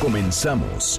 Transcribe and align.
Comenzamos. 0.00 0.96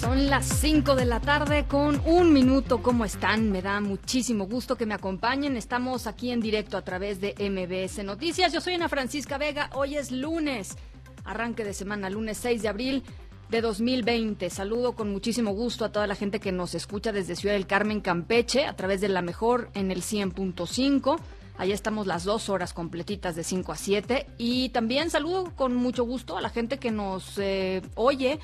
Son 0.00 0.28
las 0.28 0.46
5 0.46 0.96
de 0.96 1.04
la 1.04 1.20
tarde 1.20 1.64
con 1.68 2.02
un 2.04 2.32
minuto. 2.32 2.82
¿Cómo 2.82 3.04
están? 3.04 3.52
Me 3.52 3.62
da 3.62 3.80
muchísimo 3.80 4.48
gusto 4.48 4.74
que 4.76 4.84
me 4.84 4.94
acompañen. 4.94 5.56
Estamos 5.56 6.08
aquí 6.08 6.32
en 6.32 6.40
directo 6.40 6.76
a 6.76 6.82
través 6.82 7.20
de 7.20 7.34
MBS 7.38 8.02
Noticias. 8.04 8.52
Yo 8.52 8.60
soy 8.60 8.74
Ana 8.74 8.88
Francisca 8.88 9.38
Vega. 9.38 9.70
Hoy 9.74 9.96
es 9.96 10.10
lunes, 10.10 10.76
arranque 11.24 11.62
de 11.62 11.72
semana, 11.72 12.10
lunes 12.10 12.38
6 12.38 12.62
de 12.62 12.68
abril 12.68 13.04
de 13.48 13.60
2020. 13.60 14.50
Saludo 14.50 14.96
con 14.96 15.12
muchísimo 15.12 15.52
gusto 15.52 15.84
a 15.84 15.92
toda 15.92 16.08
la 16.08 16.16
gente 16.16 16.40
que 16.40 16.50
nos 16.50 16.74
escucha 16.74 17.12
desde 17.12 17.36
Ciudad 17.36 17.54
del 17.54 17.68
Carmen, 17.68 18.00
Campeche, 18.00 18.66
a 18.66 18.74
través 18.74 19.00
de 19.00 19.08
la 19.08 19.22
mejor 19.22 19.70
en 19.74 19.92
el 19.92 20.02
100.5. 20.02 21.20
Allá 21.58 21.74
estamos 21.74 22.06
las 22.06 22.22
dos 22.22 22.48
horas 22.48 22.72
completitas 22.72 23.34
de 23.34 23.42
5 23.42 23.72
a 23.72 23.76
7. 23.76 24.26
Y 24.38 24.68
también 24.68 25.10
saludo 25.10 25.52
con 25.56 25.74
mucho 25.74 26.04
gusto 26.04 26.38
a 26.38 26.40
la 26.40 26.50
gente 26.50 26.78
que 26.78 26.92
nos 26.92 27.36
eh, 27.38 27.82
oye 27.96 28.38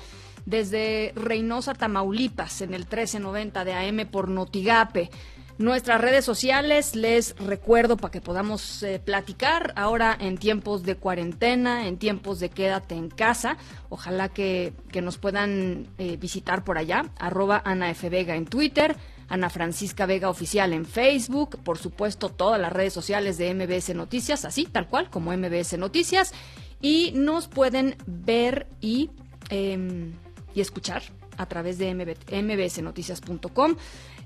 desde 0.45 1.13
Reynosa, 1.15 1.73
Tamaulipas, 1.73 2.61
en 2.61 2.73
el 2.73 2.81
1390 2.81 3.63
de 3.63 3.73
AM 3.73 4.07
por 4.11 4.27
Notigape. 4.27 5.09
Nuestras 5.57 6.01
redes 6.01 6.25
sociales, 6.25 6.97
les 6.97 7.33
recuerdo 7.37 7.95
para 7.95 8.11
que 8.11 8.19
podamos 8.19 8.83
eh, 8.83 8.99
platicar 8.99 9.71
ahora 9.77 10.17
en 10.19 10.37
tiempos 10.37 10.83
de 10.83 10.97
cuarentena, 10.97 11.87
en 11.87 11.97
tiempos 11.97 12.41
de 12.41 12.49
quédate 12.49 12.95
en 12.95 13.07
casa. 13.07 13.55
Ojalá 13.87 14.27
que, 14.27 14.73
que 14.91 15.01
nos 15.01 15.17
puedan 15.17 15.87
eh, 15.97 16.17
visitar 16.17 16.65
por 16.65 16.77
allá. 16.77 17.05
Arroba 17.17 17.61
Ana 17.63 17.89
F. 17.91 18.09
Vega 18.09 18.35
en 18.35 18.45
Twitter, 18.45 18.97
Ana 19.27 19.49
Francisca 19.49 20.05
Vega 20.05 20.29
Oficial 20.29 20.73
en 20.73 20.85
Facebook, 20.85 21.59
por 21.63 21.77
supuesto 21.77 22.29
todas 22.29 22.59
las 22.59 22.71
redes 22.71 22.93
sociales 22.93 23.37
de 23.37 23.53
MBS 23.53 23.95
Noticias, 23.95 24.45
así 24.45 24.65
tal 24.65 24.87
cual 24.87 25.09
como 25.09 25.35
MBS 25.35 25.77
Noticias. 25.77 26.33
Y 26.81 27.11
nos 27.15 27.47
pueden 27.47 27.97
ver 28.05 28.67
y... 28.81 29.09
Eh, 29.49 30.11
y 30.55 30.61
escuchar 30.61 31.03
a 31.37 31.45
través 31.45 31.77
de 31.77 31.93
mbsnoticias.com. 31.93 33.75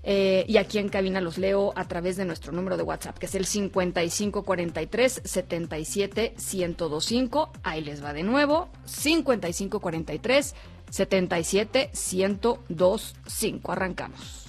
Eh, 0.02 0.46
y 0.48 0.56
aquí 0.56 0.78
en 0.78 0.88
cabina 0.88 1.20
los 1.20 1.38
leo 1.38 1.74
a 1.76 1.86
través 1.86 2.16
de 2.16 2.24
nuestro 2.24 2.54
número 2.54 2.78
de 2.78 2.84
WhatsApp, 2.84 3.18
que 3.18 3.26
es 3.26 3.36
el 3.36 3.46
5543 3.46 5.22
77 5.26 6.36
1025. 6.38 7.52
Ahí 7.64 7.82
les 7.82 8.02
va 8.02 8.14
de 8.14 8.24
nuevo, 8.24 8.70
5543 8.86 10.56
77 10.90 11.92
1025. 11.94 13.72
Arrancamos. 13.72 14.49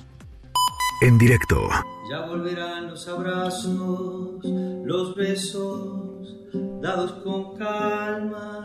En 1.01 1.19
directo. 1.19 1.69
Ya 2.11 2.27
volverán 2.27 2.89
los 2.89 3.09
abrazos, 3.09 4.45
los 4.45 5.15
besos, 5.15 6.37
dados 6.81 7.13
con 7.25 7.57
calma 7.57 8.63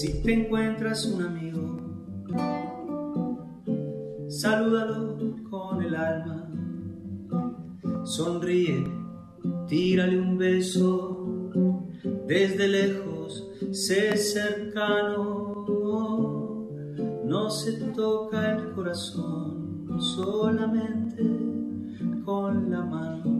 si 0.00 0.22
te 0.22 0.32
encuentras 0.32 1.06
un 1.06 1.22
amigo, 1.22 1.76
salúdalo 4.28 5.16
con 5.50 5.82
el 5.82 5.96
alma. 5.96 6.48
Sonríe, 8.04 8.84
tírale 9.66 10.20
un 10.20 10.38
beso. 10.38 11.50
Desde 12.28 12.68
lejos, 12.68 13.50
sé 13.72 14.16
cercano. 14.16 15.66
No 17.24 17.50
se 17.50 17.72
toca 17.90 18.52
el 18.52 18.72
corazón 18.74 19.67
solamente 20.00 21.22
con 22.24 22.70
la 22.70 22.84
mano. 22.84 23.38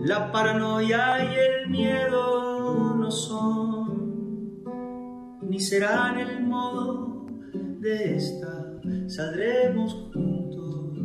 La 0.00 0.32
paranoia 0.32 1.24
y 1.24 1.36
el 1.36 1.70
miedo 1.70 2.94
no 2.96 3.10
son 3.10 4.02
ni 5.52 5.60
serán 5.60 6.18
el 6.18 6.46
modo 6.46 7.26
de 7.80 8.16
esta. 8.16 8.80
Saldremos 9.06 9.92
juntos, 10.14 10.98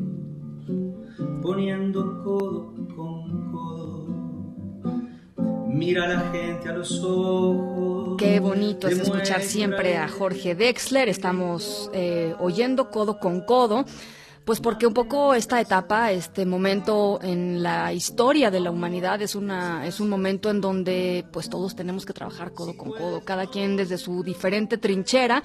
poniendo 1.41 2.24
codo. 2.24 2.77
Mira 5.68 6.06
a 6.06 6.08
la 6.08 6.32
gente 6.32 6.70
a 6.70 6.74
los 6.74 7.04
ojos. 7.04 8.16
Qué 8.18 8.40
bonito 8.40 8.88
es 8.88 9.00
escuchar 9.00 9.42
siempre 9.42 9.98
a 9.98 10.08
Jorge 10.08 10.56
Dexler. 10.56 11.10
Estamos 11.10 11.92
eh, 11.94 12.34
oyendo 12.40 12.90
codo 12.90 13.20
con 13.20 13.42
codo 13.42 13.86
pues 14.47 14.62
porque 14.62 14.88
un 14.88 14.94
poco 14.94 15.34
esta 15.34 15.59
etapa, 15.59 16.13
este 16.13 16.46
momento 16.46 17.19
en 17.22 17.62
la 17.62 17.91
historia 17.91 18.50
de 18.50 18.62
la 18.62 18.72
humanidad 18.72 19.22
es 19.22 19.35
una 19.35 19.85
es 19.85 20.00
un 20.00 20.08
momento 20.08 20.50
en 20.50 20.62
donde 20.62 21.25
pues 21.34 21.50
todos 21.50 21.75
tenemos 21.75 22.06
que 22.06 22.13
trabajar 22.13 22.53
codo 22.53 22.78
con 22.78 22.91
codo, 22.91 23.25
cada 23.25 23.47
quien 23.47 23.75
desde 23.75 23.97
su 23.97 24.24
diferente 24.24 24.78
trinchera. 24.78 25.44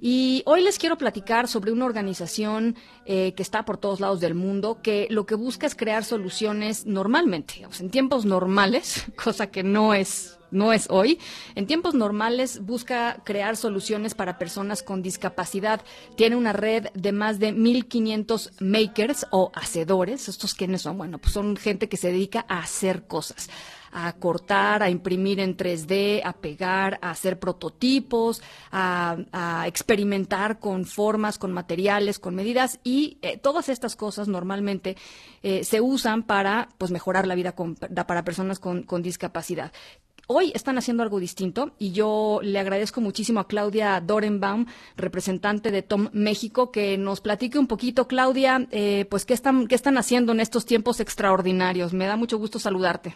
Y 0.00 0.44
hoy 0.46 0.62
les 0.62 0.78
quiero 0.78 0.96
platicar 0.96 1.48
sobre 1.48 1.72
una 1.72 1.84
organización 1.84 2.76
eh, 3.06 3.32
que 3.34 3.42
está 3.42 3.64
por 3.64 3.76
todos 3.76 3.98
lados 3.98 4.20
del 4.20 4.36
mundo, 4.36 4.78
que 4.80 5.08
lo 5.10 5.26
que 5.26 5.34
busca 5.34 5.66
es 5.66 5.74
crear 5.74 6.04
soluciones 6.04 6.86
normalmente, 6.86 7.66
en 7.80 7.90
tiempos 7.90 8.24
normales, 8.24 9.04
cosa 9.16 9.48
que 9.48 9.64
no 9.64 9.94
es 9.94 10.38
no 10.54 10.72
es 10.72 10.86
hoy. 10.90 11.18
En 11.54 11.66
tiempos 11.66 11.94
normales 11.94 12.64
busca 12.64 13.22
crear 13.24 13.56
soluciones 13.56 14.14
para 14.14 14.38
personas 14.38 14.82
con 14.82 15.02
discapacidad. 15.02 15.82
Tiene 16.16 16.36
una 16.36 16.52
red 16.52 16.86
de 16.94 17.12
más 17.12 17.38
de 17.38 17.54
1.500 17.54 18.52
makers 18.60 19.26
o 19.30 19.50
hacedores. 19.54 20.28
¿Estos 20.28 20.54
quiénes 20.54 20.82
son? 20.82 20.96
Bueno, 20.96 21.18
pues 21.18 21.32
son 21.32 21.56
gente 21.56 21.88
que 21.88 21.96
se 21.96 22.12
dedica 22.12 22.46
a 22.48 22.60
hacer 22.60 23.06
cosas 23.06 23.48
a 23.94 24.12
cortar, 24.14 24.82
a 24.82 24.90
imprimir 24.90 25.38
en 25.38 25.56
3D, 25.56 26.20
a 26.24 26.32
pegar, 26.32 26.98
a 27.00 27.10
hacer 27.10 27.38
prototipos, 27.38 28.42
a, 28.72 29.64
experimentar 29.66 30.58
con 30.58 30.84
formas, 30.84 31.38
con 31.38 31.52
materiales, 31.52 32.18
con 32.18 32.34
medidas 32.34 32.80
y 32.82 33.18
eh, 33.22 33.38
todas 33.38 33.68
estas 33.68 33.94
cosas 33.94 34.26
normalmente 34.26 34.96
eh, 35.42 35.62
se 35.64 35.80
usan 35.80 36.24
para 36.24 36.68
pues 36.76 36.90
mejorar 36.90 37.26
la 37.26 37.36
vida 37.36 37.54
para 37.54 38.24
personas 38.24 38.58
con 38.58 39.02
discapacidad. 39.02 39.72
Hoy 40.26 40.52
están 40.54 40.78
haciendo 40.78 41.02
algo 41.02 41.20
distinto 41.20 41.72
y 41.78 41.92
yo 41.92 42.40
le 42.42 42.58
agradezco 42.58 43.02
muchísimo 43.02 43.40
a 43.40 43.46
Claudia 43.46 44.00
Dorenbaum, 44.00 44.64
representante 44.96 45.70
de 45.70 45.82
Tom 45.82 46.08
México, 46.14 46.72
que 46.72 46.96
nos 46.96 47.20
platique 47.20 47.58
un 47.58 47.66
poquito, 47.66 48.08
Claudia, 48.08 48.66
eh, 48.70 49.04
pues 49.10 49.26
qué 49.26 49.34
están, 49.34 49.66
qué 49.66 49.74
están 49.74 49.98
haciendo 49.98 50.32
en 50.32 50.40
estos 50.40 50.64
tiempos 50.64 51.00
extraordinarios. 51.00 51.92
Me 51.92 52.06
da 52.06 52.16
mucho 52.16 52.38
gusto 52.38 52.58
saludarte. 52.58 53.14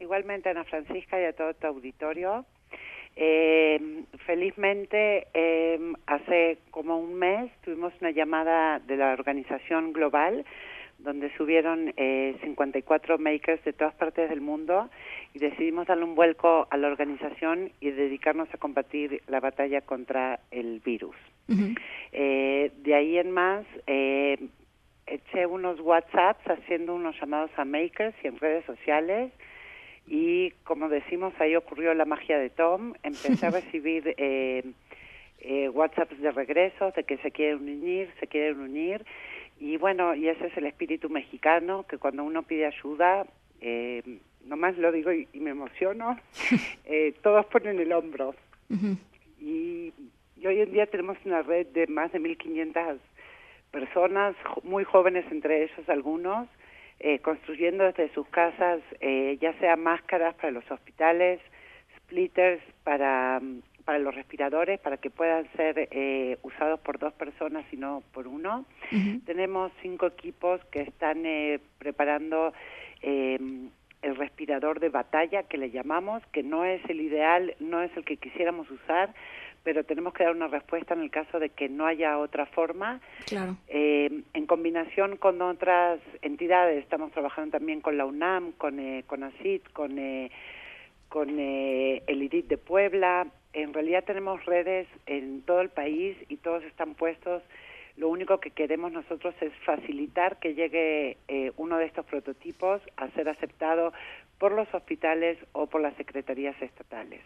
Igualmente, 0.00 0.48
Ana 0.48 0.64
Francisca, 0.64 1.20
y 1.20 1.24
a 1.24 1.32
todo 1.34 1.54
tu 1.54 1.68
auditorio. 1.68 2.44
Eh, 3.14 4.04
felizmente, 4.26 5.28
eh, 5.32 5.78
hace 6.06 6.58
como 6.72 6.98
un 6.98 7.14
mes 7.14 7.52
tuvimos 7.62 7.92
una 8.00 8.10
llamada 8.10 8.80
de 8.80 8.96
la 8.96 9.12
organización 9.12 9.92
global 9.92 10.44
donde 11.02 11.34
subieron 11.36 11.92
eh, 11.96 12.36
54 12.42 13.18
makers 13.18 13.64
de 13.64 13.72
todas 13.72 13.94
partes 13.94 14.28
del 14.28 14.40
mundo 14.40 14.90
y 15.34 15.38
decidimos 15.38 15.86
darle 15.86 16.04
un 16.04 16.14
vuelco 16.14 16.66
a 16.70 16.76
la 16.76 16.88
organización 16.88 17.70
y 17.80 17.90
dedicarnos 17.90 18.48
a 18.52 18.58
combatir 18.58 19.22
la 19.28 19.40
batalla 19.40 19.80
contra 19.80 20.40
el 20.50 20.80
virus. 20.80 21.16
eh, 22.12 22.70
de 22.76 22.94
ahí 22.94 23.18
en 23.18 23.32
más, 23.32 23.64
eh, 23.86 24.38
eché 25.06 25.46
unos 25.46 25.80
WhatsApps 25.80 26.48
haciendo 26.48 26.94
unos 26.94 27.18
llamados 27.20 27.50
a 27.56 27.64
makers 27.64 28.14
y 28.22 28.28
en 28.28 28.38
redes 28.38 28.64
sociales 28.64 29.32
y 30.10 30.50
como 30.64 30.88
decimos, 30.88 31.32
ahí 31.38 31.54
ocurrió 31.54 31.94
la 31.94 32.04
magia 32.04 32.38
de 32.38 32.50
Tom. 32.50 32.94
Empecé 33.04 33.46
a 33.46 33.50
recibir 33.62 34.14
eh, 34.16 34.64
eh, 35.40 35.68
WhatsApps 35.68 36.20
de 36.20 36.32
regreso, 36.32 36.90
de 36.90 37.04
que 37.04 37.16
se 37.18 37.30
quieren 37.30 37.62
unir, 37.62 38.10
se 38.18 38.26
quieren 38.26 38.58
unir. 38.60 39.04
Y 39.60 39.76
bueno, 39.76 40.14
y 40.14 40.28
ese 40.28 40.48
es 40.48 40.56
el 40.56 40.66
espíritu 40.66 41.08
mexicano, 41.08 41.84
que 41.86 41.98
cuando 41.98 42.24
uno 42.24 42.42
pide 42.42 42.66
ayuda, 42.66 43.24
eh, 43.60 44.02
nomás 44.44 44.76
lo 44.78 44.92
digo 44.92 45.12
y, 45.12 45.28
y 45.32 45.40
me 45.40 45.50
emociono, 45.50 46.18
eh, 46.84 47.14
todos 47.22 47.46
ponen 47.46 47.78
el 47.78 47.92
hombro. 47.92 48.34
y, 49.40 49.92
y 50.36 50.46
hoy 50.46 50.60
en 50.60 50.72
día 50.72 50.86
tenemos 50.86 51.18
una 51.24 51.42
red 51.42 51.66
de 51.68 51.86
más 51.86 52.12
de 52.12 52.20
1.500 52.20 52.98
personas, 53.70 54.34
muy 54.62 54.84
jóvenes 54.84 55.24
entre 55.30 55.64
ellos 55.64 55.88
algunos, 55.88 56.48
eh, 56.98 57.18
construyendo 57.20 57.84
desde 57.84 58.12
sus 58.12 58.26
casas 58.28 58.80
eh, 59.00 59.38
ya 59.40 59.58
sea 59.58 59.76
máscaras 59.76 60.34
para 60.34 60.50
los 60.50 60.70
hospitales, 60.70 61.40
splitters 61.96 62.62
para, 62.84 63.40
para 63.84 63.98
los 63.98 64.14
respiradores, 64.14 64.78
para 64.80 64.98
que 64.98 65.08
puedan 65.08 65.50
ser 65.52 65.88
eh, 65.90 66.36
usados 66.42 66.78
por 66.80 66.98
dos 66.98 67.14
personas 67.14 67.64
y 67.72 67.76
no 67.76 68.02
por 68.12 68.26
uno. 68.26 68.66
Tenemos 69.24 69.72
cinco 69.80 70.08
equipos 70.08 70.62
que 70.66 70.82
están 70.82 71.22
preparando 71.78 72.52
el 74.02 74.16
respirador 74.16 74.80
de 74.80 74.88
batalla, 74.88 75.42
que 75.44 75.58
le 75.58 75.70
llamamos, 75.70 76.22
que 76.32 76.42
no 76.42 76.64
es 76.64 76.82
el 76.88 77.00
ideal, 77.00 77.54
no 77.60 77.82
es 77.82 77.94
el 77.96 78.04
que 78.04 78.16
quisiéramos 78.16 78.70
usar, 78.70 79.14
pero 79.62 79.84
tenemos 79.84 80.14
que 80.14 80.24
dar 80.24 80.34
una 80.34 80.48
respuesta 80.48 80.94
en 80.94 81.02
el 81.02 81.10
caso 81.10 81.38
de 81.38 81.50
que 81.50 81.68
no 81.68 81.86
haya 81.86 82.18
otra 82.18 82.46
forma. 82.46 83.00
Claro. 83.26 83.56
Eh, 83.68 84.22
en 84.32 84.46
combinación 84.46 85.16
con 85.16 85.42
otras 85.42 86.00
entidades, 86.22 86.82
estamos 86.82 87.12
trabajando 87.12 87.58
también 87.58 87.80
con 87.80 87.98
la 87.98 88.06
UNAM, 88.06 88.52
con, 88.52 88.78
eh, 88.78 89.04
con 89.06 89.22
ACID, 89.22 89.62
con, 89.72 89.98
eh, 89.98 90.30
con 91.08 91.38
eh, 91.38 92.02
el 92.06 92.22
IDIT 92.22 92.46
de 92.46 92.58
Puebla. 92.58 93.26
En 93.52 93.74
realidad 93.74 94.04
tenemos 94.04 94.44
redes 94.46 94.86
en 95.06 95.42
todo 95.42 95.60
el 95.60 95.68
país 95.68 96.16
y 96.28 96.36
todos 96.36 96.64
están 96.64 96.94
puestos. 96.94 97.42
Lo 97.96 98.08
único 98.08 98.40
que 98.40 98.50
queremos 98.50 98.92
nosotros 98.92 99.34
es 99.40 99.52
facilitar 99.64 100.38
que 100.38 100.54
llegue 100.54 101.18
eh, 101.28 101.52
uno 101.56 101.78
de 101.78 101.86
estos 101.86 102.04
prototipos 102.06 102.80
a 102.96 103.08
ser 103.10 103.28
aceptado 103.28 103.92
por 104.40 104.52
los 104.52 104.66
hospitales 104.72 105.36
o 105.52 105.66
por 105.66 105.82
las 105.82 105.94
secretarías 105.98 106.56
estatales. 106.62 107.20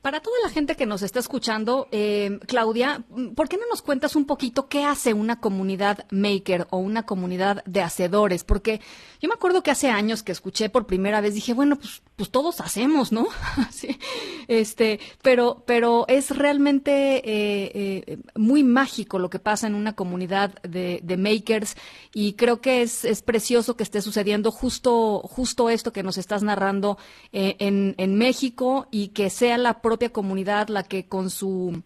Para 0.00 0.20
toda 0.20 0.36
la 0.44 0.48
gente 0.48 0.76
que 0.76 0.86
nos 0.86 1.02
está 1.02 1.18
escuchando, 1.18 1.88
eh, 1.90 2.38
Claudia, 2.46 3.02
¿por 3.34 3.48
qué 3.48 3.56
no 3.56 3.66
nos 3.68 3.82
cuentas 3.82 4.14
un 4.14 4.24
poquito 4.24 4.68
qué 4.68 4.84
hace 4.84 5.12
una 5.12 5.40
comunidad 5.40 6.06
maker 6.12 6.68
o 6.70 6.78
una 6.78 7.04
comunidad 7.04 7.64
de 7.64 7.82
hacedores? 7.82 8.44
Porque 8.44 8.80
yo 9.20 9.28
me 9.28 9.34
acuerdo 9.34 9.64
que 9.64 9.72
hace 9.72 9.88
años 9.88 10.22
que 10.22 10.30
escuché 10.30 10.68
por 10.68 10.86
primera 10.86 11.20
vez, 11.20 11.34
dije, 11.34 11.52
bueno, 11.52 11.74
pues, 11.76 12.00
pues 12.14 12.30
todos 12.30 12.60
hacemos, 12.60 13.10
¿no? 13.10 13.26
sí, 13.72 13.98
este, 14.46 15.00
pero, 15.20 15.64
pero 15.66 16.04
es 16.06 16.30
realmente 16.36 17.16
eh, 17.16 18.04
eh, 18.06 18.18
muy 18.36 18.62
mágico 18.62 19.18
lo 19.18 19.30
que 19.30 19.40
pasa 19.40 19.66
en 19.66 19.74
una 19.74 19.96
comunidad 19.96 20.62
de, 20.62 21.00
de 21.02 21.16
makers 21.16 21.76
y 22.12 22.34
creo 22.34 22.60
que 22.60 22.82
es, 22.82 23.04
es 23.04 23.22
precioso 23.22 23.76
que 23.76 23.82
esté 23.82 24.00
sucediendo 24.00 24.52
justo, 24.52 25.18
justo 25.24 25.70
esto 25.70 25.92
que 25.92 26.03
nos 26.04 26.18
estás 26.18 26.42
narrando 26.42 26.98
eh, 27.32 27.56
en, 27.58 27.94
en 27.98 28.16
México 28.16 28.86
y 28.90 29.08
que 29.08 29.30
sea 29.30 29.58
la 29.58 29.80
propia 29.80 30.10
comunidad 30.10 30.68
la 30.68 30.84
que 30.84 31.08
con 31.08 31.30
su 31.30 31.82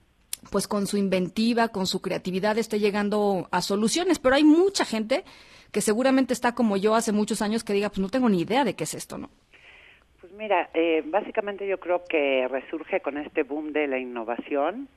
pues 0.51 0.69
con 0.69 0.87
su 0.87 0.97
inventiva, 0.97 1.69
con 1.69 1.87
su 1.87 2.01
creatividad 2.01 2.59
esté 2.59 2.79
llegando 2.79 3.49
a 3.51 3.61
soluciones, 3.61 4.19
pero 4.19 4.37
hay 4.37 4.45
mucha 4.45 4.85
gente 4.85 5.25
que 5.73 5.81
seguramente 5.81 6.33
está 6.33 6.55
como 6.55 6.77
yo 6.77 6.95
hace 6.95 7.13
muchos 7.13 7.43
años 7.43 7.65
que 7.65 7.73
diga, 7.73 7.89
pues 7.89 8.01
no 8.01 8.09
tengo 8.09 8.29
ni 8.29 8.41
idea 8.41 8.65
de 8.65 8.75
qué 8.75 8.85
es 8.85 8.95
esto, 8.95 9.19
¿no? 9.19 9.31
Pues 10.21 10.33
mira, 10.33 10.71
eh, 10.75 11.03
básicamente 11.07 11.67
yo 11.67 11.79
creo 11.79 12.05
que 12.09 12.49
resurge 12.49 13.01
con 13.01 13.19
este 13.19 13.43
boom 13.43 13.73
de 13.73 13.87
la 13.87 13.99
innovación 13.99 14.89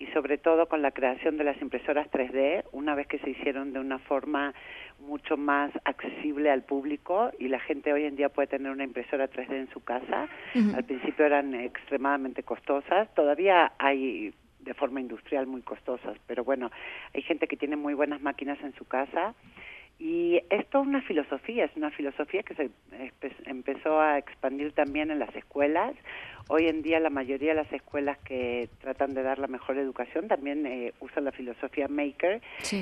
y 0.00 0.06
sobre 0.08 0.38
todo 0.38 0.66
con 0.66 0.80
la 0.80 0.90
creación 0.92 1.36
de 1.36 1.44
las 1.44 1.60
impresoras 1.60 2.10
3D, 2.10 2.64
una 2.72 2.94
vez 2.94 3.06
que 3.06 3.18
se 3.18 3.30
hicieron 3.30 3.74
de 3.74 3.80
una 3.80 3.98
forma 3.98 4.54
mucho 4.98 5.36
más 5.36 5.70
accesible 5.84 6.50
al 6.50 6.62
público 6.62 7.30
y 7.38 7.48
la 7.48 7.60
gente 7.60 7.92
hoy 7.92 8.04
en 8.04 8.16
día 8.16 8.30
puede 8.30 8.48
tener 8.48 8.72
una 8.72 8.84
impresora 8.84 9.30
3D 9.30 9.52
en 9.52 9.70
su 9.70 9.84
casa. 9.84 10.26
Al 10.74 10.84
principio 10.84 11.26
eran 11.26 11.54
extremadamente 11.54 12.42
costosas, 12.42 13.14
todavía 13.14 13.72
hay 13.78 14.32
de 14.60 14.74
forma 14.74 15.00
industrial 15.00 15.46
muy 15.46 15.60
costosas, 15.60 16.16
pero 16.26 16.44
bueno, 16.44 16.70
hay 17.14 17.20
gente 17.20 17.46
que 17.46 17.56
tiene 17.56 17.76
muy 17.76 17.92
buenas 17.92 18.22
máquinas 18.22 18.58
en 18.62 18.74
su 18.74 18.86
casa 18.86 19.34
y 20.00 20.40
esto 20.48 20.80
es 20.80 20.86
una 20.86 21.02
filosofía, 21.02 21.66
es 21.66 21.76
una 21.76 21.90
filosofía 21.90 22.42
que 22.42 22.54
se 22.54 22.70
empezó 23.44 24.00
a 24.00 24.16
expandir 24.16 24.72
también 24.72 25.10
en 25.10 25.18
las 25.18 25.34
escuelas. 25.36 25.92
Hoy 26.48 26.68
en 26.68 26.80
día 26.80 26.98
la 27.00 27.10
mayoría 27.10 27.50
de 27.50 27.56
las 27.56 27.70
escuelas 27.70 28.16
que 28.20 28.70
tratan 28.80 29.12
de 29.12 29.22
dar 29.22 29.38
la 29.38 29.46
mejor 29.46 29.76
educación 29.76 30.26
también 30.26 30.64
eh, 30.64 30.94
usan 31.00 31.26
la 31.26 31.32
filosofía 31.32 31.86
Maker. 31.88 32.40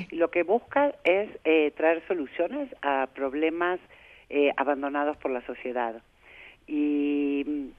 Y 0.09 0.15
lo 0.15 0.31
que 0.31 0.43
busca 0.43 0.95
es 1.03 1.29
eh, 1.43 1.73
traer 1.75 2.01
soluciones 2.07 2.73
a 2.81 3.09
problemas 3.13 3.81
eh, 4.29 4.53
abandonados 4.55 5.17
por 5.17 5.31
la 5.31 5.45
sociedad. 5.45 6.01
Y, 6.67 7.73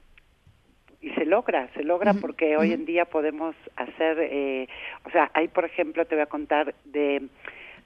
y 1.01 1.09
se 1.15 1.25
logra, 1.25 1.67
se 1.73 1.83
logra 1.83 2.13
porque 2.13 2.57
hoy 2.57 2.73
en 2.73 2.85
día 2.85 3.05
podemos 3.05 3.55
hacer, 3.75 4.67
o 5.03 5.09
sea, 5.09 5.31
hay 5.33 5.47
por 5.47 5.65
ejemplo, 5.65 6.05
te 6.05 6.13
voy 6.13 6.21
a 6.21 6.27
contar 6.27 6.75
de 6.85 7.27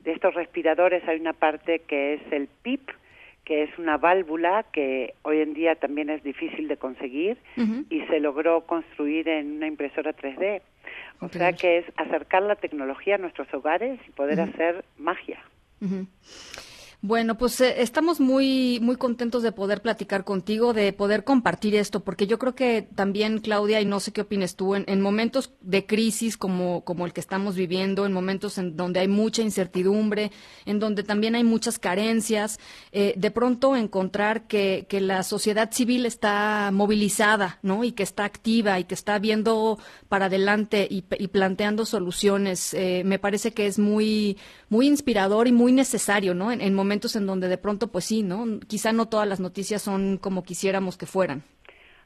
de 0.06 0.12
estos 0.13 0.34
respiradores 0.36 1.06
hay 1.07 1.19
una 1.19 1.34
parte 1.34 1.80
que 1.80 2.13
es 2.13 2.22
el 2.31 2.48
PIP, 2.48 2.92
que 3.44 3.63
es 3.63 3.78
una 3.78 3.98
válvula 3.98 4.66
que 4.72 5.16
hoy 5.24 5.42
en 5.42 5.54
día 5.54 5.75
también 5.75 6.10
es 6.10 6.24
difícil 6.24 6.68
de 6.68 6.78
conseguir 6.78 7.38
y 7.90 8.02
se 8.02 8.19
logró 8.19 8.62
construir 8.66 9.28
en 9.28 9.57
una 9.57 9.68
impresora 9.68 10.16
3D. 10.16 10.62
O 11.19 11.30
sea 11.30 11.54
que 11.54 11.80
es 11.80 11.86
acercar 11.98 12.44
la 12.44 12.56
tecnología 12.56 13.16
a 13.16 13.18
nuestros 13.18 13.52
hogares 13.54 14.00
y 14.07 14.12
poder 14.12 14.42
hacer 14.42 14.86
magia. 14.98 15.40
Bueno, 17.07 17.38
pues 17.38 17.62
eh, 17.62 17.84
estamos 17.84 18.19
muy 18.19 18.80
muy 18.81 18.96
contentos 18.96 19.44
de 19.44 19.52
poder 19.52 19.84
platicar 19.84 20.24
contigo, 20.24 20.74
de 20.74 20.92
poder 20.92 21.24
compartir 21.24 21.75
esto, 21.75 22.00
porque 22.00 22.25
yo 22.25 22.40
creo 22.40 22.56
que 22.56 22.81
también, 22.81 23.42
Claudia, 23.42 23.80
y 23.80 23.86
no 23.86 24.00
sé 24.00 24.12
qué 24.12 24.22
opines 24.22 24.56
tú, 24.56 24.74
en, 24.74 25.02
momentos 25.02 25.52
de 25.62 25.86
crisis 25.86 26.36
como, 26.36 26.84
como 26.84 27.06
el 27.06 27.13
que 27.13 27.22
estamos 27.22 27.56
viviendo, 27.56 28.07
en 28.07 28.12
momentos 28.12 28.57
en 28.57 28.75
donde 28.75 29.02
hay 29.02 29.07
mucha 29.07 29.44
incertidumbre, 29.44 30.31
en 30.66 30.80
donde 30.80 31.04
también 31.04 31.36
hay 31.36 31.44
muchas 31.44 31.78
carencias, 31.78 32.60
eh, 32.92 33.13
de 33.16 33.30
pronto 33.30 33.75
encontrar 33.75 34.48
que, 34.48 34.88
que 34.90 35.00
la 35.00 35.22
sociedad 35.22 35.72
civil 35.72 36.08
está 36.08 36.72
movilizada, 36.74 37.60
¿no? 37.62 37.84
Y 37.84 37.92
que 37.92 38.01
está 38.01 38.25
activa 38.25 38.80
y 38.80 38.86
que 38.86 38.96
está 38.96 39.19
viendo 39.19 39.78
para 40.10 40.25
adelante 40.25 40.88
y, 40.90 41.04
planteando 41.04 41.86
soluciones, 41.86 42.74
eh, 42.74 43.04
me 43.06 43.19
parece 43.19 43.54
que 43.54 43.68
es 43.68 43.78
muy 43.78 44.38
muy 44.69 44.88
inspirador 44.88 45.48
y 45.48 45.51
muy 45.51 45.72
necesario, 45.72 46.34
¿no? 46.34 46.51
En, 46.51 46.74
momentos 46.74 46.94
en 47.15 47.25
donde 47.25 47.47
de 47.47 47.57
pronto, 47.57 47.88
pues 47.92 48.06
sí, 48.06 48.24
¿no? 48.24 48.59
Quizá 48.68 48.94
no 48.94 49.07
todas 49.07 49.27
las 49.27 49.39
noticias 49.39 49.81
son 49.81 50.18
como 50.18 50.44
quisiéramos 50.44 50.97
que 50.97 51.06
fueran. 51.06 51.44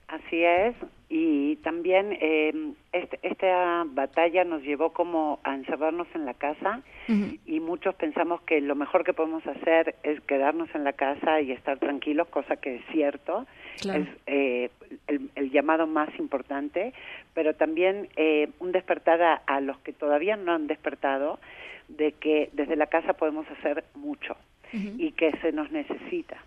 Así 0.07 0.43
es, 0.43 0.75
y 1.07 1.55
también 1.57 2.17
eh, 2.21 2.53
este, 2.93 3.19
esta 3.23 3.83
batalla 3.87 4.43
nos 4.43 4.61
llevó 4.61 4.91
como 4.91 5.39
a 5.43 5.55
encerrarnos 5.55 6.07
en 6.13 6.25
la 6.25 6.35
casa 6.35 6.81
y 7.07 7.59
muchos 7.59 7.95
pensamos 7.95 8.41
que 8.41 8.61
lo 8.61 8.75
mejor 8.75 9.03
que 9.03 9.13
podemos 9.13 9.45
hacer 9.47 9.95
es 10.03 10.21
quedarnos 10.21 10.69
en 10.75 10.83
la 10.83 10.93
casa 10.93 11.41
y 11.41 11.51
estar 11.51 11.79
tranquilos, 11.79 12.27
cosa 12.27 12.57
que 12.57 12.75
es 12.75 12.81
cierto, 12.91 13.47
es 13.77 14.07
eh, 14.27 14.69
el, 15.07 15.51
llamado 15.51 15.87
más 15.87 16.09
importante, 16.19 16.93
pero 17.33 17.55
también 17.55 18.09
eh, 18.15 18.49
un 18.59 18.71
despertar 18.71 19.41
a 19.45 19.61
los 19.61 19.79
que 19.79 19.93
todavía 19.93 20.35
no 20.35 20.53
han 20.53 20.67
despertado 20.67 21.39
de 21.87 22.11
que 22.11 22.49
desde 22.53 22.75
la 22.75 22.85
casa 22.85 23.13
podemos 23.13 23.49
hacer 23.49 23.83
mucho 23.95 24.35
y 24.71 25.11
que 25.11 25.31
se 25.41 25.51
nos 25.51 25.71
necesita, 25.71 26.37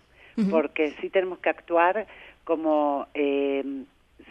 porque 0.49 0.91
sí 1.01 1.09
tenemos 1.09 1.39
que 1.39 1.49
actuar 1.49 2.07
como 2.43 3.07
eh, 3.13 3.83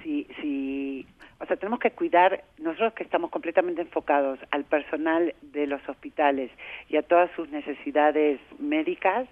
si, 0.03 0.27
si, 0.41 1.07
o 1.41 1.47
sea, 1.47 1.57
tenemos 1.57 1.81
que 1.81 1.91
cuidar, 1.91 2.45
nosotros 2.59 2.95
que 2.95 3.03
estamos 3.03 3.31
completamente 3.31 3.83
enfocados 3.83 4.39
al 4.51 4.65
personal 4.65 5.35
de 5.43 5.67
los 5.67 5.87
hospitales 5.89 6.51
y 6.89 6.97
a 6.97 7.03
todas 7.03 7.31
sus 7.37 7.49
necesidades 7.51 8.41
médicas, 8.59 9.29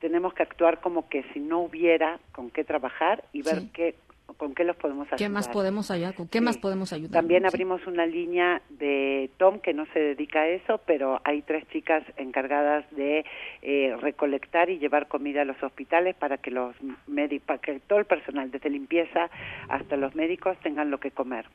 tenemos 0.00 0.34
que 0.34 0.42
actuar 0.42 0.80
como 0.80 1.08
que 1.08 1.24
si 1.32 1.40
no 1.40 1.60
hubiera 1.60 2.18
con 2.32 2.50
qué 2.50 2.64
trabajar 2.64 3.24
y 3.32 3.42
ver 3.42 3.62
qué 3.72 3.94
con 4.36 4.54
qué 4.54 4.64
los 4.64 4.76
podemos 4.76 5.06
ayudar. 5.06 5.18
¿Qué 5.18 5.28
más 5.28 5.48
podemos 5.48 5.90
ayudar? 5.90 6.14
¿Con 6.14 6.28
qué 6.28 6.40
más 6.40 6.58
podemos 6.58 6.92
ayudar? 6.92 7.12
También 7.12 7.46
abrimos 7.46 7.86
una 7.86 8.06
línea 8.06 8.62
de 8.70 9.30
Tom 9.38 9.60
que 9.60 9.72
no 9.72 9.86
se 9.92 9.98
dedica 9.98 10.40
a 10.40 10.48
eso, 10.48 10.80
pero 10.86 11.20
hay 11.24 11.42
tres 11.42 11.66
chicas 11.68 12.02
encargadas 12.16 12.84
de 12.92 13.24
eh, 13.62 13.96
recolectar 14.00 14.70
y 14.70 14.78
llevar 14.78 15.08
comida 15.08 15.42
a 15.42 15.44
los 15.44 15.62
hospitales 15.62 16.14
para 16.16 16.38
que 16.38 16.50
los 16.50 16.74
médicos, 17.06 17.46
para 17.46 17.58
que 17.60 17.80
todo 17.80 17.98
el 17.98 18.06
personal, 18.06 18.50
desde 18.50 18.70
limpieza 18.70 19.30
hasta 19.68 19.96
los 19.96 20.14
médicos, 20.14 20.56
tengan 20.62 20.90
lo 20.90 20.98
que 20.98 21.10
comer. 21.10 21.46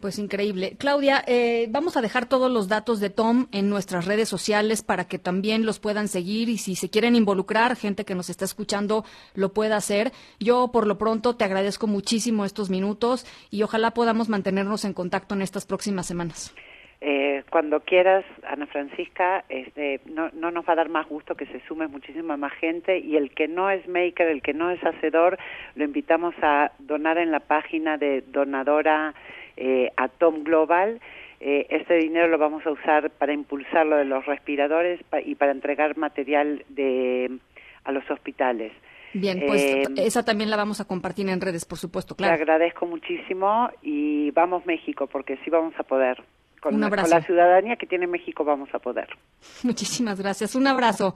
Pues 0.00 0.20
increíble. 0.20 0.76
Claudia, 0.78 1.24
eh, 1.26 1.66
vamos 1.70 1.96
a 1.96 2.00
dejar 2.00 2.28
todos 2.28 2.52
los 2.52 2.68
datos 2.68 3.00
de 3.00 3.10
Tom 3.10 3.46
en 3.50 3.68
nuestras 3.68 4.06
redes 4.06 4.28
sociales 4.28 4.84
para 4.84 5.08
que 5.08 5.18
también 5.18 5.66
los 5.66 5.80
puedan 5.80 6.06
seguir 6.06 6.48
y 6.48 6.58
si 6.58 6.76
se 6.76 6.88
quieren 6.88 7.16
involucrar, 7.16 7.74
gente 7.74 8.04
que 8.04 8.14
nos 8.14 8.30
está 8.30 8.44
escuchando 8.44 9.04
lo 9.34 9.52
pueda 9.52 9.76
hacer. 9.76 10.12
Yo 10.38 10.70
por 10.72 10.86
lo 10.86 10.98
pronto 10.98 11.34
te 11.34 11.44
agradezco 11.44 11.88
muchísimo 11.88 12.44
estos 12.44 12.70
minutos 12.70 13.26
y 13.50 13.64
ojalá 13.64 13.90
podamos 13.90 14.28
mantenernos 14.28 14.84
en 14.84 14.92
contacto 14.92 15.34
en 15.34 15.42
estas 15.42 15.66
próximas 15.66 16.06
semanas. 16.06 16.54
Eh, 17.00 17.42
cuando 17.50 17.80
quieras, 17.80 18.24
Ana 18.48 18.66
Francisca, 18.66 19.44
este, 19.48 20.00
no, 20.06 20.30
no 20.32 20.52
nos 20.52 20.64
va 20.64 20.72
a 20.72 20.76
dar 20.76 20.88
más 20.88 21.08
gusto 21.08 21.34
que 21.34 21.46
se 21.46 21.60
sume 21.66 21.88
muchísima 21.88 22.36
más 22.36 22.52
gente 22.54 22.98
y 22.98 23.16
el 23.16 23.30
que 23.30 23.48
no 23.48 23.70
es 23.70 23.86
maker, 23.88 24.28
el 24.28 24.42
que 24.42 24.52
no 24.52 24.70
es 24.70 24.80
hacedor, 24.80 25.38
lo 25.74 25.84
invitamos 25.84 26.34
a 26.42 26.72
donar 26.78 27.18
en 27.18 27.32
la 27.32 27.40
página 27.40 27.98
de 27.98 28.22
donadora 28.22 29.14
eh, 29.58 29.92
Atom 29.96 30.44
Global. 30.44 31.00
Eh, 31.40 31.66
este 31.70 31.94
dinero 31.94 32.28
lo 32.28 32.38
vamos 32.38 32.64
a 32.66 32.70
usar 32.70 33.10
para 33.10 33.32
impulsar 33.32 33.86
lo 33.86 33.96
de 33.96 34.04
los 34.04 34.24
respiradores 34.26 35.00
y 35.24 35.34
para 35.34 35.52
entregar 35.52 35.96
material 35.96 36.64
de 36.68 37.38
a 37.84 37.92
los 37.92 38.08
hospitales. 38.10 38.72
Bien, 39.14 39.42
pues 39.46 39.62
eh, 39.62 39.84
esa 39.96 40.24
también 40.24 40.50
la 40.50 40.56
vamos 40.56 40.80
a 40.80 40.84
compartir 40.84 41.28
en 41.28 41.40
redes, 41.40 41.64
por 41.64 41.78
supuesto, 41.78 42.14
claro. 42.14 42.36
Te 42.36 42.42
agradezco 42.42 42.86
muchísimo 42.86 43.70
y 43.82 44.30
vamos 44.32 44.66
México, 44.66 45.06
porque 45.06 45.38
sí 45.44 45.50
vamos 45.50 45.74
a 45.78 45.82
poder. 45.82 46.22
Con, 46.60 46.74
Un 46.74 46.84
abrazo. 46.84 47.08
con 47.08 47.18
la 47.18 47.24
ciudadanía 47.24 47.76
que 47.76 47.86
tiene 47.86 48.06
México 48.06 48.44
vamos 48.44 48.68
a 48.72 48.80
poder. 48.80 49.08
Muchísimas 49.62 50.20
gracias. 50.20 50.54
Un 50.54 50.66
abrazo. 50.66 51.14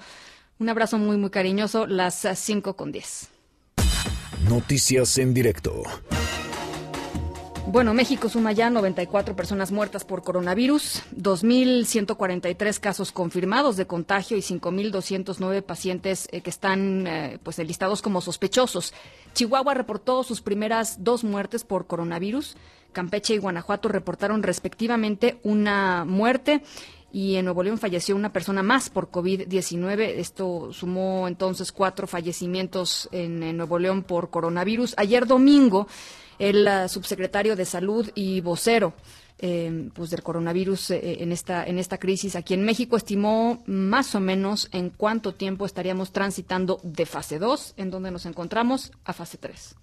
Un 0.58 0.68
abrazo 0.68 0.98
muy, 0.98 1.16
muy 1.16 1.30
cariñoso. 1.30 1.86
Las 1.86 2.26
5 2.34 2.76
con 2.76 2.92
10. 2.92 3.30
Noticias 4.48 5.18
en 5.18 5.34
directo. 5.34 5.82
Bueno, 7.68 7.94
México 7.94 8.28
suma 8.28 8.52
ya 8.52 8.70
94 8.70 9.36
personas 9.36 9.70
muertas 9.70 10.04
por 10.04 10.22
coronavirus, 10.22 11.04
2.143 11.16 12.80
casos 12.80 13.12
confirmados 13.12 13.76
de 13.76 13.86
contagio 13.86 14.36
y 14.36 14.40
5.209 14.40 15.62
pacientes 15.62 16.28
eh, 16.32 16.40
que 16.40 16.50
están 16.50 17.06
eh, 17.06 17.38
pues 17.42 17.58
enlistados 17.58 18.02
como 18.02 18.20
sospechosos. 18.20 18.92
Chihuahua 19.32 19.74
reportó 19.74 20.22
sus 20.24 20.42
primeras 20.42 21.02
dos 21.04 21.24
muertes 21.24 21.64
por 21.64 21.86
coronavirus. 21.86 22.56
Campeche 22.92 23.34
y 23.34 23.38
Guanajuato 23.38 23.88
reportaron 23.88 24.42
respectivamente 24.42 25.38
una 25.42 26.04
muerte 26.04 26.62
y 27.12 27.36
en 27.36 27.44
Nuevo 27.44 27.62
León 27.62 27.78
falleció 27.78 28.16
una 28.16 28.32
persona 28.32 28.62
más 28.62 28.88
por 28.88 29.10
COVID-19. 29.10 30.14
Esto 30.16 30.72
sumó 30.72 31.28
entonces 31.28 31.70
cuatro 31.70 32.06
fallecimientos 32.06 33.08
en, 33.12 33.56
Nuevo 33.56 33.78
León 33.78 34.02
por 34.02 34.30
coronavirus. 34.30 34.94
Ayer 34.96 35.26
domingo, 35.26 35.86
el 36.38 36.68
subsecretario 36.88 37.56
de 37.56 37.64
Salud 37.64 38.10
y 38.14 38.40
vocero 38.40 38.94
eh, 39.44 39.90
pues 39.92 40.10
del 40.10 40.22
coronavirus 40.22 40.92
eh, 40.92 41.20
en 41.20 41.32
esta 41.32 41.64
en 41.66 41.80
esta 41.80 41.98
crisis 41.98 42.36
aquí 42.36 42.54
en 42.54 42.64
México 42.64 42.96
estimó 42.96 43.64
más 43.66 44.14
o 44.14 44.20
menos 44.20 44.68
en 44.70 44.90
cuánto 44.90 45.34
tiempo 45.34 45.66
estaríamos 45.66 46.12
transitando 46.12 46.78
de 46.84 47.06
fase 47.06 47.40
2, 47.40 47.74
en 47.76 47.90
donde 47.90 48.12
nos 48.12 48.24
encontramos, 48.24 48.92
a 49.04 49.12
fase 49.12 49.38
3. 49.38 49.74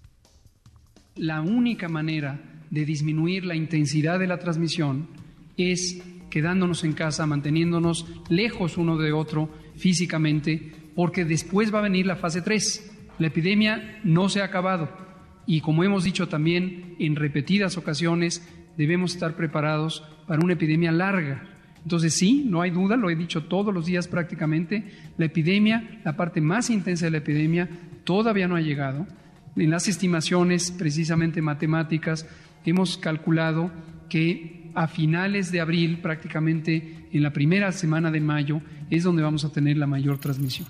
La 1.15 1.41
única 1.41 1.89
manera 1.89 2.39
de 2.69 2.85
disminuir 2.85 3.43
la 3.43 3.55
intensidad 3.55 4.17
de 4.17 4.27
la 4.27 4.37
transmisión 4.37 5.09
es 5.57 6.01
quedándonos 6.29 6.85
en 6.85 6.93
casa, 6.93 7.25
manteniéndonos 7.25 8.05
lejos 8.29 8.77
uno 8.77 8.97
de 8.97 9.11
otro 9.11 9.49
físicamente, 9.75 10.71
porque 10.95 11.25
después 11.25 11.73
va 11.73 11.79
a 11.79 11.89
venir 11.89 12.05
la 12.05 12.15
fase 12.15 12.41
3. 12.41 12.91
La 13.19 13.27
epidemia 13.27 13.99
no 14.05 14.29
se 14.29 14.41
ha 14.41 14.45
acabado 14.45 15.08
y 15.49 15.61
como 15.61 15.83
hemos 15.83 16.03
dicho 16.03 16.27
también 16.27 16.93
en 16.99 17.15
repetidas 17.15 17.75
ocasiones, 17.75 18.47
debemos 18.77 19.15
estar 19.15 19.35
preparados 19.35 20.03
para 20.27 20.43
una 20.43 20.53
epidemia 20.53 20.91
larga. 20.91 21.43
Entonces 21.81 22.13
sí, 22.13 22.45
no 22.47 22.61
hay 22.61 22.69
duda, 22.69 22.95
lo 22.95 23.09
he 23.09 23.15
dicho 23.15 23.45
todos 23.45 23.73
los 23.73 23.87
días 23.87 24.07
prácticamente, 24.07 24.83
la 25.17 25.25
epidemia, 25.25 26.01
la 26.05 26.15
parte 26.15 26.39
más 26.39 26.69
intensa 26.69 27.05
de 27.05 27.11
la 27.11 27.17
epidemia, 27.17 27.67
todavía 28.03 28.47
no 28.47 28.57
ha 28.57 28.61
llegado. 28.61 29.07
En 29.55 29.71
las 29.71 29.87
estimaciones 29.87 30.69
precisamente 30.69 31.41
matemáticas 31.41 32.27
hemos 32.63 32.99
calculado 32.99 33.71
que 34.07 34.69
a 34.75 34.87
finales 34.87 35.51
de 35.51 35.61
abril, 35.61 35.97
prácticamente 35.97 37.07
en 37.11 37.23
la 37.23 37.33
primera 37.33 37.71
semana 37.71 38.11
de 38.11 38.21
mayo, 38.21 38.61
es 38.91 39.01
donde 39.01 39.23
vamos 39.23 39.45
a 39.45 39.51
tener 39.51 39.77
la 39.77 39.87
mayor 39.87 40.19
transmisión. 40.19 40.67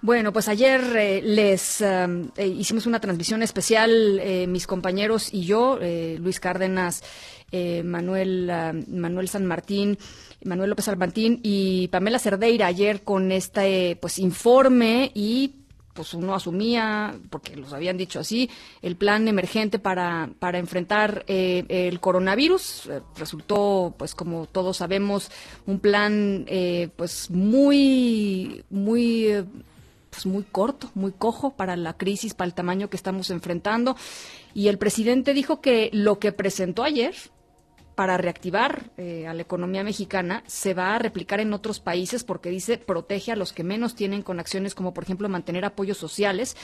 Bueno, 0.00 0.32
pues 0.32 0.46
ayer 0.46 0.80
eh, 0.96 1.20
les 1.22 1.80
um, 1.80 2.30
eh, 2.36 2.46
hicimos 2.46 2.86
una 2.86 3.00
transmisión 3.00 3.42
especial, 3.42 4.20
eh, 4.20 4.46
mis 4.46 4.68
compañeros 4.68 5.34
y 5.34 5.42
yo, 5.42 5.78
Luis 6.18 6.38
Cárdenas, 6.38 7.02
Manuel, 7.82 8.48
uh, 8.48 8.96
Manuel 8.96 9.28
San 9.28 9.44
Martín, 9.44 9.98
Manuel 10.44 10.70
López 10.70 10.86
Albantín 10.88 11.40
y 11.42 11.88
Pamela 11.88 12.18
Cerdeira 12.18 12.66
ayer 12.66 13.02
con 13.02 13.32
este 13.32 13.96
pues 14.00 14.18
informe 14.18 15.10
y 15.14 15.54
pues 15.98 16.14
uno 16.14 16.32
asumía, 16.32 17.18
porque 17.28 17.56
los 17.56 17.72
habían 17.72 17.96
dicho 17.96 18.20
así, 18.20 18.48
el 18.82 18.94
plan 18.94 19.26
emergente 19.26 19.80
para, 19.80 20.30
para 20.38 20.58
enfrentar 20.58 21.24
eh, 21.26 21.64
el 21.68 21.98
coronavirus. 21.98 22.86
Eh, 22.86 23.00
resultó, 23.16 23.92
pues 23.98 24.14
como 24.14 24.46
todos 24.46 24.76
sabemos, 24.76 25.28
un 25.66 25.80
plan 25.80 26.44
eh, 26.46 26.88
pues 26.94 27.30
muy, 27.30 28.64
muy 28.70 29.44
pues 30.10 30.26
muy 30.26 30.44
corto, 30.44 30.90
muy 30.94 31.12
cojo 31.12 31.50
para 31.50 31.76
la 31.76 31.96
crisis, 31.96 32.34
para 32.34 32.46
el 32.46 32.54
tamaño 32.54 32.90
que 32.90 32.96
estamos 32.96 33.30
enfrentando. 33.30 33.96
Y 34.54 34.68
el 34.68 34.78
presidente 34.78 35.34
dijo 35.34 35.60
que 35.60 35.90
lo 35.92 36.18
que 36.18 36.32
presentó 36.32 36.82
ayer, 36.82 37.14
para 37.98 38.16
reactivar 38.16 38.92
eh, 38.96 39.26
a 39.26 39.34
la 39.34 39.42
economía 39.42 39.82
mexicana 39.82 40.44
se 40.46 40.72
va 40.72 40.94
a 40.94 41.00
replicar 41.00 41.40
en 41.40 41.52
otros 41.52 41.80
países 41.80 42.22
porque 42.22 42.48
dice 42.48 42.78
protege 42.78 43.32
a 43.32 43.34
los 43.34 43.52
que 43.52 43.64
menos 43.64 43.96
tienen 43.96 44.22
con 44.22 44.38
acciones 44.38 44.76
como 44.76 44.94
por 44.94 45.02
ejemplo 45.02 45.28
mantener 45.28 45.64
apoyos 45.64 45.98
sociales. 45.98 46.56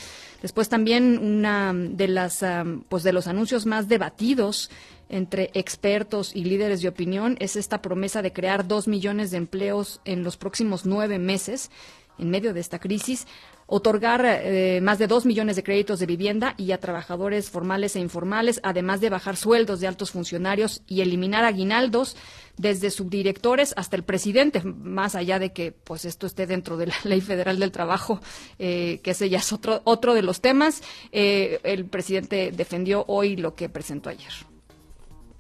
Después 0.42 0.68
también 0.68 1.18
una 1.18 1.72
de 1.74 2.06
las 2.06 2.44
pues 2.88 3.02
de 3.02 3.12
los 3.12 3.26
anuncios 3.26 3.66
más 3.66 3.88
debatidos 3.88 4.70
entre 5.08 5.50
expertos 5.54 6.36
y 6.36 6.44
líderes 6.44 6.82
de 6.82 6.88
opinión 6.88 7.36
es 7.40 7.56
esta 7.56 7.82
promesa 7.82 8.22
de 8.22 8.32
crear 8.32 8.68
dos 8.68 8.86
millones 8.86 9.32
de 9.32 9.38
empleos 9.38 10.00
en 10.04 10.22
los 10.22 10.36
próximos 10.36 10.86
nueve 10.86 11.18
meses 11.18 11.68
en 12.18 12.30
medio 12.30 12.54
de 12.54 12.60
esta 12.60 12.78
crisis 12.78 13.26
otorgar 13.66 14.24
eh, 14.24 14.80
más 14.82 14.98
de 14.98 15.06
dos 15.06 15.24
millones 15.24 15.56
de 15.56 15.62
créditos 15.62 15.98
de 15.98 16.06
vivienda 16.06 16.54
y 16.58 16.72
a 16.72 16.78
trabajadores 16.78 17.50
formales 17.50 17.96
e 17.96 18.00
informales, 18.00 18.60
además 18.62 19.00
de 19.00 19.10
bajar 19.10 19.36
sueldos 19.36 19.80
de 19.80 19.86
altos 19.86 20.10
funcionarios 20.10 20.82
y 20.86 21.00
eliminar 21.00 21.44
aguinaldos 21.44 22.16
desde 22.58 22.90
subdirectores 22.90 23.72
hasta 23.76 23.96
el 23.96 24.04
presidente, 24.04 24.62
más 24.62 25.14
allá 25.14 25.38
de 25.38 25.52
que 25.52 25.72
pues 25.72 26.04
esto 26.04 26.26
esté 26.26 26.46
dentro 26.46 26.76
de 26.76 26.88
la 26.88 26.94
Ley 27.04 27.20
Federal 27.20 27.58
del 27.58 27.72
Trabajo, 27.72 28.20
eh, 28.58 29.00
que 29.02 29.12
ese 29.12 29.30
ya 29.30 29.38
es 29.38 29.52
otro, 29.52 29.80
otro 29.84 30.14
de 30.14 30.22
los 30.22 30.40
temas. 30.40 30.82
Eh, 31.10 31.60
el 31.64 31.86
presidente 31.86 32.52
defendió 32.52 33.04
hoy 33.08 33.36
lo 33.36 33.54
que 33.54 33.68
presentó 33.68 34.10
ayer. 34.10 34.32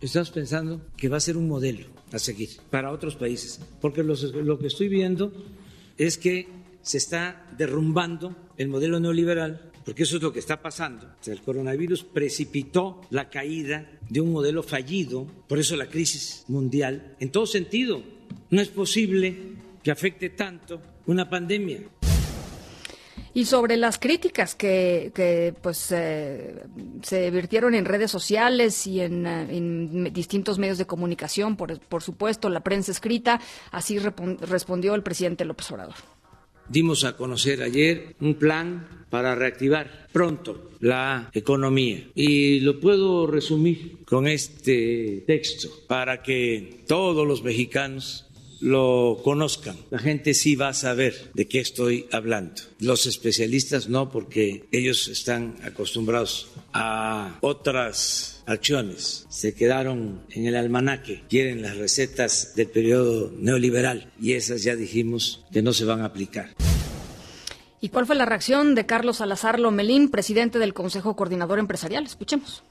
Estamos 0.00 0.30
pensando 0.30 0.80
que 0.96 1.08
va 1.08 1.18
a 1.18 1.20
ser 1.20 1.36
un 1.36 1.48
modelo 1.48 1.86
a 2.12 2.18
seguir 2.18 2.50
para 2.70 2.90
otros 2.90 3.16
países, 3.16 3.60
porque 3.80 4.02
lo 4.02 4.58
que 4.58 4.66
estoy 4.66 4.88
viendo 4.88 5.32
es 5.96 6.18
que 6.18 6.63
se 6.84 6.98
está 6.98 7.46
derrumbando 7.56 8.36
el 8.58 8.68
modelo 8.68 9.00
neoliberal, 9.00 9.72
porque 9.84 10.04
eso 10.04 10.16
es 10.16 10.22
lo 10.22 10.32
que 10.32 10.38
está 10.38 10.60
pasando. 10.60 11.14
El 11.26 11.40
coronavirus 11.40 12.04
precipitó 12.04 13.00
la 13.10 13.30
caída 13.30 13.90
de 14.08 14.20
un 14.20 14.32
modelo 14.32 14.62
fallido, 14.62 15.26
por 15.48 15.58
eso 15.58 15.76
la 15.76 15.86
crisis 15.86 16.44
mundial, 16.48 17.16
en 17.18 17.30
todo 17.30 17.46
sentido. 17.46 18.02
No 18.50 18.60
es 18.60 18.68
posible 18.68 19.34
que 19.82 19.90
afecte 19.90 20.30
tanto 20.30 20.80
una 21.06 21.28
pandemia. 21.28 21.80
Y 23.32 23.46
sobre 23.46 23.76
las 23.76 23.98
críticas 23.98 24.54
que, 24.54 25.54
pues 25.60 25.90
eh, 25.90 26.64
se 27.02 27.30
virtieron 27.30 27.74
en 27.74 27.84
redes 27.84 28.10
sociales 28.10 28.86
y 28.86 29.00
en, 29.00 29.26
eh, 29.26 30.10
distintos 30.12 30.58
medios 30.58 30.78
de 30.78 30.86
comunicación, 30.86 31.56
por, 31.56 31.80
por, 31.80 32.02
supuesto, 32.02 32.48
la 32.48 32.60
prensa 32.60 32.92
escrita, 32.92 33.40
así 33.72 33.98
respondió 33.98 34.94
el 34.94 35.02
presidente 35.02 35.44
López 35.44 35.70
Obrador 35.72 36.13
dimos 36.68 37.04
a 37.04 37.16
conocer 37.16 37.62
ayer 37.62 38.14
un 38.20 38.34
plan 38.34 39.04
para 39.10 39.34
reactivar 39.34 40.08
pronto 40.12 40.70
la 40.80 41.30
economía. 41.32 42.08
Y 42.14 42.60
lo 42.60 42.80
puedo 42.80 43.26
resumir 43.26 43.98
con 44.04 44.26
este 44.26 45.24
texto 45.26 45.68
para 45.86 46.22
que 46.22 46.82
todos 46.86 47.26
los 47.26 47.42
mexicanos 47.42 48.23
lo 48.64 49.20
conozcan. 49.22 49.76
La 49.90 49.98
gente 49.98 50.32
sí 50.32 50.56
va 50.56 50.68
a 50.68 50.74
saber 50.74 51.30
de 51.34 51.46
qué 51.46 51.60
estoy 51.60 52.06
hablando. 52.10 52.62
Los 52.80 53.04
especialistas 53.04 53.90
no, 53.90 54.10
porque 54.10 54.64
ellos 54.72 55.08
están 55.08 55.56
acostumbrados 55.62 56.48
a 56.72 57.36
otras 57.42 58.42
acciones. 58.46 59.26
Se 59.28 59.54
quedaron 59.54 60.22
en 60.30 60.46
el 60.46 60.56
almanaque, 60.56 61.24
quieren 61.28 61.60
las 61.60 61.76
recetas 61.76 62.54
del 62.56 62.68
periodo 62.68 63.30
neoliberal 63.38 64.10
y 64.18 64.32
esas 64.32 64.62
ya 64.62 64.74
dijimos 64.76 65.44
que 65.52 65.60
no 65.60 65.74
se 65.74 65.84
van 65.84 66.00
a 66.00 66.06
aplicar. 66.06 66.54
¿Y 67.82 67.90
cuál 67.90 68.06
fue 68.06 68.16
la 68.16 68.24
reacción 68.24 68.74
de 68.74 68.86
Carlos 68.86 69.18
Salazar 69.18 69.60
Lomelín, 69.60 70.08
presidente 70.08 70.58
del 70.58 70.72
Consejo 70.72 71.16
Coordinador 71.16 71.58
Empresarial? 71.58 72.04
Escuchemos. 72.06 72.64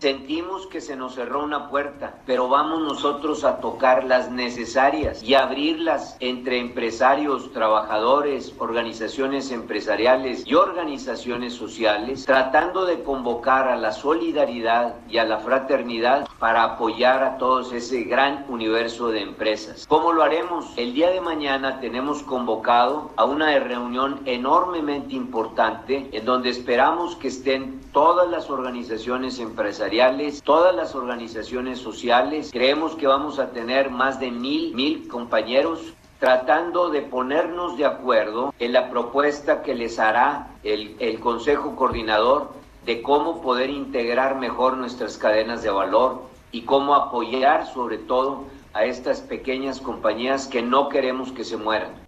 Sentimos 0.00 0.68
que 0.68 0.80
se 0.80 0.94
nos 0.94 1.16
cerró 1.16 1.42
una 1.42 1.70
puerta, 1.70 2.14
pero 2.24 2.48
vamos 2.48 2.82
nosotros 2.82 3.42
a 3.42 3.58
tocar 3.58 4.04
las 4.04 4.30
necesarias 4.30 5.24
y 5.24 5.34
abrirlas 5.34 6.16
entre 6.20 6.60
empresarios, 6.60 7.52
trabajadores, 7.52 8.54
organizaciones 8.58 9.50
empresariales 9.50 10.46
y 10.46 10.54
organizaciones 10.54 11.54
sociales, 11.54 12.26
tratando 12.26 12.86
de 12.86 13.02
convocar 13.02 13.66
a 13.66 13.74
la 13.74 13.90
solidaridad 13.90 14.94
y 15.10 15.18
a 15.18 15.24
la 15.24 15.40
fraternidad 15.40 16.28
para 16.38 16.62
apoyar 16.62 17.24
a 17.24 17.36
todos 17.36 17.72
ese 17.72 18.04
gran 18.04 18.46
universo 18.48 19.08
de 19.08 19.22
empresas. 19.22 19.84
¿Cómo 19.88 20.12
lo 20.12 20.22
haremos? 20.22 20.66
El 20.76 20.94
día 20.94 21.10
de 21.10 21.20
mañana 21.20 21.80
tenemos 21.80 22.22
convocado 22.22 23.10
a 23.16 23.24
una 23.24 23.58
reunión 23.58 24.20
enormemente 24.26 25.16
importante 25.16 26.08
en 26.12 26.24
donde 26.24 26.50
esperamos 26.50 27.16
que 27.16 27.26
estén 27.26 27.80
todas 27.92 28.30
las 28.30 28.48
organizaciones 28.48 29.40
empresariales 29.40 29.87
todas 30.44 30.74
las 30.74 30.94
organizaciones 30.94 31.78
sociales. 31.78 32.50
Creemos 32.52 32.94
que 32.94 33.06
vamos 33.06 33.38
a 33.38 33.50
tener 33.50 33.90
más 33.90 34.20
de 34.20 34.30
mil, 34.30 34.74
mil 34.74 35.08
compañeros 35.08 35.94
tratando 36.18 36.90
de 36.90 37.00
ponernos 37.02 37.78
de 37.78 37.86
acuerdo 37.86 38.52
en 38.58 38.72
la 38.72 38.90
propuesta 38.90 39.62
que 39.62 39.74
les 39.74 39.98
hará 39.98 40.48
el, 40.62 40.94
el 40.98 41.20
Consejo 41.20 41.74
Coordinador 41.74 42.50
de 42.84 43.00
cómo 43.00 43.40
poder 43.40 43.70
integrar 43.70 44.36
mejor 44.36 44.76
nuestras 44.76 45.16
cadenas 45.16 45.62
de 45.62 45.70
valor 45.70 46.22
y 46.52 46.62
cómo 46.62 46.94
apoyar 46.94 47.66
sobre 47.72 47.96
todo 47.96 48.44
a 48.74 48.84
estas 48.84 49.20
pequeñas 49.20 49.80
compañías 49.80 50.46
que 50.46 50.60
no 50.60 50.88
queremos 50.88 51.32
que 51.32 51.44
se 51.44 51.56
mueran. 51.56 52.07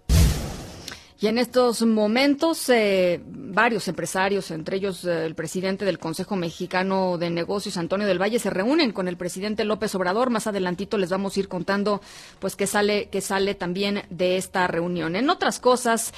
Y 1.21 1.27
en 1.27 1.37
estos 1.37 1.83
momentos, 1.83 2.67
eh, 2.69 3.21
varios 3.23 3.87
empresarios, 3.87 4.49
entre 4.49 4.77
ellos 4.77 5.05
eh, 5.05 5.27
el 5.27 5.35
presidente 5.35 5.85
del 5.85 5.99
Consejo 5.99 6.35
Mexicano 6.35 7.19
de 7.19 7.29
Negocios, 7.29 7.77
Antonio 7.77 8.07
del 8.07 8.19
Valle, 8.19 8.39
se 8.39 8.49
reúnen 8.49 8.91
con 8.91 9.07
el 9.07 9.17
presidente 9.17 9.63
López 9.63 9.93
Obrador. 9.93 10.31
Más 10.31 10.47
adelantito 10.47 10.97
les 10.97 11.11
vamos 11.11 11.37
a 11.37 11.39
ir 11.39 11.47
contando, 11.47 12.01
pues, 12.39 12.55
qué 12.55 12.65
sale, 12.65 13.09
qué 13.09 13.21
sale 13.21 13.53
también 13.53 14.01
de 14.09 14.37
esta 14.37 14.65
reunión. 14.65 15.15
En 15.15 15.29
otras 15.29 15.59
cosas, 15.59 16.11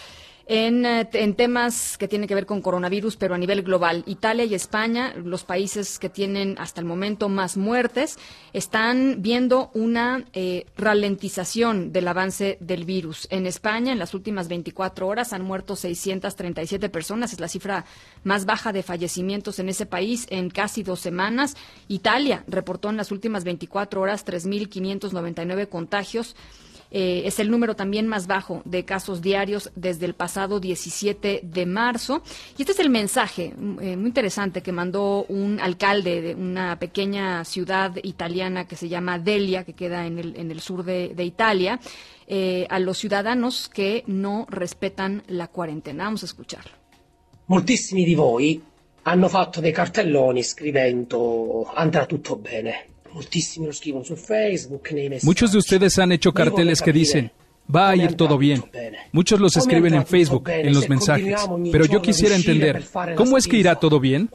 eh, 0.46 1.08
en, 1.14 1.36
temas 1.36 1.98
que 1.98 2.10
tienen 2.10 2.28
que 2.28 2.36
ver 2.36 2.46
con 2.46 2.62
coronavirus, 2.62 3.16
pero 3.16 3.34
a 3.34 3.38
nivel 3.38 3.62
global. 3.64 4.04
Italia 4.06 4.44
y 4.44 4.54
España, 4.54 5.14
los 5.16 5.46
países 5.46 6.00
que 6.00 6.10
tienen 6.10 6.56
hasta 6.60 6.82
el 6.82 6.86
momento 6.86 7.30
más 7.30 7.56
muertes, 7.56 8.20
están 8.52 9.22
viendo 9.22 9.72
una 9.74 10.26
eh, 10.34 10.66
ralentización 10.76 11.94
del 11.94 12.10
avance 12.10 12.58
del 12.60 12.84
virus. 12.84 13.28
En 13.30 13.46
España, 13.46 13.94
en 13.94 14.00
las 14.00 14.14
últimas 14.14 14.50
24 14.50 15.08
horas, 15.08 15.32
han 15.32 15.44
muerto 15.44 15.78
637 15.78 16.90
personas. 16.90 17.32
Es 17.32 17.40
la 17.40 17.48
cifra 17.48 17.86
más 18.24 18.46
baja 18.46 18.74
de 18.74 18.84
fallecimientos 18.84 19.60
en 19.60 19.70
ese 19.70 19.86
país 19.86 20.28
en 20.30 20.50
casi 20.50 20.84
dos 20.84 21.00
semanas. 21.00 21.56
Italia 21.88 22.44
reportó 22.48 22.90
en 22.90 22.98
las 22.98 23.12
últimas 23.12 23.46
24 23.46 24.02
horas 24.02 24.26
3.599 24.26 25.70
contagios 25.70 26.36
eh, 26.96 27.24
es 27.26 27.40
el 27.40 27.50
número 27.50 27.76
también 27.76 28.08
más 28.08 28.28
bajo 28.28 28.62
de 28.66 28.86
casos 28.86 29.24
diarios 29.24 29.72
desde 29.76 30.06
el 30.06 30.14
pasado 30.14 30.60
17 30.60 31.42
de 31.42 31.66
marzo. 31.66 32.22
Y 32.56 32.62
este 32.62 32.74
es 32.74 32.80
el 32.80 32.92
mensaje 32.92 33.52
mm, 33.58 33.80
eh, 33.82 33.98
muy 33.98 34.08
interesante 34.08 34.62
que 34.62 34.72
mandó 34.72 35.26
un 35.28 35.60
alcalde 35.60 36.22
de 36.22 36.36
una 36.36 36.78
pequeña 36.78 37.44
ciudad 37.46 37.96
italiana 38.04 38.68
que 38.68 38.76
se 38.76 38.88
llama 38.88 39.18
Delia, 39.18 39.64
que 39.64 39.74
queda 39.74 40.06
en 40.06 40.20
el, 40.20 40.60
sur 40.60 40.84
de, 40.84 41.24
Italia, 41.24 41.80
eh, 42.28 42.68
a 42.70 42.78
los 42.78 43.00
ciudadanos 43.00 43.70
que 43.70 44.04
no 44.06 44.46
respetan 44.48 45.24
la 45.28 45.48
cuarentena. 45.48 46.04
Vamos 46.04 46.22
a 46.22 46.28
escucharlo. 46.28 46.72
Moltissimi 47.46 48.06
di 48.06 48.16
voi 48.16 48.62
hanno 49.04 49.28
fatto 49.28 49.60
dei 49.60 49.72
cartelloni 49.72 50.44
scrivendo 50.44 51.70
andrà 51.74 52.06
tutto 52.06 52.36
bene. 52.36 52.93
Muchos 55.24 55.52
de 55.52 55.58
ustedes 55.58 56.00
han 56.00 56.12
hecho 56.12 56.34
carteles 56.34 56.82
que 56.82 56.92
dicen, 56.92 57.32
va 57.74 57.90
a 57.90 57.96
ir 57.96 58.16
todo 58.16 58.38
bien. 58.38 58.64
Muchos 59.12 59.40
los 59.40 59.56
escriben 59.56 59.94
en 59.94 60.06
Facebook, 60.06 60.50
en 60.50 60.74
los 60.74 60.90
mensajes. 60.90 61.42
Pero 61.72 61.86
yo 61.86 62.02
quisiera 62.02 62.36
entender, 62.36 62.84
¿cómo 63.16 63.38
es 63.38 63.48
que 63.48 63.58
irá 63.58 63.76
todo 63.76 64.00
bien? 64.00 64.30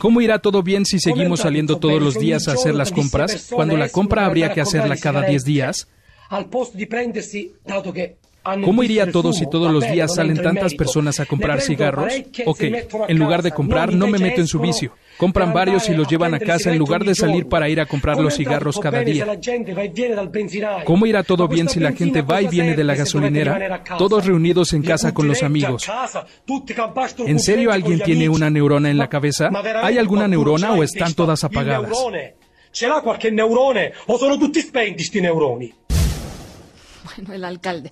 ¿Cómo 0.00 0.20
irá 0.20 0.38
todo 0.38 0.62
bien 0.62 0.86
si 0.86 0.98
seguimos 0.98 1.40
saliendo 1.40 1.78
todos 1.78 2.02
los 2.02 2.18
días 2.18 2.48
a 2.48 2.52
hacer 2.52 2.74
las 2.74 2.92
compras, 2.92 3.48
cuando 3.50 3.76
la 3.76 3.88
compra 3.88 4.26
habría 4.26 4.52
que 4.52 4.60
hacerla 4.60 4.96
cada 4.96 5.22
10 5.22 5.44
días? 5.44 5.88
¿Cómo 8.64 8.82
iría 8.82 9.10
todo 9.10 9.32
si 9.32 9.48
todos 9.48 9.70
los 9.72 9.90
días 9.90 10.14
salen 10.14 10.40
tantas 10.42 10.74
personas 10.74 11.20
a 11.20 11.26
comprar 11.26 11.60
cigarros? 11.60 12.12
Ok, 12.46 12.62
en 13.08 13.18
lugar 13.18 13.42
de 13.42 13.50
comprar, 13.50 13.92
no 13.92 14.06
me 14.06 14.18
meto 14.18 14.40
en 14.40 14.46
su 14.46 14.58
vicio. 14.58 14.92
Compran 15.18 15.52
varios 15.52 15.88
y 15.88 15.94
los 15.94 16.06
llevan 16.08 16.32
a 16.34 16.38
casa 16.38 16.70
en 16.70 16.78
lugar 16.78 17.04
de 17.04 17.14
salir 17.14 17.48
para 17.48 17.68
ir 17.68 17.80
a 17.80 17.86
comprar 17.86 18.18
los 18.18 18.36
cigarros 18.36 18.78
cada 18.78 19.02
día. 19.02 19.26
¿Cómo 20.84 21.06
irá 21.06 21.24
todo 21.24 21.48
bien 21.48 21.68
si 21.68 21.80
la 21.80 21.92
gente 21.92 22.22
va 22.22 22.40
y 22.40 22.46
viene 22.46 22.76
de 22.76 22.84
la 22.84 22.94
gasolinera, 22.94 23.82
todos 23.98 24.24
reunidos 24.24 24.72
en 24.72 24.82
casa 24.82 25.12
con 25.12 25.26
los 25.26 25.42
amigos? 25.42 25.90
¿En 27.18 27.40
serio 27.40 27.72
alguien 27.72 28.00
tiene 28.00 28.28
una 28.28 28.48
neurona 28.48 28.90
en 28.90 28.98
la 28.98 29.08
cabeza? 29.08 29.50
¿Hay 29.82 29.98
alguna 29.98 30.28
neurona 30.28 30.72
o 30.72 30.82
están 30.82 31.12
todas 31.14 31.42
apagadas? 31.44 31.90
Bueno, 37.04 37.34
el 37.34 37.44
alcalde. 37.44 37.90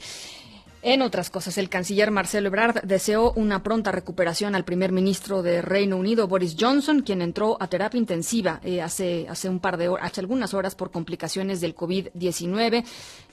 En 0.88 1.02
otras 1.02 1.30
cosas, 1.30 1.58
el 1.58 1.68
canciller 1.68 2.12
Marcelo 2.12 2.46
Ebrard 2.46 2.84
deseó 2.84 3.32
una 3.32 3.64
pronta 3.64 3.90
recuperación 3.90 4.54
al 4.54 4.64
primer 4.64 4.92
ministro 4.92 5.42
de 5.42 5.60
Reino 5.60 5.96
Unido, 5.96 6.28
Boris 6.28 6.54
Johnson, 6.56 7.02
quien 7.02 7.22
entró 7.22 7.56
a 7.58 7.66
terapia 7.66 7.98
intensiva 7.98 8.60
eh, 8.62 8.80
hace, 8.80 9.26
hace 9.28 9.48
un 9.48 9.58
par 9.58 9.78
de 9.78 9.88
horas, 9.88 10.06
hace 10.06 10.20
algunas 10.20 10.54
horas 10.54 10.76
por 10.76 10.92
complicaciones 10.92 11.60
del 11.60 11.74
COVID-19. 11.74 12.84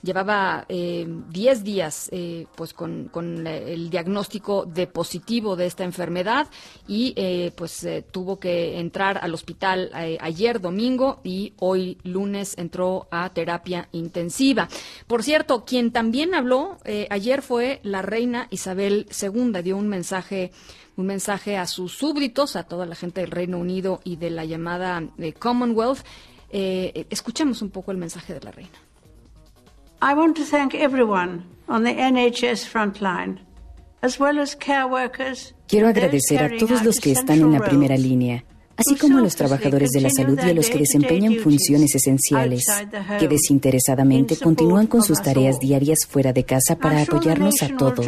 Llevaba 0.02 0.66
10 0.68 0.68
eh, 0.68 1.62
días 1.62 2.08
eh, 2.10 2.48
pues 2.56 2.74
con, 2.74 3.04
con, 3.04 3.46
el 3.46 3.88
diagnóstico 3.88 4.66
de 4.66 4.88
positivo 4.88 5.54
de 5.54 5.66
esta 5.66 5.84
enfermedad 5.84 6.48
y 6.88 7.14
pues 7.56 7.86
tuvo 8.10 8.40
que 8.40 8.80
entrar 8.80 9.18
al 9.22 9.32
hospital 9.32 9.92
ayer 10.18 10.60
domingo 10.60 11.20
y 11.22 11.52
hoy 11.60 11.98
lunes 12.02 12.54
entró 12.58 13.06
a 13.12 13.30
terapia 13.30 13.88
intensiva. 13.92 14.68
Por 15.06 15.22
cierto, 15.22 15.64
quien 15.64 15.92
también 15.92 16.34
habló 16.34 16.78
ayer 17.10 17.43
fue 17.44 17.80
la 17.82 18.02
reina 18.02 18.48
Isabel 18.50 19.06
II. 19.22 19.62
Dio 19.62 19.76
un 19.76 19.88
mensaje 19.88 20.50
un 20.96 21.06
mensaje 21.06 21.56
a 21.56 21.66
sus 21.66 21.92
súbditos, 21.92 22.56
a 22.56 22.64
toda 22.64 22.86
la 22.86 22.94
gente 22.94 23.20
del 23.20 23.30
Reino 23.30 23.58
Unido 23.58 24.00
y 24.04 24.16
de 24.16 24.30
la 24.30 24.44
llamada 24.44 25.02
eh, 25.18 25.32
Commonwealth. 25.32 26.04
Eh, 26.50 27.06
escuchemos 27.10 27.62
un 27.62 27.70
poco 27.70 27.90
el 27.90 27.98
mensaje 27.98 28.32
de 28.34 28.40
la 28.40 28.52
reina. 28.52 28.78
I 30.00 30.14
want 30.14 30.36
to 30.36 30.44
thank 30.44 30.74
everyone 30.74 31.44
on 31.66 31.82
the 31.82 31.94
NHS 31.94 32.68
frontline, 32.68 33.40
as 34.02 34.20
well 34.20 34.38
as 34.38 34.54
care 34.54 34.84
workers. 34.84 35.54
Quiero 35.66 35.88
agradecer 35.88 36.42
a 36.42 36.56
todos 36.56 36.84
los 36.84 37.00
que 37.00 37.12
están 37.12 37.40
en 37.40 37.52
la 37.52 37.60
primera 37.60 37.96
línea 37.96 38.44
así 38.76 38.96
como 38.96 39.18
a 39.18 39.20
los 39.20 39.36
trabajadores 39.36 39.90
de 39.90 40.00
la 40.00 40.10
salud 40.10 40.38
y 40.44 40.50
a 40.50 40.54
los 40.54 40.68
que 40.68 40.78
desempeñan 40.78 41.36
funciones 41.36 41.94
esenciales, 41.94 42.66
que 43.18 43.28
desinteresadamente 43.28 44.36
continúan 44.36 44.86
con 44.86 45.02
sus 45.02 45.22
tareas 45.22 45.58
diarias 45.60 46.06
fuera 46.08 46.32
de 46.32 46.44
casa 46.44 46.76
para 46.76 47.02
apoyarnos 47.02 47.62
a 47.62 47.68
todos. 47.76 48.06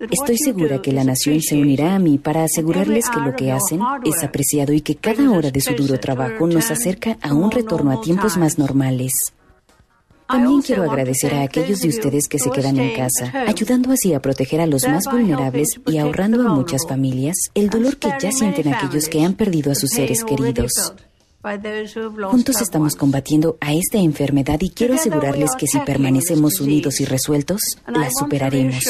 Estoy 0.00 0.38
segura 0.38 0.80
que 0.80 0.92
la 0.92 1.02
nación 1.02 1.40
se 1.42 1.60
unirá 1.60 1.96
a 1.96 1.98
mí 1.98 2.18
para 2.18 2.44
asegurarles 2.44 3.10
que 3.10 3.18
lo 3.20 3.34
que 3.34 3.50
hacen 3.50 3.80
es 4.04 4.22
apreciado 4.22 4.72
y 4.72 4.80
que 4.80 4.94
cada 4.94 5.28
hora 5.30 5.50
de 5.50 5.60
su 5.60 5.74
duro 5.74 5.98
trabajo 5.98 6.46
nos 6.46 6.70
acerca 6.70 7.18
a 7.20 7.34
un 7.34 7.50
retorno 7.50 7.90
a 7.90 8.00
tiempos 8.00 8.36
más 8.36 8.58
normales. 8.58 9.32
También 10.28 10.60
quiero 10.62 10.82
agradecer 10.82 11.34
a 11.34 11.42
aquellos 11.42 11.80
de 11.80 11.88
ustedes 11.88 12.28
que 12.28 12.38
se 12.38 12.50
quedan 12.50 12.78
en 12.78 12.94
casa, 12.94 13.32
ayudando 13.46 13.92
así 13.92 14.12
a 14.12 14.20
proteger 14.20 14.60
a 14.60 14.66
los 14.66 14.86
más 14.86 15.04
vulnerables 15.10 15.68
y 15.86 15.98
ahorrando 15.98 16.46
a 16.46 16.52
muchas 16.52 16.86
familias 16.86 17.36
el 17.54 17.70
dolor 17.70 17.96
que 17.96 18.12
ya 18.20 18.30
sienten 18.30 18.72
aquellos 18.72 19.08
que 19.08 19.24
han 19.24 19.34
perdido 19.34 19.72
a 19.72 19.74
sus 19.74 19.90
seres 19.90 20.24
queridos. 20.24 20.94
Juntos 22.30 22.60
estamos 22.60 22.94
combatiendo 22.94 23.56
a 23.60 23.72
esta 23.72 23.98
enfermedad 23.98 24.60
y 24.60 24.70
quiero 24.70 24.94
asegurarles 24.94 25.54
que 25.56 25.66
si 25.66 25.78
permanecemos 25.80 26.60
unidos 26.60 27.00
y 27.00 27.04
resueltos, 27.04 27.78
la 27.86 28.10
superaremos. 28.10 28.84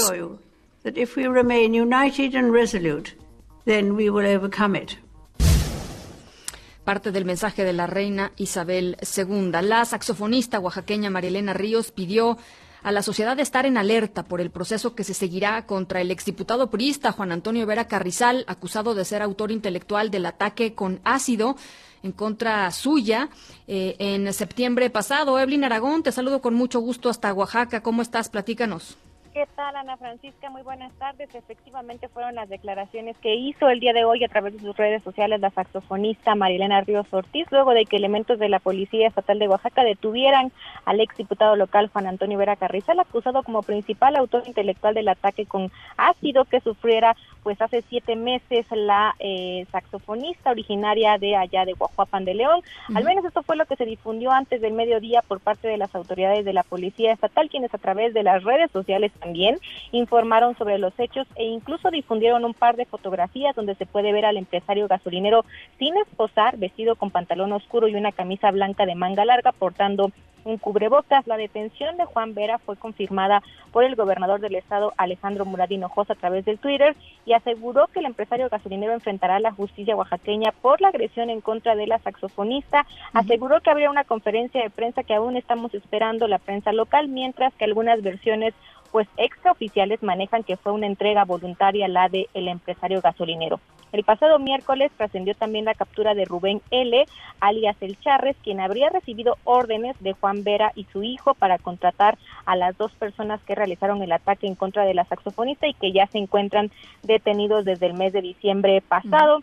Parte 6.89 7.13
del 7.13 7.27
mensaje 7.27 7.65
de 7.65 7.75
la 7.75 7.87
reina 7.87 8.33
Isabel 8.39 8.97
II. 9.15 9.53
La 9.61 9.85
saxofonista 9.85 10.59
oaxaqueña 10.59 11.11
Marilena 11.11 11.53
Ríos 11.53 11.93
pidió 11.93 12.39
a 12.83 12.93
la 12.93 13.03
sociedad 13.03 13.39
estar 13.41 13.67
en 13.67 13.77
alerta 13.77 14.23
por 14.23 14.41
el 14.41 14.51
proceso 14.51 14.95
que 14.95 15.05
se 15.05 15.13
seguirá 15.13 15.67
contra 15.67 16.01
el 16.01 16.11
exdiputado 16.11 16.71
priista 16.71 17.13
Juan 17.13 17.31
Antonio 17.31 17.67
Vera 17.67 17.89
Carrizal, 17.89 18.47
acusado 18.49 18.95
de 18.95 19.05
ser 19.05 19.21
autor 19.21 19.51
intelectual 19.53 20.11
del 20.11 20.25
ataque 20.25 20.75
con 20.75 21.01
ácido 21.05 21.57
en 22.03 22.13
contra 22.13 22.71
suya 22.71 23.29
eh, 23.67 23.97
en 23.99 24.33
septiembre 24.33 24.89
pasado. 24.89 25.39
Evelyn 25.39 25.65
Aragón, 25.65 26.03
te 26.03 26.11
saludo 26.11 26.41
con 26.41 26.55
mucho 26.55 26.81
gusto 26.81 27.11
hasta 27.11 27.35
Oaxaca. 27.35 27.83
¿Cómo 27.83 28.01
estás? 28.01 28.31
Platícanos. 28.31 28.97
¿Qué 29.39 29.47
tal, 29.55 29.77
Ana 29.77 29.97
Francisca? 29.97 30.51
Muy 30.51 30.63
buenas 30.63 30.93
tardes. 30.95 31.33
Efectivamente 31.33 32.09
fueron 32.09 32.35
las 32.35 32.49
declaraciones 32.49 33.17
que 33.19 33.37
hizo 33.37 33.69
el 33.69 33.79
día 33.79 33.93
de 33.93 34.05
hoy 34.05 34.25
a 34.25 34.29
través 34.29 34.55
de 34.55 34.59
sus 34.59 34.77
redes 34.77 35.01
sociales 35.05 35.41
la 35.41 35.51
saxofonista 35.51 36.35
Marilena 36.35 36.81
Ríos 36.81 37.07
Ortiz, 37.13 37.47
luego 37.53 37.71
de 37.71 37.85
que 37.85 37.95
elementos 37.95 38.41
de 38.41 38.49
la 38.49 38.59
Policía 38.59 39.07
Estatal 39.07 39.39
de 39.39 39.47
Oaxaca 39.47 39.85
detuvieran 39.85 40.51
al 40.87 40.99
ex 40.99 41.17
diputado 41.17 41.55
local 41.55 41.89
Juan 41.93 42.09
Antonio 42.09 42.37
Vera 42.37 42.57
Carrizal, 42.57 42.99
acusado 42.99 43.45
como 43.45 43.63
principal 43.63 44.17
autor 44.17 44.43
intelectual 44.45 44.95
del 44.95 45.07
ataque 45.07 45.47
con 45.47 45.71
ácido 45.97 46.45
que 46.45 46.59
sufriera 46.59 47.15
pues 47.45 47.63
hace 47.63 47.83
siete 47.89 48.17
meses 48.17 48.67
la 48.73 49.15
eh, 49.21 49.67
saxofonista 49.71 50.51
originaria 50.51 51.17
de 51.17 51.37
allá 51.37 51.65
de 51.65 51.75
Guajuapan 51.75 52.25
de 52.25 52.35
León. 52.35 52.61
Al 52.95 53.05
menos 53.05 53.25
esto 53.25 53.43
fue 53.43 53.57
lo 53.57 53.67
que 53.67 53.77
se 53.77 53.87
difundió 53.87 54.33
antes 54.33 54.61
del 54.61 54.73
mediodía 54.73 55.23
por 55.23 55.41
parte 55.41 55.69
de 55.69 55.79
las 55.79 55.95
autoridades 55.95 56.45
de 56.45 56.53
la 56.53 56.63
Policía 56.63 57.13
Estatal, 57.13 57.49
quienes 57.49 57.73
a 57.73 57.79
través 57.79 58.13
de 58.13 58.23
las 58.23 58.45
redes 58.45 58.71
sociales 58.71 59.13
también 59.29 59.59
informaron 59.93 60.57
sobre 60.57 60.79
los 60.79 60.99
hechos 60.99 61.27
e 61.37 61.45
incluso 61.45 61.91
difundieron 61.91 62.47
un 62.47 62.55
par 62.55 62.77
de 62.77 62.87
fotografías 62.87 63.55
donde 63.55 63.75
se 63.75 63.85
puede 63.85 64.11
ver 64.11 64.25
al 64.25 64.39
empresario 64.39 64.89
gasolinero 64.89 65.45
sin 65.79 65.95
esposar, 65.99 66.57
vestido 66.57 66.97
con 66.97 67.11
pantalón 67.11 67.53
oscuro 67.53 67.89
y 67.89 67.95
una 67.95 68.13
camisa 68.13 68.51
blanca 68.51 68.87
de 68.87 68.95
manga 68.95 69.27
larga, 69.27 69.53
portando 69.53 70.11
un 70.45 70.57
cubrebocas. 70.57 71.27
La 71.27 71.37
detención 71.37 71.97
de 71.99 72.07
Juan 72.07 72.33
Vera 72.35 72.59
fue 72.59 72.77
confirmada 72.77 73.43
por 73.71 73.85
el 73.85 73.97
gobernador 73.97 74.41
del 74.41 74.55
estado, 74.55 74.95
Alejandro 74.97 75.45
Muradino 75.45 75.87
Hinojosa, 75.87 76.15
a 76.15 76.17
través 76.17 76.45
del 76.47 76.59
Twitter 76.59 76.97
y 77.27 77.35
aseguró 77.35 77.89
que 77.89 78.01
el 78.01 78.07
empresario 78.07 78.49
gasolinero 78.49 78.95
enfrentará 78.95 79.39
la 79.41 79.53
justicia 79.53 79.95
oaxaqueña 79.95 80.53
por 80.63 80.81
la 80.81 80.89
agresión 80.89 81.29
en 81.29 81.43
contra 81.43 81.77
de 81.77 81.87
la 81.87 81.99
saxofonista. 81.99 82.87
Aseguró 83.13 83.61
que 83.61 83.71
habría 83.71 83.91
una 83.91 84.05
conferencia 84.05 84.63
de 84.63 84.71
prensa 84.71 85.03
que 85.03 85.15
aún 85.15 85.37
estamos 85.37 85.75
esperando 85.75 86.27
la 86.29 86.39
prensa 86.39 86.73
local, 86.73 87.09
mientras 87.09 87.53
que 87.55 87.65
algunas 87.65 88.03
versiones 88.03 88.55
pues 88.93 89.09
extraoficiales 89.17 90.03
manejan 90.03 90.43
que 90.43 90.57
fue 90.57 90.73
una 90.73 90.87
entrega 90.87 91.25
voluntaria 91.25 91.89
la 91.89 92.09
de 92.09 92.29
el 92.35 92.49
empresario 92.49 93.01
gasolinero. 93.01 93.61
El 93.93 94.05
pasado 94.05 94.39
miércoles 94.39 94.93
trascendió 94.97 95.35
también 95.35 95.65
la 95.65 95.75
captura 95.75 96.15
de 96.15 96.27
Rubén 96.27 96.61
L., 96.71 97.07
alias 97.41 97.77
El 97.81 97.99
Charres, 97.99 98.37
quien 98.43 98.61
habría 98.61 98.91
recibido 98.91 99.37
órdenes 99.45 99.97
de 100.01 100.13
Juan 100.13 100.45
Vera 100.45 100.73
y 100.75 100.85
su 100.93 101.03
hijo 101.03 101.35
para 101.35 101.59
contratar 101.59 102.19
a 102.45 102.55
las 102.55 102.77
dos 102.77 102.93
personas 102.93 103.41
que 103.45 103.55
realizaron 103.55 104.03
el 104.03 104.13
ataque 104.13 104.47
en 104.47 104.57
contra 104.57 104.85
de 104.85 104.95
la 104.95 105.05
saxofonista 105.05 105.67
y 105.67 105.75
que 105.75 105.93
ya 105.93 106.07
se 106.09 106.19
encuentran 106.19 106.71
detenidos 107.03 107.65
desde 107.65 107.87
el 107.87 107.95
mes 107.95 108.13
de 108.13 108.21
diciembre 108.21 108.83
pasado. 108.83 109.43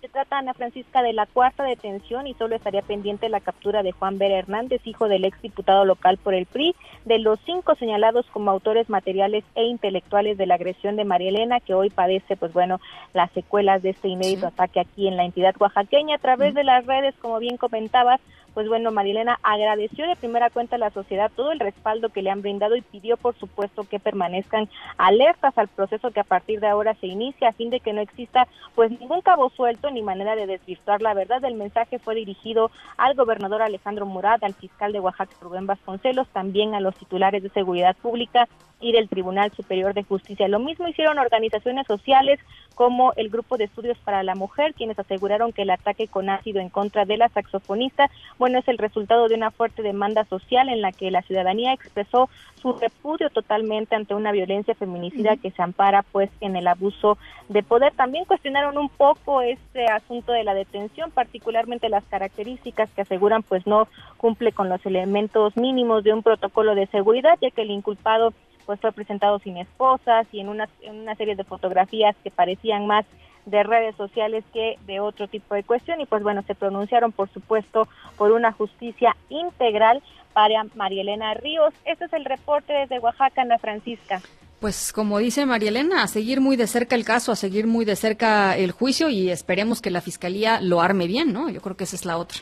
Se 0.00 0.08
trata, 0.08 0.38
Ana 0.38 0.54
Francisca, 0.54 1.02
de 1.02 1.12
la 1.12 1.26
cuarta 1.26 1.62
detención 1.62 2.26
y 2.26 2.32
solo 2.32 2.56
estaría 2.56 2.80
pendiente 2.80 3.28
la 3.28 3.40
captura 3.40 3.82
de 3.82 3.92
Juan 3.92 4.16
Vera 4.16 4.38
Hernández, 4.38 4.80
hijo 4.86 5.08
del 5.08 5.26
ex 5.26 5.42
diputado 5.42 5.84
local 5.84 6.16
por 6.16 6.32
el 6.32 6.46
PRI, 6.46 6.74
de 7.04 7.18
los 7.18 7.38
cinco 7.44 7.74
señalados 7.74 8.24
como 8.32 8.50
autores 8.50 8.88
materiales 8.88 9.44
e 9.54 9.64
intelectuales 9.64 10.38
de 10.38 10.46
la 10.46 10.54
agresión 10.54 10.96
de 10.96 11.04
María 11.04 11.28
Elena, 11.28 11.60
que 11.60 11.74
hoy 11.74 11.90
padece, 11.90 12.34
pues 12.36 12.54
bueno, 12.54 12.80
las 13.12 13.30
secuelas 13.32 13.82
de 13.82 13.90
este 13.90 14.08
inédito 14.08 14.46
ataque 14.46 14.80
aquí 14.80 15.06
en 15.06 15.18
la 15.18 15.24
entidad 15.26 15.54
oaxaqueña. 15.58 16.16
A 16.16 16.20
través 16.20 16.54
de 16.54 16.64
las 16.64 16.86
redes, 16.86 17.14
como 17.20 17.38
bien 17.38 17.58
comentabas, 17.58 18.22
pues 18.54 18.68
bueno, 18.68 18.90
Marilena 18.90 19.38
agradeció 19.42 20.06
de 20.06 20.16
primera 20.16 20.50
cuenta 20.50 20.76
a 20.76 20.78
la 20.78 20.90
sociedad 20.90 21.30
todo 21.34 21.52
el 21.52 21.60
respaldo 21.60 22.08
que 22.08 22.22
le 22.22 22.30
han 22.30 22.42
brindado 22.42 22.76
y 22.76 22.82
pidió, 22.82 23.16
por 23.16 23.34
supuesto, 23.36 23.84
que 23.84 23.98
permanezcan 23.98 24.68
alertas 24.98 25.56
al 25.56 25.68
proceso 25.68 26.10
que 26.10 26.20
a 26.20 26.24
partir 26.24 26.60
de 26.60 26.66
ahora 26.66 26.94
se 26.94 27.06
inicia 27.06 27.48
a 27.48 27.52
fin 27.52 27.70
de 27.70 27.80
que 27.80 27.92
no 27.92 28.00
exista 28.00 28.48
pues 28.74 28.90
ningún 28.90 29.20
cabo 29.20 29.50
suelto 29.50 29.90
ni 29.90 30.02
manera 30.02 30.36
de 30.36 30.46
desvirtuar 30.46 31.02
la 31.02 31.14
verdad. 31.14 31.44
El 31.44 31.54
mensaje 31.54 31.98
fue 31.98 32.14
dirigido 32.14 32.70
al 32.96 33.14
gobernador 33.14 33.62
Alejandro 33.62 34.06
Murat, 34.06 34.42
al 34.42 34.54
fiscal 34.54 34.92
de 34.92 35.00
Oaxaca 35.00 35.34
Rubén 35.40 35.66
Vasconcelos, 35.66 36.28
también 36.28 36.74
a 36.74 36.80
los 36.80 36.94
titulares 36.96 37.42
de 37.42 37.50
seguridad 37.50 37.96
pública 37.96 38.48
y 38.80 38.92
del 38.92 39.08
Tribunal 39.08 39.52
Superior 39.52 39.94
de 39.94 40.02
Justicia. 40.02 40.48
Lo 40.48 40.58
mismo 40.58 40.88
hicieron 40.88 41.18
organizaciones 41.18 41.86
sociales 41.86 42.40
como 42.74 43.12
el 43.16 43.28
Grupo 43.28 43.58
de 43.58 43.64
Estudios 43.64 43.98
para 43.98 44.22
la 44.22 44.34
Mujer, 44.34 44.72
quienes 44.74 44.98
aseguraron 44.98 45.52
que 45.52 45.62
el 45.62 45.70
ataque 45.70 46.08
con 46.08 46.30
ácido 46.30 46.60
en 46.60 46.70
contra 46.70 47.04
de 47.04 47.18
la 47.18 47.28
saxofonista, 47.28 48.10
bueno, 48.38 48.58
es 48.58 48.68
el 48.68 48.78
resultado 48.78 49.28
de 49.28 49.34
una 49.34 49.50
fuerte 49.50 49.82
demanda 49.82 50.24
social 50.24 50.68
en 50.68 50.80
la 50.80 50.92
que 50.92 51.10
la 51.10 51.22
ciudadanía 51.22 51.74
expresó 51.74 52.30
su 52.54 52.72
repudio 52.74 53.30
totalmente 53.30 53.96
ante 53.96 54.14
una 54.14 54.32
violencia 54.32 54.74
feminicida 54.74 55.36
que 55.36 55.50
se 55.50 55.62
ampara 55.62 56.02
pues 56.02 56.30
en 56.40 56.56
el 56.56 56.66
abuso 56.66 57.18
de 57.48 57.62
poder. 57.62 57.92
También 57.94 58.24
cuestionaron 58.24 58.78
un 58.78 58.88
poco 58.88 59.42
este 59.42 59.86
asunto 59.86 60.32
de 60.32 60.44
la 60.44 60.54
detención, 60.54 61.10
particularmente 61.10 61.88
las 61.88 62.04
características 62.04 62.90
que 62.90 63.02
aseguran 63.02 63.42
pues 63.42 63.66
no 63.66 63.88
cumple 64.16 64.52
con 64.52 64.68
los 64.68 64.84
elementos 64.86 65.56
mínimos 65.56 66.04
de 66.04 66.12
un 66.12 66.22
protocolo 66.22 66.74
de 66.74 66.86
seguridad, 66.86 67.38
ya 67.40 67.50
que 67.50 67.62
el 67.62 67.70
inculpado 67.70 68.32
pues 68.70 68.78
fue 68.78 68.92
presentado 68.92 69.40
sin 69.40 69.56
esposas 69.56 70.28
y 70.30 70.38
en 70.38 70.48
una, 70.48 70.68
en 70.82 71.00
una 71.00 71.16
serie 71.16 71.34
de 71.34 71.42
fotografías 71.42 72.14
que 72.22 72.30
parecían 72.30 72.86
más 72.86 73.04
de 73.44 73.64
redes 73.64 73.96
sociales 73.96 74.44
que 74.52 74.78
de 74.86 75.00
otro 75.00 75.26
tipo 75.26 75.56
de 75.56 75.64
cuestión 75.64 76.00
y 76.00 76.06
pues 76.06 76.22
bueno, 76.22 76.44
se 76.46 76.54
pronunciaron 76.54 77.10
por 77.10 77.28
supuesto 77.30 77.88
por 78.16 78.30
una 78.30 78.52
justicia 78.52 79.16
integral 79.28 80.04
para 80.34 80.62
María 80.76 81.02
Elena 81.02 81.34
Ríos. 81.34 81.74
Este 81.84 82.04
es 82.04 82.12
el 82.12 82.24
reporte 82.24 82.72
desde 82.72 83.00
Oaxaca, 83.00 83.42
Ana 83.42 83.58
Francisca. 83.58 84.22
Pues 84.60 84.92
como 84.92 85.18
dice 85.18 85.46
María 85.46 85.70
Elena, 85.70 86.04
a 86.04 86.06
seguir 86.06 86.40
muy 86.40 86.54
de 86.54 86.68
cerca 86.68 86.94
el 86.94 87.04
caso, 87.04 87.32
a 87.32 87.36
seguir 87.36 87.66
muy 87.66 87.84
de 87.84 87.96
cerca 87.96 88.56
el 88.56 88.70
juicio 88.70 89.08
y 89.08 89.30
esperemos 89.30 89.82
que 89.82 89.90
la 89.90 90.00
fiscalía 90.00 90.60
lo 90.60 90.80
arme 90.80 91.08
bien, 91.08 91.32
¿no? 91.32 91.48
Yo 91.48 91.60
creo 91.60 91.76
que 91.76 91.82
esa 91.82 91.96
es 91.96 92.04
la 92.04 92.18
otra. 92.18 92.38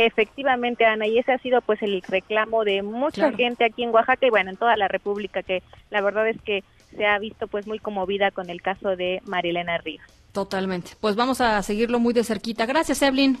Efectivamente, 0.00 0.84
Ana, 0.84 1.08
y 1.08 1.18
ese 1.18 1.32
ha 1.32 1.38
sido 1.38 1.60
pues 1.60 1.82
el 1.82 2.00
reclamo 2.02 2.62
de 2.62 2.82
mucha 2.82 3.32
gente 3.32 3.64
aquí 3.64 3.82
en 3.82 3.90
Oaxaca 3.90 4.28
y 4.28 4.30
bueno, 4.30 4.50
en 4.50 4.56
toda 4.56 4.76
la 4.76 4.86
República, 4.86 5.42
que 5.42 5.60
la 5.90 6.00
verdad 6.00 6.28
es 6.28 6.40
que 6.42 6.62
se 6.94 7.04
ha 7.04 7.18
visto 7.18 7.48
pues 7.48 7.66
muy 7.66 7.80
conmovida 7.80 8.30
con 8.30 8.48
el 8.48 8.62
caso 8.62 8.94
de 8.94 9.20
Marilena 9.24 9.76
Ríos. 9.78 10.04
Totalmente. 10.30 10.92
Pues 11.00 11.16
vamos 11.16 11.40
a 11.40 11.60
seguirlo 11.64 11.98
muy 11.98 12.14
de 12.14 12.22
cerquita. 12.22 12.64
Gracias, 12.64 13.02
Evelyn. 13.02 13.38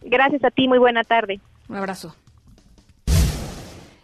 Gracias 0.00 0.42
a 0.42 0.50
ti, 0.50 0.68
muy 0.68 0.78
buena 0.78 1.04
tarde. 1.04 1.38
Un 1.68 1.76
abrazo. 1.76 2.16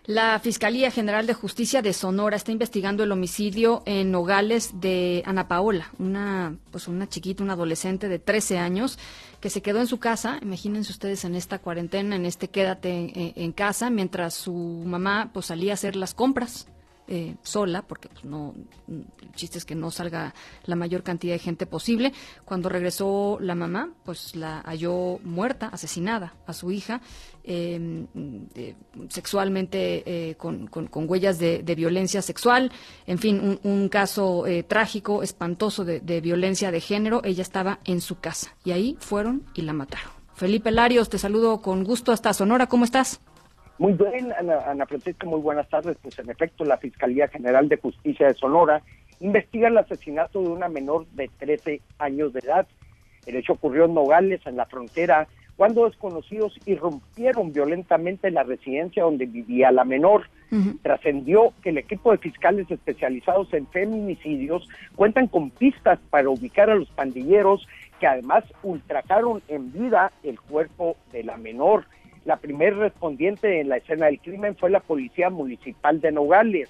La 0.04 0.38
Fiscalía 0.38 0.90
General 0.90 1.26
de 1.26 1.32
Justicia 1.32 1.80
de 1.80 1.94
Sonora 1.94 2.36
está 2.36 2.52
investigando 2.52 3.02
el 3.02 3.10
homicidio 3.10 3.82
en 3.86 4.12
Nogales 4.12 4.80
de 4.80 5.24
Ana 5.24 5.48
Paola, 5.48 5.90
una 5.98 6.54
pues 6.70 6.86
una 6.86 7.08
chiquita, 7.08 7.42
una 7.42 7.54
adolescente 7.54 8.08
de 8.08 8.18
13 8.20 8.58
años 8.58 8.98
que 9.40 9.50
se 9.50 9.62
quedó 9.62 9.80
en 9.80 9.86
su 9.86 9.98
casa. 9.98 10.38
Imagínense 10.42 10.92
ustedes 10.92 11.24
en 11.24 11.34
esta 11.34 11.58
cuarentena, 11.58 12.16
en 12.16 12.26
este 12.26 12.48
quédate 12.48 13.32
en, 13.36 13.52
casa, 13.52 13.90
mientras 13.90 14.34
su 14.34 14.52
mamá 14.52 15.30
pues 15.32 15.46
salía 15.46 15.72
a 15.72 15.74
hacer 15.74 15.96
las 15.96 16.14
compras. 16.14 16.68
Eh, 17.08 17.36
sola, 17.42 17.82
porque 17.82 18.08
pues, 18.08 18.24
no, 18.24 18.52
el 18.88 19.04
chiste 19.36 19.58
es 19.58 19.64
que 19.64 19.76
no 19.76 19.92
salga 19.92 20.34
la 20.64 20.74
mayor 20.74 21.04
cantidad 21.04 21.34
de 21.34 21.38
gente 21.38 21.64
posible. 21.64 22.12
Cuando 22.44 22.68
regresó 22.68 23.38
la 23.40 23.54
mamá, 23.54 23.92
pues 24.04 24.34
la 24.34 24.60
halló 24.62 25.20
muerta, 25.22 25.68
asesinada 25.68 26.34
a 26.48 26.52
su 26.52 26.72
hija, 26.72 27.00
em, 27.44 28.08
sexualmente 29.08 30.02
eh, 30.04 30.34
con, 30.34 30.68
huellas 30.92 31.38
de, 31.38 31.74
violencia 31.76 32.22
sexual, 32.22 32.72
en 33.06 33.18
fin, 33.18 33.60
un, 33.62 33.88
caso 33.88 34.44
eh, 34.48 34.64
trágico, 34.64 35.22
espantoso 35.22 35.84
de, 35.84 36.00
de 36.00 36.20
violencia 36.20 36.72
de 36.72 36.80
género. 36.80 37.20
Ella 37.22 37.42
estaba 37.42 37.78
en 37.84 38.00
su 38.00 38.18
casa 38.18 38.56
y 38.64 38.72
ahí 38.72 38.96
fueron 38.98 39.44
y 39.54 39.62
la 39.62 39.72
mataron. 39.72 40.10
Felipe 40.34 40.72
Larios, 40.72 41.08
te 41.08 41.18
saludo 41.18 41.62
con 41.62 41.84
gusto 41.84 42.10
hasta 42.10 42.34
Sonora, 42.34 42.66
¿cómo 42.66 42.84
estás? 42.84 43.20
Muy 43.78 43.92
bien, 43.92 44.32
Ana, 44.32 44.86
Francisca, 44.86 45.26
muy 45.26 45.40
buenas 45.40 45.68
tardes. 45.68 45.98
Pues 46.02 46.18
en 46.18 46.30
efecto, 46.30 46.64
la 46.64 46.78
Fiscalía 46.78 47.28
General 47.28 47.68
de 47.68 47.76
Justicia 47.76 48.28
de 48.28 48.34
Sonora 48.34 48.82
investiga 49.20 49.68
el 49.68 49.78
asesinato 49.78 50.40
de 50.40 50.48
una 50.48 50.68
menor 50.68 51.06
de 51.08 51.30
13 51.38 51.80
años 51.98 52.32
de 52.32 52.40
edad. 52.40 52.66
El 53.26 53.36
hecho 53.36 53.54
ocurrió 53.54 53.84
en 53.84 53.94
Nogales, 53.94 54.40
en 54.46 54.56
la 54.56 54.66
frontera, 54.66 55.28
cuando 55.56 55.86
desconocidos 55.86 56.58
irrumpieron 56.64 57.52
violentamente 57.52 58.30
la 58.30 58.44
residencia 58.44 59.04
donde 59.04 59.26
vivía 59.26 59.70
la 59.72 59.84
menor. 59.84 60.28
Trascendió 60.82 61.52
que 61.62 61.70
el 61.70 61.78
equipo 61.78 62.12
de 62.12 62.18
fiscales 62.18 62.70
especializados 62.70 63.52
en 63.52 63.66
feminicidios 63.66 64.66
cuentan 64.94 65.26
con 65.26 65.50
pistas 65.50 65.98
para 66.08 66.30
ubicar 66.30 66.70
a 66.70 66.76
los 66.76 66.88
pandilleros 66.90 67.66
que 68.00 68.06
además 68.06 68.44
ultrajaron 68.62 69.42
en 69.48 69.72
vida 69.72 70.12
el 70.22 70.40
cuerpo 70.40 70.96
de 71.12 71.24
la 71.24 71.36
menor. 71.36 71.86
La 72.26 72.38
primer 72.38 72.76
respondiente 72.76 73.60
en 73.60 73.68
la 73.68 73.76
escena 73.76 74.06
del 74.06 74.18
crimen 74.18 74.56
fue 74.56 74.68
la 74.68 74.80
Policía 74.80 75.30
Municipal 75.30 76.00
de 76.00 76.10
Nogales. 76.10 76.68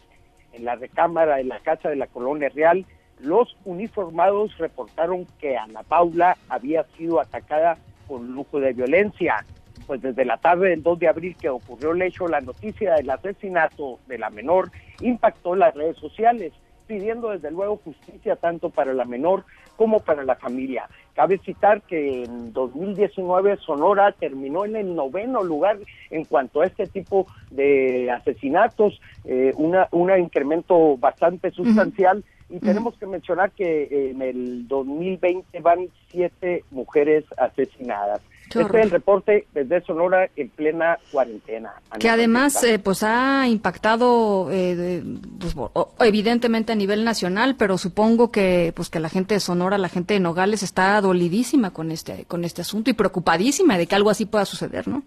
En 0.53 0.67
la 0.67 0.77
recámara 0.77 1.37
de 1.37 1.45
la 1.45 1.61
Casa 1.61 1.89
de 1.89 1.97
la 1.97 2.09
Colonia 2.09 2.51
Real, 2.51 2.85
los 3.21 3.57
uniformados 3.65 4.59
reportaron 4.59 5.27
que 5.41 5.57
Ana 5.57 5.83
Paula 5.83 6.37
había 6.51 6.85
sido 6.99 7.21
atacada 7.21 7.79
con 8.07 8.33
lujo 8.33 8.61
de 8.61 8.75
violencia. 8.75 9.47
Pues 9.87 10.03
desde 10.03 10.27
la 10.27 10.37
tarde 10.37 10.69
del 10.69 10.83
2 10.83 10.99
de 10.99 11.09
abril 11.09 11.35
que 11.41 11.49
ocurrió 11.49 11.93
el 11.93 12.03
hecho, 12.03 12.29
la 12.29 12.43
noticia 12.43 12.93
del 12.97 13.09
asesinato 13.09 13.99
de 14.09 14.19
la 14.19 14.29
menor 14.29 14.71
impactó 15.01 15.57
las 15.57 15.75
redes 15.75 15.97
sociales, 15.97 16.53
pidiendo 16.87 17.31
desde 17.31 17.51
luego 17.51 17.81
justicia 17.85 18.37
tanto 18.37 18.71
para 18.71 18.95
la 18.95 19.05
menor 19.05 19.45
como 19.77 20.01
para 20.01 20.25
la 20.25 20.37
familia. 20.37 20.89
Cabe 21.15 21.39
citar 21.39 21.83
que 21.83 22.25
en 22.25 22.53
2019 22.53 23.59
Sonora 23.59 24.13
terminó 24.13 24.65
en 24.65 24.77
el 24.77 24.95
noveno 24.95 25.43
lugar 25.43 25.79
en 26.11 26.25
cuanto 26.25 26.61
a 26.61 26.67
este 26.67 26.87
tipo 26.87 27.27
de 27.51 28.11
asesinatos, 28.11 29.01
eh, 29.25 29.53
una, 29.57 29.89
un 29.93 30.17
incremento 30.19 30.97
bastante 30.97 31.51
sustancial. 31.51 32.25
Y 32.49 32.61
tenemos 32.61 32.97
que 32.97 33.07
mencionar 33.07 33.51
que 33.51 34.11
en 34.11 34.23
el 34.23 34.69
2020 34.69 35.59
van 35.61 35.89
siete 36.09 36.63
mujeres 36.71 37.25
asesinadas. 37.37 38.21
Este 38.49 38.63
es 38.63 38.85
el 38.85 38.91
reporte 38.91 39.47
desde 39.53 39.81
Sonora 39.83 40.29
en 40.37 40.49
plena 40.51 40.99
cuarentena. 41.11 41.75
Que 41.99 42.09
además 42.09 42.63
eh, 42.63 42.79
pues 42.79 43.03
ha 43.03 43.49
impactado 43.49 44.49
eh, 44.53 45.03
pues, 45.41 45.55
evidentemente 46.01 46.73
a 46.73 46.77
nivel 46.77 47.05
nacional, 47.05 47.57
pero 47.59 47.77
supongo 47.77 48.31
que 48.31 48.73
pues 48.75 48.89
que 48.89 49.01
la 49.01 49.09
gente 49.09 49.35
de 49.35 49.41
Sonora, 49.41 49.79
la 49.79 49.89
gente 49.89 50.15
de 50.15 50.21
Nogales 50.21 50.63
está 50.63 51.01
dolidísima 51.01 51.73
con 51.73 51.91
este 51.91 52.25
con 52.27 52.45
este 52.45 52.63
asunto 52.63 52.91
y 52.91 52.95
preocupadísima 52.95 53.79
de 53.79 53.87
que 53.87 53.95
algo 53.95 54.11
así 54.11 54.27
pueda 54.27 54.45
suceder, 54.45 54.87
¿no? 54.87 55.03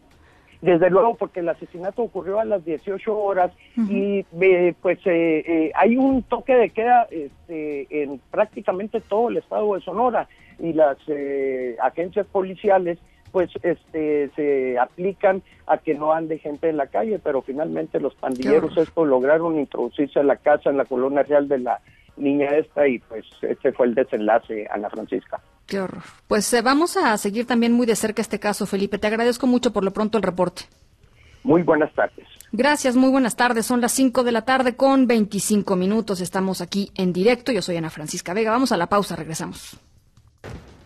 desde 0.61 0.89
luego 0.89 1.15
porque 1.15 1.39
el 1.39 1.49
asesinato 1.49 2.03
ocurrió 2.03 2.39
a 2.39 2.45
las 2.45 2.65
18 2.65 3.17
horas 3.17 3.51
y 3.77 4.25
eh, 4.41 4.73
pues 4.81 4.99
eh, 5.05 5.43
eh, 5.47 5.71
hay 5.73 5.95
un 5.95 6.23
toque 6.23 6.53
de 6.53 6.69
queda 6.71 7.07
este, 7.09 8.03
en 8.03 8.19
prácticamente 8.29 8.99
todo 8.99 9.29
el 9.29 9.37
estado 9.37 9.75
de 9.75 9.81
Sonora 9.81 10.27
y 10.59 10.73
las 10.73 10.97
agencias 11.81 12.27
policiales 12.27 12.99
pues 13.31 13.49
este 13.63 14.29
se 14.35 14.77
aplican 14.77 15.41
a 15.67 15.77
que 15.77 15.93
no 15.93 16.13
ande 16.13 16.39
gente 16.39 16.69
en 16.69 16.77
la 16.77 16.87
calle, 16.87 17.19
pero 17.19 17.41
finalmente 17.41 17.99
los 17.99 18.15
pandilleros 18.15 18.75
lograron 18.95 19.59
introducirse 19.59 20.19
a 20.19 20.23
la 20.23 20.37
casa 20.37 20.69
en 20.69 20.77
la 20.77 20.85
colonia 20.85 21.23
real 21.23 21.47
de 21.47 21.59
la 21.59 21.79
niña 22.17 22.47
esta 22.57 22.87
y 22.87 22.99
pues 22.99 23.25
ese 23.41 23.71
fue 23.71 23.87
el 23.87 23.95
desenlace, 23.95 24.67
Ana 24.71 24.89
Francisca. 24.89 25.39
Qué 25.65 25.79
horror. 25.79 26.03
Pues 26.27 26.51
eh, 26.53 26.61
vamos 26.61 26.97
a 26.97 27.17
seguir 27.17 27.45
también 27.47 27.73
muy 27.73 27.85
de 27.85 27.95
cerca 27.95 28.21
este 28.21 28.39
caso, 28.39 28.65
Felipe. 28.65 28.97
Te 28.97 29.07
agradezco 29.07 29.47
mucho 29.47 29.71
por 29.71 29.83
lo 29.83 29.91
pronto 29.91 30.17
el 30.17 30.23
reporte. 30.23 30.63
Muy 31.43 31.63
buenas 31.63 31.93
tardes. 31.93 32.27
Gracias, 32.51 32.95
muy 32.95 33.09
buenas 33.09 33.35
tardes. 33.35 33.65
Son 33.65 33.79
las 33.79 33.91
5 33.93 34.23
de 34.23 34.31
la 34.31 34.43
tarde 34.43 34.75
con 34.75 35.07
25 35.07 35.75
minutos. 35.75 36.19
Estamos 36.19 36.61
aquí 36.61 36.91
en 36.95 37.13
directo. 37.13 37.51
Yo 37.51 37.61
soy 37.61 37.77
Ana 37.77 37.89
Francisca 37.89 38.33
Vega. 38.33 38.51
Vamos 38.51 38.71
a 38.71 38.77
la 38.77 38.87
pausa, 38.87 39.15
regresamos. 39.15 39.79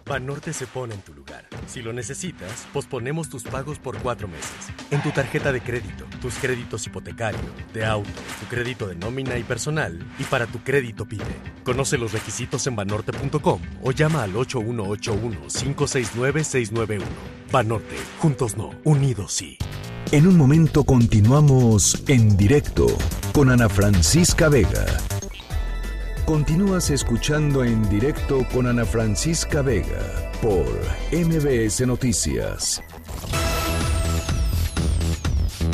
Banorte 0.06 0.52
se 0.52 0.68
pone 0.68 0.96
en 0.96 1.02
tu 1.02 1.14
lugar. 1.14 1.48
Si 1.66 1.82
lo 1.82 1.94
necesitas, 1.94 2.68
posponemos 2.74 3.30
tus 3.30 3.44
pagos 3.44 3.80
por 3.80 3.98
cuatro 4.00 4.28
meses. 4.28 4.52
En 4.92 5.02
tu 5.02 5.12
tarjeta 5.12 5.54
de 5.54 5.62
crédito, 5.62 6.06
tus 6.22 6.34
créditos 6.36 6.86
hipotecario, 6.86 7.40
de 7.74 7.86
auto, 7.86 8.10
tu 8.40 8.46
crédito 8.48 8.86
de 8.88 8.96
nómina 8.96 9.38
y 9.38 9.44
personal, 9.44 9.98
y 10.20 10.26
para 10.26 10.46
tu 10.46 10.60
crédito 10.60 11.06
PIDE. 11.06 11.24
Conoce 11.64 11.98
los 11.98 12.12
requisitos 12.12 12.68
en 12.68 12.76
banorte.com 12.76 13.62
o 13.82 13.92
llama 13.92 14.24
al 14.24 14.34
8181-569-691. 14.34 17.02
Banorte, 17.52 17.96
juntos 18.20 18.58
no, 18.58 18.72
unidos 18.84 19.32
sí. 19.32 19.58
En 20.12 20.28
un 20.28 20.36
momento 20.38 20.84
continuamos 20.84 22.04
en 22.08 22.36
directo 22.36 22.88
con 23.32 23.50
Ana 23.50 23.70
Francisca 23.70 24.50
Vega. 24.50 24.86
Continúas 26.26 26.90
escuchando 26.90 27.66
en 27.66 27.90
directo 27.90 28.48
con 28.54 28.66
Ana 28.66 28.86
Francisca 28.86 29.62
Vega 29.62 30.32
por 30.42 30.66
MBS 31.12 31.86
Noticias. 31.86 32.82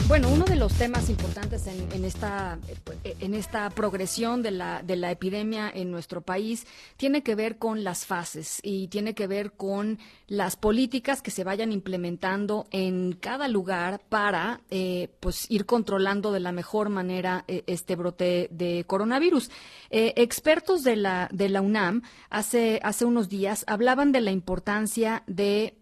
Bueno, 0.08 0.28
uno 0.30 0.46
de 0.46 0.56
los 0.56 0.74
temas 0.74 1.08
importantes 1.12 1.68
en, 1.68 2.04
esta, 2.04 2.58
en 3.04 3.36
esta 3.36 3.70
progresión 3.70 4.42
de 4.42 4.50
la, 4.50 4.82
de 4.82 4.96
la 4.96 5.12
epidemia 5.12 5.70
en 5.72 5.92
nuestro 5.92 6.22
país 6.22 6.66
tiene 6.98 7.22
que 7.22 7.36
ver 7.36 7.60
con 7.60 7.84
las 7.84 8.08
fases 8.08 8.60
y 8.64 8.88
tiene 8.88 9.14
que 9.14 9.28
ver 9.28 9.52
con 9.52 10.00
las 10.30 10.56
políticas 10.56 11.22
que 11.22 11.32
se 11.32 11.44
vayan 11.44 11.72
implementando 11.72 12.68
en 12.72 13.14
cada 13.14 13.48
lugar 13.48 14.00
para 14.08 14.62
eh, 14.70 15.10
pues 15.20 15.50
ir 15.50 15.66
controlando 15.66 16.32
de 16.32 16.40
la 16.40 16.52
mejor 16.52 16.90
manera 16.90 17.44
eh, 17.48 17.64
este 17.68 17.96
brote 17.96 18.48
de 18.52 18.86
coronavirus. 18.88 19.52
Eh, 19.90 20.14
expertos 20.16 20.84
de 20.84 20.96
la, 20.96 21.30
de 21.34 21.50
la 21.50 21.62
UNAM 21.62 22.04
hace, 22.30 22.80
hace 22.84 23.06
unos 23.06 23.28
días 23.28 23.66
hablaban 23.68 24.12
de 24.12 24.22
la 24.22 24.32
importancia 24.32 25.24
de 25.28 25.76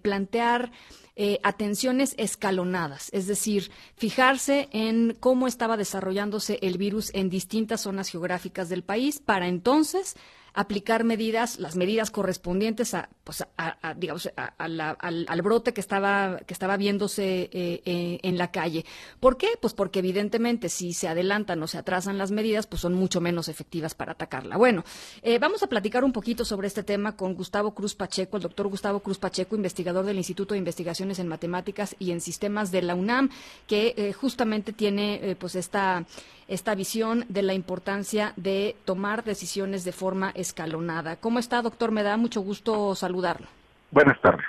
plantear 0.00 0.70
eh, 1.14 1.40
atenciones 1.42 2.14
escalonadas, 2.16 3.10
es 3.12 3.26
decir, 3.26 3.70
fijarse 3.96 4.70
en 4.72 5.14
cómo 5.20 5.46
estaba 5.46 5.76
desarrollándose 5.76 6.58
el 6.62 6.78
virus 6.78 7.10
en 7.12 7.28
distintas 7.28 7.82
zonas 7.82 8.08
geográficas 8.08 8.70
del 8.70 8.82
país 8.82 9.20
para 9.20 9.46
entonces 9.46 10.16
aplicar 10.54 11.04
medidas, 11.04 11.58
las 11.58 11.76
medidas 11.76 12.10
correspondientes 12.10 12.94
a, 12.94 13.08
pues, 13.24 13.44
a, 13.56 13.94
digamos, 13.94 14.30
al, 14.58 15.42
brote 15.42 15.72
que 15.72 15.80
estaba, 15.80 16.38
que 16.46 16.52
estaba 16.52 16.76
viéndose 16.76 17.50
eh, 17.52 17.82
eh, 17.84 18.20
en 18.22 18.38
la 18.38 18.50
calle. 18.50 18.84
¿Por 19.20 19.36
qué? 19.36 19.48
Pues 19.60 19.72
porque 19.74 20.00
evidentemente 20.00 20.68
si 20.68 20.92
se 20.92 21.08
adelantan 21.08 21.62
o 21.62 21.66
se 21.66 21.78
atrasan 21.78 22.18
las 22.18 22.30
medidas, 22.30 22.66
pues 22.66 22.82
son 22.82 22.94
mucho 22.94 23.20
menos 23.20 23.48
efectivas 23.48 23.94
para 23.94 24.12
atacarla. 24.12 24.56
Bueno, 24.56 24.84
eh, 25.22 25.38
vamos 25.38 25.62
a 25.62 25.66
platicar 25.66 26.04
un 26.04 26.12
poquito 26.12 26.44
sobre 26.44 26.66
este 26.66 26.82
tema 26.82 27.16
con 27.16 27.34
Gustavo 27.34 27.74
Cruz 27.74 27.94
Pacheco, 27.94 28.36
el 28.36 28.42
doctor 28.42 28.68
Gustavo 28.68 29.00
Cruz 29.00 29.18
Pacheco, 29.18 29.56
investigador 29.56 30.04
del 30.04 30.18
Instituto 30.18 30.54
de 30.54 30.58
Investigaciones 30.58 31.18
en 31.18 31.28
Matemáticas 31.28 31.96
y 31.98 32.10
en 32.10 32.20
Sistemas 32.20 32.70
de 32.70 32.82
la 32.82 32.94
UNAM, 32.94 33.30
que 33.66 34.14
justamente 34.18 34.72
tiene 34.72 35.36
pues 35.38 35.54
esta 35.54 36.04
esta 36.52 36.74
visión 36.74 37.24
de 37.28 37.42
la 37.42 37.54
importancia 37.54 38.34
de 38.36 38.76
tomar 38.84 39.24
decisiones 39.24 39.84
de 39.84 39.92
forma 39.92 40.32
escalonada. 40.34 41.16
¿Cómo 41.16 41.38
está, 41.38 41.62
doctor? 41.62 41.92
Me 41.92 42.02
da 42.02 42.18
mucho 42.18 42.42
gusto 42.42 42.94
saludarlo. 42.94 43.46
Buenas 43.90 44.20
tardes. 44.20 44.44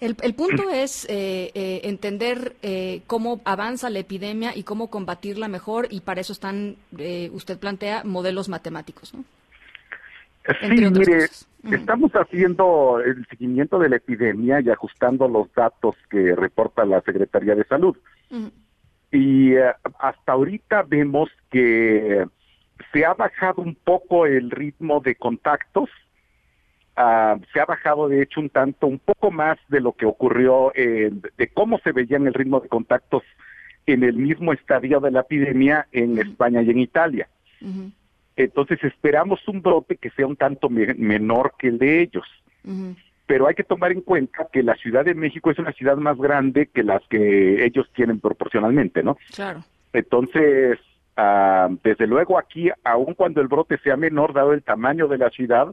El, 0.00 0.14
punto 0.14 0.70
es 0.72 1.04
eh, 1.08 1.50
eh, 1.54 1.80
entender 1.84 2.54
eh, 2.62 3.02
cómo 3.08 3.40
avanza 3.44 3.90
la 3.90 3.98
epidemia 3.98 4.56
y 4.56 4.62
cómo 4.62 4.88
combatirla 4.88 5.48
mejor 5.48 5.88
y 5.90 6.00
para 6.00 6.20
eso 6.20 6.32
están, 6.32 6.76
usted 7.32 7.58
plantea, 7.58 8.04
modelos 8.04 8.48
matemáticos, 8.48 9.12
¿no? 9.12 9.24
Sí, 10.60 10.68
mire, 10.70 11.26
estamos 11.72 12.12
haciendo 12.12 13.00
el 13.04 13.26
seguimiento 13.26 13.80
de 13.80 13.88
la 13.88 13.96
epidemia 13.96 14.60
y 14.60 14.70
ajustando 14.70 15.26
los 15.26 15.52
datos 15.54 15.96
que 16.08 16.36
reporta 16.36 16.84
la 16.84 17.00
Secretaría 17.00 17.56
de 17.56 17.64
Salud. 17.64 17.96
Y 19.10 19.54
eh, 19.54 19.72
hasta 19.98 20.32
ahorita 20.32 20.82
vemos 20.82 21.30
que 21.50 22.26
se 22.92 23.04
ha 23.04 23.14
bajado 23.14 23.62
un 23.62 23.74
poco 23.74 24.26
el 24.26 24.50
ritmo 24.50 25.00
de 25.00 25.14
contactos, 25.14 25.88
ah, 26.96 27.36
se 27.52 27.60
ha 27.60 27.64
bajado 27.64 28.08
de 28.08 28.22
hecho 28.22 28.40
un 28.40 28.50
tanto, 28.50 28.86
un 28.86 28.98
poco 28.98 29.30
más 29.30 29.58
de 29.68 29.80
lo 29.80 29.92
que 29.92 30.06
ocurrió, 30.06 30.72
de 30.74 31.50
cómo 31.54 31.78
se 31.78 31.92
veía 31.92 32.16
en 32.16 32.26
el 32.26 32.34
ritmo 32.34 32.60
de 32.60 32.68
contactos 32.68 33.22
en 33.86 34.02
el 34.02 34.14
mismo 34.14 34.52
estadio 34.52 35.00
de 35.00 35.12
la 35.12 35.20
epidemia 35.20 35.86
en 35.92 36.18
España 36.18 36.60
y 36.62 36.70
en 36.70 36.78
Italia. 36.80 37.28
Entonces 38.36 38.82
esperamos 38.84 39.46
un 39.48 39.62
brote 39.62 39.96
que 39.96 40.10
sea 40.10 40.26
un 40.26 40.36
tanto 40.36 40.68
menor 40.68 41.54
que 41.58 41.68
el 41.68 41.78
de 41.78 42.02
ellos 42.02 42.26
pero 43.26 43.48
hay 43.48 43.54
que 43.54 43.64
tomar 43.64 43.92
en 43.92 44.00
cuenta 44.00 44.48
que 44.52 44.62
la 44.62 44.76
Ciudad 44.76 45.04
de 45.04 45.14
México 45.14 45.50
es 45.50 45.58
una 45.58 45.72
ciudad 45.72 45.96
más 45.96 46.16
grande 46.16 46.66
que 46.66 46.82
las 46.82 47.02
que 47.08 47.64
ellos 47.64 47.90
tienen 47.94 48.20
proporcionalmente, 48.20 49.02
¿no? 49.02 49.16
Claro. 49.34 49.64
Entonces, 49.92 50.78
ah, 51.16 51.68
desde 51.82 52.06
luego 52.06 52.38
aquí, 52.38 52.70
aun 52.84 53.14
cuando 53.14 53.40
el 53.40 53.48
brote 53.48 53.78
sea 53.78 53.96
menor, 53.96 54.32
dado 54.32 54.52
el 54.52 54.62
tamaño 54.62 55.08
de 55.08 55.18
la 55.18 55.30
ciudad, 55.30 55.68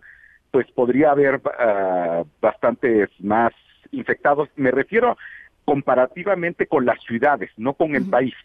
pues 0.52 0.70
podría 0.72 1.12
haber 1.12 1.36
uh, 1.36 2.28
bastantes 2.40 3.10
más 3.20 3.52
infectados. 3.92 4.50
Me 4.56 4.72
refiero 4.72 5.18
comparativamente 5.66 6.68
con 6.68 6.86
las 6.86 7.02
ciudades, 7.02 7.50
no 7.58 7.74
con 7.74 7.96
el 7.96 8.08
país, 8.08 8.36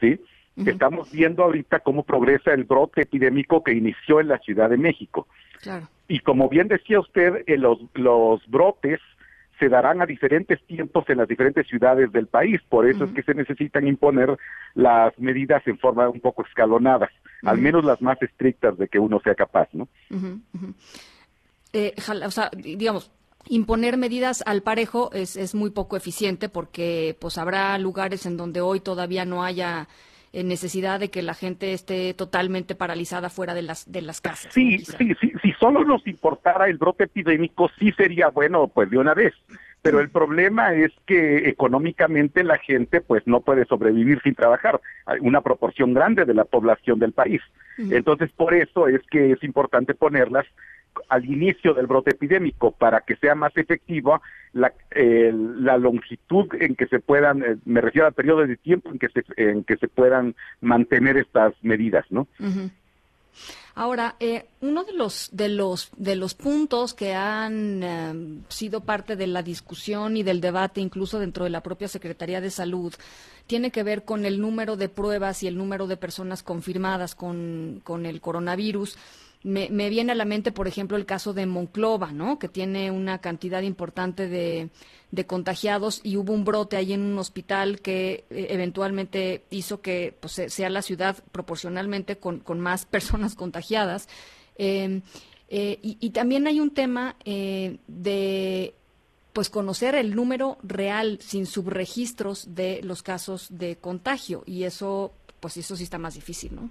¿sí? 0.00 0.18
Estamos 0.56 1.10
viendo 1.10 1.42
ahorita 1.42 1.80
cómo 1.80 2.04
progresa 2.04 2.52
el 2.52 2.64
brote 2.64 3.02
epidémico 3.02 3.62
que 3.62 3.72
inició 3.72 4.20
en 4.20 4.28
la 4.28 4.38
Ciudad 4.38 4.70
de 4.70 4.76
México. 4.76 5.26
Claro. 5.62 5.88
Y 6.08 6.18
como 6.18 6.48
bien 6.48 6.68
decía 6.68 7.00
usted, 7.00 7.44
eh, 7.46 7.56
los, 7.56 7.78
los 7.94 8.46
brotes 8.48 9.00
se 9.58 9.68
darán 9.68 10.02
a 10.02 10.06
diferentes 10.06 10.60
tiempos 10.66 11.08
en 11.08 11.18
las 11.18 11.28
diferentes 11.28 11.66
ciudades 11.68 12.10
del 12.10 12.26
país. 12.26 12.60
Por 12.68 12.84
eso 12.86 13.04
es 13.04 13.12
que 13.12 13.22
se 13.22 13.32
necesitan 13.32 13.86
imponer 13.86 14.36
las 14.74 15.16
medidas 15.20 15.62
en 15.66 15.78
forma 15.78 16.08
un 16.08 16.18
poco 16.18 16.44
escalonadas, 16.44 17.10
al 17.44 17.58
menos 17.58 17.84
las 17.84 18.02
más 18.02 18.20
estrictas 18.20 18.76
de 18.76 18.88
que 18.88 18.98
uno 18.98 19.20
sea 19.20 19.36
capaz, 19.36 19.68
¿no? 19.72 19.86
Eh, 21.72 21.94
o 22.26 22.30
sea, 22.32 22.50
digamos, 22.56 23.12
imponer 23.48 23.96
medidas 23.98 24.42
al 24.46 24.62
parejo 24.62 25.10
es, 25.12 25.36
es 25.36 25.54
muy 25.54 25.70
poco 25.70 25.96
eficiente 25.96 26.48
porque 26.48 27.16
pues 27.20 27.38
habrá 27.38 27.78
lugares 27.78 28.26
en 28.26 28.36
donde 28.36 28.60
hoy 28.60 28.80
todavía 28.80 29.24
no 29.24 29.44
haya 29.44 29.86
en 30.32 30.48
necesidad 30.48 30.98
de 30.98 31.10
que 31.10 31.22
la 31.22 31.34
gente 31.34 31.72
esté 31.72 32.14
totalmente 32.14 32.74
paralizada 32.74 33.28
fuera 33.28 33.54
de 33.54 33.62
las, 33.62 33.90
de 33.90 34.02
las 34.02 34.20
casas. 34.20 34.52
Sí, 34.52 34.78
sí, 34.78 35.14
sí, 35.20 35.32
si 35.42 35.52
solo 35.52 35.84
nos 35.84 36.06
importara 36.06 36.68
el 36.68 36.78
brote 36.78 37.04
epidémico, 37.04 37.70
sí 37.78 37.92
sería 37.92 38.28
bueno, 38.28 38.68
pues 38.68 38.90
de 38.90 38.98
una 38.98 39.14
vez. 39.14 39.34
Pero 39.82 40.00
el 40.00 40.10
problema 40.10 40.72
es 40.74 40.92
que 41.06 41.48
económicamente 41.48 42.44
la 42.44 42.56
gente 42.56 43.00
pues 43.00 43.26
no 43.26 43.40
puede 43.40 43.64
sobrevivir 43.64 44.20
sin 44.22 44.34
trabajar, 44.34 44.80
Hay 45.06 45.18
una 45.20 45.40
proporción 45.40 45.92
grande 45.92 46.24
de 46.24 46.34
la 46.34 46.44
población 46.44 47.00
del 47.00 47.12
país. 47.12 47.42
Entonces 47.76 48.30
por 48.30 48.54
eso 48.54 48.86
es 48.86 49.00
que 49.10 49.32
es 49.32 49.42
importante 49.42 49.94
ponerlas 49.94 50.46
al 51.08 51.24
inicio 51.24 51.74
del 51.74 51.86
brote 51.86 52.10
epidémico 52.10 52.72
para 52.72 53.00
que 53.00 53.16
sea 53.16 53.34
más 53.34 53.56
efectiva 53.56 54.20
la, 54.52 54.72
longitud 55.78 56.48
en 56.60 56.74
que 56.74 56.86
se 56.86 57.00
puedan, 57.00 57.42
eh, 57.42 57.56
me 57.64 57.80
refiero 57.80 58.06
al 58.06 58.12
periodo 58.12 58.46
de 58.46 58.56
tiempo 58.56 58.90
en 58.90 58.98
que 58.98 59.08
se, 59.08 59.24
en 59.36 59.64
que 59.64 59.76
se 59.76 59.88
puedan 59.88 60.34
mantener 60.60 61.16
estas 61.16 61.54
medidas, 61.62 62.04
¿no? 62.10 62.26
Ahora, 63.74 64.16
eh, 64.20 64.46
uno 64.60 64.84
de 64.84 64.92
los 64.92 65.30
de 65.32 65.48
los 65.48 65.90
de 65.96 66.14
los 66.14 66.34
puntos 66.34 66.92
que 66.92 67.14
han 67.14 67.82
eh, 67.82 68.42
sido 68.48 68.82
parte 68.82 69.16
de 69.16 69.26
la 69.26 69.42
discusión 69.42 70.18
y 70.18 70.22
del 70.22 70.42
debate, 70.42 70.82
incluso 70.82 71.18
dentro 71.18 71.44
de 71.44 71.50
la 71.50 71.62
propia 71.62 71.88
Secretaría 71.88 72.42
de 72.42 72.50
Salud, 72.50 72.92
tiene 73.46 73.70
que 73.70 73.82
ver 73.82 74.04
con 74.04 74.26
el 74.26 74.40
número 74.40 74.76
de 74.76 74.90
pruebas 74.90 75.42
y 75.42 75.46
el 75.46 75.56
número 75.56 75.86
de 75.86 75.96
personas 75.96 76.42
confirmadas 76.42 77.14
con, 77.14 77.80
con 77.82 78.04
el 78.04 78.20
coronavirus 78.20 78.98
me, 79.44 79.68
me, 79.70 79.88
viene 79.88 80.12
a 80.12 80.14
la 80.14 80.24
mente, 80.24 80.52
por 80.52 80.68
ejemplo, 80.68 80.96
el 80.96 81.06
caso 81.06 81.32
de 81.32 81.46
Monclova, 81.46 82.12
¿no? 82.12 82.38
Que 82.38 82.48
tiene 82.48 82.90
una 82.90 83.18
cantidad 83.18 83.62
importante 83.62 84.28
de, 84.28 84.70
de 85.10 85.26
contagiados 85.26 86.00
y 86.02 86.16
hubo 86.16 86.32
un 86.32 86.44
brote 86.44 86.76
ahí 86.76 86.92
en 86.92 87.02
un 87.02 87.18
hospital 87.18 87.80
que 87.80 88.24
eh, 88.30 88.46
eventualmente 88.50 89.44
hizo 89.50 89.80
que 89.80 90.16
pues, 90.18 90.40
sea 90.48 90.70
la 90.70 90.82
ciudad 90.82 91.22
proporcionalmente 91.32 92.16
con, 92.16 92.40
con 92.40 92.60
más 92.60 92.86
personas 92.86 93.34
contagiadas. 93.34 94.08
Em, 94.56 95.02
eh, 95.48 95.78
y, 95.82 95.98
y, 96.00 96.10
también 96.10 96.46
hay 96.46 96.60
un 96.60 96.70
tema 96.70 97.16
eh, 97.24 97.78
de 97.86 98.74
pues 99.34 99.50
conocer 99.50 99.94
el 99.94 100.14
número 100.14 100.58
real 100.62 101.18
sin 101.20 101.46
subregistros 101.46 102.54
de 102.54 102.80
los 102.82 103.02
casos 103.02 103.48
de 103.50 103.76
contagio 103.76 104.44
y 104.46 104.64
eso 104.64 105.12
pues 105.40 105.56
eso 105.56 105.76
sí 105.76 105.84
está 105.84 105.98
más 105.98 106.14
difícil, 106.14 106.54
¿no? 106.54 106.70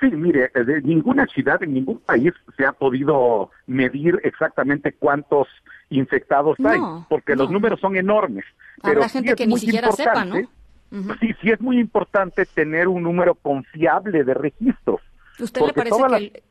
Sí, 0.00 0.06
mire, 0.10 0.50
de 0.54 0.82
ninguna 0.82 1.26
ciudad, 1.26 1.62
en 1.62 1.74
ningún 1.74 1.98
país 1.98 2.32
se 2.56 2.64
ha 2.64 2.72
podido 2.72 3.50
medir 3.66 4.20
exactamente 4.22 4.92
cuántos 4.92 5.48
infectados 5.90 6.56
hay, 6.64 6.78
porque 7.08 7.34
los 7.34 7.50
números 7.50 7.80
son 7.80 7.96
enormes. 7.96 8.44
pero 8.82 9.02
gente 9.08 9.34
que 9.34 9.46
ni 9.46 9.58
siquiera 9.58 9.90
sepa, 9.92 10.24
¿no? 10.24 10.36
Sí, 11.20 11.34
sí 11.42 11.50
es 11.50 11.60
muy 11.60 11.78
importante 11.78 12.46
tener 12.46 12.88
un 12.88 13.02
número 13.02 13.34
confiable 13.34 14.24
de 14.24 14.34
registros. 14.34 15.00
¿Usted 15.38 15.62
le 15.62 15.72
parece 15.72 16.02
que 16.08 16.42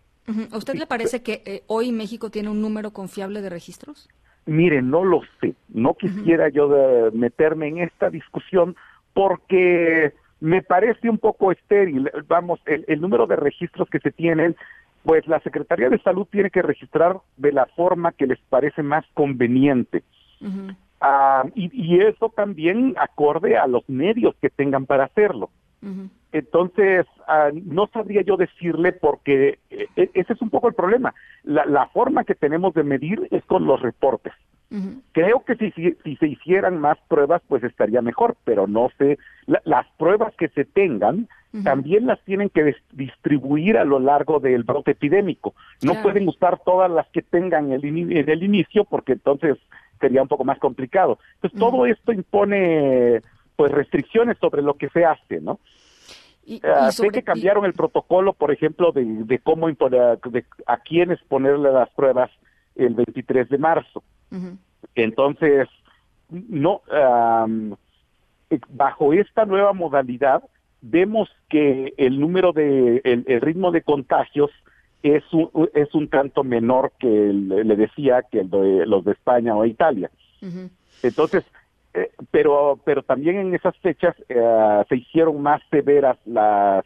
¿Usted 0.54 0.76
le 0.76 0.88
parece 0.88 1.24
que 1.24 1.42
eh, 1.46 1.64
hoy 1.68 1.94
México 1.94 2.30
tiene 2.30 2.50
un 2.50 2.62
número 2.62 2.92
confiable 2.92 3.42
de 3.42 3.50
registros? 3.50 4.10
Mire, 4.46 4.82
no 4.82 5.06
lo 5.06 5.22
sé. 5.40 5.56
No 5.70 5.94
quisiera 5.94 6.50
yo 6.50 6.70
meterme 7.14 7.68
en 7.68 7.80
esta 7.80 8.10
discusión 8.10 8.76
porque 9.14 10.14
me 10.40 10.62
parece 10.62 11.10
un 11.10 11.18
poco 11.18 11.52
estéril. 11.52 12.12
Vamos, 12.28 12.60
el, 12.66 13.02
número 13.02 13.28
de 13.28 13.36
registros 13.36 13.90
que 13.90 14.00
se 14.00 14.12
tienen, 14.12 14.56
pues 15.04 15.28
la 15.28 15.40
Secretaría 15.40 15.90
de 15.90 16.00
Salud 16.00 16.28
tiene 16.30 16.50
que 16.50 16.62
registrar 16.62 17.18
de 17.38 17.52
la 17.52 17.66
forma 17.68 18.12
que 18.12 18.28
les 18.28 18.40
parece 18.50 18.84
más 18.84 19.06
conveniente. 19.14 20.04
Ah, 21.00 21.46
y, 21.56 22.02
eso 22.02 22.32
también 22.36 22.96
acorde 22.98 23.58
a 23.58 23.68
los 23.68 23.88
medios 23.90 24.36
que 24.42 24.50
tengan 24.50 24.86
para 24.86 25.06
hacerlo. 25.06 25.50
Entonces, 26.32 27.06
ah, 27.28 27.50
no 27.54 27.88
sabría 27.88 28.22
yo 28.22 28.36
decirle 28.36 28.92
porque 28.92 29.60
eh, 29.70 29.88
e, 29.96 30.10
ese 30.14 30.34
es 30.34 30.42
un 30.42 30.50
poco 30.50 30.68
el 30.68 30.74
problema. 30.74 31.14
La, 31.44 31.88
forma 31.88 32.26
que 32.26 32.36
tenemos 32.36 32.74
de 32.74 32.84
medir 32.84 33.28
es 33.32 33.44
con 33.46 33.66
los 33.66 33.82
reportes. 33.82 34.34
Creo 35.14 35.46
que 35.46 35.56
si, 35.56 35.72
si, 35.72 36.16
se 36.18 36.28
hicieran 36.28 36.80
más 36.80 36.98
pruebas, 37.08 37.42
pues 37.48 37.64
estaría 37.64 38.02
mejor, 38.02 38.36
pero 38.44 38.68
no 38.68 38.90
sé. 38.98 39.18
las 39.46 39.88
pruebas 39.98 40.34
que 40.36 40.50
se 40.50 40.66
tengan 40.66 41.30
también 41.64 42.06
las 42.06 42.20
tienen 42.26 42.50
que 42.50 42.76
distribuir 42.92 43.78
a 43.78 43.86
lo 43.86 44.00
largo 44.00 44.40
del 44.40 44.64
brote 44.64 44.92
epidémico. 44.92 45.56
No 45.82 46.02
pueden 46.04 46.28
usar 46.28 46.60
todas 46.64 46.92
las 46.92 47.08
que 47.08 47.22
tengan 47.22 47.72
el 47.72 47.84
en 47.86 48.30
el 48.30 48.44
inicio 48.44 48.84
porque 48.84 49.14
entonces 49.14 49.58
sería 50.00 50.22
un 50.22 50.28
poco 50.28 50.44
más 50.44 50.60
complicado. 50.60 51.18
Entonces, 51.36 51.60
todo 51.60 51.86
esto 51.86 52.12
impone 52.12 53.22
pues 53.56 53.72
restricciones 53.72 54.38
sobre 54.40 54.62
lo 54.62 54.76
que 54.76 54.90
se 54.90 55.06
hace, 55.06 55.42
¿no? 55.42 55.60
Y, 56.46 56.62
ah, 56.64 56.92
sé 56.92 57.10
que 57.10 57.24
cambiaron 57.24 57.66
el 57.66 57.74
protocolo, 57.74 58.34
por 58.34 58.52
ejemplo, 58.52 58.92
de, 58.92 59.40
cómo 59.44 59.68
imponer, 59.68 60.20
a 60.66 60.78
quiénes 60.78 61.20
ponerle 61.24 61.72
las 61.72 61.90
pruebas 61.90 62.30
el 62.76 62.94
23 62.94 63.50
de 63.50 63.58
marzo. 63.58 64.04
Entonces, 64.96 65.68
no, 66.30 66.82
eh, 66.92 68.60
bajo 68.70 69.14
esta 69.14 69.46
nueva 69.46 69.74
modalidad, 69.74 70.44
vemos 70.82 71.30
que 71.50 71.94
el 71.98 72.20
número 72.20 72.54
de, 72.54 73.02
el, 73.04 73.42
ritmo 73.42 73.72
de 73.72 73.82
contagios 73.82 74.52
es 75.04 75.24
un, 75.34 75.50
es 75.74 75.94
un 75.94 76.08
tanto 76.10 76.44
menor 76.44 76.92
que 77.00 77.08
le 77.08 77.76
decía 77.76 78.24
que 78.24 78.42
el 78.42 78.50
de, 78.50 78.86
los 78.86 79.04
de 79.06 79.12
España 79.14 79.56
o 79.56 79.66
Italia. 79.66 80.10
Entonces, 81.04 81.44
eh, 81.94 82.12
pero 82.32 82.80
pero 82.86 83.02
también 83.02 83.38
en 83.38 83.56
esas 83.56 83.76
fechas 83.78 84.16
eh, 84.30 84.84
se 84.88 84.96
hicieron 84.98 85.42
más 85.42 85.62
severas 85.72 86.18
las 86.26 86.86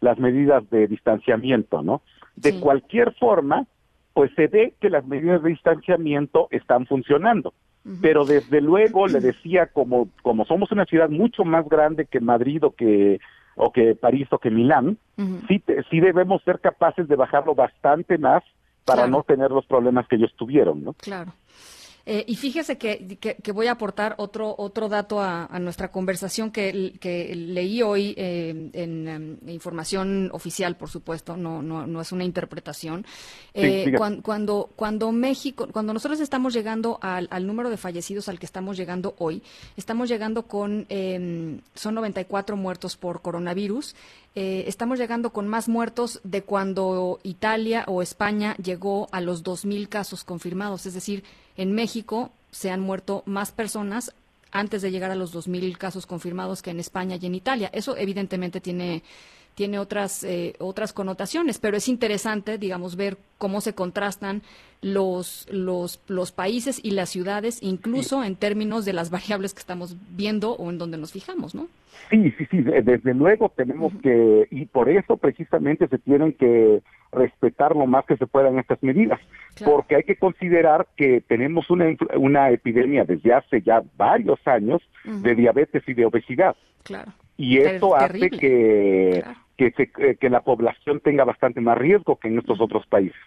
las 0.00 0.18
medidas 0.18 0.68
de 0.70 0.86
distanciamiento, 0.86 1.82
¿no? 1.82 2.02
De 2.36 2.60
cualquier 2.60 3.14
forma, 3.14 3.66
pues 4.14 4.30
se 4.36 4.46
ve 4.46 4.74
que 4.80 4.88
las 4.88 5.04
medidas 5.06 5.42
de 5.42 5.50
distanciamiento 5.50 6.48
están 6.50 6.86
funcionando. 6.86 7.52
Pero 8.00 8.24
desde 8.24 8.62
luego 8.62 9.06
le 9.08 9.20
decía 9.20 9.66
como 9.66 10.08
como 10.22 10.46
somos 10.46 10.72
una 10.72 10.86
ciudad 10.86 11.10
mucho 11.10 11.44
más 11.44 11.68
grande 11.68 12.06
que 12.06 12.18
Madrid 12.18 12.64
o 12.64 12.70
que 12.70 13.20
o 13.56 13.72
que 13.72 13.94
París 13.94 14.26
o 14.30 14.38
que 14.38 14.50
Milán, 14.50 14.96
sí 15.48 15.62
sí 15.90 16.00
debemos 16.00 16.42
ser 16.44 16.60
capaces 16.60 17.06
de 17.08 17.16
bajarlo 17.16 17.54
bastante 17.54 18.16
más 18.16 18.42
para 18.86 19.06
no 19.06 19.22
tener 19.22 19.50
los 19.50 19.66
problemas 19.66 20.08
que 20.08 20.16
ellos 20.16 20.32
tuvieron, 20.36 20.82
¿no? 20.82 20.94
Claro. 20.94 21.32
Eh, 22.06 22.22
y 22.28 22.36
fíjese 22.36 22.76
que, 22.76 23.16
que, 23.18 23.52
voy 23.52 23.66
a 23.66 23.72
aportar 23.72 24.14
otro, 24.18 24.54
otro 24.58 24.90
dato 24.90 25.22
a, 25.22 25.48
nuestra 25.58 25.90
conversación 25.90 26.50
que, 26.50 26.92
que 27.00 27.34
leí 27.34 27.80
hoy 27.80 28.14
eh, 28.18 28.70
en 28.74 29.08
em, 29.08 29.38
información 29.48 30.28
oficial, 30.32 30.76
por 30.76 30.90
supuesto, 30.90 31.38
no, 31.38 31.62
no, 31.62 31.86
no 31.86 32.00
es 32.02 32.12
una 32.12 32.24
interpretación. 32.24 33.06
Eh, 33.54 33.94
cuando, 33.96 34.70
cuando, 34.76 35.12
México, 35.12 35.66
cuando 35.72 35.94
nosotros 35.94 36.20
estamos 36.20 36.52
llegando 36.52 36.98
al, 37.00 37.26
al, 37.30 37.46
número 37.46 37.70
de 37.70 37.78
fallecidos 37.78 38.28
al 38.28 38.38
que 38.38 38.46
estamos 38.46 38.76
llegando 38.76 39.14
hoy, 39.18 39.42
estamos 39.78 40.10
llegando 40.10 40.42
con, 40.42 40.84
em, 40.90 41.60
son 41.74 41.94
94 41.94 42.56
muertos 42.56 42.98
por 42.98 43.22
coronavirus. 43.22 43.94
estamos 44.34 44.98
llegando 44.98 45.30
con 45.30 45.46
más 45.46 45.68
muertos 45.68 46.20
de 46.24 46.42
cuando 46.42 47.20
Italia 47.22 47.84
o 47.86 48.02
España 48.02 48.56
llegó 48.56 49.06
a 49.12 49.20
los 49.20 49.44
2.000 49.44 49.88
casos 49.88 50.24
confirmados, 50.24 50.86
es 50.86 50.94
decir, 50.94 51.22
en 51.56 51.72
México 51.72 52.32
se 52.50 52.70
han 52.70 52.80
muerto 52.80 53.22
más 53.26 53.52
personas 53.52 54.14
antes 54.50 54.82
de 54.82 54.90
llegar 54.90 55.10
a 55.10 55.16
los 55.16 55.34
2.000 55.34 55.76
casos 55.76 56.06
confirmados 56.06 56.62
que 56.62 56.70
en 56.70 56.78
España 56.78 57.18
y 57.20 57.26
en 57.26 57.34
Italia. 57.34 57.70
Eso 57.72 57.96
evidentemente 57.96 58.60
tiene 58.60 59.02
tiene 59.54 59.78
otras 59.78 60.24
eh, 60.24 60.54
otras 60.58 60.92
connotaciones, 60.92 61.58
pero 61.58 61.76
es 61.76 61.88
interesante, 61.88 62.58
digamos, 62.58 62.96
ver 62.96 63.16
cómo 63.38 63.60
se 63.60 63.74
contrastan 63.74 64.42
los 64.82 65.46
los 65.50 66.00
los 66.08 66.32
países 66.32 66.80
y 66.82 66.90
las 66.90 67.08
ciudades, 67.08 67.62
incluso 67.62 68.22
en 68.24 68.36
términos 68.36 68.84
de 68.84 68.92
las 68.92 69.10
variables 69.10 69.54
que 69.54 69.60
estamos 69.60 69.96
viendo 70.10 70.52
o 70.52 70.70
en 70.70 70.78
donde 70.78 70.98
nos 70.98 71.12
fijamos, 71.12 71.54
¿no? 71.54 71.68
Sí, 72.10 72.32
sí, 72.36 72.46
sí, 72.50 72.60
desde 72.60 73.14
luego 73.14 73.50
tenemos 73.56 73.92
que 74.02 74.46
y 74.50 74.66
por 74.66 74.88
eso 74.88 75.16
precisamente 75.16 75.88
se 75.88 75.98
tienen 75.98 76.32
que 76.32 76.82
respetar 77.12 77.76
lo 77.76 77.86
más 77.86 78.04
que 78.04 78.16
se 78.16 78.26
puedan 78.26 78.58
estas 78.58 78.82
medidas, 78.82 79.20
porque 79.64 79.96
hay 79.96 80.02
que 80.02 80.16
considerar 80.16 80.88
que 80.96 81.20
tenemos 81.20 81.70
una 81.70 81.86
una 82.16 82.50
epidemia 82.50 83.04
desde 83.04 83.32
hace 83.32 83.62
ya 83.62 83.82
varios 83.96 84.40
años 84.46 84.82
de 85.04 85.34
diabetes 85.34 85.82
y 85.86 85.94
de 85.94 86.04
obesidad. 86.04 86.56
Claro. 86.82 87.12
Y 87.36 87.58
esto 87.58 87.96
hace 87.96 88.30
que 88.30 89.24
que, 89.56 89.70
se, 89.72 89.90
eh, 89.98 90.16
que 90.20 90.30
la 90.30 90.42
población 90.42 91.00
tenga 91.00 91.24
bastante 91.24 91.60
más 91.60 91.78
riesgo 91.78 92.16
que 92.18 92.28
en 92.28 92.38
estos 92.38 92.60
otros 92.60 92.86
países. 92.86 93.20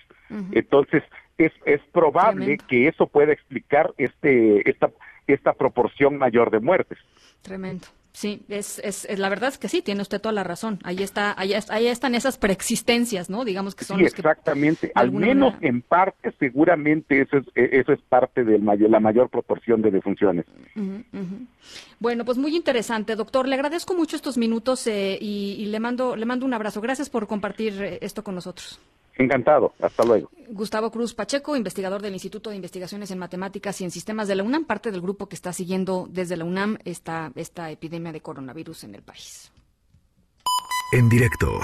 Entonces, 0.52 1.04
es, 1.38 1.54
es 1.66 1.80
probable 1.94 2.58
que 2.68 2.90
eso 2.90 3.08
pueda 3.08 3.32
explicar 3.32 3.94
este 3.98 4.70
esta, 4.70 4.92
esta 5.26 5.54
proporción 5.54 6.18
mayor 6.18 6.52
de 6.52 6.60
muertes. 6.60 6.98
Tremendo. 7.42 7.88
Sí, 8.18 8.42
es, 8.50 8.80
es, 8.80 9.08
la 9.20 9.30
verdad 9.30 9.50
es 9.50 9.60
que 9.60 9.70
sí, 9.70 9.84
tiene 9.84 10.02
usted 10.02 10.20
toda 10.20 10.34
la 10.34 10.44
razón. 10.44 10.80
Ahí 10.84 11.04
está, 11.04 11.36
ahí, 11.38 11.54
ahí 11.70 11.86
están 11.86 12.16
esas 12.16 12.40
preexistencias, 12.40 13.30
¿no? 13.30 13.46
Digamos 13.46 13.76
que 13.76 13.86
son 13.86 14.00
sí, 14.00 14.06
exactamente. 14.06 14.92
Al 14.96 15.12
menos 15.12 15.54
en 15.62 15.84
parte, 15.84 16.34
seguramente 16.40 17.22
eso 17.22 17.38
es, 17.38 17.46
e, 17.54 17.80
eso 17.80 17.94
es 17.94 18.02
parte 18.10 18.44
de 18.44 18.58
la 18.58 19.00
mayor 19.00 19.30
proporción 19.30 19.84
de 19.84 19.92
defunciones. 19.92 20.48
Bueno, 22.00 22.26
pues 22.26 22.40
muy 22.40 22.56
interesante, 22.56 23.16
doctor. 23.16 23.48
Le 23.48 23.54
agradezco 23.54 23.94
mucho 23.94 24.16
estos 24.16 24.36
minutos 24.36 24.88
eh, 24.88 25.20
y, 25.22 25.68
le 25.68 25.80
mando 25.80 26.16
le 26.16 26.26
mando 26.26 26.44
un 26.44 26.56
abrazo. 26.56 26.82
Gracias 26.82 27.12
por 27.12 27.28
compartir 27.28 27.80
eh, 27.84 28.00
esto 28.02 28.24
con 28.24 28.34
nosotros. 28.34 28.80
Encantado. 29.18 29.74
Hasta 29.82 30.04
luego. 30.04 30.30
Gustavo 30.50 30.92
Cruz 30.92 31.14
Pacheco, 31.14 31.56
investigador 31.56 32.02
del 32.02 32.14
Instituto 32.14 32.50
de 32.50 32.56
Investigaciones 32.56 33.12
en 33.12 33.20
Matemáticas 33.20 33.82
y 33.82 33.84
en 33.84 33.92
Sistemas 33.92 34.28
de 34.28 34.36
la 34.36 34.44
UNAM, 34.44 34.66
parte 34.66 34.92
del 34.92 35.02
grupo 35.02 35.28
que 35.28 35.36
está 35.36 35.54
siguiendo 35.54 36.08
desde 36.10 36.38
la 36.38 36.46
UNAM 36.46 36.78
esta, 36.86 37.32
esta 37.36 37.70
epidemia 37.72 38.12
de 38.12 38.22
coronavirus 38.22 38.86
en 38.86 38.96
el 38.96 39.02
país. 39.02 39.52
En 40.94 41.10
directo. 41.10 41.60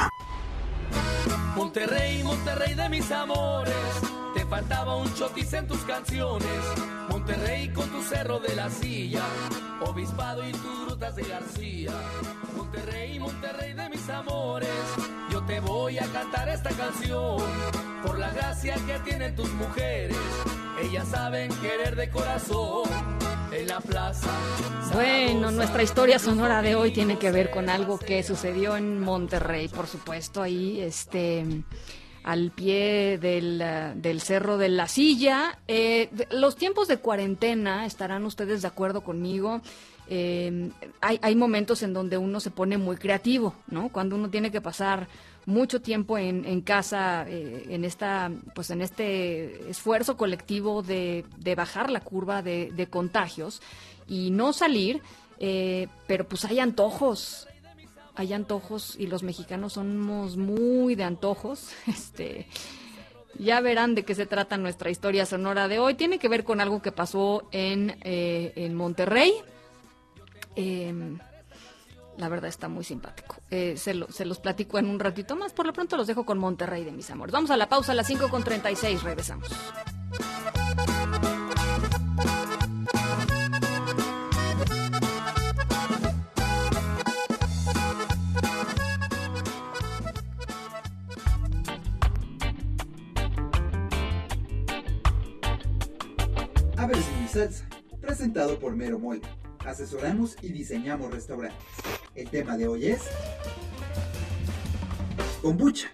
Monterrey, 1.56 2.24
Monterrey 2.24 2.74
de 2.74 2.90
mis 2.90 3.12
amores, 3.12 3.74
faltaba 4.54 4.98
un 4.98 5.12
chotis 5.16 5.52
en 5.54 5.66
tus 5.66 5.80
canciones. 5.80 6.48
Monterrey 7.10 7.70
con 7.70 7.90
tu 7.90 8.04
cerro 8.04 8.40
de 8.40 8.56
la 8.56 8.70
silla, 8.70 9.24
obispado 9.82 10.48
y 10.48 10.52
tus 10.52 10.90
rutas 10.90 11.16
de 11.16 11.24
García. 11.24 11.92
Monterrey, 12.56 13.18
Monterrey 13.18 13.74
de 13.74 13.90
mis 13.90 14.08
amores, 14.10 14.70
yo 15.32 15.44
te 15.46 15.60
voy 15.60 15.98
a 15.98 16.06
cantar 16.06 16.50
esta 16.50 16.70
canción 16.70 17.42
por 18.06 18.20
la 18.20 18.30
gracia 18.30 18.76
que 18.86 19.00
tienen 19.00 19.36
tus 19.36 19.52
mujeres. 19.54 20.18
Ellas 20.84 21.08
saben 21.08 21.50
querer 21.56 21.96
de 21.96 22.12
corazón. 22.12 22.84
En 23.52 23.68
la 23.68 23.80
plaza. 23.82 24.32
Bueno, 24.94 25.52
nuestra 25.52 25.84
historia 25.84 26.18
sonora 26.18 26.64
de 26.64 26.74
hoy 26.74 26.92
tiene 26.92 27.20
que 27.20 27.32
ver 27.32 27.52
con 27.52 27.70
algo 27.70 28.00
que 28.00 28.24
sucedió 28.24 28.76
en 28.76 29.00
Monterrey, 29.00 29.68
por 29.68 29.86
supuesto. 29.86 30.42
Ahí, 30.42 30.82
este, 30.82 31.46
al 32.24 32.52
pie 32.52 33.18
del, 33.18 33.62
eh, 33.62 33.94
del 33.96 34.22
Cerro 34.22 34.58
de 34.58 34.70
la 34.70 34.88
Silla. 34.88 35.60
Eh, 35.68 36.10
los 36.32 36.56
tiempos 36.56 36.88
de 36.88 36.98
cuarentena, 36.98 37.86
estarán 37.86 38.26
ustedes 38.26 38.62
de 38.62 38.68
acuerdo 38.68 39.02
conmigo, 39.02 39.62
eh, 40.10 40.70
hay, 41.02 41.20
hay 41.22 41.36
momentos 41.36 41.84
en 41.84 41.94
donde 41.94 42.18
uno 42.18 42.40
se 42.40 42.52
pone 42.52 42.78
muy 42.78 42.98
creativo, 42.98 43.56
¿no? 43.68 43.90
Cuando 43.90 44.16
uno 44.16 44.30
tiene 44.30 44.52
que 44.52 44.62
pasar 44.62 45.08
mucho 45.46 45.82
tiempo 45.82 46.18
en, 46.18 46.46
en 46.46 46.62
casa 46.62 47.26
en 47.28 47.84
esta 47.84 48.32
pues 48.56 48.70
en 48.70 48.82
este 48.82 49.70
esfuerzo 49.70 50.16
colectivo 50.16 50.84
de, 50.84 51.26
de 51.38 51.56
bajar 51.56 51.90
la 51.90 52.00
curva 52.00 52.42
de, 52.42 52.72
de, 52.72 52.88
contagios 52.88 53.62
y 54.08 54.32
no 54.32 54.54
salir 54.54 55.02
pero 56.08 56.26
pues 56.30 56.46
hay 56.46 56.60
antojos 56.60 57.50
hay 58.16 58.34
antojos 58.34 58.96
y 58.98 59.08
los 59.08 59.24
mexicanos 59.24 59.74
somos 59.74 60.38
muy 60.38 60.96
de 60.96 61.04
antojos. 61.04 61.70
Este, 61.88 62.48
ya 63.40 63.62
verán 63.62 63.96
de 63.96 64.04
qué 64.04 64.14
se 64.14 64.26
trata 64.26 64.58
nuestra 64.58 64.90
historia 64.90 65.26
sonora 65.26 65.68
de 65.68 65.80
hoy. 65.80 65.96
Tiene 65.96 66.20
que 66.20 66.30
ver 66.30 66.44
con 66.44 66.62
algo 66.62 66.82
que 66.82 66.92
pasó 66.92 67.48
en, 67.52 67.98
eh, 68.02 68.54
en 68.56 68.76
Monterrey. 68.76 69.34
Em, 70.56 71.18
la 72.18 72.30
verdad 72.30 72.50
está 72.50 72.70
muy 72.70 72.84
simpático. 72.84 73.38
Eh, 73.50 73.76
se, 73.78 74.00
se, 74.10 74.26
los 74.26 74.40
platico 74.40 74.78
en 74.78 74.88
un 74.88 75.00
ratito 75.00 75.36
más. 75.36 75.52
Por 75.52 75.66
lo 75.66 75.74
pronto 75.74 75.98
los 75.98 76.06
dejo 76.06 76.26
con 76.26 76.38
Monterrey 76.38 76.84
de 76.84 76.92
mis 76.92 77.10
amores. 77.10 77.34
Vamos 77.34 77.50
a 77.50 77.58
la 77.58 77.68
pausa 77.70 77.94
a 77.94 77.96
las 77.96 78.06
5 78.08 78.30
con 78.30 78.44
36. 78.44 79.02
Regresamos. 79.02 79.50
Salsa, 97.34 97.68
presentado 98.00 98.60
por 98.60 98.76
Mero 98.76 99.00
Mole. 99.00 99.22
Asesoramos 99.66 100.38
y 100.44 100.52
diseñamos 100.52 101.12
restaurantes. 101.12 101.58
El 102.14 102.30
tema 102.30 102.58
de 102.58 102.68
hoy 102.68 102.86
es 102.88 103.02
kombucha. 105.42 105.90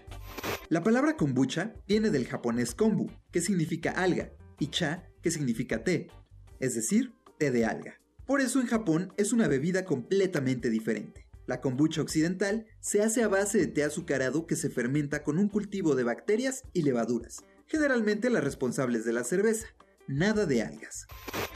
La 0.68 0.82
palabra 0.82 1.16
kombucha 1.16 1.72
viene 1.88 2.10
del 2.10 2.26
japonés 2.26 2.74
kombu, 2.74 3.10
que 3.32 3.40
significa 3.40 3.92
alga, 3.92 4.30
y 4.58 4.66
cha, 4.66 5.08
que 5.22 5.30
significa 5.30 5.82
té, 5.82 6.08
es 6.58 6.74
decir, 6.74 7.14
té 7.38 7.50
de 7.50 7.64
alga. 7.64 7.98
Por 8.26 8.42
eso 8.42 8.60
en 8.60 8.66
Japón 8.66 9.14
es 9.16 9.32
una 9.32 9.48
bebida 9.48 9.86
completamente 9.86 10.68
diferente. 10.68 11.26
La 11.46 11.62
kombucha 11.62 12.02
occidental 12.02 12.66
se 12.80 13.02
hace 13.02 13.22
a 13.22 13.28
base 13.28 13.56
de 13.56 13.66
té 13.66 13.82
azucarado 13.82 14.46
que 14.46 14.56
se 14.56 14.68
fermenta 14.68 15.24
con 15.24 15.38
un 15.38 15.48
cultivo 15.48 15.94
de 15.94 16.04
bacterias 16.04 16.64
y 16.74 16.82
levaduras, 16.82 17.38
generalmente 17.66 18.28
las 18.28 18.44
responsables 18.44 19.06
de 19.06 19.14
la 19.14 19.24
cerveza 19.24 19.68
nada 20.10 20.44
de 20.44 20.62
algas. 20.62 21.06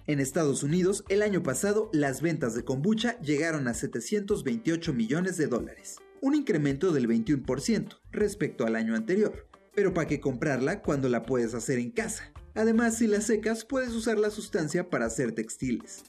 En 0.06 0.20
Estados 0.20 0.62
Unidos, 0.62 1.04
el 1.08 1.22
año 1.22 1.42
pasado, 1.42 1.90
las 1.92 2.22
ventas 2.22 2.54
de 2.54 2.64
kombucha 2.64 3.18
llegaron 3.20 3.66
a 3.68 3.74
728 3.74 4.92
millones 4.92 5.36
de 5.36 5.48
dólares, 5.48 5.96
un 6.20 6.34
incremento 6.34 6.92
del 6.92 7.08
21% 7.08 7.98
respecto 8.12 8.64
al 8.64 8.76
año 8.76 8.94
anterior. 8.94 9.48
Pero 9.74 9.92
¿para 9.92 10.06
qué 10.06 10.20
comprarla 10.20 10.82
cuando 10.82 11.08
la 11.08 11.24
puedes 11.24 11.52
hacer 11.54 11.78
en 11.78 11.90
casa? 11.90 12.32
Además, 12.54 12.96
si 12.98 13.08
la 13.08 13.20
secas, 13.20 13.64
puedes 13.64 13.90
usar 13.90 14.18
la 14.18 14.30
sustancia 14.30 14.88
para 14.88 15.06
hacer 15.06 15.32
textiles. 15.32 16.04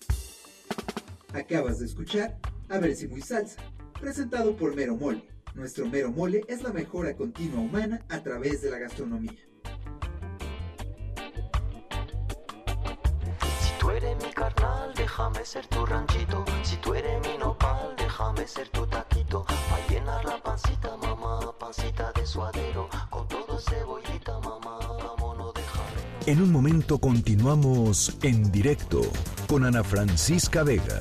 Acabas 1.34 1.80
de 1.80 1.88
escuchar 1.88 2.38
A 2.70 2.80
ver 2.80 2.96
si 2.96 3.08
muy 3.08 3.22
salsa, 3.22 3.62
presentado 4.00 4.56
por 4.56 4.76
Mero 4.76 4.96
Mole. 4.96 5.28
Nuestro 5.56 5.88
Mero 5.88 6.12
Mole 6.12 6.44
es 6.48 6.62
la 6.62 6.72
mejora 6.72 7.16
continua 7.16 7.60
humana 7.62 8.06
a 8.10 8.22
través 8.22 8.62
de 8.62 8.70
la 8.70 8.78
gastronomía. 8.78 9.46
Mi 14.24 14.32
carnal, 14.32 14.94
déjame 14.96 15.46
ser 15.46 15.66
tu 15.68 15.86
ranchito. 15.86 16.46
Si 16.64 16.76
tú 16.78 16.94
eres 16.94 17.20
mi 17.22 17.38
nopal, 17.38 17.96
déjame 17.98 18.48
ser 18.48 18.70
tu 18.70 18.86
taquito. 18.88 19.46
Pa' 19.46 19.80
llenar 19.90 20.24
la 20.26 20.42
pancita, 20.42 20.96
mamá, 20.98 21.52
pancita 21.60 22.12
de 22.14 22.26
suadero. 22.26 22.90
Con 23.10 23.28
todo 23.28 23.60
cebollita, 23.60 24.40
mamá, 24.40 24.80
vámonos 24.80 25.54
de 25.54 26.32
En 26.32 26.42
un 26.42 26.52
momento 26.52 27.00
continuamos 27.00 28.18
en 28.22 28.52
directo 28.52 29.02
con 29.48 29.66
Ana 29.66 29.84
Francisca 29.84 30.64
Vega. 30.64 31.00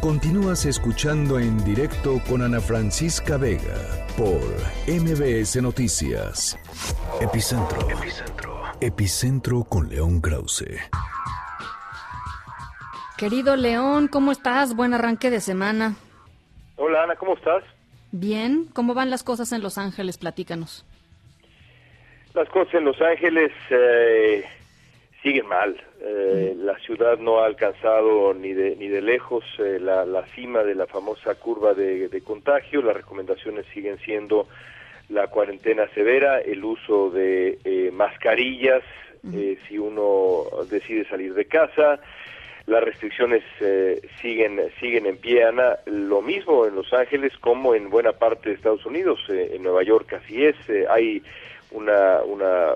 Continúas 0.00 0.66
escuchando 0.66 1.38
en 1.38 1.64
directo 1.64 2.20
con 2.28 2.42
Ana 2.42 2.60
Francisca 2.60 3.36
Vega 3.36 4.02
por 4.16 4.40
MBS 4.88 5.62
Noticias. 5.62 6.58
Epicentro. 7.20 7.88
Epicentro. 7.88 8.62
Epicentro 8.80 9.62
con 9.62 9.88
León 9.88 10.20
Krause. 10.20 10.64
Querido 13.22 13.54
León, 13.54 14.08
¿cómo 14.08 14.32
estás? 14.32 14.74
Buen 14.74 14.94
arranque 14.94 15.30
de 15.30 15.38
semana. 15.38 15.94
Hola 16.74 17.04
Ana, 17.04 17.14
¿cómo 17.14 17.34
estás? 17.34 17.62
Bien, 18.10 18.66
¿cómo 18.74 18.94
van 18.94 19.10
las 19.10 19.22
cosas 19.22 19.52
en 19.52 19.62
Los 19.62 19.78
Ángeles? 19.78 20.18
Platícanos. 20.18 20.84
Las 22.34 22.48
cosas 22.48 22.74
en 22.74 22.84
Los 22.84 23.00
Ángeles 23.00 23.52
eh, 23.70 24.44
siguen 25.22 25.46
mal. 25.46 25.80
Eh, 26.00 26.56
mm. 26.56 26.64
La 26.64 26.76
ciudad 26.80 27.16
no 27.18 27.38
ha 27.38 27.46
alcanzado 27.46 28.34
ni 28.34 28.54
de, 28.54 28.74
ni 28.74 28.88
de 28.88 29.00
lejos 29.00 29.44
eh, 29.60 29.78
la, 29.80 30.04
la, 30.04 30.26
cima 30.34 30.64
de 30.64 30.74
la 30.74 30.88
famosa 30.88 31.36
curva 31.36 31.74
de, 31.74 32.08
de, 32.08 32.20
contagio. 32.22 32.82
Las 32.82 32.96
recomendaciones 32.96 33.66
siguen 33.72 33.98
siendo 33.98 34.48
la 35.10 35.28
cuarentena 35.28 35.86
severa, 35.94 36.40
el 36.40 36.64
uso 36.64 37.10
de 37.10 37.60
eh, 37.62 37.92
mascarillas 37.92 38.82
mm. 39.22 39.38
si 39.68 39.78
uno 39.78 40.42
decide 40.68 41.08
salir 41.08 41.34
de 41.34 41.44
casa, 41.44 42.00
las 42.66 42.84
restricciones 42.84 43.42
eh, 43.60 44.00
siguen 44.20 44.60
siguen 44.78 45.06
en 45.06 45.16
pie 45.16 45.44
Ana. 45.44 45.78
Lo 45.86 46.22
mismo 46.22 46.66
en 46.66 46.74
Los 46.74 46.92
Ángeles 46.92 47.32
como 47.40 47.74
en 47.74 47.90
buena 47.90 48.12
parte 48.12 48.50
de 48.50 48.54
Estados 48.54 48.86
Unidos 48.86 49.18
eh, 49.28 49.52
en 49.54 49.62
Nueva 49.62 49.82
York 49.82 50.12
así 50.12 50.44
es 50.44 50.56
eh, 50.68 50.86
hay 50.88 51.22
una, 51.72 52.22
una 52.22 52.72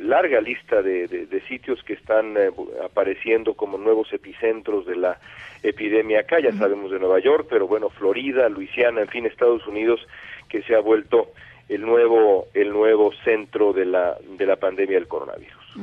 larga 0.00 0.40
lista 0.40 0.82
de, 0.82 1.06
de, 1.06 1.40
sitios 1.42 1.80
que 1.84 1.92
están 1.92 2.34
apareciendo 2.84 3.54
como 3.54 3.78
nuevos 3.78 4.12
epicentros 4.12 4.86
de 4.86 4.96
la 4.96 5.20
epidemia 5.62 6.20
acá 6.20 6.40
ya 6.40 6.52
sabemos 6.52 6.90
de 6.90 6.98
Nueva 6.98 7.20
York 7.20 7.46
pero 7.48 7.68
bueno 7.68 7.90
Florida 7.90 8.48
Luisiana 8.48 9.02
en 9.02 9.08
fin 9.08 9.24
Estados 9.24 9.64
Unidos 9.68 10.00
que 10.48 10.62
se 10.62 10.74
ha 10.74 10.80
vuelto 10.80 11.28
el 11.68 11.82
nuevo 11.82 12.48
el 12.52 12.70
nuevo 12.72 13.12
centro 13.24 13.72
de 13.72 13.86
la 13.86 14.16
de 14.36 14.46
la 14.46 14.56
pandemia 14.56 14.96
del 14.96 15.06
coronavirus 15.06 15.76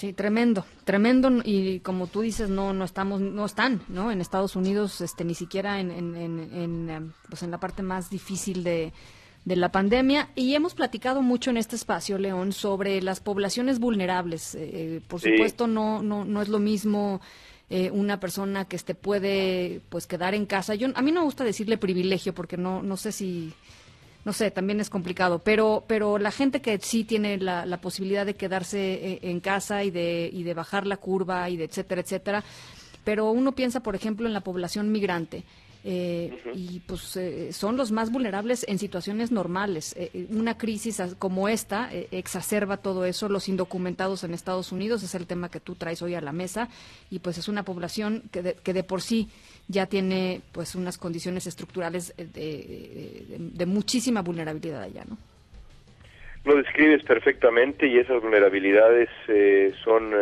Sí, 0.00 0.14
tremendo, 0.14 0.64
tremendo 0.84 1.30
y 1.44 1.80
como 1.80 2.06
tú 2.06 2.22
dices 2.22 2.48
no 2.48 2.72
no 2.72 2.86
estamos 2.86 3.20
no 3.20 3.44
están, 3.44 3.82
¿no? 3.88 4.10
En 4.10 4.22
Estados 4.22 4.56
Unidos 4.56 5.02
este 5.02 5.26
ni 5.26 5.34
siquiera 5.34 5.78
en 5.78 5.90
en, 5.90 6.16
en, 6.16 6.88
em, 6.88 7.12
pues 7.28 7.42
en 7.42 7.50
la 7.50 7.60
parte 7.60 7.82
más 7.82 8.08
difícil 8.08 8.64
de 8.64 8.94
de 9.44 9.56
la 9.56 9.70
pandemia 9.70 10.30
y 10.34 10.54
hemos 10.54 10.72
platicado 10.72 11.20
mucho 11.20 11.50
en 11.50 11.58
este 11.58 11.76
espacio, 11.76 12.16
León, 12.16 12.54
sobre 12.54 13.02
las 13.02 13.20
poblaciones 13.20 13.78
vulnerables. 13.78 14.54
Eh, 14.54 14.70
eh, 14.72 15.00
por 15.06 15.20
supuesto, 15.20 15.66
no, 15.66 16.02
no, 16.02 16.24
no 16.24 16.40
es 16.40 16.48
lo 16.48 16.60
mismo 16.60 17.20
eh, 17.68 17.90
una 17.90 18.20
persona 18.20 18.64
que 18.64 18.76
este 18.76 18.94
puede 18.94 19.82
pues 19.90 20.06
quedar 20.06 20.34
en 20.34 20.46
casa. 20.46 20.74
Yo 20.76 20.88
a 20.94 21.02
mí 21.02 21.12
no 21.12 21.20
me 21.20 21.26
gusta 21.26 21.44
decirle 21.44 21.76
privilegio 21.76 22.32
porque 22.32 22.56
no 22.56 22.82
no 22.82 22.96
sé 22.96 23.12
si 23.12 23.52
no 24.24 24.32
sé, 24.32 24.50
también 24.50 24.80
es 24.80 24.90
complicado, 24.90 25.38
pero, 25.38 25.84
pero 25.86 26.18
la 26.18 26.30
gente 26.30 26.60
que 26.60 26.78
sí 26.78 27.04
tiene 27.04 27.38
la, 27.38 27.64
la 27.66 27.80
posibilidad 27.80 28.26
de 28.26 28.34
quedarse 28.34 28.92
eh, 28.92 29.18
en 29.22 29.40
casa 29.40 29.84
y 29.84 29.90
de, 29.90 30.28
y 30.32 30.42
de 30.42 30.54
bajar 30.54 30.86
la 30.86 30.96
curva 30.96 31.48
y 31.48 31.56
de 31.56 31.64
etcétera, 31.64 32.00
etcétera, 32.02 32.44
pero 33.04 33.30
uno 33.30 33.52
piensa, 33.52 33.80
por 33.80 33.94
ejemplo, 33.94 34.26
en 34.26 34.34
la 34.34 34.40
población 34.40 34.92
migrante. 34.92 35.44
Eh, 35.82 36.42
y 36.54 36.80
pues 36.80 37.16
eh, 37.16 37.54
son 37.54 37.78
los 37.78 37.90
más 37.90 38.12
vulnerables 38.12 38.66
en 38.68 38.78
situaciones 38.78 39.30
normales. 39.30 39.94
Eh, 39.96 40.26
una 40.30 40.58
crisis 40.58 41.00
como 41.18 41.48
esta 41.48 41.90
exacerba 42.10 42.76
todo 42.76 43.04
eso. 43.04 43.28
Los 43.28 43.48
indocumentados 43.48 44.24
en 44.24 44.34
Estados 44.34 44.72
Unidos 44.72 45.02
es 45.02 45.14
el 45.14 45.26
tema 45.26 45.50
que 45.50 45.60
tú 45.60 45.76
traes 45.76 46.02
hoy 46.02 46.14
a 46.14 46.20
la 46.20 46.32
mesa 46.32 46.68
y 47.10 47.20
pues 47.20 47.38
es 47.38 47.48
una 47.48 47.64
población 47.64 48.24
que 48.30 48.42
de, 48.42 48.54
que 48.54 48.74
de 48.74 48.84
por 48.84 49.00
sí 49.00 49.30
ya 49.70 49.86
tiene 49.86 50.40
pues 50.52 50.74
unas 50.74 50.98
condiciones 50.98 51.46
estructurales 51.46 52.14
de, 52.16 52.26
de, 52.26 53.36
de 53.38 53.66
muchísima 53.66 54.22
vulnerabilidad 54.22 54.82
allá, 54.82 55.04
¿no? 55.08 55.16
Lo 56.44 56.56
describes 56.56 57.04
perfectamente 57.04 57.86
y 57.86 57.98
esas 57.98 58.22
vulnerabilidades 58.22 59.10
son 59.84 60.14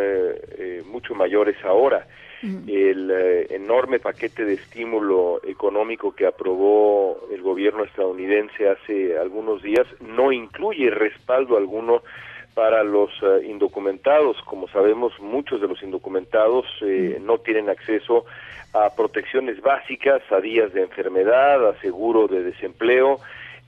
mucho 0.91 1.15
mayores 1.15 1.57
ahora 1.65 2.05
el 2.43 3.11
eh, 3.11 3.47
enorme 3.51 3.99
paquete 3.99 4.45
de 4.45 4.55
estímulo 4.55 5.41
económico 5.45 6.13
que 6.13 6.27
aprobó 6.27 7.27
el 7.33 7.43
gobierno 7.43 7.85
estadounidense 7.85 8.69
hace 8.69 9.19
algunos 9.19 9.63
días 9.63 9.87
no 10.01 10.31
incluye 10.31 10.91
respaldo 10.91 11.57
alguno 11.57 12.03
para 12.55 12.85
los 12.85 13.11
eh, 13.23 13.47
indocumentados. 13.47 14.37
Como 14.43 14.69
sabemos, 14.69 15.13
muchos 15.21 15.61
de 15.61 15.69
los 15.69 15.83
indocumentados 15.83 16.67
eh, 16.83 17.19
no 17.21 17.39
tienen 17.39 17.69
acceso 17.71 18.19
a 18.19 18.23
protecciones 18.97 19.61
básicas, 19.61 20.23
a 20.31 20.41
días 20.41 20.73
de 20.73 20.83
enfermedad, 20.83 21.69
a 21.69 21.81
seguro 21.81 22.29
de 22.29 22.43
desempleo, 22.43 23.21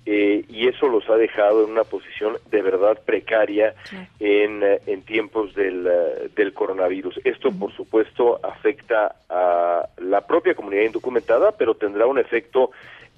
eh, 0.06 0.44
y 0.48 0.66
eso 0.66 0.88
los 0.88 1.08
ha 1.10 1.16
dejado 1.16 1.64
en 1.64 1.72
una 1.72 1.84
posición 1.84 2.38
de 2.50 2.62
verdad 2.62 2.98
precaria 3.04 3.74
en, 4.18 4.62
en 4.86 5.02
tiempos 5.02 5.54
del, 5.54 5.88
del 6.34 6.52
coronavirus. 6.54 7.20
Esto, 7.24 7.52
por 7.52 7.72
supuesto, 7.72 8.40
afecta 8.42 9.14
a 9.28 9.86
la 9.98 10.26
propia 10.26 10.54
comunidad 10.54 10.84
indocumentada, 10.84 11.52
pero 11.52 11.74
tendrá 11.74 12.06
un 12.06 12.18
efecto 12.18 12.70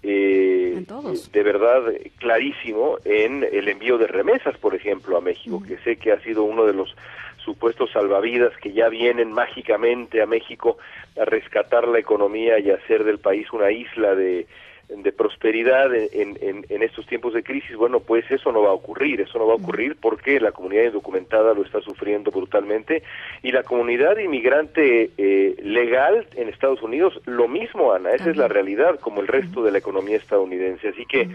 eh, 0.03 0.85
de 1.33 1.43
verdad 1.45 1.83
clarísimo 2.19 2.97
en 3.05 3.45
el 3.45 3.69
envío 3.69 3.99
de 3.99 4.09
remesas, 4.09 4.59
por 4.59 4.75
ejemplo, 4.75 5.17
a 5.17 5.21
México, 5.21 5.63
que 5.63 5.79
sé 5.79 5.97
que 5.97 6.11
ha 6.11 6.21
sido 6.21 6.43
uno 6.43 6.67
de 6.67 6.73
los 6.73 6.97
supuestos 7.45 7.91
salvavidas 7.93 8.57
que 8.59 8.73
ya 8.73 8.89
vienen 8.89 9.33
mágicamente 9.33 10.23
a 10.23 10.27
México 10.27 10.79
a 11.21 11.25
rescatar 11.25 11.89
la 11.89 11.99
economía 11.99 12.59
y 12.59 12.71
hacer 12.71 13.05
del 13.05 13.19
país 13.19 13.53
una 13.53 13.71
isla 13.71 14.15
de, 14.15 14.47
de 14.89 15.13
prosperidad 15.13 15.95
en, 15.95 16.37
en, 16.41 16.67
en, 16.69 16.83
estos 16.83 17.07
tiempos 17.07 17.33
de 17.35 17.43
crisis, 17.43 17.77
bueno, 17.77 18.01
pues 18.01 18.31
eso 18.31 18.53
no 18.53 18.63
va 18.63 18.71
a 18.71 18.75
ocurrir, 18.75 19.21
eso 19.21 19.39
no 19.39 19.47
va 19.47 19.55
a 19.55 19.57
ocurrir 19.57 19.97
porque 20.01 20.39
la 20.41 20.53
comunidad 20.53 20.85
indocumentada 20.85 21.55
lo 21.55 21.63
está 21.63 21.81
sufriendo 21.81 22.31
brutalmente 22.31 23.03
y 23.43 23.53
la 23.53 23.63
comunidad 23.63 24.19
inmigrante 24.19 25.11
eh, 25.17 25.57
legal 25.63 26.27
en 26.37 26.49
Estados 26.49 26.83
Unidos, 26.83 27.21
lo 27.25 27.49
mismo, 27.49 27.93
Ana, 27.93 28.13
esa 28.13 28.31
es 28.31 28.37
la 28.37 28.49
realidad, 28.49 28.99
como 29.01 29.21
el 29.21 29.29
resto 29.29 29.63
de 29.63 29.73
la 29.73 29.79
economía 29.79 30.17
estadounidense. 30.17 30.89
Así 30.89 31.07
que 31.07 31.29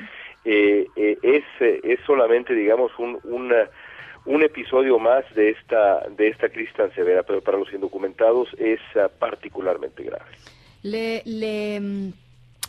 eh, 0.45 0.87
eh, 0.95 1.17
es, 1.23 1.43
es 1.59 1.99
solamente, 2.05 2.53
digamos, 2.53 2.91
un, 2.99 3.19
una, 3.23 3.69
un 4.27 4.43
episodio 4.43 4.99
más 4.99 5.23
de 5.33 5.51
esta, 5.51 6.07
de 6.09 6.27
esta 6.27 6.49
crisis 6.49 6.73
tan 6.75 6.93
severa, 6.93 7.23
pero 7.23 7.41
para 7.41 7.57
los 7.57 7.71
indocumentados 7.73 8.49
es 8.57 8.79
uh, 8.95 9.09
particularmente 9.17 10.03
grave. 10.03 10.31
Le, 10.83 11.23
le 11.25 11.79
mm, 11.79 12.11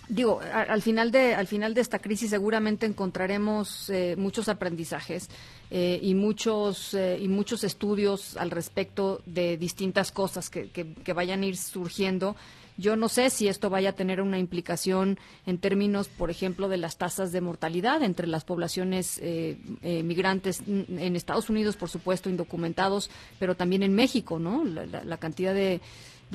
digo, 0.08 0.40
al 0.40 0.82
final 0.82 1.10
de 1.10 1.34
al 1.34 1.46
final 1.46 1.74
de 1.74 1.80
esta 1.80 1.98
crisis 1.98 2.30
seguramente 2.30 2.86
encontraremos 2.86 3.90
eh, 3.90 4.14
muchos 4.16 4.48
aprendizajes 4.48 5.28
eh, 5.70 5.98
y 6.02 6.14
muchos 6.14 6.94
eh, 6.94 7.18
y 7.20 7.28
muchos 7.28 7.64
estudios 7.64 8.36
al 8.36 8.50
respecto 8.50 9.20
de 9.26 9.56
distintas 9.56 10.10
cosas 10.12 10.48
que, 10.50 10.70
que, 10.70 11.12
vayan 11.12 11.42
a 11.42 11.46
ir 11.46 11.56
surgiendo. 11.56 12.36
Yo 12.78 12.96
no 12.96 13.10
sé 13.10 13.28
si 13.28 13.48
esto 13.48 13.68
vaya 13.68 13.90
a 13.90 13.92
tener 13.92 14.22
una 14.22 14.38
implicación 14.38 15.18
en 15.44 15.58
términos, 15.58 16.08
por 16.08 16.30
ejemplo, 16.30 16.68
de 16.68 16.78
las 16.78 16.96
tasas 16.96 17.30
de 17.30 17.42
mortalidad 17.42 18.02
entre 18.02 18.26
las 18.26 18.44
poblaciones 18.44 19.20
migrantes 19.82 20.62
en 20.66 21.16
Estados 21.16 21.50
Unidos, 21.50 21.76
por 21.76 21.90
supuesto, 21.90 22.30
indocumentados, 22.30 23.10
pero 23.38 23.56
también 23.56 23.82
en 23.82 23.94
México, 23.94 24.38
¿no? 24.38 24.64
la 24.64 25.16
cantidad 25.18 25.52
de 25.54 25.80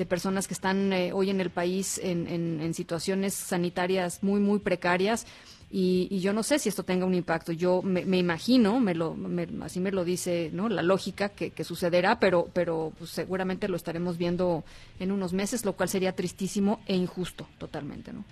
personas 0.06 0.48
que 0.48 0.54
están 0.54 0.92
eh, 0.92 1.12
hoy 1.12 1.30
en 1.30 1.40
el 1.40 1.50
país 1.50 2.00
en, 2.02 2.74
situaciones 2.74 3.34
sanitarias 3.34 4.22
muy, 4.22 4.40
muy 4.40 4.58
precarias. 4.58 5.26
Y, 5.70 6.20
yo 6.20 6.32
no 6.32 6.42
sé 6.42 6.58
si 6.58 6.68
esto 6.68 6.82
tenga 6.82 7.06
un 7.06 7.14
impacto. 7.14 7.52
Yo 7.52 7.82
me, 7.82 8.00
imagino, 8.00 8.80
me 8.80 8.94
lo, 8.94 9.16
así 9.62 9.80
me 9.80 9.92
lo 9.92 10.04
dice 10.04 10.50
¿no? 10.52 10.68
la 10.68 10.82
lógica 10.82 11.30
que, 11.30 11.50
que 11.50 11.64
sucederá, 11.64 12.18
pero, 12.20 12.48
pero 12.52 12.92
pues, 12.98 13.10
seguramente 13.10 13.68
lo 13.68 13.76
estaremos 13.76 14.16
viendo 14.18 14.64
en 15.00 15.12
unos 15.12 15.32
meses, 15.32 15.64
lo 15.64 15.72
cual 15.74 15.88
sería 15.88 16.14
tristísimo 16.14 16.80
e 16.86 16.94
injusto 16.94 17.46
totalmente. 17.58 18.12
¿no? 18.12 18.24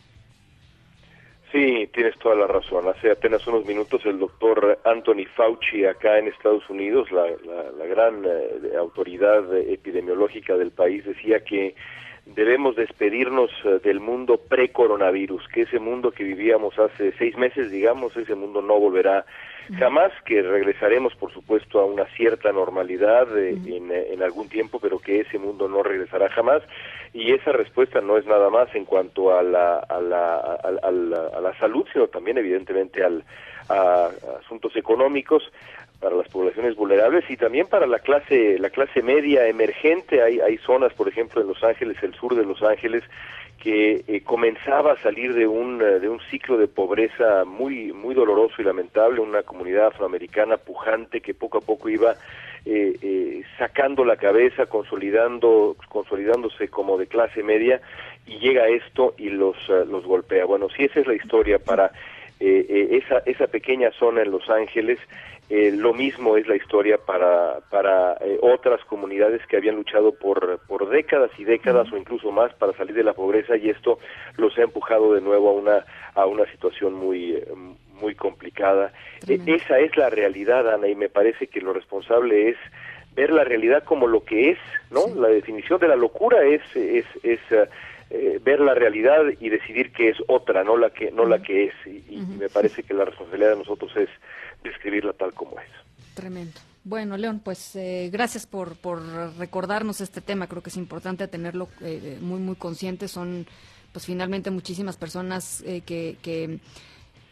Sí, 1.53 1.87
tienes 1.93 2.19
toda 2.19 2.35
la 2.35 2.47
razón. 2.47 2.89
Hace 2.89 3.11
apenas 3.11 3.47
unos 3.47 3.67
minutos 3.67 4.01
el 4.07 4.19
doctor 4.19 4.79
Anthony 4.85 5.27
Fauci 5.37 5.85
acá 5.85 6.19
en 6.19 6.29
Estados 6.29 6.69
Unidos, 6.71 7.13
la, 7.13 7.27
la, 7.77 7.87
gran 7.87 8.25
eh, 8.25 8.75
autoridad 8.79 9.55
epidemiológica 9.55 10.57
del 10.57 10.71
país, 10.71 11.05
decía 11.05 11.45
que 11.45 11.75
debemos 12.27 12.77
despedirnos 12.77 13.51
eh, 13.65 13.81
del 13.83 14.01
mundo 14.01 14.39
pre-coronavirus, 14.39 15.47
que 15.49 15.63
ese 15.63 15.79
mundo 15.79 16.13
que 16.13 16.25
vivíamos 16.25 16.79
hace 16.79 17.13
seis 17.19 17.37
meses, 17.37 17.71
digamos, 17.71 18.17
ese 18.17 18.35
mundo 18.35 18.63
no 18.63 18.79
volverá 18.79 19.25
jamás, 19.79 20.13
que 20.25 20.43
regresaremos, 20.43 21.15
por 21.15 21.33
supuesto, 21.33 21.81
a 21.81 21.85
una 21.85 22.05
cierta 22.17 22.53
normalidad 22.53 23.37
eh, 23.39 23.57
en, 23.67 23.91
en 23.93 24.23
algún 24.23 24.49
tiempo, 24.49 24.79
pero 24.81 24.99
que 24.99 25.21
ese 25.21 25.39
mundo 25.39 25.69
no 25.69 25.83
regresará 25.83 26.29
jamás. 26.31 26.63
Y 27.13 27.33
esa 27.33 27.53
respuesta 27.53 28.01
no 28.01 28.17
es 28.17 28.27
nada 28.27 28.51
más 28.51 28.75
en 28.75 28.85
cuanto 28.85 29.37
a 29.37 29.43
la, 29.43 29.79
a 29.79 30.01
la, 30.01 30.37
a, 30.37 31.41
la, 31.41 31.59
salud, 31.59 31.87
sino 31.93 32.07
también 32.09 32.39
evidentemente 32.39 33.05
al, 33.05 33.23
a, 33.69 34.11
asuntos 34.41 34.75
económicos 34.77 35.43
para 36.03 36.17
las 36.17 36.29
poblaciones 36.29 36.75
vulnerables 36.77 37.25
y 37.31 37.37
también 37.37 37.67
para 37.69 37.87
la 37.87 38.01
clase 38.01 38.59
la 38.59 38.71
clase 38.71 39.03
media 39.03 39.47
emergente 39.47 40.23
hay 40.23 40.41
hay 40.41 40.59
zonas 40.59 40.93
por 40.93 41.09
ejemplo 41.09 41.41
en 41.41 41.49
Los 41.49 41.63
Ángeles 41.63 41.97
el 42.03 42.15
sur 42.15 42.35
de 42.35 42.45
Los 42.45 42.63
Ángeles 42.63 43.03
que 43.63 44.03
eh, 44.09 44.23
comenzaba 44.23 44.93
a 44.93 45.03
salir 45.03 45.33
de 45.33 45.47
un 45.47 45.79
de 45.79 46.09
un 46.09 46.21
ciclo 46.31 46.59
de 46.59 46.69
pobreza 46.69 47.45
muy 47.47 47.93
muy 47.93 48.15
doloroso 48.15 48.57
y 48.59 48.65
lamentable 48.65 49.21
una 49.21 49.43
comunidad 49.45 49.87
afroamericana 49.87 50.57
pujante 50.57 51.21
que 51.21 51.33
poco 51.33 51.59
a 51.59 51.61
poco 51.61 51.89
iba 51.89 52.17
eh, 52.65 52.97
eh, 53.03 53.43
sacando 53.59 54.05
la 54.05 54.17
cabeza, 54.17 54.67
consolidando, 54.67 55.77
consolidándose 55.89 56.69
como 56.69 56.97
de 56.97 57.09
clase 57.09 57.43
media 57.43 57.81
y 58.25 58.39
llega 58.39 58.69
esto 58.69 59.15
y 59.19 59.31
los, 59.31 59.57
eh, 59.69 59.85
los 59.85 60.05
golpea. 60.05 60.45
Bueno, 60.45 60.69
si 60.69 60.85
esa 60.85 61.01
es 61.01 61.09
la 61.09 61.15
historia 61.15 61.59
para 61.59 61.91
esa, 62.39 63.19
esa 63.25 63.47
pequeña 63.47 63.93
zona 63.93 64.23
en 64.23 64.33
Los 64.33 64.51
Ángeles, 64.51 64.99
lo 65.53 65.93
mismo 65.93 66.39
es 66.39 66.47
la 66.47 66.57
historia 66.57 66.97
para, 66.97 67.61
para 67.71 68.17
otras 68.41 68.83
comunidades 68.87 69.47
que 69.47 69.59
habían 69.59 69.77
luchado 69.77 70.13
por, 70.13 70.61
por 70.67 70.89
décadas 70.89 71.31
y 71.37 71.45
décadas 71.45 71.93
o 71.93 71.99
incluso 71.99 72.33
más 72.33 72.55
para 72.55 72.73
salir 72.73 72.95
de 72.95 73.05
la 73.05 73.13
pobreza 73.13 73.57
y 73.57 73.69
esto 73.69 73.99
los 74.39 74.57
ha 74.57 74.63
empujado 74.63 75.13
de 75.13 75.21
nuevo 75.21 75.51
a 75.51 75.53
una, 75.53 75.85
a 76.15 76.25
una 76.25 76.47
situación 76.51 76.95
muy, 76.95 77.39
muy 78.01 78.15
complicada. 78.15 78.93
E, 79.29 79.41
esa 79.47 79.79
es 79.79 79.95
la 79.97 80.09
realidad, 80.09 80.73
Ana, 80.73 80.89
y 80.89 80.95
me 80.95 81.09
parece 81.09 81.47
que 81.47 81.61
lo 81.61 81.73
responsable 81.73 82.49
es 82.49 82.57
ver 83.15 83.31
la 83.31 83.45
realidad 83.45 83.85
como 83.85 84.07
lo 84.07 84.25
que 84.25 84.53
es, 84.53 84.59
¿no? 84.91 85.07
La 85.15 85.29
definición 85.29 85.79
de 85.81 85.89
la 85.89 85.97
locura 85.97 86.43
es, 86.45 86.63
es, 86.75 87.05
es 87.23 87.41
eh, 88.15 88.39
ver 88.45 88.61
la 88.61 88.75
realidad 88.75 89.23
y 89.41 89.49
decidir 89.49 89.91
que 89.91 90.11
es 90.11 90.19
otra, 90.29 90.63
no 90.65 90.77
la 90.77 90.91
que, 90.91 91.11
no 91.11 91.25
la 91.25 91.41
que 91.41 91.65
es. 91.65 91.75
Y, 91.87 92.19
me 92.39 92.51
parece 92.51 92.83
que 92.83 92.93
la 92.93 93.07
responsabilidad 93.07 93.53
de 93.53 93.57
nosotros 93.57 93.91
es 93.97 94.11
describirla 94.63 95.15
tal 95.15 95.33
como 95.33 95.59
es. 95.59 96.15
Tremendo. 96.15 96.61
Bueno, 96.85 97.17
León, 97.17 97.41
pues 97.43 97.75
eh, 97.75 98.11
gracias 98.13 98.47
por, 98.47 98.77
por 98.77 99.01
recordarnos 99.39 100.03
este 100.03 100.21
tema. 100.21 100.47
Creo 100.47 100.63
que 100.63 100.69
es 100.69 100.77
importante 100.77 101.27
tenerlo 101.27 101.69
eh, 101.81 102.19
muy, 102.21 102.39
muy 102.39 102.57
consciente. 102.57 103.09
Son, 103.09 103.47
pues 103.93 104.05
finalmente, 104.05 104.51
muchísimas 104.51 104.99
personas 104.99 105.65
que, 105.65 106.17
que 106.21 106.59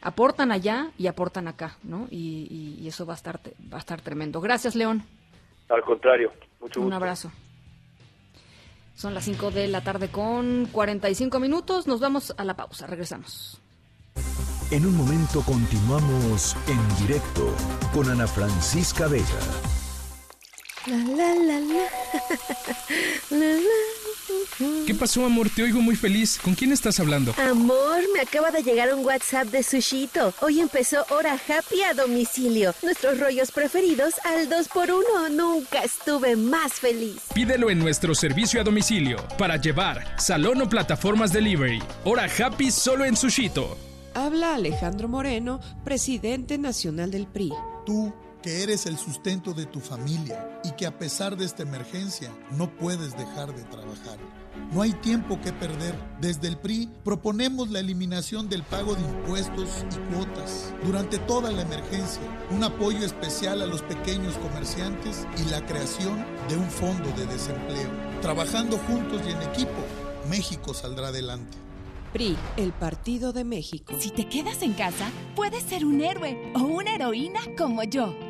aportan 0.00 0.50
allá 0.50 0.92
y 0.96 1.08
aportan 1.08 1.46
acá, 1.46 1.76
¿no? 1.82 2.06
Y, 2.10 2.86
eso 2.88 3.04
va 3.04 3.12
a 3.12 3.16
estar 3.16 3.38
va 3.72 3.76
a 3.76 3.80
estar 3.80 4.00
tremendo. 4.00 4.40
Gracias, 4.40 4.74
León. 4.74 5.02
Al 5.68 5.82
contrario, 5.82 6.32
mucho 6.58 6.80
gusto. 6.80 6.86
Un 6.86 6.92
abrazo. 6.94 7.30
Son 8.94 9.14
las 9.14 9.24
5 9.24 9.50
de 9.50 9.68
la 9.68 9.82
tarde 9.82 10.10
con 10.10 10.68
45 10.70 11.40
minutos. 11.40 11.86
Nos 11.86 12.00
vamos 12.00 12.34
a 12.36 12.44
la 12.44 12.54
pausa. 12.56 12.86
Regresamos. 12.86 13.60
En 14.70 14.86
un 14.86 14.96
momento 14.96 15.42
continuamos 15.42 16.56
en 16.68 17.06
directo 17.06 17.54
con 17.92 18.08
Ana 18.08 18.26
Francisca 18.26 19.08
Vega. 19.08 19.24
La, 20.86 20.96
la, 20.96 21.34
la, 21.34 21.60
la. 23.30 23.56
¿Qué 24.86 24.94
pasó, 24.94 25.24
amor? 25.24 25.48
Te 25.50 25.62
oigo 25.62 25.80
muy 25.80 25.96
feliz. 25.96 26.38
¿Con 26.42 26.54
quién 26.54 26.72
estás 26.72 27.00
hablando? 27.00 27.34
Amor, 27.38 28.00
me 28.12 28.20
acaba 28.20 28.50
de 28.50 28.62
llegar 28.62 28.92
un 28.94 29.04
WhatsApp 29.04 29.48
de 29.48 29.62
Sushito. 29.62 30.34
Hoy 30.40 30.60
empezó 30.60 31.04
Hora 31.10 31.34
Happy 31.34 31.82
a 31.82 31.94
domicilio. 31.94 32.74
Nuestros 32.82 33.18
rollos 33.18 33.50
preferidos 33.52 34.14
al 34.24 34.48
2x1. 34.48 35.30
Nunca 35.30 35.82
estuve 35.82 36.36
más 36.36 36.74
feliz. 36.74 37.20
Pídelo 37.34 37.70
en 37.70 37.78
nuestro 37.78 38.14
servicio 38.14 38.60
a 38.60 38.64
domicilio. 38.64 39.16
Para 39.38 39.56
llevar, 39.56 40.14
salón 40.18 40.62
o 40.62 40.68
plataformas 40.68 41.32
delivery. 41.32 41.82
Hora 42.04 42.28
Happy 42.38 42.70
solo 42.70 43.04
en 43.04 43.16
Sushito. 43.16 43.76
Habla 44.14 44.54
Alejandro 44.54 45.08
Moreno, 45.08 45.60
presidente 45.84 46.58
nacional 46.58 47.10
del 47.10 47.26
PRI. 47.26 47.52
Tú 47.86 48.12
que 48.42 48.62
eres 48.62 48.86
el 48.86 48.96
sustento 48.96 49.52
de 49.52 49.66
tu 49.66 49.80
familia 49.80 50.60
y 50.64 50.72
que 50.72 50.86
a 50.86 50.98
pesar 50.98 51.36
de 51.36 51.44
esta 51.44 51.62
emergencia 51.62 52.30
no 52.52 52.74
puedes 52.76 53.16
dejar 53.16 53.54
de 53.54 53.62
trabajar. 53.64 54.18
No 54.72 54.82
hay 54.82 54.92
tiempo 54.92 55.40
que 55.40 55.52
perder. 55.52 55.94
Desde 56.20 56.48
el 56.48 56.56
PRI 56.56 56.88
proponemos 57.04 57.70
la 57.70 57.80
eliminación 57.80 58.48
del 58.48 58.62
pago 58.62 58.94
de 58.94 59.02
impuestos 59.02 59.84
y 59.90 60.14
cuotas 60.14 60.72
durante 60.84 61.18
toda 61.18 61.50
la 61.50 61.62
emergencia, 61.62 62.22
un 62.50 62.64
apoyo 62.64 63.04
especial 63.04 63.62
a 63.62 63.66
los 63.66 63.82
pequeños 63.82 64.34
comerciantes 64.38 65.26
y 65.38 65.50
la 65.50 65.64
creación 65.66 66.24
de 66.48 66.56
un 66.56 66.70
fondo 66.70 67.10
de 67.12 67.26
desempleo. 67.26 67.90
Trabajando 68.22 68.78
juntos 68.78 69.22
y 69.26 69.30
en 69.30 69.42
equipo, 69.42 69.84
México 70.28 70.74
saldrá 70.74 71.08
adelante. 71.08 71.58
PRI, 72.12 72.36
el 72.56 72.72
Partido 72.72 73.32
de 73.32 73.44
México. 73.44 73.94
Si 73.98 74.10
te 74.10 74.28
quedas 74.28 74.62
en 74.62 74.72
casa, 74.72 75.10
puedes 75.36 75.62
ser 75.62 75.84
un 75.84 76.00
héroe 76.00 76.52
o 76.56 76.60
una 76.60 76.94
heroína 76.94 77.40
como 77.56 77.84
yo. 77.84 78.29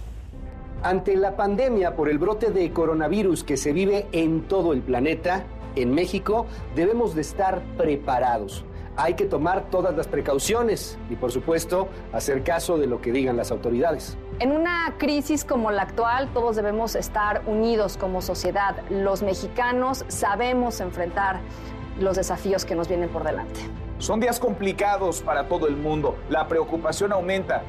Ante 0.83 1.15
la 1.15 1.35
pandemia 1.35 1.95
por 1.95 2.09
el 2.09 2.17
brote 2.17 2.49
de 2.49 2.73
coronavirus 2.73 3.43
que 3.43 3.55
se 3.55 3.71
vive 3.71 4.07
en 4.13 4.47
todo 4.47 4.73
el 4.73 4.81
planeta, 4.81 5.43
en 5.75 5.93
México 5.93 6.47
debemos 6.75 7.13
de 7.13 7.21
estar 7.21 7.61
preparados. 7.77 8.65
Hay 8.95 9.13
que 9.13 9.25
tomar 9.25 9.69
todas 9.69 9.95
las 9.95 10.07
precauciones 10.07 10.97
y, 11.11 11.15
por 11.17 11.31
supuesto, 11.31 11.87
hacer 12.11 12.43
caso 12.43 12.79
de 12.79 12.87
lo 12.87 12.99
que 12.99 13.11
digan 13.11 13.37
las 13.37 13.51
autoridades. 13.51 14.17
En 14.39 14.51
una 14.53 14.95
crisis 14.97 15.45
como 15.45 15.69
la 15.69 15.83
actual, 15.83 16.33
todos 16.33 16.55
debemos 16.55 16.95
estar 16.95 17.43
unidos 17.45 17.95
como 17.95 18.23
sociedad. 18.23 18.77
Los 18.89 19.21
mexicanos 19.21 20.03
sabemos 20.07 20.81
enfrentar 20.81 21.41
los 21.99 22.15
desafíos 22.17 22.65
que 22.65 22.73
nos 22.73 22.87
vienen 22.87 23.09
por 23.09 23.23
delante. 23.23 23.59
Son 23.99 24.19
días 24.19 24.39
complicados 24.39 25.21
para 25.21 25.47
todo 25.47 25.67
el 25.67 25.77
mundo. 25.77 26.15
La 26.27 26.47
preocupación 26.47 27.13
aumenta, 27.13 27.61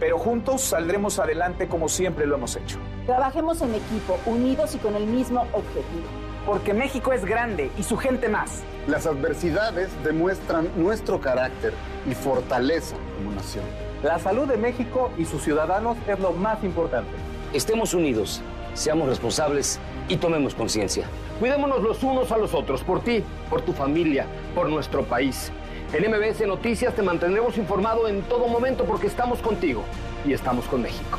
pero 0.00 0.18
juntos 0.18 0.62
saldremos 0.62 1.20
adelante 1.20 1.68
como 1.68 1.88
siempre 1.88 2.26
lo 2.26 2.34
hemos 2.34 2.56
hecho. 2.56 2.78
Trabajemos 3.06 3.62
en 3.62 3.74
equipo, 3.74 4.18
unidos 4.26 4.74
y 4.74 4.78
con 4.78 4.96
el 4.96 5.06
mismo 5.06 5.42
objetivo 5.52 6.08
porque 6.46 6.74
México 6.74 7.12
es 7.12 7.24
grande 7.24 7.70
y 7.78 7.82
su 7.82 7.96
gente 7.96 8.28
más. 8.28 8.62
Las 8.86 9.06
adversidades 9.06 9.90
demuestran 10.04 10.68
nuestro 10.76 11.20
carácter 11.20 11.72
y 12.10 12.14
fortaleza 12.14 12.96
como 13.16 13.32
nación. 13.32 13.64
La 14.02 14.18
salud 14.18 14.48
de 14.48 14.56
México 14.56 15.10
y 15.18 15.26
sus 15.26 15.42
ciudadanos 15.42 15.96
es 16.08 16.18
lo 16.18 16.32
más 16.32 16.64
importante. 16.64 17.10
Estemos 17.52 17.94
unidos, 17.94 18.40
seamos 18.74 19.08
responsables 19.08 19.78
y 20.08 20.16
tomemos 20.16 20.54
conciencia. 20.54 21.06
Cuidémonos 21.38 21.82
los 21.82 22.02
unos 22.02 22.32
a 22.32 22.38
los 22.38 22.54
otros, 22.54 22.82
por 22.82 23.00
ti, 23.00 23.22
por 23.48 23.62
tu 23.62 23.72
familia, 23.72 24.26
por 24.54 24.68
nuestro 24.68 25.04
país. 25.04 25.52
En 25.92 26.08
MBS 26.08 26.46
Noticias 26.46 26.94
te 26.94 27.02
mantendremos 27.02 27.58
informado 27.58 28.06
en 28.06 28.22
todo 28.22 28.46
momento 28.46 28.84
porque 28.84 29.08
estamos 29.08 29.40
contigo 29.40 29.82
y 30.24 30.32
estamos 30.32 30.66
con 30.66 30.82
México. 30.82 31.18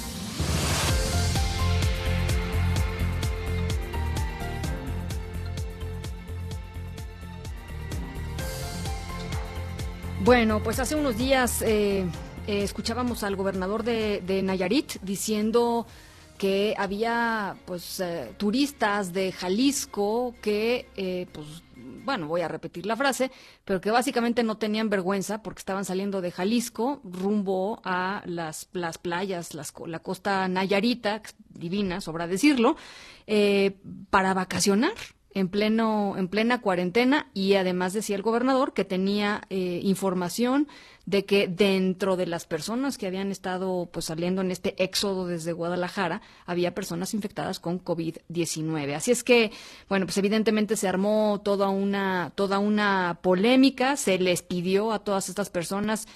Bueno, 10.31 10.63
pues 10.63 10.79
hace 10.79 10.95
unos 10.95 11.17
días 11.17 11.61
eh, 11.61 12.05
eh, 12.47 12.63
escuchábamos 12.63 13.21
al 13.23 13.35
gobernador 13.35 13.83
de, 13.83 14.41
Nayarit 14.41 14.93
diciendo 15.01 15.85
que 16.37 16.73
había 16.77 17.57
pues 17.65 17.99
eh, 17.99 18.33
turistas 18.37 19.11
de 19.11 19.33
Jalisco 19.33 20.33
que 20.41 21.27
pues 21.33 21.63
bueno, 22.05 22.27
voy 22.27 22.39
a 22.39 22.47
repetir 22.47 22.85
la 22.85 22.95
frase, 22.95 23.29
pero 23.65 23.81
que 23.81 23.91
básicamente 23.91 24.41
no 24.41 24.57
tenían 24.57 24.89
vergüenza 24.89 25.43
porque 25.43 25.59
estaban 25.59 25.83
saliendo 25.83 26.21
de 26.21 26.31
Jalisco 26.31 27.01
rumbo 27.03 27.81
a 27.83 28.23
las, 28.25 28.69
las 28.71 28.97
playas, 28.97 29.53
las, 29.53 29.73
la 29.85 29.99
costa 29.99 30.47
Nayarita, 30.47 31.23
divina, 31.49 31.99
sobra 31.99 32.27
decirlo, 32.27 32.77
para 34.09 34.33
vacacionar 34.33 34.93
en 35.33 35.47
pleno 35.49 36.15
en 36.17 36.27
plena 36.27 36.61
cuarentena 36.61 37.29
y 37.33 37.55
además 37.55 37.93
decía 37.93 38.15
el 38.15 38.21
gobernador 38.21 38.73
que 38.73 38.85
tenía 38.85 39.41
eh, 39.49 39.79
información 39.83 40.67
de 41.05 41.25
que 41.25 41.47
dentro 41.47 42.15
de 42.15 42.27
las 42.27 42.45
personas 42.45 42.97
que 42.97 43.07
habían 43.07 43.31
estado 43.31 43.89
pues 43.91 44.05
saliendo 44.05 44.41
en 44.41 44.51
este 44.51 44.81
éxodo 44.83 45.27
desde 45.27 45.53
Guadalajara 45.53 46.21
había 46.45 46.75
personas 46.75 47.13
infectadas 47.13 47.59
con 47.59 47.83
COVID-19. 47.83 48.95
Así 48.95 49.11
es 49.11 49.23
que 49.23 49.51
bueno, 49.89 50.05
pues 50.05 50.17
evidentemente 50.17 50.75
se 50.75 50.87
armó 50.87 51.41
toda 51.43 51.69
una 51.69 52.31
toda 52.35 52.59
una 52.59 53.19
polémica, 53.21 53.97
se 53.97 54.19
les 54.19 54.41
pidió 54.41 54.91
a 54.91 54.99
todas 54.99 55.29
estas 55.29 55.49
personas 55.49 56.07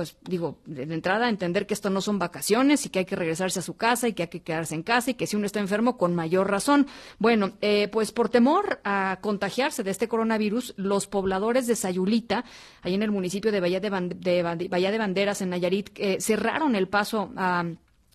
pues 0.00 0.16
digo, 0.22 0.56
de 0.64 0.84
entrada 0.94 1.28
entender 1.28 1.66
que 1.66 1.74
esto 1.74 1.90
no 1.90 2.00
son 2.00 2.18
vacaciones 2.18 2.86
y 2.86 2.88
que 2.88 3.00
hay 3.00 3.04
que 3.04 3.16
regresarse 3.16 3.58
a 3.58 3.62
su 3.62 3.76
casa 3.76 4.08
y 4.08 4.14
que 4.14 4.22
hay 4.22 4.28
que 4.28 4.40
quedarse 4.40 4.74
en 4.74 4.82
casa 4.82 5.10
y 5.10 5.14
que 5.14 5.26
si 5.26 5.36
uno 5.36 5.44
está 5.44 5.60
enfermo, 5.60 5.98
con 5.98 6.14
mayor 6.14 6.50
razón. 6.50 6.86
Bueno, 7.18 7.52
eh, 7.60 7.88
pues 7.88 8.10
por 8.10 8.30
temor 8.30 8.80
a 8.82 9.18
contagiarse 9.20 9.82
de 9.82 9.90
este 9.90 10.08
coronavirus, 10.08 10.72
los 10.78 11.06
pobladores 11.06 11.66
de 11.66 11.76
Sayulita, 11.76 12.46
ahí 12.80 12.94
en 12.94 13.02
el 13.02 13.10
municipio 13.10 13.52
de 13.52 13.60
Bahía 13.60 13.78
de, 13.78 13.90
de 13.90 14.98
Banderas, 14.98 15.42
en 15.42 15.50
Nayarit, 15.50 15.90
eh, 15.96 16.16
cerraron 16.18 16.76
el 16.76 16.88
paso 16.88 17.30
a 17.36 17.66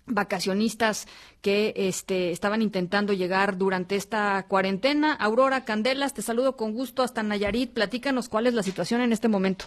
vacacionistas 0.07 1.07
que 1.43 1.71
este, 1.75 2.31
estaban 2.31 2.63
intentando 2.63 3.13
llegar 3.13 3.59
durante 3.59 3.95
esta 3.95 4.43
cuarentena. 4.47 5.13
Aurora 5.13 5.65
Candelas, 5.65 6.15
te 6.15 6.23
saludo 6.23 6.57
con 6.57 6.73
gusto 6.73 7.03
hasta 7.03 7.21
Nayarit. 7.21 7.73
Platícanos 7.73 8.27
cuál 8.27 8.47
es 8.47 8.55
la 8.55 8.63
situación 8.63 9.01
en 9.01 9.13
este 9.13 9.27
momento. 9.27 9.65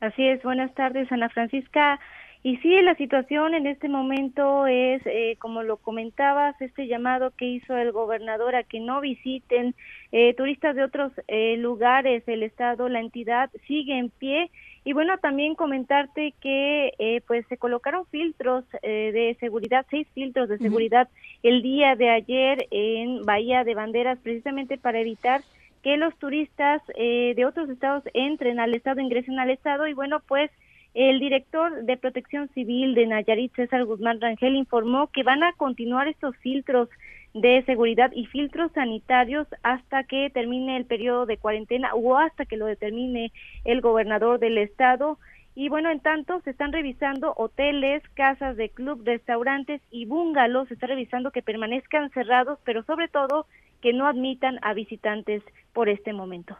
Así 0.00 0.24
es, 0.28 0.42
buenas 0.44 0.72
tardes, 0.74 1.10
Ana 1.10 1.28
Francisca. 1.28 1.98
Y 2.44 2.56
sí, 2.58 2.80
la 2.82 2.94
situación 2.94 3.52
en 3.54 3.66
este 3.66 3.88
momento 3.88 4.68
es, 4.68 5.02
eh, 5.06 5.36
como 5.40 5.64
lo 5.64 5.76
comentabas, 5.78 6.54
este 6.60 6.86
llamado 6.86 7.32
que 7.36 7.46
hizo 7.46 7.76
el 7.76 7.90
gobernador 7.90 8.54
a 8.54 8.62
que 8.62 8.78
no 8.78 9.00
visiten 9.00 9.74
eh, 10.12 10.34
turistas 10.34 10.76
de 10.76 10.84
otros 10.84 11.10
eh, 11.26 11.56
lugares, 11.56 12.22
el 12.28 12.44
Estado, 12.44 12.88
la 12.88 13.00
entidad 13.00 13.50
sigue 13.66 13.98
en 13.98 14.10
pie. 14.10 14.52
Y 14.84 14.92
bueno, 14.92 15.18
también 15.18 15.56
comentarte 15.56 16.32
que 16.40 17.22
pues 17.26 17.44
se 17.48 17.58
colocaron 17.58 18.06
filtros 18.06 18.64
de 18.80 19.36
seguridad, 19.38 19.84
seis 19.90 20.06
filtros 20.14 20.48
de 20.48 20.56
seguridad 20.56 21.08
el 21.42 21.60
día 21.60 21.94
de 21.94 22.08
ayer 22.08 22.66
en 22.70 23.22
Bahía 23.26 23.64
de 23.64 23.74
Banderas, 23.74 24.18
precisamente 24.22 24.78
para 24.78 25.00
evitar 25.00 25.42
que 25.82 25.96
los 25.96 26.16
turistas 26.18 26.82
eh, 26.96 27.34
de 27.36 27.44
otros 27.44 27.68
estados 27.70 28.04
entren 28.14 28.60
al 28.60 28.74
estado, 28.74 29.00
ingresen 29.00 29.38
al 29.38 29.50
estado 29.50 29.86
y 29.86 29.94
bueno, 29.94 30.20
pues 30.26 30.50
el 30.94 31.20
director 31.20 31.84
de 31.84 31.96
Protección 31.96 32.48
Civil 32.54 32.94
de 32.94 33.06
Nayarit, 33.06 33.54
César 33.54 33.84
Guzmán 33.84 34.20
Rangel, 34.20 34.56
informó 34.56 35.08
que 35.08 35.22
van 35.22 35.42
a 35.42 35.52
continuar 35.52 36.08
estos 36.08 36.36
filtros 36.38 36.88
de 37.34 37.62
seguridad 37.66 38.10
y 38.12 38.26
filtros 38.26 38.72
sanitarios 38.72 39.46
hasta 39.62 40.04
que 40.04 40.30
termine 40.30 40.76
el 40.76 40.86
periodo 40.86 41.26
de 41.26 41.36
cuarentena 41.36 41.94
o 41.94 42.16
hasta 42.16 42.46
que 42.46 42.56
lo 42.56 42.66
determine 42.66 43.32
el 43.64 43.80
gobernador 43.80 44.38
del 44.38 44.58
estado. 44.58 45.18
Y 45.54 45.68
bueno, 45.68 45.90
en 45.90 46.00
tanto 46.00 46.40
se 46.40 46.50
están 46.50 46.72
revisando 46.72 47.34
hoteles, 47.36 48.02
casas 48.14 48.56
de 48.56 48.70
club, 48.70 49.02
restaurantes 49.04 49.82
y 49.90 50.06
bungalows, 50.06 50.68
se 50.68 50.74
está 50.74 50.86
revisando 50.86 51.32
que 51.32 51.42
permanezcan 51.42 52.10
cerrados, 52.10 52.58
pero 52.64 52.82
sobre 52.84 53.08
todo 53.08 53.46
que 53.80 53.92
no 53.92 54.06
admitan 54.06 54.58
a 54.62 54.74
visitantes 54.74 55.42
por 55.72 55.88
este 55.88 56.12
momento. 56.12 56.58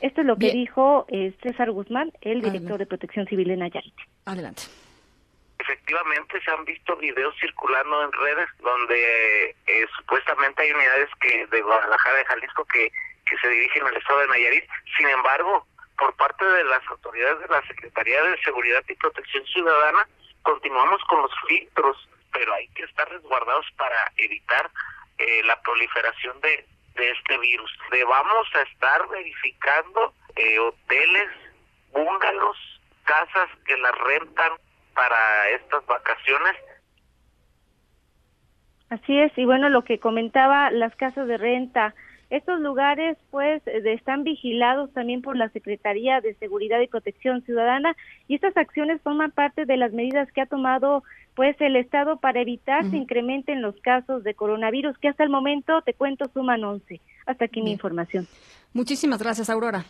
Esto 0.00 0.20
es 0.22 0.26
lo 0.26 0.36
que 0.36 0.52
dijo 0.52 1.06
eh, 1.08 1.32
César 1.42 1.70
Guzmán, 1.70 2.12
el 2.20 2.42
director 2.42 2.78
de 2.78 2.86
Protección 2.86 3.26
Civil 3.26 3.48
de 3.48 3.56
Nayarit. 3.56 3.94
Adelante. 4.24 4.62
Efectivamente 5.58 6.40
se 6.42 6.50
han 6.50 6.64
visto 6.64 6.96
videos 6.96 7.34
circulando 7.38 8.04
en 8.04 8.12
redes 8.12 8.48
donde 8.60 9.50
eh, 9.66 9.86
supuestamente 9.98 10.62
hay 10.62 10.72
unidades 10.72 11.08
que 11.20 11.46
de 11.46 11.62
Guadalajara 11.62 12.16
de 12.16 12.24
Jalisco 12.24 12.64
que, 12.64 12.90
que 13.26 13.36
se 13.38 13.48
dirigen 13.48 13.86
al 13.86 13.96
estado 13.96 14.20
de 14.20 14.28
Nayarit. 14.28 14.64
Sin 14.96 15.08
embargo, 15.08 15.66
por 15.98 16.14
parte 16.16 16.44
de 16.44 16.64
las 16.64 16.86
autoridades 16.88 17.40
de 17.40 17.48
la 17.48 17.66
Secretaría 17.66 18.22
de 18.22 18.38
Seguridad 18.42 18.82
y 18.88 18.94
Protección 18.94 19.44
Ciudadana, 19.44 20.08
continuamos 20.42 21.02
con 21.04 21.22
los 21.22 21.32
filtros, 21.46 22.08
pero 22.32 22.54
hay 22.54 22.68
que 22.68 22.84
estar 22.84 23.06
resguardados 23.10 23.66
para 23.76 24.10
evitar 24.16 24.70
eh, 25.20 25.42
la 25.44 25.60
proliferación 25.60 26.40
de, 26.40 26.66
de 26.94 27.10
este 27.10 27.38
virus. 27.38 27.70
Le 27.92 28.04
vamos 28.04 28.48
a 28.54 28.62
estar 28.62 29.08
verificando 29.08 30.14
eh, 30.36 30.58
hoteles, 30.58 31.28
búngalos, 31.92 32.56
casas 33.04 33.48
que 33.66 33.76
las 33.76 33.96
rentan 33.98 34.52
para 34.94 35.50
estas 35.50 35.84
vacaciones. 35.86 36.56
Así 38.88 39.20
es, 39.20 39.36
y 39.36 39.44
bueno, 39.44 39.68
lo 39.68 39.84
que 39.84 40.00
comentaba, 40.00 40.70
las 40.70 40.96
casas 40.96 41.28
de 41.28 41.36
renta, 41.36 41.94
estos 42.30 42.60
lugares 42.60 43.18
pues 43.30 43.60
están 43.66 44.22
vigilados 44.22 44.92
también 44.92 45.20
por 45.20 45.36
la 45.36 45.48
Secretaría 45.50 46.20
de 46.20 46.34
Seguridad 46.34 46.80
y 46.80 46.86
Protección 46.86 47.42
Ciudadana 47.42 47.96
y 48.28 48.36
estas 48.36 48.56
acciones 48.56 49.00
forman 49.02 49.32
parte 49.32 49.64
de 49.64 49.76
las 49.76 49.92
medidas 49.92 50.30
que 50.32 50.40
ha 50.40 50.46
tomado 50.46 51.02
pues 51.40 51.58
el 51.62 51.74
Estado 51.76 52.18
para 52.18 52.42
evitar 52.42 52.84
se 52.90 52.98
incrementen 52.98 53.62
los 53.62 53.74
casos 53.80 54.22
de 54.24 54.34
coronavirus 54.34 54.98
que 54.98 55.08
hasta 55.08 55.24
el 55.24 55.30
momento, 55.30 55.80
te 55.86 55.94
cuento, 55.94 56.26
suman 56.34 56.62
11. 56.62 57.00
Hasta 57.24 57.46
aquí 57.46 57.62
mi 57.62 57.72
información. 57.72 58.26
Muchísimas 58.74 59.22
gracias, 59.22 59.48
Aurora. 59.48 59.86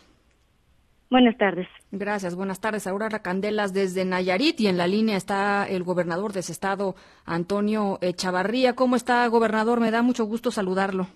Buenas 1.09 1.37
tardes. 1.37 1.67
Gracias, 1.91 2.37
buenas 2.37 2.61
tardes. 2.61 2.87
Aurora 2.87 3.19
Candelas 3.19 3.73
desde 3.73 4.05
Nayarit 4.05 4.61
y 4.61 4.67
en 4.67 4.77
la 4.77 4.87
línea 4.87 5.17
está 5.17 5.67
el 5.67 5.83
gobernador 5.83 6.31
de 6.31 6.39
ese 6.39 6.53
estado, 6.53 6.95
Antonio 7.25 7.99
Chavarría. 8.15 8.73
¿Cómo 8.73 8.95
está, 8.95 9.27
gobernador? 9.27 9.81
Me 9.81 9.91
da 9.91 10.01
mucho 10.03 10.23
gusto 10.23 10.51
saludarlo. 10.51 11.07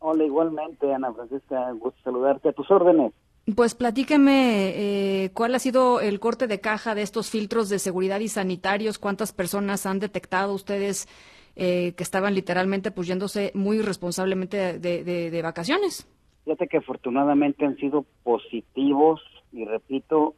Hola, 0.00 0.22
igualmente, 0.22 0.92
Ana 0.92 1.14
Francisca, 1.14 1.72
gusto 1.80 1.98
saludarte. 2.04 2.50
A 2.50 2.52
tus 2.52 2.70
órdenes. 2.70 3.14
Pues 3.56 3.74
platíqueme 3.74 5.24
eh, 5.24 5.30
cuál 5.32 5.54
ha 5.54 5.58
sido 5.58 6.00
el 6.00 6.20
corte 6.20 6.46
de 6.46 6.60
caja 6.60 6.94
de 6.94 7.02
estos 7.02 7.30
filtros 7.30 7.68
de 7.68 7.78
seguridad 7.78 8.20
y 8.20 8.28
sanitarios, 8.28 8.98
cuántas 8.98 9.32
personas 9.32 9.86
han 9.86 10.00
detectado 10.00 10.52
ustedes 10.52 11.08
eh, 11.56 11.94
que 11.96 12.02
estaban 12.02 12.34
literalmente 12.34 12.90
pues 12.90 13.08
yéndose 13.08 13.52
muy 13.54 13.78
irresponsablemente 13.78 14.78
de, 14.78 15.40
vacaciones. 15.42 16.06
Fíjate 16.44 16.68
que 16.68 16.76
afortunadamente 16.78 17.64
han 17.64 17.76
sido 17.76 18.04
positivos 18.22 19.20
y 19.52 19.64
repito, 19.64 20.34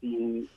sin, 0.00 0.48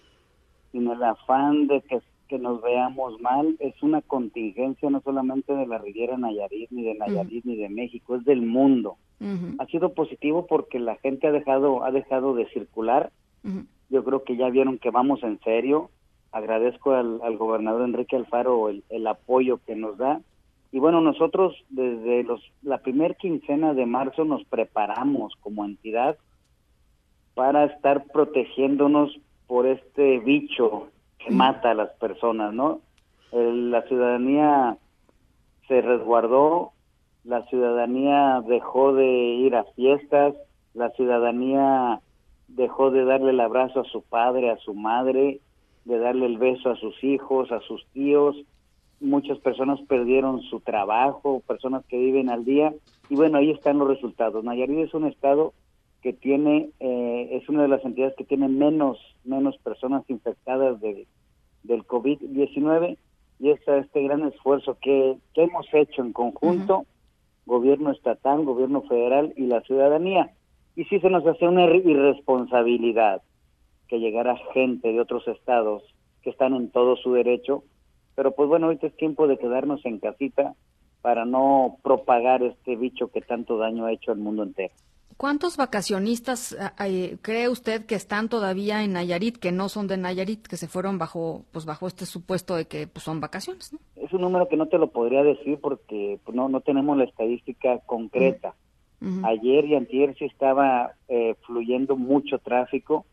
sin 0.72 0.88
el 0.88 1.04
afán 1.04 1.68
de 1.68 1.82
que 1.82 2.00
que 2.32 2.40
nos 2.40 2.62
veamos 2.62 3.20
mal, 3.20 3.58
es 3.60 3.74
una 3.84 4.02
contingencia 4.02 4.90
no 4.90 5.02
solamente 5.02 5.54
de 5.54 5.68
la 5.68 5.80
Riviera 5.80 6.18
Nayarit, 6.18 6.72
ni 6.72 6.84
de 6.84 6.96
Nayarit, 6.96 7.44
ni 7.44 7.58
de 7.58 7.68
México, 7.68 8.16
es 8.16 8.24
del 8.24 8.42
mundo. 8.42 8.96
Ha 9.60 9.66
sido 9.68 9.94
positivo 9.94 10.48
porque 10.48 10.80
la 10.80 10.96
gente 10.96 11.28
ha 11.28 11.32
dejado, 11.32 11.84
ha 11.84 11.92
dejado 11.92 12.34
de 12.34 12.48
circular. 12.50 13.12
Yo 13.90 14.04
creo 14.04 14.24
que 14.24 14.36
ya 14.36 14.50
vieron 14.50 14.80
que 14.80 14.90
vamos 14.90 15.22
en 15.24 15.40
serio. 15.42 15.92
Agradezco 16.32 16.94
al, 16.94 17.38
gobernador 17.38 17.84
Enrique 17.84 18.16
Alfaro 18.16 18.70
el, 18.70 18.84
el, 18.90 19.06
apoyo 19.06 19.60
que 19.66 19.76
nos 19.76 19.98
da. 19.98 20.22
Y 20.72 20.80
bueno, 20.80 21.02
nosotros 21.02 21.54
desde 21.70 22.24
los, 22.24 22.42
la 22.64 22.80
primer 22.80 23.18
quincena 23.18 23.74
de 23.74 23.86
marzo 23.86 24.24
nos 24.24 24.44
preparamos 24.46 25.36
como 25.42 25.66
entidad 25.66 26.18
para 27.34 27.66
estar 27.66 28.06
protegiéndonos 28.06 29.20
por 29.48 29.68
este 29.68 30.20
bicho 30.20 30.88
que 31.20 31.32
mata 31.32 31.72
a 31.72 31.76
las 31.76 31.90
personas, 31.92 32.54
¿no? 32.54 32.80
la 33.32 33.82
ciudadanía 33.84 34.78
se 35.68 35.82
resguardó, 35.82 36.71
la 37.24 37.46
ciudadanía 37.48 38.42
dejó 38.48 38.94
de 38.94 39.08
ir 39.08 39.56
a 39.56 39.64
fiestas, 39.76 40.36
la 40.74 40.90
ciudadanía 40.92 42.02
dejó 42.48 42.92
de 42.92 43.06
darle 43.06 43.32
el 43.32 43.40
abrazo 43.40 43.82
a 43.82 43.86
su 43.86 44.02
padre, 44.02 44.50
a 44.50 44.58
su 44.58 44.74
madre, 44.74 45.40
de 45.86 46.00
darle 46.00 46.26
el 46.26 46.38
beso 46.38 46.70
a 46.70 46.76
sus 46.76 47.04
hijos, 47.04 47.52
a 47.52 47.60
sus 47.62 47.86
tíos. 47.94 48.36
Muchas 49.00 49.40
personas 49.40 49.80
perdieron 49.88 50.42
su 50.44 50.60
trabajo, 50.60 51.42
personas 51.48 51.86
que 51.86 51.98
viven 51.98 52.30
al 52.30 52.46
día. 52.46 52.74
Y 53.10 53.16
bueno, 53.16 53.38
ahí 53.38 53.52
están 53.52 53.80
los 53.80 53.88
resultados. 53.88 54.44
Nayarit 54.44 54.80
es 54.80 54.94
un 54.94 55.08
estado 55.08 55.54
que 56.02 56.14
tiene, 56.14 56.70
eh, 56.80 57.30
es 57.32 57.48
una 57.50 57.64
de 57.64 57.68
las 57.68 57.84
entidades 57.86 58.16
que 58.16 58.24
tiene 58.24 58.48
menos, 58.48 58.98
menos 59.24 59.58
personas 59.60 60.04
infectadas 60.10 60.80
de, 60.82 61.08
del 61.64 61.86
COVID-19 61.86 62.98
y 63.40 63.50
es 63.50 63.60
este 63.68 64.04
gran 64.04 64.24
esfuerzo 64.28 64.78
que, 64.82 65.18
hemos 65.36 65.66
hecho 65.74 66.04
en 66.04 66.14
conjunto, 66.14 66.86
gobierno 67.46 67.92
estatal, 67.92 68.44
gobierno 68.46 68.82
federal 68.84 69.34
y 69.36 69.48
la 69.48 69.62
ciudadanía. 69.62 70.32
Y 70.76 70.86
si 70.86 71.00
se 71.00 71.10
nos 71.10 71.26
hace 71.26 71.48
una 71.48 71.66
irresponsabilidad 71.66 73.22
que 73.88 74.00
llegara 74.00 74.38
gente 74.54 74.92
de 74.92 75.02
otros 75.02 75.28
estados 75.28 75.84
que 76.22 76.30
están 76.30 76.54
en 76.54 76.70
todo 76.70 76.96
su 76.96 77.14
derecho, 77.14 77.64
pero 78.16 78.32
pues 78.32 78.48
bueno, 78.48 78.68
ahorita 78.68 78.88
es 78.88 78.96
tiempo 78.96 79.28
de 79.28 79.38
quedarnos 79.38 79.86
en 79.86 80.00
casita 80.00 80.54
para 81.02 81.26
no 81.26 81.78
propagar 81.82 82.44
este 82.44 82.76
bicho 82.76 83.10
que 83.10 83.22
tanto 83.22 83.58
daño 83.58 83.86
ha 83.86 83.92
hecho 83.92 84.12
al 84.12 84.20
mundo 84.20 84.44
entero. 84.44 84.74
¿Cuántos 85.22 85.56
vacacionistas 85.56 86.58
eh, 86.84 87.18
cree 87.22 87.48
usted 87.48 87.86
que 87.86 87.94
están 87.94 88.28
todavía 88.28 88.84
en 88.84 88.94
Nayarit, 88.94 89.38
que 89.38 89.52
no 89.52 89.70
son 89.70 89.86
de 89.86 89.96
Nayarit, 89.96 90.48
que 90.48 90.58
se 90.58 90.68
fueron 90.68 90.98
bajo, 90.98 91.46
pues 91.52 91.68
bajo 91.68 91.86
este 91.86 92.08
supuesto 92.08 92.56
de 92.56 92.66
que 92.66 92.88
pues, 92.88 93.04
son 93.04 93.20
vacaciones? 93.20 93.78
Es 93.98 94.12
un 94.14 94.22
número 94.22 94.48
que 94.48 94.58
no 94.58 94.66
te 94.66 94.80
lo 94.80 94.88
podría 94.88 95.22
decir 95.22 95.60
porque 95.62 96.18
pues, 96.26 96.36
no, 96.36 96.50
no 96.50 96.62
tenemos 96.62 96.98
la 96.98 97.04
estadística 97.04 97.78
concreta. 97.86 98.56
Ayer 99.22 99.66
y 99.66 99.76
antier 99.76 100.16
sí 100.18 100.26
estaba 100.26 100.94
eh, 101.08 101.36
fluyendo 101.46 101.96
mucho 101.96 102.40
tráfico. 102.40 103.06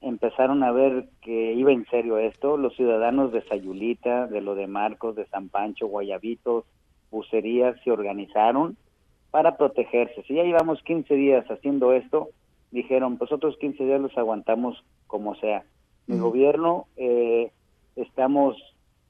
Empezaron 0.00 0.62
a 0.62 0.72
ver 0.72 1.10
que 1.20 1.52
iba 1.52 1.70
en 1.70 1.84
serio 1.90 2.16
esto. 2.16 2.56
Los 2.56 2.74
ciudadanos 2.76 3.30
de 3.30 3.42
Sayulita, 3.42 4.26
de 4.26 4.40
lo 4.40 4.54
de 4.54 4.68
Marcos, 4.68 5.16
de 5.16 5.26
San 5.26 5.50
Pancho, 5.50 5.86
Guayabitos, 5.86 6.64
Bucerías 7.10 7.76
se 7.84 7.90
organizaron 7.90 8.78
para 9.36 9.58
protegerse. 9.58 10.22
Si 10.22 10.32
ya 10.32 10.44
llevamos 10.44 10.82
15 10.82 11.14
días 11.14 11.44
haciendo 11.50 11.92
esto, 11.92 12.30
dijeron, 12.70 13.18
pues 13.18 13.30
otros 13.32 13.58
15 13.58 13.84
días 13.84 14.00
los 14.00 14.16
aguantamos 14.16 14.82
como 15.06 15.34
sea. 15.34 15.62
El 16.08 16.22
gobierno 16.22 16.86
eh, 16.96 17.52
estamos 17.96 18.56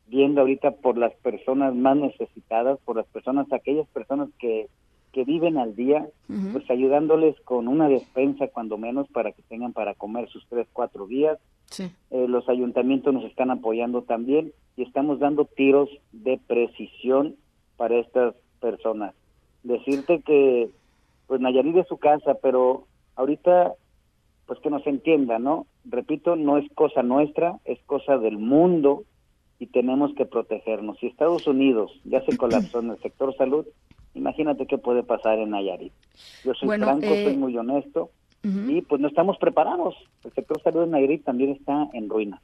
viendo 0.09 0.41
ahorita 0.41 0.73
por 0.73 0.99
las 0.99 1.15
personas 1.15 1.77
más 1.77 1.97
necesitadas, 1.97 2.81
por 2.85 2.97
las 2.97 3.07
personas, 3.07 3.53
aquellas 3.53 3.87
personas 3.91 4.29
que, 4.41 4.67
que 5.13 5.23
viven 5.23 5.59
al 5.59 5.77
día, 5.77 6.09
pues 6.53 6.69
ayudándoles 6.71 7.41
con 7.43 7.69
una 7.69 7.89
despensa 7.89 8.49
cuando 8.49 8.79
menos 8.79 9.07
para 9.11 9.31
que 9.31 9.43
tengan 9.43 9.73
para 9.75 9.95
comer 9.95 10.29
sus 10.29 10.45
tres, 10.49 10.67
cuatro 10.73 11.07
días. 11.07 11.39
Eh, 11.79 12.27
los 12.27 12.49
ayuntamientos 12.49 13.15
nos 13.15 13.23
están 13.27 13.53
apoyando 13.53 14.03
también 14.03 14.53
y 14.77 14.83
estamos 14.83 15.21
dando 15.21 15.45
tiros 15.45 15.89
de 16.11 16.41
precisión 16.49 17.37
para 17.77 17.99
estas 17.99 18.35
personas 18.61 19.15
decirte 19.67 20.21
que 20.23 20.69
pues 21.27 21.41
Nayarit 21.41 21.77
es 21.77 21.89
su 21.89 21.99
casa, 21.99 22.35
pero 22.41 22.87
ahorita 23.17 23.75
pues 24.47 24.61
que 24.61 24.71
nos 24.71 24.87
entienda, 24.87 25.39
¿no? 25.39 25.67
Repito, 25.85 26.37
no 26.37 26.57
es 26.57 26.71
cosa 26.75 27.03
nuestra, 27.03 27.59
es 27.65 27.81
cosa 27.87 28.17
del 28.17 28.39
mundo 28.39 29.03
y 29.59 29.67
tenemos 29.67 30.15
que 30.15 30.25
protegernos. 30.25 30.99
Si 30.99 31.07
Estados 31.07 31.47
Unidos 31.49 31.91
ya 32.05 32.25
se 32.25 32.37
colapsó 32.37 32.79
en 32.79 32.91
el 32.91 33.03
sector 33.03 33.37
salud, 33.37 33.67
imagínate 34.15 34.67
qué 34.67 34.79
puede 34.79 35.03
pasar 35.03 35.39
en 35.39 35.51
Nayarit. 35.51 35.93
Yo 36.45 36.55
soy 36.55 36.69
franco, 36.79 37.07
soy 37.07 37.17
eh, 37.17 37.37
muy 37.37 37.57
honesto 37.57 38.11
y 38.45 38.81
pues 38.83 39.01
no 39.01 39.09
estamos 39.09 39.39
preparados. 39.39 39.97
El 40.23 40.33
sector 40.33 40.63
salud 40.63 40.85
en 40.85 40.93
Nayarit 40.93 41.25
también 41.25 41.51
está 41.51 41.89
en 41.93 42.09
ruina. 42.09 42.41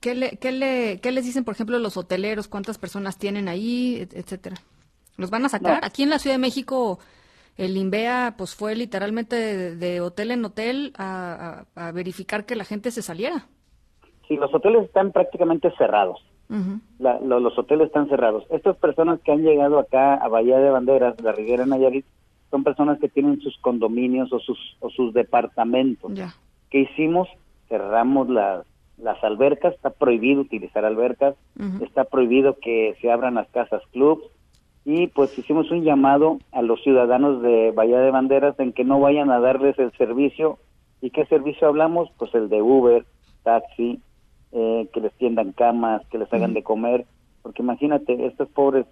¿Qué, 0.00 0.14
le, 0.14 0.36
qué, 0.36 0.52
le, 0.52 1.00
¿Qué 1.00 1.10
les 1.10 1.24
dicen, 1.24 1.44
por 1.44 1.54
ejemplo, 1.54 1.78
los 1.78 1.96
hoteleros? 1.96 2.48
¿Cuántas 2.48 2.76
personas 2.76 3.16
tienen 3.16 3.48
ahí, 3.48 4.06
etcétera? 4.12 4.56
¿Los 5.16 5.30
van 5.30 5.44
a 5.44 5.48
sacar? 5.48 5.80
Aquí 5.82 6.02
en 6.02 6.10
la 6.10 6.18
Ciudad 6.18 6.34
de 6.34 6.40
México, 6.40 6.98
el 7.56 7.76
INVEA 7.76 8.34
pues 8.36 8.54
fue 8.54 8.74
literalmente 8.74 9.76
de, 9.76 10.00
hotel 10.00 10.30
en 10.30 10.44
hotel 10.44 10.92
a, 10.98 11.64
verificar 11.94 12.44
que 12.44 12.56
la 12.56 12.64
gente 12.64 12.90
se 12.90 13.02
saliera. 13.02 13.46
Sí, 14.28 14.36
los 14.36 14.52
hoteles 14.54 14.84
están 14.84 15.12
prácticamente 15.12 15.70
cerrados. 15.78 16.20
los 16.48 17.58
hoteles 17.58 17.86
están 17.86 18.08
cerrados. 18.08 18.44
Estas 18.50 18.76
personas 18.76 19.20
que 19.20 19.32
han 19.32 19.42
llegado 19.42 19.78
acá 19.78 20.14
a 20.14 20.28
Bahía 20.28 20.58
de 20.58 20.70
Banderas, 20.70 21.20
la 21.22 21.32
Riviera 21.32 21.64
Nayarit, 21.66 22.04
son 22.50 22.62
personas 22.62 22.98
que 23.00 23.08
tienen 23.08 23.40
sus 23.40 23.56
condominios 23.58 24.32
o 24.32 24.38
sus, 24.38 24.58
o 24.80 24.90
sus 24.90 25.12
departamentos. 25.14 26.12
¿Qué 26.70 26.80
hicimos? 26.80 27.28
Cerramos 27.68 28.28
las, 28.28 28.64
las 28.98 29.22
albercas, 29.24 29.74
está 29.74 29.90
prohibido 29.90 30.42
utilizar 30.42 30.84
albercas, 30.84 31.34
está 31.82 32.04
prohibido 32.04 32.58
que 32.60 32.96
se 33.00 33.10
abran 33.10 33.34
las 33.34 33.48
casas 33.48 33.82
clubs, 33.92 34.22
y 34.88 35.08
pues 35.08 35.36
hicimos 35.36 35.68
un 35.72 35.82
llamado 35.82 36.38
a 36.52 36.62
los 36.62 36.80
ciudadanos 36.84 37.42
de 37.42 37.72
Bahía 37.72 37.98
de 37.98 38.12
Banderas 38.12 38.54
en 38.60 38.72
que 38.72 38.84
no 38.84 39.00
vayan 39.00 39.32
a 39.32 39.40
darles 39.40 39.76
el 39.80 39.90
servicio. 39.98 40.60
¿Y 41.00 41.10
qué 41.10 41.26
servicio 41.26 41.66
hablamos? 41.66 42.08
Pues 42.16 42.32
el 42.36 42.48
de 42.48 42.62
Uber, 42.62 43.04
taxi, 43.42 44.00
eh, 44.52 44.88
que 44.94 45.00
les 45.00 45.12
tiendan 45.14 45.50
camas, 45.50 46.06
que 46.06 46.18
les 46.18 46.32
hagan 46.32 46.54
de 46.54 46.62
comer, 46.62 47.04
porque 47.42 47.62
imagínate, 47.62 48.26
estas 48.26 48.48
pobres 48.50 48.86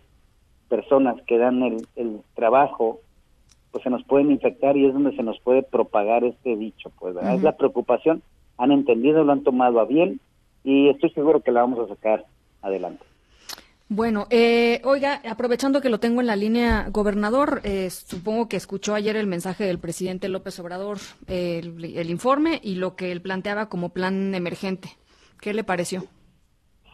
personas 0.68 1.14
que 1.28 1.38
dan 1.38 1.62
el, 1.62 1.86
el 1.94 2.22
trabajo, 2.34 2.98
pues 3.70 3.84
se 3.84 3.90
nos 3.90 4.02
pueden 4.02 4.32
infectar 4.32 4.76
y 4.76 4.86
es 4.86 4.94
donde 4.94 5.14
se 5.14 5.22
nos 5.22 5.38
puede 5.38 5.62
propagar 5.62 6.24
este 6.24 6.56
bicho, 6.56 6.90
pues 6.98 7.14
es 7.14 7.42
la 7.44 7.56
preocupación, 7.56 8.20
han 8.58 8.72
entendido, 8.72 9.22
lo 9.22 9.30
han 9.30 9.44
tomado 9.44 9.78
a 9.78 9.84
bien 9.84 10.18
y 10.64 10.88
estoy 10.88 11.10
seguro 11.10 11.40
que 11.40 11.52
la 11.52 11.60
vamos 11.60 11.78
a 11.78 11.94
sacar 11.94 12.24
adelante. 12.62 13.04
Bueno, 13.88 14.26
eh, 14.30 14.80
oiga, 14.84 15.20
aprovechando 15.28 15.82
que 15.82 15.90
lo 15.90 16.00
tengo 16.00 16.20
en 16.20 16.26
la 16.26 16.36
línea, 16.36 16.88
gobernador, 16.90 17.60
eh, 17.64 17.90
supongo 17.90 18.48
que 18.48 18.56
escuchó 18.56 18.94
ayer 18.94 19.14
el 19.16 19.26
mensaje 19.26 19.64
del 19.64 19.78
presidente 19.78 20.28
López 20.28 20.58
Obrador, 20.58 20.98
el, 21.26 22.10
informe 22.10 22.60
y 22.62 22.76
lo 22.76 22.96
que 22.96 23.12
él 23.12 23.20
planteaba 23.20 23.68
como 23.68 23.90
plan 23.90 24.34
emergente. 24.34 24.88
¿Qué 25.40 25.52
le 25.52 25.64
pareció? 25.64 26.04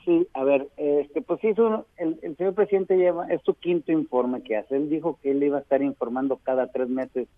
Sí, 0.04 0.26
a 0.34 0.42
ver, 0.42 0.68
este, 0.76 1.22
pues 1.22 1.40
sí, 1.40 1.48
el, 1.96 2.18
el, 2.22 2.36
señor 2.36 2.54
presidente 2.54 2.96
lleva, 2.96 3.28
es 3.28 3.40
su 3.44 3.54
quinto 3.54 3.92
informe 3.92 4.42
que 4.42 4.56
hace. 4.56 4.76
Él 4.76 4.90
dijo 4.90 5.18
que 5.22 5.30
él 5.30 5.42
iba 5.42 5.58
a 5.58 5.60
estar 5.60 5.82
informando 5.82 6.38
cada 6.42 6.66
tres 6.72 6.88
meses 6.88 7.28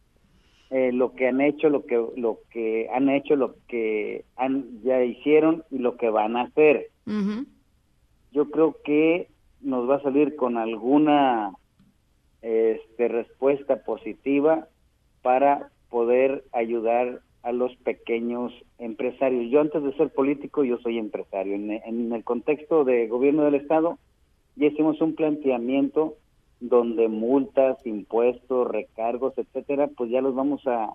eh, 0.71 0.91
lo 0.91 1.13
que 1.13 1.29
han 1.29 1.43
hecho, 1.43 1.69
lo 1.69 1.85
que, 1.85 2.03
lo 2.17 2.39
que 2.51 2.89
han 2.91 3.11
hecho, 3.11 3.37
lo 3.37 3.57
que 3.69 4.25
han, 4.37 4.81
ya 4.83 5.05
hicieron 5.05 5.65
y 5.71 5.77
lo 5.77 5.99
que 5.99 6.09
van 6.09 6.35
a 6.35 6.45
hacer. 6.45 6.89
Yo 8.33 8.51
creo 8.51 8.79
que 8.83 9.29
nos 9.63 9.89
va 9.89 9.97
a 9.97 10.03
salir 10.03 10.37
con 10.37 10.57
alguna 10.59 11.53
este, 12.43 13.09
respuesta 13.09 13.85
positiva 13.85 14.69
para 15.23 15.71
poder 15.91 16.45
ayudar 16.53 17.21
a 17.43 17.53
los 17.53 17.75
pequeños 17.77 18.53
empresarios. 18.79 19.51
Yo 19.51 19.61
antes 19.61 19.83
de 19.83 19.93
ser 19.95 20.11
político, 20.11 20.65
yo 20.65 20.79
soy 20.79 20.99
empresario. 20.99 21.55
En, 21.55 22.13
el 22.13 22.25
contexto 22.25 22.85
de 22.85 23.09
gobierno 23.09 23.45
del 23.45 23.57
Estado, 23.57 23.99
ya 24.57 24.67
hicimos 24.67 25.01
un 25.01 25.15
planteamiento 25.15 26.15
donde 26.61 27.09
multas, 27.09 27.85
impuestos, 27.85 28.69
recargos, 28.69 29.37
etcétera, 29.37 29.89
pues 29.97 30.11
ya 30.11 30.21
los 30.21 30.35
vamos 30.35 30.63
a, 30.67 30.95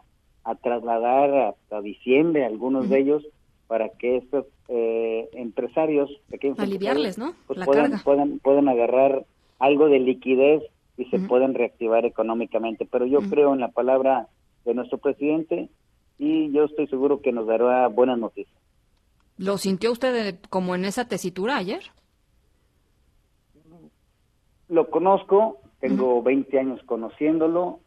trasladar 0.63 1.34
hasta 1.36 1.82
diciembre, 1.82 2.45
algunos 2.45 2.88
de 2.88 2.99
ellos, 2.99 3.28
para 3.68 3.89
que 3.89 4.18
estos 4.18 4.45
eh, 4.70 5.30
empresarios 5.34 6.09
pequeños 6.30 6.59
aliviarles, 6.59 7.18
¿no? 7.18 7.34
Pues 7.47 7.63
puedan, 7.65 7.99
puedan, 8.03 8.39
puedan 8.39 8.70
agarrar 8.70 9.26
algo 9.59 9.89
de 9.89 9.99
liquidez 9.99 10.63
y 10.97 11.05
se 11.05 11.20
pueden 11.20 11.53
reactivar 11.53 12.05
económicamente. 12.05 12.88
Pero 12.89 13.05
yo 13.05 13.20
creo 13.30 13.53
en 13.53 13.59
la 13.59 13.70
palabra 13.70 14.28
de 14.65 14.74
nuestro 14.74 14.97
presidente 14.97 15.70
y 16.18 16.51
yo 16.51 16.65
estoy 16.65 16.88
seguro 16.88 17.22
que 17.22 17.32
nos 17.32 17.47
dará 17.47 17.88
buenas 17.88 18.18
noticias. 18.18 18.57
¿Lo 19.38 19.57
sintió 19.57 19.91
usted 19.91 20.39
como 20.49 20.74
en 20.76 20.86
esa 20.86 21.07
tesitura 21.07 21.57
ayer? 21.57 21.84
Lo 24.68 24.89
conozco, 24.89 25.59
tengo 25.80 26.24
20 26.24 26.59
años 26.59 26.82
conociéndolo. 26.86 27.80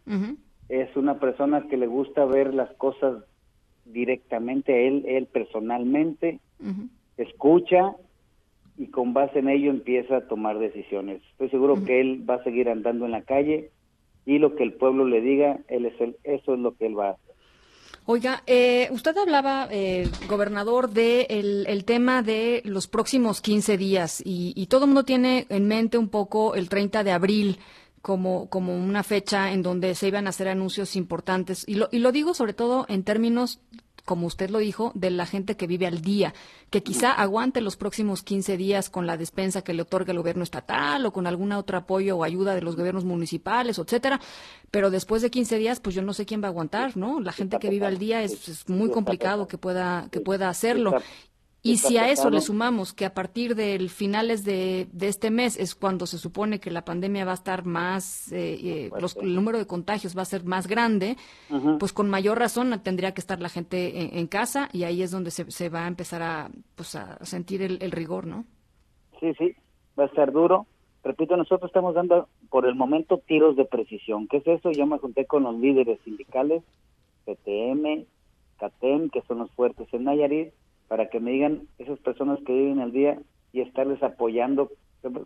Es 0.68 0.96
una 0.96 1.18
persona 1.18 1.66
que 1.68 1.76
le 1.76 1.88
gusta 1.88 2.24
ver 2.24 2.54
las 2.54 2.70
cosas 2.76 3.24
directamente, 3.92 4.86
él, 4.86 5.04
él 5.06 5.26
personalmente, 5.26 6.40
escucha 7.16 7.94
y 8.76 8.86
con 8.86 9.12
base 9.12 9.40
en 9.40 9.48
ello 9.48 9.70
empieza 9.70 10.18
a 10.18 10.28
tomar 10.28 10.58
decisiones. 10.58 11.22
Estoy 11.32 11.50
seguro 11.50 11.84
que 11.84 12.00
él 12.00 12.28
va 12.28 12.36
a 12.36 12.44
seguir 12.44 12.68
andando 12.68 13.04
en 13.04 13.12
la 13.12 13.22
calle 13.22 13.70
y 14.26 14.38
lo 14.38 14.54
que 14.56 14.62
el 14.62 14.74
pueblo 14.74 15.04
le 15.04 15.20
diga, 15.20 15.60
él 15.68 15.86
es 15.86 16.00
el, 16.00 16.16
eso 16.24 16.54
es 16.54 16.60
lo 16.60 16.74
que 16.76 16.86
él 16.86 16.98
va 16.98 17.08
a 17.08 17.10
hacer. 17.12 17.30
Oiga, 18.06 18.42
eh, 18.46 18.88
usted 18.90 19.16
hablaba, 19.16 19.68
eh, 19.70 20.08
gobernador, 20.28 20.90
de 20.90 21.26
el, 21.28 21.84
tema 21.84 22.22
de 22.22 22.62
los 22.64 22.88
próximos 22.88 23.40
15 23.40 23.76
días 23.76 24.22
y, 24.24 24.66
todo 24.66 24.84
el 24.84 24.88
mundo 24.88 25.04
tiene 25.04 25.46
en 25.48 25.68
mente 25.68 25.98
un 25.98 26.08
poco 26.08 26.54
el 26.54 26.68
30 26.68 27.04
de 27.04 27.12
abril 27.12 27.58
como, 28.02 28.48
como 28.48 28.74
una 28.76 29.02
fecha 29.02 29.52
en 29.52 29.62
donde 29.62 29.94
se 29.94 30.08
iban 30.08 30.26
a 30.26 30.30
hacer 30.30 30.48
anuncios 30.48 30.96
importantes. 30.96 31.64
Y 31.66 31.74
lo, 31.74 31.88
y 31.92 31.98
lo 31.98 32.12
digo 32.12 32.34
sobre 32.34 32.54
todo 32.54 32.86
en 32.88 33.04
términos 33.04 33.60
como 34.10 34.26
usted 34.26 34.50
lo 34.50 34.58
dijo, 34.58 34.92
de 34.94 35.10
la 35.10 35.26
gente 35.26 35.56
que 35.56 35.66
vive 35.66 35.86
al 35.86 36.00
día, 36.00 36.34
que 36.70 36.82
quizá 36.82 37.12
aguante 37.12 37.60
los 37.60 37.76
próximos 37.76 38.22
15 38.22 38.56
días 38.56 38.90
con 38.90 39.06
la 39.06 39.16
despensa 39.16 39.62
que 39.62 39.74
le 39.74 39.82
otorga 39.82 40.12
el 40.12 40.18
gobierno 40.18 40.42
estatal 40.42 41.06
o 41.06 41.12
con 41.12 41.26
algún 41.28 41.52
otro 41.52 41.78
apoyo 41.78 42.16
o 42.16 42.24
ayuda 42.24 42.54
de 42.54 42.62
los 42.62 42.74
gobiernos 42.74 43.04
municipales, 43.04 43.78
etcétera, 43.78 44.20
pero 44.70 44.90
después 44.90 45.22
de 45.22 45.30
15 45.30 45.58
días, 45.58 45.80
pues 45.80 45.94
yo 45.94 46.02
no 46.02 46.12
sé 46.12 46.26
quién 46.26 46.42
va 46.42 46.46
a 46.46 46.50
aguantar, 46.50 46.96
¿no? 46.96 47.20
La 47.20 47.32
gente 47.32 47.58
que 47.58 47.70
vive 47.70 47.86
al 47.86 47.98
día 47.98 48.22
es, 48.22 48.48
es 48.48 48.68
muy 48.68 48.90
complicado 48.90 49.46
que 49.46 49.58
pueda 49.58 50.08
que 50.10 50.20
pueda 50.20 50.48
hacerlo. 50.48 50.94
Y 51.62 51.76
si 51.76 51.98
a 51.98 52.08
eso 52.08 52.30
le 52.30 52.40
sumamos 52.40 52.94
que 52.94 53.04
a 53.04 53.12
partir 53.12 53.54
del 53.54 53.90
finales 53.90 54.44
de, 54.44 54.88
este 55.00 55.30
mes 55.30 55.58
es 55.58 55.74
cuando 55.74 56.06
se 56.06 56.16
supone 56.16 56.58
que 56.58 56.70
la 56.70 56.84
pandemia 56.84 57.26
va 57.26 57.32
a 57.32 57.34
estar 57.34 57.66
más, 57.66 58.32
eh, 58.32 58.58
eh, 58.62 58.90
el 59.20 59.34
número 59.34 59.58
de 59.58 59.66
contagios 59.66 60.16
va 60.16 60.22
a 60.22 60.26
ser 60.26 60.44
más 60.44 60.66
grande, 60.66 61.16
pues 61.78 61.92
con 61.92 62.08
mayor 62.08 62.38
razón 62.38 62.80
tendría 62.82 63.12
que 63.12 63.20
estar 63.20 63.40
la 63.40 63.50
gente 63.50 64.18
en, 64.18 64.26
casa 64.26 64.68
y 64.72 64.84
ahí 64.84 65.02
es 65.02 65.10
donde 65.10 65.30
se, 65.30 65.50
se, 65.50 65.68
va 65.68 65.84
a 65.84 65.88
empezar 65.88 66.22
a, 66.22 66.50
pues 66.76 66.94
a 66.94 67.22
sentir 67.24 67.62
el, 67.62 67.90
rigor, 67.90 68.26
¿no? 68.26 68.44
Sí, 69.18 69.34
sí, 69.34 69.54
va 69.98 70.04
a 70.04 70.06
estar 70.06 70.32
duro. 70.32 70.66
Repito, 71.02 71.36
nosotros 71.36 71.68
estamos 71.68 71.94
dando 71.94 72.28
por 72.48 72.66
el 72.66 72.74
momento 72.74 73.18
tiros 73.18 73.56
de 73.56 73.64
precisión. 73.64 74.28
¿Qué 74.28 74.38
es 74.38 74.46
eso? 74.46 74.70
Yo 74.70 74.86
me 74.86 74.98
junté 74.98 75.26
con 75.26 75.42
los 75.42 75.56
líderes 75.56 75.98
sindicales, 76.04 76.62
PTM, 77.24 78.04
CATEM, 78.58 79.10
que 79.10 79.22
son 79.22 79.38
los 79.38 79.50
fuertes 79.52 79.88
en 79.92 80.04
Nayarit, 80.04 80.52
para 80.90 81.08
que 81.08 81.20
me 81.20 81.30
digan 81.30 81.68
esas 81.78 82.00
personas 82.00 82.40
que 82.44 82.52
viven 82.52 82.80
al 82.80 82.90
día 82.90 83.16
y 83.52 83.60
estarles 83.60 84.02
apoyando. 84.02 84.72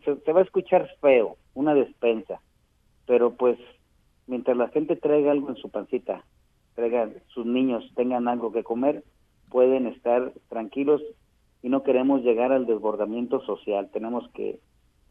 Se, 0.05 0.33
va 0.33 0.41
a 0.41 0.43
escuchar 0.43 0.91
feo, 1.01 1.39
una 1.55 1.73
despensa, 1.73 2.43
pero 3.07 3.33
pues 3.33 3.59
mientras 4.27 4.59
la 4.59 4.69
gente 4.69 4.95
traiga 4.95 5.33
algo 5.33 5.49
en 5.49 5.57
su 5.57 5.71
pancita, 5.71 6.23
traiga 6.75 7.09
sus 7.29 7.47
niños 7.47 7.83
tengan 7.97 8.29
algo 8.29 8.53
que 8.53 8.63
comer, 8.63 9.05
pueden 9.49 9.87
estar 9.87 10.35
tranquilos 10.51 11.01
y 11.63 11.71
no 11.71 11.83
queremos 11.83 12.21
llegar 12.21 12.53
al 12.53 12.67
desbordamiento 12.67 13.41
social. 13.47 13.89
Tenemos 13.91 14.29
que, 14.35 14.61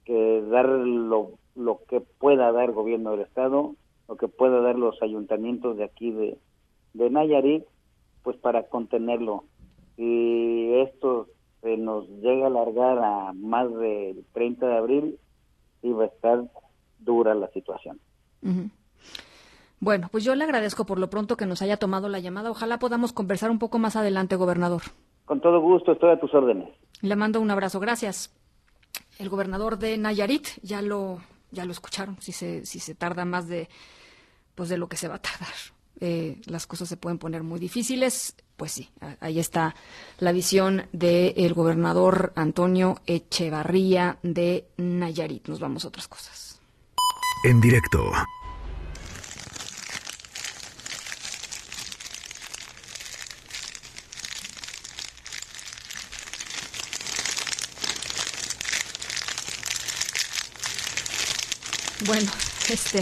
que 0.05 0.43
dar 0.51 0.69
lo, 0.69 1.31
lo 1.55 1.79
que 1.89 1.99
pueda 1.99 2.51
dar 2.51 2.65
el 2.65 2.75
gobierno 2.75 3.09
del 3.09 3.21
Estado, 3.21 3.73
lo 4.07 4.17
que 4.17 4.27
pueda 4.27 4.61
dar 4.61 4.75
los 4.75 5.01
ayuntamientos 5.01 5.77
de 5.77 5.83
aquí 5.83 6.11
de, 6.11 6.37
de 6.93 7.09
Nayarit, 7.09 7.65
pues 8.21 8.37
para 8.37 8.67
contenerlo 8.67 9.45
si 9.95 10.73
esto 10.75 11.27
se 11.61 11.77
nos 11.77 12.07
llega 12.21 12.45
a 12.45 12.47
alargar 12.47 12.99
a 12.99 13.33
más 13.33 13.73
del 13.73 14.25
30 14.33 14.67
de 14.67 14.77
abril, 14.77 15.19
sí 15.81 15.91
va 15.91 16.03
a 16.05 16.07
estar 16.07 16.43
dura 16.99 17.33
la 17.35 17.49
situación. 17.51 17.99
Bueno, 19.79 20.09
pues 20.11 20.23
yo 20.23 20.35
le 20.35 20.43
agradezco 20.43 20.85
por 20.85 20.99
lo 20.99 21.09
pronto 21.09 21.37
que 21.37 21.45
nos 21.45 21.61
haya 21.61 21.77
tomado 21.77 22.09
la 22.09 22.19
llamada. 22.19 22.51
Ojalá 22.51 22.79
podamos 22.79 23.13
conversar 23.13 23.49
un 23.49 23.59
poco 23.59 23.79
más 23.79 23.95
adelante, 23.95 24.35
gobernador. 24.35 24.81
Con 25.25 25.41
todo 25.41 25.61
gusto, 25.61 25.93
estoy 25.93 26.11
a 26.11 26.19
tus 26.19 26.33
órdenes. 26.33 26.69
Le 27.01 27.15
mando 27.15 27.39
un 27.39 27.51
abrazo, 27.51 27.79
gracias. 27.79 28.33
El 29.19 29.29
gobernador 29.29 29.77
de 29.77 29.97
Nayarit, 29.97 30.47
ya 30.61 30.81
lo, 30.81 31.19
ya 31.51 31.65
lo 31.65 31.71
escucharon, 31.71 32.17
si 32.19 32.31
se, 32.31 32.65
si 32.65 32.79
se 32.79 32.95
tarda 32.95 33.25
más 33.25 33.47
de, 33.47 33.69
pues 34.55 34.69
de 34.69 34.77
lo 34.77 34.87
que 34.87 34.97
se 34.97 35.07
va 35.07 35.15
a 35.15 35.21
tardar. 35.21 35.53
Eh, 35.99 36.41
las 36.45 36.67
cosas 36.67 36.89
se 36.89 36.97
pueden 36.97 37.19
poner 37.19 37.43
muy 37.43 37.59
difíciles 37.59 38.35
pues 38.57 38.71
sí, 38.71 38.89
ahí 39.19 39.39
está 39.39 39.75
la 40.19 40.31
visión 40.31 40.87
del 40.91 41.53
gobernador 41.53 42.33
Antonio 42.35 43.01
Echevarría 43.07 44.17
de 44.23 44.67
Nayarit. 44.77 45.47
Nos 45.47 45.59
vamos 45.59 45.85
a 45.85 45.87
otras 45.89 46.07
cosas. 46.07 46.61
En 47.43 47.59
directo. 47.59 48.11
Bueno, 62.05 62.29
este, 62.69 62.99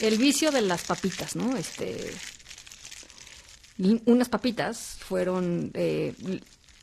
el 0.00 0.18
vicio 0.18 0.52
de 0.52 0.62
las 0.62 0.84
papitas, 0.84 1.34
¿no? 1.34 1.56
Este, 1.56 2.14
unas 4.06 4.28
papitas 4.28 4.96
fueron 5.00 5.70
eh, 5.74 6.14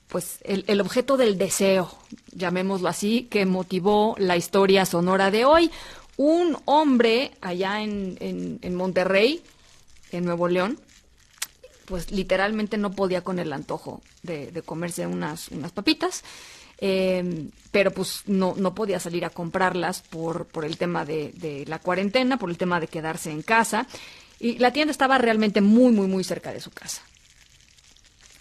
pues 0.07 0.39
el, 0.43 0.79
objeto 0.81 1.17
del 1.17 1.37
deseo, 1.37 1.91
llamémoslo 2.31 2.87
así, 2.87 3.27
que 3.29 3.45
motivó 3.45 4.15
la 4.17 4.37
historia 4.37 4.85
sonora 4.85 5.31
de 5.31 5.45
hoy. 5.45 5.69
Un 6.15 6.57
hombre 6.65 7.31
allá 7.41 7.81
en, 7.81 8.17
en, 8.19 8.75
Monterrey, 8.75 9.43
en 10.11 10.25
Nuevo 10.25 10.47
León, 10.47 10.79
pues 11.85 12.11
literalmente 12.11 12.77
no 12.77 12.91
podía 12.91 13.21
con 13.23 13.37
el 13.37 13.53
antojo 13.53 14.01
de, 14.23 14.61
comerse 14.65 15.05
unas, 15.05 15.49
unas 15.49 15.71
papitas. 15.71 16.23
Eh, 16.79 17.49
pero 17.71 17.91
pues 17.91 18.21
no, 18.27 18.53
no 18.55 18.75
podía 18.75 18.99
salir 18.99 19.25
a 19.25 19.31
comprarlas 19.31 20.01
por, 20.01 20.45
por 20.45 20.63
el 20.63 20.77
tema 20.77 21.05
de, 21.05 21.33
de, 21.35 21.65
la 21.65 21.79
cuarentena, 21.79 22.37
por 22.37 22.49
el 22.49 22.57
tema 22.57 22.79
de 22.79 22.87
quedarse 22.87 23.31
en 23.31 23.41
casa. 23.41 23.87
Y 24.39 24.59
la 24.59 24.71
tienda 24.71 24.91
estaba 24.91 25.17
realmente 25.17 25.61
muy, 25.61 25.91
muy, 25.91 26.07
muy 26.07 26.23
cerca 26.23 26.53
de 26.53 26.61
su 26.61 26.71
casa. 26.71 27.01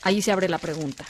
Ahí 0.02 0.22
se 0.22 0.32
abre 0.32 0.48
la 0.48 0.58
pregunta. 0.58 1.04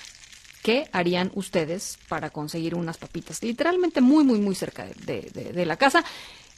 ¿Qué 0.62 0.88
harían 0.92 1.30
ustedes 1.34 1.98
para 2.08 2.30
conseguir 2.30 2.74
unas 2.74 2.96
papitas? 2.96 3.42
Literalmente 3.42 4.00
muy, 4.00 4.24
muy, 4.24 4.40
muy 4.40 4.54
cerca 4.54 4.86
de, 5.04 5.64
la 5.66 5.76
casa. 5.76 6.04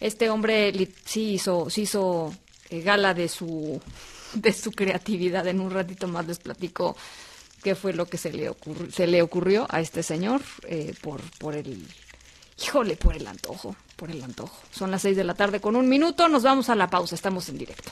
Este 0.00 0.30
hombre 0.30 0.72
sí 1.04 1.32
hizo, 1.32 1.68
sí 1.68 1.82
hizo 1.82 2.34
eh, 2.70 2.80
gala 2.80 3.12
de 3.12 3.28
su, 3.28 3.80
de 4.34 4.52
su 4.52 4.72
creatividad. 4.72 5.46
En 5.46 5.60
un 5.60 5.70
ratito 5.70 6.08
más 6.08 6.26
les 6.26 6.38
platico 6.38 6.96
qué 7.62 7.74
fue 7.74 7.92
lo 7.92 8.06
que 8.06 8.18
se 8.18 8.32
le, 8.32 8.50
se 8.92 9.06
le 9.06 9.20
ocurrió 9.20 9.66
a 9.68 9.80
este 9.80 10.02
señor 10.02 10.42
eh, 10.68 10.94
por, 11.02 11.20
por 11.38 11.54
el, 11.54 11.86
híjole, 12.62 12.96
por 12.96 13.14
el 13.14 13.26
antojo, 13.26 13.76
por 13.96 14.10
el 14.10 14.22
antojo. 14.22 14.58
Son 14.70 14.90
las 14.90 15.02
seis 15.02 15.16
de 15.16 15.24
la 15.24 15.34
tarde 15.34 15.60
con 15.60 15.76
un 15.76 15.88
minuto, 15.88 16.28
nos 16.28 16.42
vamos 16.42 16.68
a 16.70 16.74
la 16.74 16.88
pausa, 16.88 17.14
estamos 17.14 17.48
en 17.48 17.58
directo. 17.58 17.90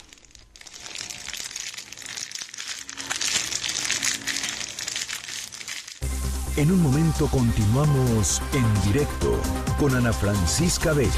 En 6.57 6.73
un 6.73 6.83
momento 6.83 7.27
continuamos 7.27 8.41
en 8.55 8.91
directo 8.91 9.39
con 9.79 9.95
Ana 9.95 10.11
Francisca 10.11 10.95
Vega. 10.95 11.11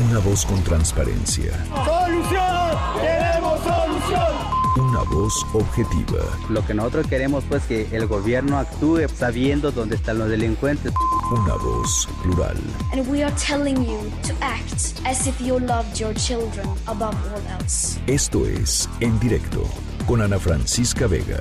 Una 0.00 0.18
voz 0.18 0.44
con 0.44 0.60
transparencia. 0.64 1.52
¡Solución! 1.68 2.78
¡Queremos 3.00 3.60
solución! 3.60 4.88
Una 4.88 5.02
voz 5.04 5.46
objetiva. 5.52 6.18
Lo 6.50 6.66
que 6.66 6.74
nosotros 6.74 7.06
queremos 7.06 7.44
pues 7.48 7.62
que 7.62 7.86
el 7.92 8.08
gobierno 8.08 8.58
actúe 8.58 9.06
sabiendo 9.08 9.70
dónde 9.70 9.94
están 9.94 10.18
los 10.18 10.28
delincuentes. 10.28 10.92
Una 11.30 11.54
voz 11.54 12.08
plural. 12.24 12.56
And 12.92 13.08
we 13.08 13.22
are 13.22 13.32
telling 13.36 13.84
you 13.84 14.00
to 14.26 14.34
act 14.40 15.00
as 15.04 15.28
if 15.28 15.40
you 15.40 15.60
loved 15.60 15.96
your 16.00 16.12
children 16.14 16.66
above 16.88 17.14
all 17.32 17.60
else. 17.60 18.00
Esto 18.08 18.44
es 18.44 18.88
En 18.98 19.16
Directo 19.20 19.62
con 20.08 20.22
Ana 20.22 20.40
Francisca 20.40 21.06
Vega. 21.06 21.40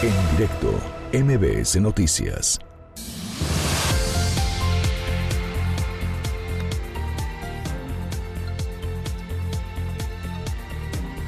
En 0.00 0.12
directo, 0.36 0.72
MBS 1.12 1.80
Noticias. 1.80 2.60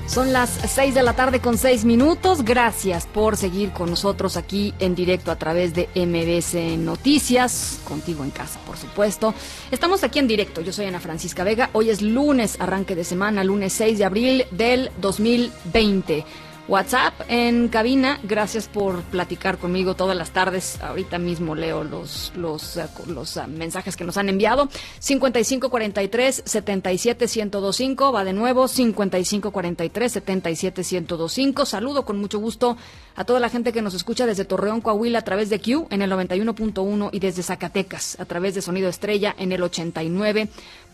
Son 0.06 0.32
las 0.32 0.50
6 0.50 0.94
de 0.94 1.02
la 1.02 1.14
tarde 1.14 1.40
con 1.40 1.58
6 1.58 1.84
minutos. 1.84 2.44
Gracias 2.44 3.06
por 3.08 3.36
seguir 3.36 3.72
con 3.72 3.90
nosotros 3.90 4.36
aquí 4.36 4.72
en 4.78 4.94
directo 4.94 5.32
a 5.32 5.36
través 5.36 5.74
de 5.74 5.88
MBS 5.96 6.78
Noticias, 6.78 7.80
contigo 7.82 8.22
en 8.22 8.30
casa, 8.30 8.60
por 8.66 8.76
supuesto. 8.76 9.34
Estamos 9.72 10.04
aquí 10.04 10.20
en 10.20 10.28
directo. 10.28 10.60
Yo 10.60 10.72
soy 10.72 10.86
Ana 10.86 11.00
Francisca 11.00 11.42
Vega. 11.42 11.70
Hoy 11.72 11.90
es 11.90 12.02
lunes, 12.02 12.56
arranque 12.60 12.94
de 12.94 13.02
semana, 13.02 13.42
lunes 13.42 13.72
6 13.72 13.98
de 13.98 14.04
abril 14.04 14.44
del 14.52 14.92
2020. 15.00 16.24
WhatsApp 16.68 17.14
en 17.28 17.68
cabina. 17.68 18.20
Gracias 18.22 18.68
por 18.68 19.02
platicar 19.02 19.58
conmigo 19.58 19.94
todas 19.94 20.16
las 20.16 20.30
tardes. 20.30 20.80
Ahorita 20.80 21.18
mismo 21.18 21.54
leo 21.54 21.84
los, 21.84 22.32
los, 22.36 22.76
eh, 22.76 22.86
uh, 23.06 23.48
mensajes 23.48 23.96
que 23.96 24.04
nos 24.04 24.16
han 24.16 24.28
enviado. 24.28 24.68
5543 24.98 26.42
77125 26.44 28.12
va 28.12 28.24
de 28.24 28.32
nuevo 28.32 28.68
5543 28.68 30.12
77125. 30.12 31.66
Saludo 31.66 32.04
con 32.04 32.18
mucho 32.18 32.38
gusto 32.38 32.76
a 33.16 33.24
toda 33.24 33.40
la 33.40 33.48
gente 33.48 33.72
que 33.72 33.82
nos 33.82 33.94
escucha 33.94 34.26
desde 34.26 34.44
Torreón, 34.44 34.80
Coahuila 34.80 35.18
a 35.18 35.22
través 35.22 35.50
de 35.50 35.60
Q 35.60 35.88
en 35.90 36.02
el 36.02 36.10
91.1 36.10 37.10
y 37.12 37.18
desde 37.18 37.42
Zacatecas 37.42 38.18
a 38.20 38.24
través 38.24 38.54
de 38.54 38.62
Sonido 38.62 38.88
Estrella 38.88 39.34
en 39.38 39.52
el 39.52 39.62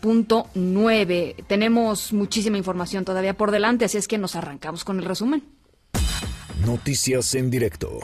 89.9. 0.01 1.45
Tenemos 1.47 2.13
muchísima 2.13 2.57
información 2.57 3.05
todavía 3.05 3.35
por 3.35 3.51
delante, 3.51 3.85
así 3.85 3.97
es 3.97 4.07
que 4.07 4.17
nos 4.17 4.35
arrancamos 4.35 4.83
con 4.83 4.99
el 4.99 5.05
resumen. 5.05 5.43
Noticias 6.65 7.35
en 7.35 7.49
directo. 7.49 7.99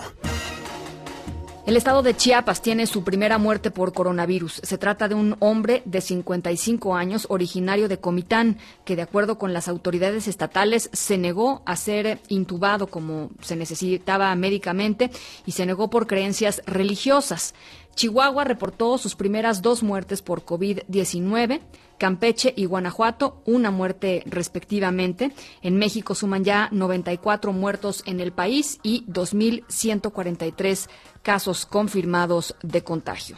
El 1.65 1.77
estado 1.77 2.03
de 2.03 2.13
Chiapas 2.13 2.61
tiene 2.61 2.85
su 2.87 3.05
primera 3.05 3.37
muerte 3.37 3.71
por 3.71 3.93
coronavirus. 3.93 4.59
Se 4.63 4.77
trata 4.77 5.07
de 5.07 5.15
un 5.15 5.37
hombre 5.39 5.81
de 5.85 6.01
55 6.01 6.93
años, 6.93 7.25
originario 7.29 7.87
de 7.87 7.99
Comitán, 7.99 8.57
que 8.83 8.97
de 8.97 9.01
acuerdo 9.01 9.37
con 9.37 9.53
las 9.53 9.69
autoridades 9.69 10.27
estatales 10.27 10.89
se 10.91 11.17
negó 11.17 11.61
a 11.65 11.77
ser 11.77 12.19
intubado 12.27 12.87
como 12.87 13.29
se 13.39 13.55
necesitaba 13.55 14.35
médicamente 14.35 15.09
y 15.45 15.53
se 15.53 15.65
negó 15.65 15.89
por 15.89 16.05
creencias 16.05 16.61
religiosas. 16.65 17.53
Chihuahua 17.95 18.43
reportó 18.43 18.97
sus 18.97 19.15
primeras 19.15 19.61
dos 19.61 19.83
muertes 19.83 20.21
por 20.21 20.43
COVID-19. 20.43 21.61
Campeche 22.03 22.53
y 22.57 22.65
Guanajuato, 22.65 23.41
una 23.45 23.71
muerte 23.71 24.23
respectivamente. 24.25 25.31
En 25.61 25.77
México 25.77 26.15
suman 26.15 26.43
ya 26.43 26.67
94 26.73 27.53
muertos 27.53 28.03
en 28.05 28.19
el 28.19 28.33
país 28.33 28.81
y 28.83 29.05
2.143 29.05 30.89
casos 31.21 31.65
confirmados 31.65 32.57
de 32.61 32.83
contagio. 32.83 33.37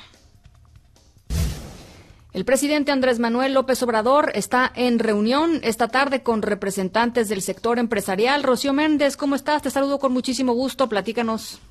El 2.34 2.44
presidente 2.44 2.92
Andrés 2.92 3.20
Manuel 3.20 3.54
López 3.54 3.84
Obrador 3.84 4.32
está 4.34 4.72
en 4.74 4.98
reunión 4.98 5.60
esta 5.62 5.90
tarde 5.90 6.24
con 6.24 6.42
representantes 6.42 7.30
del 7.30 7.44
sector 7.44 7.78
empresarial. 7.78 8.42
Rocío 8.42 8.74
Méndez, 8.74 9.16
¿cómo 9.16 9.36
estás? 9.36 9.62
Te 9.62 9.70
saludo 9.70 10.00
con 10.00 10.12
muchísimo 10.12 10.54
gusto. 10.54 10.90
Platícanos. 10.90 11.62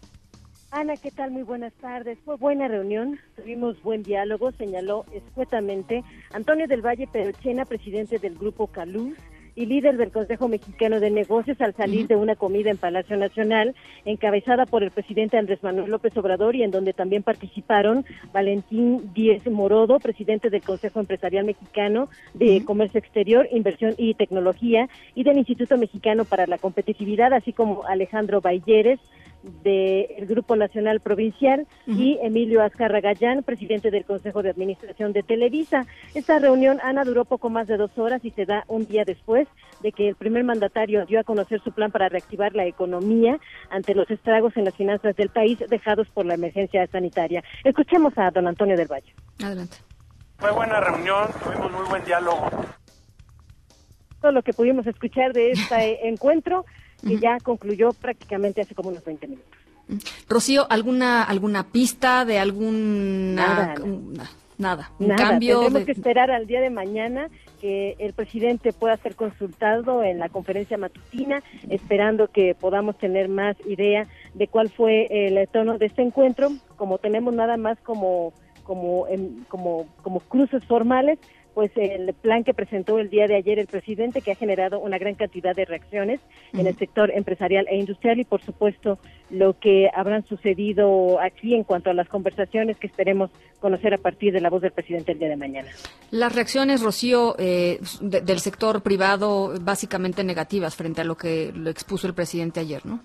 Ana, 0.76 0.96
¿qué 0.96 1.12
tal? 1.12 1.30
Muy 1.30 1.44
buenas 1.44 1.72
tardes. 1.74 2.18
Fue 2.24 2.34
buena 2.34 2.66
reunión, 2.66 3.20
tuvimos 3.36 3.80
buen 3.84 4.02
diálogo, 4.02 4.50
señaló 4.50 5.04
escuetamente 5.12 6.02
Antonio 6.32 6.66
del 6.66 6.84
Valle 6.84 7.06
Perochena, 7.06 7.64
presidente 7.64 8.18
del 8.18 8.34
Grupo 8.36 8.66
Caluz 8.66 9.16
y 9.54 9.66
líder 9.66 9.96
del 9.96 10.10
Consejo 10.10 10.48
Mexicano 10.48 10.98
de 10.98 11.12
Negocios 11.12 11.60
al 11.60 11.76
salir 11.76 12.08
de 12.08 12.16
una 12.16 12.34
comida 12.34 12.72
en 12.72 12.76
Palacio 12.76 13.16
Nacional, 13.16 13.76
encabezada 14.04 14.66
por 14.66 14.82
el 14.82 14.90
presidente 14.90 15.38
Andrés 15.38 15.62
Manuel 15.62 15.92
López 15.92 16.16
Obrador 16.16 16.56
y 16.56 16.64
en 16.64 16.72
donde 16.72 16.92
también 16.92 17.22
participaron 17.22 18.04
Valentín 18.32 19.12
Díez 19.14 19.46
Morodo, 19.46 20.00
presidente 20.00 20.50
del 20.50 20.62
Consejo 20.62 20.98
Empresarial 20.98 21.44
Mexicano 21.44 22.08
de 22.34 22.64
Comercio 22.64 22.98
Exterior, 22.98 23.46
Inversión 23.52 23.94
y 23.96 24.14
Tecnología 24.14 24.88
y 25.14 25.22
del 25.22 25.38
Instituto 25.38 25.78
Mexicano 25.78 26.24
para 26.24 26.48
la 26.48 26.58
Competitividad, 26.58 27.32
así 27.32 27.52
como 27.52 27.84
Alejandro 27.84 28.40
Bayeres, 28.40 28.98
del 29.62 30.26
Grupo 30.26 30.56
Nacional 30.56 31.00
Provincial 31.00 31.66
y 31.86 32.18
Emilio 32.22 32.62
Azcarra 32.62 33.00
Gallán, 33.00 33.42
presidente 33.42 33.90
del 33.90 34.04
Consejo 34.04 34.42
de 34.42 34.50
Administración 34.50 35.12
de 35.12 35.22
Televisa. 35.22 35.86
Esta 36.14 36.38
reunión, 36.38 36.80
Ana, 36.82 37.04
duró 37.04 37.24
poco 37.24 37.50
más 37.50 37.66
de 37.66 37.76
dos 37.76 37.90
horas 37.98 38.24
y 38.24 38.30
se 38.30 38.46
da 38.46 38.64
un 38.68 38.86
día 38.86 39.04
después 39.04 39.46
de 39.82 39.92
que 39.92 40.08
el 40.08 40.14
primer 40.14 40.44
mandatario 40.44 41.04
dio 41.06 41.20
a 41.20 41.24
conocer 41.24 41.60
su 41.62 41.72
plan 41.72 41.90
para 41.90 42.08
reactivar 42.08 42.54
la 42.54 42.66
economía 42.66 43.38
ante 43.70 43.94
los 43.94 44.10
estragos 44.10 44.56
en 44.56 44.64
las 44.64 44.74
finanzas 44.74 45.14
del 45.16 45.28
país 45.28 45.58
dejados 45.68 46.08
por 46.08 46.24
la 46.24 46.34
emergencia 46.34 46.86
sanitaria. 46.86 47.42
Escuchemos 47.64 48.16
a 48.16 48.30
don 48.30 48.46
Antonio 48.46 48.76
del 48.76 48.88
Valle. 48.88 49.14
Adelante. 49.42 49.76
Fue 50.38 50.52
buena 50.52 50.80
reunión, 50.80 51.28
tuvimos 51.42 51.72
muy 51.72 51.88
buen 51.88 52.04
diálogo. 52.04 52.50
Todo 54.20 54.32
lo 54.32 54.42
que 54.42 54.52
pudimos 54.52 54.86
escuchar 54.86 55.32
de 55.32 55.52
este 55.52 56.08
encuentro 56.08 56.64
que 57.06 57.18
ya 57.18 57.38
concluyó 57.42 57.92
prácticamente 57.92 58.60
hace 58.60 58.74
como 58.74 58.90
unos 58.90 59.04
20 59.04 59.26
minutos. 59.26 59.64
Rocío, 60.28 60.66
¿alguna 60.70 61.22
alguna 61.22 61.64
pista 61.64 62.24
de 62.24 62.38
algún 62.38 63.34
Nada, 63.34 63.74
nada, 64.56 64.90
un 64.98 65.08
cambio? 65.10 65.60
Tenemos 65.60 65.84
que 65.84 65.92
esperar 65.92 66.30
al 66.30 66.46
día 66.46 66.60
de 66.60 66.70
mañana 66.70 67.28
que 67.60 67.96
el 67.98 68.14
presidente 68.14 68.72
pueda 68.72 68.96
ser 68.96 69.14
consultado 69.14 70.02
en 70.02 70.18
la 70.18 70.28
conferencia 70.28 70.78
matutina, 70.78 71.42
esperando 71.68 72.28
que 72.28 72.54
podamos 72.54 72.96
tener 72.98 73.28
más 73.28 73.56
idea 73.66 74.06
de 74.34 74.48
cuál 74.48 74.70
fue 74.70 75.06
el 75.10 75.48
tono 75.48 75.76
de 75.76 75.86
este 75.86 76.02
encuentro. 76.02 76.50
Como 76.76 76.98
tenemos 76.98 77.34
nada 77.34 77.56
más 77.56 77.78
como 77.80 78.32
como 78.64 79.06
como 79.48 79.86
como 80.02 80.20
cruces 80.20 80.64
formales, 80.64 81.18
pues 81.54 81.70
el 81.76 82.12
plan 82.14 82.42
que 82.44 82.52
presentó 82.52 82.98
el 82.98 83.08
día 83.08 83.26
de 83.26 83.36
ayer 83.36 83.58
el 83.58 83.66
presidente 83.66 84.20
que 84.20 84.32
ha 84.32 84.34
generado 84.34 84.80
una 84.80 84.98
gran 84.98 85.14
cantidad 85.14 85.54
de 85.54 85.64
reacciones 85.64 86.20
en 86.52 86.66
el 86.66 86.76
sector 86.76 87.10
empresarial 87.12 87.66
e 87.70 87.76
industrial 87.76 88.18
y 88.18 88.24
por 88.24 88.42
supuesto 88.42 88.98
lo 89.30 89.58
que 89.58 89.88
habrán 89.94 90.26
sucedido 90.26 91.20
aquí 91.20 91.54
en 91.54 91.64
cuanto 91.64 91.90
a 91.90 91.94
las 91.94 92.08
conversaciones 92.08 92.76
que 92.76 92.88
esperemos 92.88 93.30
conocer 93.60 93.94
a 93.94 93.98
partir 93.98 94.32
de 94.32 94.40
la 94.40 94.50
voz 94.50 94.62
del 94.62 94.72
presidente 94.72 95.12
el 95.12 95.18
día 95.18 95.28
de 95.28 95.36
mañana. 95.36 95.68
Las 96.10 96.34
reacciones, 96.34 96.82
Rocío, 96.82 97.36
eh, 97.38 97.78
del 98.00 98.38
sector 98.40 98.82
privado 98.82 99.54
básicamente 99.60 100.24
negativas 100.24 100.74
frente 100.74 101.00
a 101.00 101.04
lo 101.04 101.16
que 101.16 101.52
lo 101.54 101.70
expuso 101.70 102.06
el 102.06 102.14
presidente 102.14 102.60
ayer, 102.60 102.84
¿no? 102.84 103.00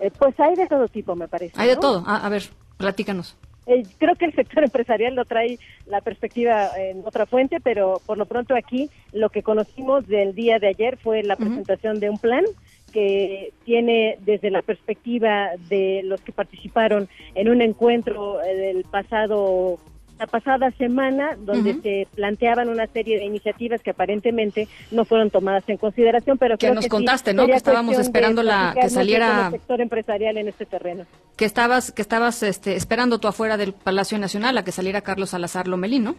Eh, 0.00 0.10
pues 0.18 0.38
hay 0.38 0.54
de 0.54 0.66
todo 0.66 0.86
tipo, 0.88 1.14
me 1.14 1.28
parece. 1.28 1.54
Hay 1.56 1.68
de 1.68 1.76
todo. 1.76 2.02
Ah, 2.06 2.26
a 2.26 2.28
ver, 2.28 2.42
platícanos. 2.76 3.36
Eh, 3.66 3.82
creo 3.98 4.14
que 4.14 4.26
el 4.26 4.34
sector 4.34 4.64
empresarial 4.64 5.14
lo 5.14 5.24
trae 5.24 5.58
la 5.86 6.00
perspectiva 6.00 6.70
en 6.76 7.02
otra 7.04 7.26
fuente, 7.26 7.60
pero 7.60 8.00
por 8.06 8.18
lo 8.18 8.26
pronto 8.26 8.54
aquí 8.54 8.90
lo 9.12 9.30
que 9.30 9.42
conocimos 9.42 10.06
del 10.06 10.34
día 10.34 10.58
de 10.58 10.68
ayer 10.68 10.96
fue 10.96 11.22
la 11.22 11.36
presentación 11.36 12.00
de 12.00 12.10
un 12.10 12.18
plan 12.18 12.44
que 12.92 13.52
tiene 13.64 14.16
desde 14.20 14.50
la 14.50 14.62
perspectiva 14.62 15.50
de 15.68 16.02
los 16.04 16.20
que 16.22 16.32
participaron 16.32 17.08
en 17.34 17.48
un 17.48 17.60
encuentro 17.60 18.42
eh, 18.42 18.56
del 18.56 18.84
pasado 18.84 19.78
la 20.18 20.26
pasada 20.26 20.70
semana 20.72 21.36
donde 21.38 21.74
se 21.82 22.08
planteaban 22.14 22.68
una 22.68 22.86
serie 22.86 23.18
de 23.18 23.24
iniciativas 23.24 23.82
que 23.82 23.90
aparentemente 23.90 24.68
no 24.90 25.04
fueron 25.04 25.30
tomadas 25.30 25.64
en 25.68 25.76
consideración, 25.76 26.38
pero 26.38 26.56
que 26.56 26.70
nos 26.70 26.86
contaste, 26.88 27.34
¿no? 27.34 27.46
Que 27.46 27.52
estábamos 27.52 27.98
esperando 27.98 28.42
la 28.42 28.74
que 28.80 28.88
saliera 28.88 29.46
el 29.46 29.52
sector 29.52 29.80
empresarial 29.80 30.38
en 30.38 30.48
este 30.48 30.64
terreno. 30.66 31.04
Que 31.36 31.44
estabas 31.44 31.92
que 31.92 32.02
estabas 32.02 32.42
este, 32.42 32.76
esperando 32.76 33.18
tú 33.18 33.28
afuera 33.28 33.56
del 33.56 33.72
Palacio 33.72 34.18
Nacional 34.18 34.56
a 34.56 34.64
que 34.64 34.72
saliera 34.72 35.02
Carlos 35.02 35.30
Salazar 35.30 35.68
Lomelín, 35.68 36.04
¿no? 36.04 36.16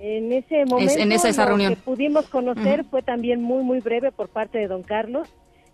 En 0.00 0.32
ese 0.32 0.64
momento 0.64 0.94
en 0.98 1.12
esa, 1.12 1.28
esa 1.28 1.46
reunión. 1.46 1.70
lo 1.70 1.76
que 1.76 1.82
pudimos 1.82 2.28
conocer 2.28 2.84
fue 2.84 3.02
también 3.02 3.42
muy 3.42 3.62
muy 3.62 3.80
breve 3.80 4.12
por 4.12 4.28
parte 4.28 4.58
de 4.58 4.68
don 4.68 4.82
Carlos 4.82 5.28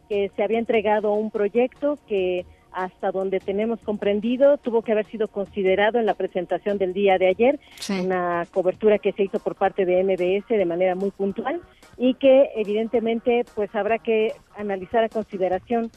que 0.09 0.31
se 0.37 0.43
había 0.43 0.59
entregado 0.59 1.13
un 1.13 1.31
proyecto 1.31 1.99
que 2.07 2.45
hasta 2.75 3.13
donde 3.13 3.41
tenemos 3.41 3.79
comprendido, 3.81 4.59
tuvo 4.59 4.83
que 4.83 4.93
haber 4.93 5.07
sido 5.07 5.29
considerado 5.29 5.99
en 5.99 6.07
la 6.07 6.15
presentación 6.15 6.77
del 6.77 6.93
día 6.93 7.19
de 7.19 7.29
ayer, 7.29 7.61
una 8.03 8.47
cobertura 8.53 8.99
que 8.99 9.13
se 9.13 9.23
hizo 9.25 9.39
por 9.39 9.55
parte 9.55 9.85
de 9.85 10.03
MBS 10.03 10.49
de 10.49 10.65
manera 10.65 10.95
muy 10.95 11.11
puntual 11.11 11.61
y 11.97 12.15
que 12.15 12.51
evidentemente 12.57 13.45
pues 13.55 13.75
habrá 13.75 13.99
que 13.99 14.33
analizar 14.57 15.05
a 15.05 15.09
consideración 15.09 15.91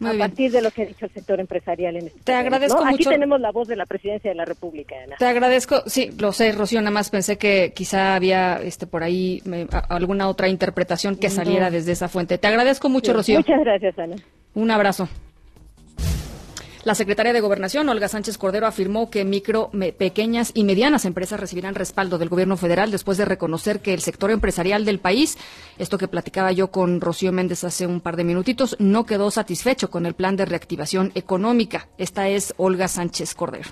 a 0.00 0.12
partir 0.18 0.50
de 0.50 0.60
lo 0.60 0.70
que 0.72 0.82
ha 0.82 0.86
dicho 0.86 1.06
el 1.06 1.12
sector 1.12 1.38
empresarial 1.38 1.96
en 1.96 2.08
este 2.08 2.20
Te 2.20 2.34
agradezco 2.34 2.84
mucho. 2.84 2.94
Aquí 2.94 3.04
tenemos 3.04 3.40
la 3.40 3.52
voz 3.52 3.68
de 3.68 3.76
la 3.76 3.86
Presidencia 3.86 4.30
de 4.30 4.34
la 4.34 4.44
República, 4.44 4.96
Ana. 5.02 5.16
Te 5.16 5.24
agradezco, 5.24 5.82
sí, 5.86 6.10
lo 6.18 6.32
sé, 6.32 6.50
Rocío, 6.52 6.80
nada 6.80 6.90
más 6.90 7.10
pensé 7.10 7.38
que 7.38 7.72
quizá 7.74 8.16
había 8.16 8.56
este 8.56 8.86
por 8.86 9.04
ahí 9.04 9.40
alguna 9.88 10.28
otra 10.28 10.48
interpretación 10.48 11.16
que 11.16 11.30
saliera 11.30 11.70
desde 11.70 11.92
esa 11.92 12.08
fuente. 12.08 12.38
Te 12.38 12.48
agradezco 12.48 12.88
mucho, 12.88 13.12
Rocío. 13.12 13.38
Muchas 13.38 13.60
gracias, 13.60 13.98
Ana. 13.98 14.16
Un 14.54 14.70
abrazo. 14.72 15.08
La 16.84 16.94
secretaria 16.94 17.32
de 17.32 17.40
Gobernación, 17.40 17.88
Olga 17.88 18.08
Sánchez 18.08 18.36
Cordero, 18.36 18.66
afirmó 18.66 19.08
que 19.08 19.24
micro, 19.24 19.70
pequeñas 19.96 20.50
y 20.52 20.64
medianas 20.64 21.06
empresas 21.06 21.40
recibirán 21.40 21.74
respaldo 21.74 22.18
del 22.18 22.28
gobierno 22.28 22.58
federal 22.58 22.90
después 22.90 23.16
de 23.16 23.24
reconocer 23.24 23.80
que 23.80 23.94
el 23.94 24.02
sector 24.02 24.30
empresarial 24.30 24.84
del 24.84 25.00
país, 25.00 25.38
esto 25.78 25.96
que 25.96 26.08
platicaba 26.08 26.52
yo 26.52 26.70
con 26.70 27.00
Rocío 27.00 27.32
Méndez 27.32 27.64
hace 27.64 27.86
un 27.86 28.02
par 28.02 28.16
de 28.16 28.24
minutitos, 28.24 28.76
no 28.80 29.06
quedó 29.06 29.30
satisfecho 29.30 29.88
con 29.88 30.04
el 30.04 30.12
plan 30.12 30.36
de 30.36 30.44
reactivación 30.44 31.10
económica. 31.14 31.88
Esta 31.96 32.28
es 32.28 32.52
Olga 32.58 32.86
Sánchez 32.86 33.34
Cordero. 33.34 33.70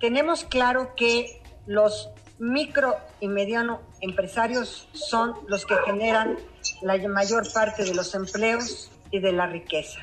Tenemos 0.00 0.42
claro 0.42 0.94
que 0.96 1.40
los 1.66 2.10
micro 2.40 2.96
y 3.20 3.28
mediano 3.28 3.82
empresarios 4.00 4.88
son 4.94 5.34
los 5.46 5.64
que 5.64 5.76
generan 5.86 6.36
la 6.82 6.96
mayor 7.06 7.44
parte 7.52 7.84
de 7.84 7.94
los 7.94 8.16
empleos 8.16 8.90
y 9.12 9.20
de 9.20 9.30
la 9.30 9.46
riqueza. 9.46 10.00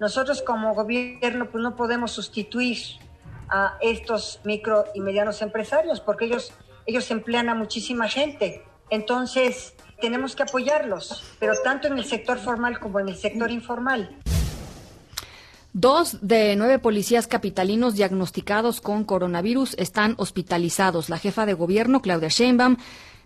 Nosotros 0.00 0.40
como 0.40 0.74
gobierno 0.74 1.50
pues 1.50 1.62
no 1.62 1.76
podemos 1.76 2.10
sustituir 2.10 2.78
a 3.50 3.76
estos 3.82 4.40
micro 4.44 4.86
y 4.94 5.00
medianos 5.00 5.42
empresarios 5.42 6.00
porque 6.00 6.24
ellos, 6.24 6.52
ellos 6.86 7.10
emplean 7.10 7.50
a 7.50 7.54
muchísima 7.54 8.08
gente. 8.08 8.64
Entonces 8.88 9.74
tenemos 10.00 10.34
que 10.34 10.44
apoyarlos, 10.44 11.22
pero 11.38 11.52
tanto 11.62 11.86
en 11.86 11.98
el 11.98 12.06
sector 12.06 12.38
formal 12.38 12.80
como 12.80 12.98
en 12.98 13.10
el 13.10 13.16
sector 13.16 13.50
informal. 13.50 14.16
Dos 15.74 16.16
de 16.22 16.56
nueve 16.56 16.78
policías 16.78 17.26
capitalinos 17.26 17.94
diagnosticados 17.94 18.80
con 18.80 19.04
coronavirus 19.04 19.74
están 19.78 20.14
hospitalizados. 20.16 21.10
La 21.10 21.18
jefa 21.18 21.44
de 21.44 21.52
gobierno, 21.52 22.00
Claudia 22.00 22.28
Sheinbaum, 22.28 22.78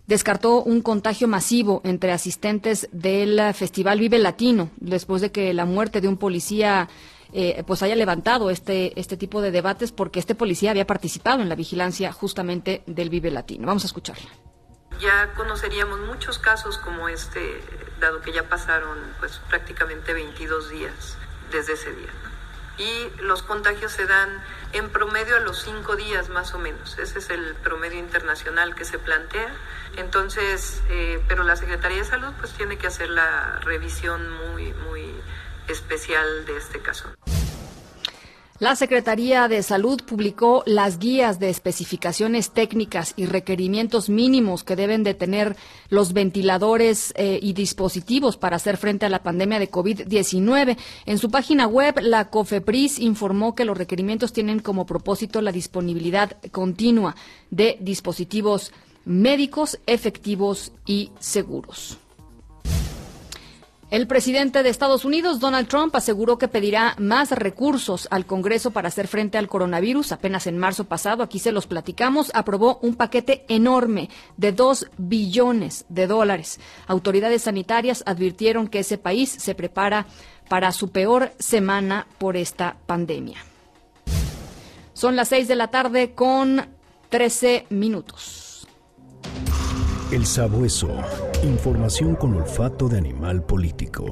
descartó 0.07 0.61
un 0.61 0.81
contagio 0.81 1.27
masivo 1.27 1.81
entre 1.83 2.11
asistentes 2.11 2.87
del 2.91 3.53
Festival 3.53 3.99
Vive 3.99 4.19
Latino, 4.19 4.69
después 4.77 5.21
de 5.21 5.31
que 5.31 5.53
la 5.53 5.65
muerte 5.65 6.01
de 6.01 6.07
un 6.07 6.17
policía 6.17 6.89
eh, 7.33 7.63
pues 7.67 7.83
haya 7.83 7.95
levantado 7.95 8.49
este, 8.49 8.97
este 8.99 9.17
tipo 9.17 9.41
de 9.41 9.51
debates 9.51 9.91
porque 9.91 10.19
este 10.19 10.35
policía 10.35 10.71
había 10.71 10.87
participado 10.87 11.41
en 11.41 11.49
la 11.49 11.55
vigilancia 11.55 12.11
justamente 12.11 12.83
del 12.85 13.09
Vive 13.09 13.31
Latino. 13.31 13.67
Vamos 13.67 13.83
a 13.83 13.87
escucharla. 13.87 14.29
Ya 15.01 15.33
conoceríamos 15.35 15.99
muchos 15.99 16.39
casos 16.39 16.77
como 16.77 17.09
este, 17.09 17.59
dado 17.99 18.21
que 18.21 18.31
ya 18.31 18.47
pasaron 18.47 18.97
pues 19.19 19.41
prácticamente 19.49 20.13
22 20.13 20.69
días 20.69 21.17
desde 21.51 21.73
ese 21.73 21.91
día. 21.91 22.24
Y 22.77 23.09
los 23.21 23.41
contagios 23.43 23.91
se 23.91 24.05
dan 24.05 24.43
en 24.73 24.89
promedio 24.89 25.37
a 25.37 25.39
los 25.39 25.61
cinco 25.61 25.95
días 25.95 26.29
más 26.29 26.53
o 26.53 26.59
menos. 26.59 26.97
Ese 26.97 27.19
es 27.19 27.29
el 27.29 27.55
promedio 27.55 27.99
internacional 27.99 28.75
que 28.75 28.83
se 28.83 28.99
plantea. 28.99 29.53
Entonces, 29.97 30.81
eh, 30.89 31.23
pero 31.27 31.43
la 31.43 31.55
Secretaría 31.55 31.99
de 31.99 32.03
Salud 32.03 32.33
pues 32.39 32.51
tiene 32.53 32.77
que 32.77 32.87
hacer 32.87 33.09
la 33.09 33.59
revisión 33.61 34.29
muy, 34.29 34.73
muy 34.73 35.15
especial 35.67 36.45
de 36.45 36.57
este 36.57 36.81
caso. 36.81 37.09
La 38.57 38.77
Secretaría 38.77 39.49
de 39.49 39.61
Salud 39.63 40.01
publicó 40.07 40.63
las 40.65 40.97
guías 40.97 41.39
de 41.39 41.49
especificaciones 41.49 42.51
técnicas 42.51 43.13
y 43.17 43.25
requerimientos 43.25 44.07
mínimos 44.07 44.63
que 44.63 44.77
deben 44.77 45.03
de 45.03 45.13
tener 45.13 45.57
los 45.89 46.13
ventiladores 46.13 47.11
eh, 47.17 47.37
y 47.41 47.51
dispositivos 47.51 48.37
para 48.37 48.55
hacer 48.55 48.77
frente 48.77 49.05
a 49.05 49.09
la 49.09 49.23
pandemia 49.23 49.59
de 49.59 49.69
COVID-19. 49.69 50.77
En 51.05 51.17
su 51.17 51.29
página 51.29 51.67
web, 51.67 51.99
la 52.01 52.29
COFEPRIS 52.29 52.99
informó 52.99 53.55
que 53.55 53.65
los 53.65 53.77
requerimientos 53.77 54.31
tienen 54.31 54.59
como 54.59 54.85
propósito 54.85 55.41
la 55.41 55.51
disponibilidad 55.51 56.37
continua 56.53 57.17
de 57.51 57.77
dispositivos 57.81 58.71
médicos 59.03 59.79
efectivos 59.85 60.71
y 60.85 61.11
seguros. 61.19 61.97
El 63.95 64.07
presidente 64.07 64.61
de 64.61 64.67
Estados 64.67 65.05
Unidos, 65.05 65.39
Donald 65.39 65.69
Trump, 65.69 65.95
aseguró 65.95 66.37
que 66.37 66.49
pedirá 66.49 66.95
más 66.99 67.31
recursos 67.31 68.09
al 68.11 68.25
Congreso 68.25 68.71
para 68.71 68.89
hacer 68.89 69.07
frente 69.07 69.37
al 69.37 69.47
coronavirus. 69.47 70.11
Apenas 70.11 70.47
en 70.47 70.57
marzo 70.57 70.83
pasado, 70.83 71.23
aquí 71.23 71.39
se 71.39 71.53
los 71.53 71.65
platicamos, 71.65 72.29
aprobó 72.33 72.77
un 72.81 72.95
paquete 72.95 73.45
enorme 73.47 74.09
de 74.35 74.51
dos 74.51 74.87
billones 74.97 75.85
de 75.87 76.07
dólares. 76.07 76.59
Autoridades 76.87 77.43
sanitarias 77.43 78.03
advirtieron 78.05 78.67
que 78.67 78.79
ese 78.79 78.97
país 78.97 79.29
se 79.29 79.55
prepara 79.55 80.07
para 80.49 80.73
su 80.73 80.89
peor 80.89 81.31
semana 81.39 82.05
por 82.17 82.35
esta 82.35 82.75
pandemia. 82.87 83.37
Son 84.91 85.15
las 85.15 85.29
seis 85.29 85.47
de 85.47 85.55
la 85.55 85.69
tarde 85.69 86.11
con 86.11 86.67
13 87.07 87.67
minutos. 87.69 88.44
El 90.11 90.27
sabueso. 90.27 90.87
Información 91.43 92.15
con 92.15 92.35
olfato 92.35 92.87
de 92.87 92.99
animal 92.99 93.43
político. 93.43 94.05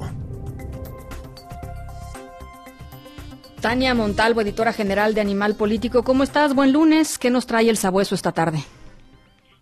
Tania 3.60 3.94
Montalvo, 3.94 4.40
editora 4.40 4.72
general 4.72 5.14
de 5.14 5.20
Animal 5.20 5.54
Político. 5.54 6.02
¿Cómo 6.02 6.24
estás? 6.24 6.52
Buen 6.52 6.72
lunes. 6.72 7.16
¿Qué 7.16 7.30
nos 7.30 7.46
trae 7.46 7.70
el 7.70 7.76
sabueso 7.76 8.16
esta 8.16 8.32
tarde? 8.32 8.58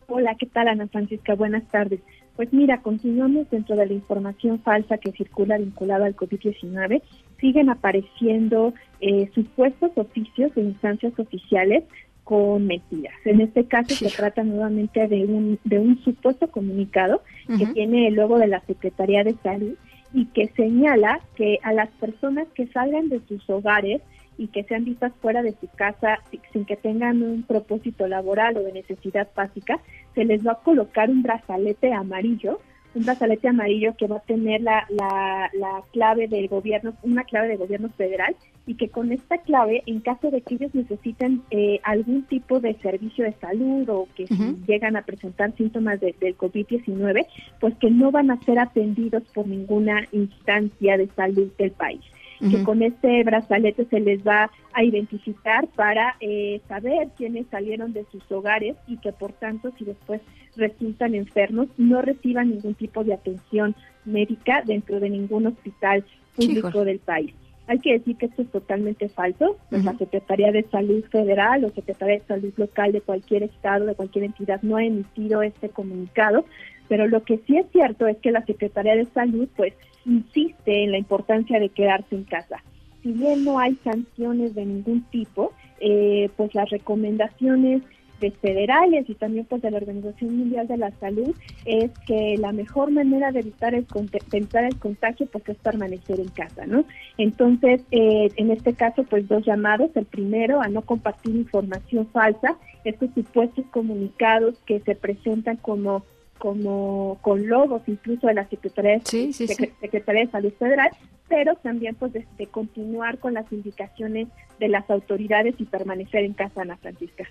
Hola, 0.08 0.34
¿qué 0.38 0.46
tal 0.46 0.68
Ana 0.68 0.88
Francisca? 0.88 1.34
Buenas 1.34 1.68
tardes. 1.68 2.00
Pues 2.34 2.50
mira, 2.50 2.80
continuamos 2.80 3.50
dentro 3.50 3.76
de 3.76 3.84
la 3.84 3.92
información 3.92 4.58
falsa 4.62 4.96
que 4.96 5.12
circula 5.12 5.58
vinculada 5.58 6.06
al 6.06 6.16
COVID-19. 6.16 7.02
Siguen 7.40 7.68
apareciendo 7.68 8.72
eh, 9.02 9.30
supuestos 9.34 9.90
oficios 9.96 10.54
de 10.54 10.62
instancias 10.62 11.12
oficiales 11.18 11.84
con 12.32 12.66
mentiras. 12.66 13.12
En 13.26 13.42
este 13.42 13.66
caso 13.66 13.94
se 13.94 14.08
trata 14.08 14.42
nuevamente 14.42 15.06
de 15.06 15.26
un, 15.26 15.58
de 15.64 15.78
un 15.78 16.02
supuesto 16.02 16.50
comunicado 16.50 17.20
que 17.58 17.66
tiene 17.66 18.08
el 18.08 18.14
logo 18.14 18.38
de 18.38 18.46
la 18.46 18.60
Secretaría 18.60 19.22
de 19.22 19.34
Salud 19.42 19.74
y 20.14 20.24
que 20.28 20.48
señala 20.56 21.20
que 21.36 21.58
a 21.62 21.74
las 21.74 21.90
personas 21.90 22.48
que 22.54 22.68
salgan 22.68 23.10
de 23.10 23.20
sus 23.28 23.50
hogares 23.50 24.00
y 24.38 24.46
que 24.46 24.64
sean 24.64 24.86
vistas 24.86 25.12
fuera 25.20 25.42
de 25.42 25.52
su 25.60 25.68
casa 25.76 26.20
sin 26.54 26.64
que 26.64 26.76
tengan 26.76 27.22
un 27.22 27.42
propósito 27.42 28.08
laboral 28.08 28.56
o 28.56 28.62
de 28.62 28.72
necesidad 28.72 29.28
básica, 29.36 29.78
se 30.14 30.24
les 30.24 30.42
va 30.46 30.52
a 30.52 30.62
colocar 30.62 31.10
un 31.10 31.22
brazalete 31.22 31.92
amarillo 31.92 32.60
un 32.94 33.04
brazalete 33.04 33.48
amarillo 33.48 33.94
que 33.96 34.06
va 34.06 34.16
a 34.16 34.20
tener 34.20 34.60
la, 34.60 34.86
la, 34.90 35.50
la, 35.54 35.82
clave 35.92 36.28
del 36.28 36.48
gobierno, 36.48 36.94
una 37.02 37.24
clave 37.24 37.48
de 37.48 37.56
gobierno 37.56 37.88
federal, 37.90 38.36
y 38.66 38.74
que 38.74 38.88
con 38.88 39.12
esta 39.12 39.38
clave, 39.38 39.82
en 39.86 40.00
caso 40.00 40.30
de 40.30 40.40
que 40.42 40.54
ellos 40.54 40.74
necesiten 40.74 41.42
eh, 41.50 41.80
algún 41.82 42.22
tipo 42.24 42.60
de 42.60 42.74
servicio 42.74 43.24
de 43.24 43.32
salud 43.40 43.88
o 43.88 44.08
que 44.14 44.26
llegan 44.66 44.96
a 44.96 45.02
presentar 45.02 45.54
síntomas 45.56 46.00
del 46.00 46.36
COVID-19, 46.36 47.26
pues 47.60 47.74
que 47.76 47.90
no 47.90 48.10
van 48.10 48.30
a 48.30 48.40
ser 48.42 48.58
atendidos 48.58 49.22
por 49.34 49.46
ninguna 49.46 50.06
instancia 50.12 50.96
de 50.96 51.08
salud 51.08 51.50
del 51.58 51.72
país 51.72 52.02
que 52.50 52.64
con 52.64 52.82
este 52.82 53.22
brazalete 53.22 53.84
se 53.84 54.00
les 54.00 54.26
va 54.26 54.50
a 54.72 54.82
identificar 54.84 55.68
para 55.68 56.16
eh, 56.20 56.60
saber 56.66 57.08
quiénes 57.16 57.46
salieron 57.50 57.92
de 57.92 58.04
sus 58.10 58.30
hogares 58.32 58.76
y 58.88 58.96
que 58.98 59.12
por 59.12 59.32
tanto 59.32 59.72
si 59.78 59.84
después 59.84 60.20
resultan 60.56 61.14
enfermos 61.14 61.68
no 61.76 62.02
reciban 62.02 62.50
ningún 62.50 62.74
tipo 62.74 63.04
de 63.04 63.14
atención 63.14 63.76
médica 64.04 64.62
dentro 64.66 64.98
de 64.98 65.10
ningún 65.10 65.46
hospital 65.46 66.04
público 66.34 66.84
del 66.84 66.98
país. 66.98 67.32
Hay 67.68 67.78
que 67.78 67.92
decir 67.92 68.16
que 68.16 68.26
esto 68.26 68.42
es 68.42 68.50
totalmente 68.50 69.08
falso. 69.08 69.56
Pues 69.70 69.84
La 69.84 69.96
Secretaría 69.96 70.50
de 70.50 70.64
Salud 70.64 71.04
Federal 71.10 71.64
o 71.64 71.70
Secretaría 71.70 72.18
de 72.18 72.26
Salud 72.26 72.52
Local 72.56 72.92
de 72.92 73.00
cualquier 73.00 73.44
estado, 73.44 73.86
de 73.86 73.94
cualquier 73.94 74.24
entidad, 74.24 74.60
no 74.62 74.76
ha 74.76 74.84
emitido 74.84 75.42
este 75.42 75.68
comunicado. 75.68 76.44
Pero 76.88 77.06
lo 77.06 77.22
que 77.22 77.38
sí 77.46 77.56
es 77.56 77.66
cierto 77.70 78.06
es 78.06 78.18
que 78.18 78.32
la 78.32 78.44
Secretaría 78.44 78.96
de 78.96 79.06
Salud, 79.14 79.48
pues, 79.56 79.74
insiste 80.04 80.84
en 80.84 80.92
la 80.92 80.98
importancia 80.98 81.58
de 81.58 81.68
quedarse 81.68 82.14
en 82.14 82.24
casa. 82.24 82.62
Si 83.02 83.12
bien 83.12 83.44
no 83.44 83.58
hay 83.58 83.76
sanciones 83.82 84.54
de 84.54 84.64
ningún 84.64 85.02
tipo, 85.10 85.52
eh, 85.80 86.30
pues 86.36 86.54
las 86.54 86.70
recomendaciones 86.70 87.82
de 88.22 88.30
federales 88.30 89.10
y 89.10 89.14
también 89.14 89.44
pues 89.46 89.60
de 89.62 89.70
la 89.70 89.78
Organización 89.78 90.38
Mundial 90.38 90.68
de 90.68 90.76
la 90.76 90.92
Salud 90.92 91.34
es 91.64 91.90
que 92.06 92.36
la 92.38 92.52
mejor 92.52 92.92
manera 92.92 93.32
de 93.32 93.40
evitar 93.40 93.74
el, 93.74 93.84
evitar 94.32 94.64
el 94.64 94.78
contagio 94.78 95.26
pues 95.26 95.46
es 95.48 95.56
permanecer 95.58 96.20
en 96.20 96.28
casa, 96.28 96.64
¿no? 96.64 96.84
Entonces, 97.18 97.82
eh, 97.90 98.28
en 98.36 98.52
este 98.52 98.74
caso 98.74 99.02
pues 99.02 99.26
dos 99.26 99.44
llamados, 99.44 99.90
el 99.96 100.06
primero 100.06 100.62
a 100.62 100.68
no 100.68 100.82
compartir 100.82 101.34
información 101.34 102.06
falsa, 102.12 102.56
estos 102.84 103.10
supuestos 103.12 103.64
comunicados 103.72 104.56
que 104.66 104.78
se 104.80 104.94
presentan 104.94 105.56
como 105.56 106.04
como 106.42 107.18
con 107.20 107.46
logos 107.46 107.82
incluso 107.86 108.26
de 108.26 108.34
la 108.34 108.48
Secretaría, 108.48 108.98
de 108.98 110.28
Salud 110.32 110.52
Federal, 110.58 110.90
pero 111.32 111.54
también 111.56 111.94
pues 111.94 112.12
de, 112.12 112.46
continuar 112.48 113.16
con 113.16 113.32
las 113.32 113.50
indicaciones 113.50 114.28
de 114.60 114.68
las 114.68 114.88
autoridades 114.90 115.54
y 115.58 115.64
permanecer 115.64 116.24
en 116.24 116.34
casa, 116.34 116.60
Ana 116.60 116.76
Francisca. 116.76 117.24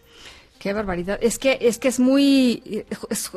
Qué 0.57 0.73
barbaridad. 0.73 1.19
Es 1.21 1.37
que 1.37 1.57
es 1.61 1.77
que 1.77 1.87
es 1.87 1.99
muy 1.99 2.85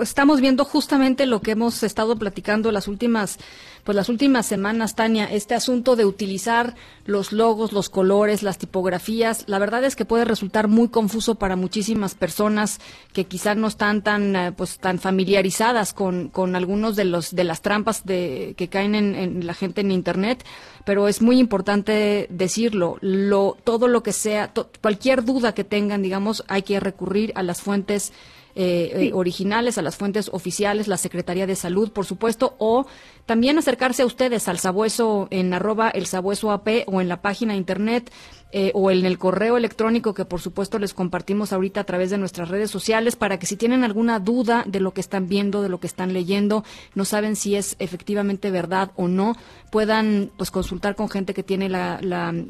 estamos 0.01 0.41
viendo 0.41 0.65
justamente 0.65 1.27
lo 1.27 1.41
que 1.41 1.53
hemos 1.53 1.83
estado 1.83 2.19
platicando 2.19 2.71
las 2.73 2.89
últimas 2.89 3.39
pues 3.85 3.97
las 3.97 4.09
últimas 4.09 4.47
semanas, 4.47 4.95
Tania, 4.95 5.27
este 5.27 5.55
asunto 5.55 5.95
de 5.95 6.07
utilizar 6.07 6.75
los 7.05 7.33
logos, 7.33 7.73
los 7.73 7.91
colores, 7.91 8.43
las 8.43 8.57
tipografías, 8.57 9.45
la 9.47 9.59
verdad 9.59 9.85
es 9.85 9.95
que 9.95 10.07
puede 10.07 10.25
resultar 10.25 10.69
muy 10.69 10.89
confuso 10.89 11.35
para 11.35 11.55
muchísimas 11.55 12.15
personas 12.15 12.81
que 13.13 13.27
quizás 13.27 13.59
no 13.59 13.67
están 13.69 14.03
tan 14.03 14.37
eh, 14.37 14.53
pues 14.53 14.79
tan 14.79 14.99
familiarizadas 14.99 15.93
con, 15.93 16.29
con 16.29 16.57
algunos 16.57 16.97
de 16.97 17.05
los 17.05 17.35
de 17.35 17.45
las 17.45 17.61
trampas 17.61 18.07
de 18.07 18.55
que 18.57 18.69
caen 18.69 18.95
en, 18.95 19.47
la 19.47 19.55
gente 19.55 19.83
en 19.83 19.93
internet, 19.93 20.45
pero 20.85 21.09
es 21.09 21.23
muy 21.23 21.39
importante 21.39 22.27
decirlo, 22.31 22.99
lo 23.01 23.57
todo 23.65 23.89
lo 23.89 24.03
que 24.03 24.13
sea, 24.13 24.53
cualquier 24.81 25.25
duda 25.25 25.55
que 25.55 25.65
tengan, 25.65 26.03
digamos, 26.03 26.45
hay 26.49 26.63
que 26.63 26.79
recurrir 26.81 27.33
a 27.37 27.43
las 27.43 27.63
fuentes 27.63 28.13
eh, 28.57 28.93
eh, 28.95 29.11
originales, 29.13 29.79
a 29.79 29.83
las 29.83 29.97
fuentes 29.97 30.31
oficiales, 30.33 30.87
la 30.87 30.97
Secretaría 30.97 31.45
de 31.45 31.57
Salud, 31.57 31.91
por 31.91 32.07
supuesto, 32.07 32.55
o 32.59 32.87
también 33.27 33.59
acercarse 33.59 34.03
a 34.03 34.07
ustedes 34.07 34.47
al 34.47 34.61
sabueso 34.61 35.27
en 35.31 35.53
arroba 35.53 35.91
el 35.91 36.07
sabueso 36.07 36.53
AP 36.53 36.85
o 36.87 37.01
en 37.01 37.09
la 37.09 37.21
página 37.21 37.55
de 37.55 37.59
internet 37.59 38.13
eh, 38.53 38.71
o 38.75 38.93
en 38.93 39.07
el 39.07 39.19
correo 39.19 39.57
electrónico 39.57 40.15
que 40.15 40.25
por 40.25 40.41
supuesto 40.41 40.79
les 40.79 40.95
compartimos 40.95 41.53
ahorita 41.53 41.81
a 41.81 41.85
través 41.85 42.11
de 42.11 42.19
nuestras 42.19 42.49
redes 42.49 42.71
sociales 42.71 43.17
para 43.17 43.41
que 43.41 43.47
si 43.47 43.57
tienen 43.57 43.83
alguna 43.83 44.21
duda 44.21 44.63
de 44.69 44.79
lo 44.79 44.95
que 44.95 45.01
están 45.01 45.27
viendo, 45.27 45.61
de 45.61 45.69
lo 45.69 45.81
que 45.81 45.89
están 45.89 46.13
leyendo, 46.13 46.63
no 46.95 47.05
saben 47.05 47.35
si 47.35 47.57
es 47.57 47.75
efectivamente 47.81 48.53
verdad 48.53 48.93
o 48.95 49.09
no, 49.09 49.37
puedan 49.73 50.31
pues 50.37 50.53
consultar 50.53 50.95
con 50.95 51.09
gente 51.09 51.35
que 51.35 51.43
tiene 51.43 51.69
la, 51.69 51.99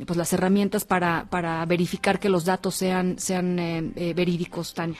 pues, 0.07 0.19
las 0.19 0.35
herramientas 0.35 0.85
para, 0.85 1.29
para 1.31 1.65
verificar 1.65 2.21
que 2.21 2.29
los 2.29 2.45
datos 2.45 2.75
sean, 2.75 3.19
sean 3.19 3.57
verídicos, 3.95 4.75
Tania. 4.75 4.99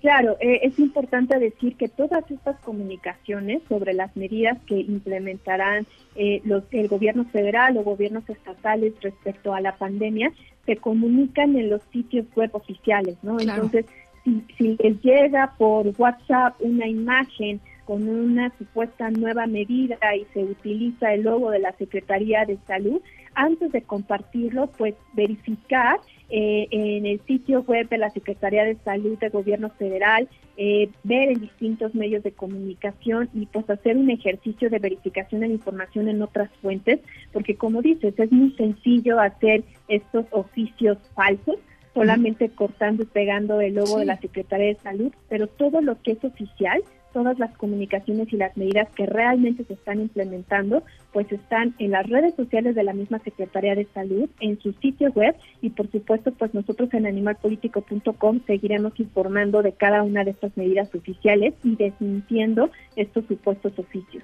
Claro, 0.00 0.36
eh, 0.40 0.60
es 0.62 0.78
importante 0.78 1.38
decir 1.38 1.76
que 1.76 1.88
todas 1.88 2.28
estas 2.30 2.58
comunicaciones 2.60 3.62
sobre 3.68 3.92
las 3.92 4.16
medidas 4.16 4.56
que 4.66 4.80
implementarán 4.80 5.86
eh, 6.16 6.40
los, 6.44 6.64
el 6.70 6.88
gobierno 6.88 7.26
federal 7.26 7.76
o 7.76 7.82
gobiernos 7.82 8.28
estatales 8.28 8.94
respecto 9.02 9.52
a 9.52 9.60
la 9.60 9.76
pandemia 9.76 10.32
se 10.64 10.76
comunican 10.76 11.54
en 11.56 11.68
los 11.68 11.82
sitios 11.92 12.26
web 12.34 12.50
oficiales, 12.54 13.18
¿no? 13.22 13.38
Entonces, 13.40 13.84
si, 14.24 14.42
si 14.56 14.76
les 14.78 15.02
llega 15.02 15.54
por 15.58 15.86
WhatsApp 15.98 16.54
una 16.60 16.86
imagen 16.86 17.60
con 17.84 18.08
una 18.08 18.56
supuesta 18.56 19.10
nueva 19.10 19.46
medida 19.46 19.98
y 20.16 20.24
se 20.32 20.44
utiliza 20.44 21.12
el 21.12 21.24
logo 21.24 21.50
de 21.50 21.58
la 21.58 21.72
Secretaría 21.72 22.46
de 22.46 22.56
Salud, 22.66 23.02
antes 23.34 23.72
de 23.72 23.82
compartirlo, 23.82 24.68
pues 24.76 24.94
verificar 25.12 25.98
eh, 26.28 26.68
en 26.70 27.06
el 27.06 27.20
sitio 27.26 27.62
web 27.62 27.88
de 27.88 27.98
la 27.98 28.10
Secretaría 28.10 28.64
de 28.64 28.76
Salud 28.84 29.18
del 29.18 29.30
Gobierno 29.30 29.70
Federal, 29.70 30.28
eh, 30.56 30.90
ver 31.02 31.30
en 31.30 31.40
distintos 31.40 31.94
medios 31.94 32.22
de 32.22 32.32
comunicación 32.32 33.28
y 33.34 33.46
pues 33.46 33.68
hacer 33.68 33.96
un 33.96 34.10
ejercicio 34.10 34.70
de 34.70 34.78
verificación 34.78 35.40
de 35.40 35.48
la 35.48 35.54
información 35.54 36.08
en 36.08 36.22
otras 36.22 36.50
fuentes, 36.62 37.00
porque 37.32 37.56
como 37.56 37.82
dices, 37.82 38.14
es 38.16 38.30
muy 38.30 38.52
sencillo 38.52 39.18
hacer 39.18 39.64
estos 39.88 40.26
oficios 40.30 40.98
falsos 41.14 41.56
solamente 41.94 42.48
cortando 42.50 43.02
y 43.02 43.06
pegando 43.06 43.60
el 43.60 43.74
logo 43.74 43.98
de 43.98 44.04
la 44.04 44.20
Secretaría 44.20 44.68
de 44.68 44.76
Salud, 44.76 45.12
pero 45.28 45.48
todo 45.48 45.80
lo 45.80 46.00
que 46.02 46.12
es 46.12 46.24
oficial 46.24 46.82
todas 47.12 47.38
las 47.38 47.56
comunicaciones 47.56 48.32
y 48.32 48.36
las 48.36 48.56
medidas 48.56 48.88
que 48.94 49.06
realmente 49.06 49.64
se 49.64 49.74
están 49.74 50.00
implementando, 50.00 50.82
pues 51.12 51.30
están 51.32 51.74
en 51.78 51.92
las 51.92 52.08
redes 52.08 52.34
sociales 52.34 52.74
de 52.74 52.84
la 52.84 52.92
misma 52.92 53.18
Secretaría 53.20 53.74
de 53.74 53.86
Salud, 53.92 54.28
en 54.40 54.60
su 54.60 54.72
sitio 54.74 55.10
web 55.12 55.34
y 55.60 55.70
por 55.70 55.90
supuesto, 55.90 56.32
pues 56.32 56.54
nosotros 56.54 56.92
en 56.94 57.06
animalpolitico.com 57.06 58.40
seguiremos 58.46 58.98
informando 58.98 59.62
de 59.62 59.72
cada 59.72 60.02
una 60.02 60.24
de 60.24 60.32
estas 60.32 60.56
medidas 60.56 60.94
oficiales 60.94 61.54
y 61.64 61.76
desmintiendo 61.76 62.70
estos 62.96 63.24
supuestos 63.26 63.78
oficios. 63.78 64.22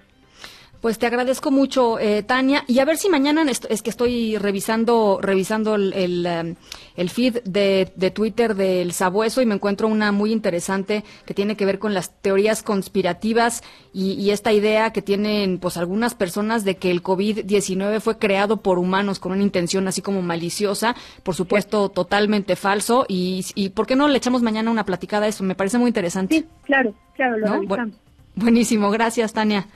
Pues 0.86 1.00
te 1.00 1.06
agradezco 1.08 1.50
mucho, 1.50 1.98
eh, 1.98 2.22
Tania. 2.22 2.62
Y 2.68 2.78
a 2.78 2.84
ver 2.84 2.96
si 2.96 3.08
mañana 3.08 3.44
es 3.50 3.82
que 3.82 3.90
estoy 3.90 4.38
revisando 4.38 5.18
revisando 5.20 5.74
el, 5.74 5.92
el, 5.92 6.56
um, 6.96 7.08
feed 7.08 7.42
de, 7.42 7.90
de, 7.96 8.12
Twitter 8.12 8.54
del 8.54 8.92
Sabueso 8.92 9.42
y 9.42 9.46
me 9.46 9.56
encuentro 9.56 9.88
una 9.88 10.12
muy 10.12 10.30
interesante 10.30 11.02
que 11.24 11.34
tiene 11.34 11.56
que 11.56 11.66
ver 11.66 11.80
con 11.80 11.92
las 11.92 12.12
teorías 12.22 12.62
conspirativas 12.62 13.64
y, 13.92 14.12
y 14.12 14.30
esta 14.30 14.52
idea 14.52 14.92
que 14.92 15.02
tienen 15.02 15.58
pues 15.58 15.76
algunas 15.76 16.14
personas 16.14 16.64
de 16.64 16.76
que 16.76 16.92
el 16.92 17.02
COVID-19 17.02 17.98
fue 17.98 18.18
creado 18.18 18.58
por 18.58 18.78
humanos 18.78 19.18
con 19.18 19.32
una 19.32 19.42
intención 19.42 19.88
así 19.88 20.02
como 20.02 20.22
maliciosa, 20.22 20.94
por 21.24 21.34
supuesto 21.34 21.88
totalmente 21.88 22.54
falso. 22.54 23.06
Y, 23.08 23.44
y 23.56 23.70
¿por 23.70 23.88
qué 23.88 23.96
no 23.96 24.06
le 24.06 24.18
echamos 24.18 24.42
mañana 24.42 24.70
una 24.70 24.84
platicada 24.84 25.26
a 25.26 25.30
eso? 25.30 25.42
Me 25.42 25.56
parece 25.56 25.78
muy 25.78 25.88
interesante. 25.88 26.36
Sí, 26.36 26.46
claro, 26.62 26.94
claro, 27.16 27.38
lo 27.38 27.76
¿No? 27.76 27.90
buenísimo, 28.36 28.92
gracias, 28.92 29.32
Tania. 29.32 29.66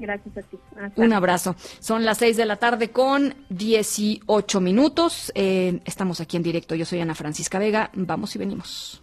Gracias 0.00 0.38
a 0.38 0.42
ti. 0.42 0.58
Un 0.96 1.12
abrazo. 1.12 1.54
Son 1.78 2.04
las 2.04 2.18
seis 2.18 2.36
de 2.38 2.46
la 2.46 2.56
tarde 2.56 2.90
con 2.90 3.34
18 3.50 4.60
minutos. 4.60 5.30
Eh, 5.34 5.80
estamos 5.84 6.20
aquí 6.20 6.38
en 6.38 6.42
directo. 6.42 6.74
Yo 6.74 6.86
soy 6.86 7.00
Ana 7.00 7.14
Francisca 7.14 7.58
Vega. 7.58 7.90
Vamos 7.94 8.34
y 8.34 8.38
venimos. 8.38 9.02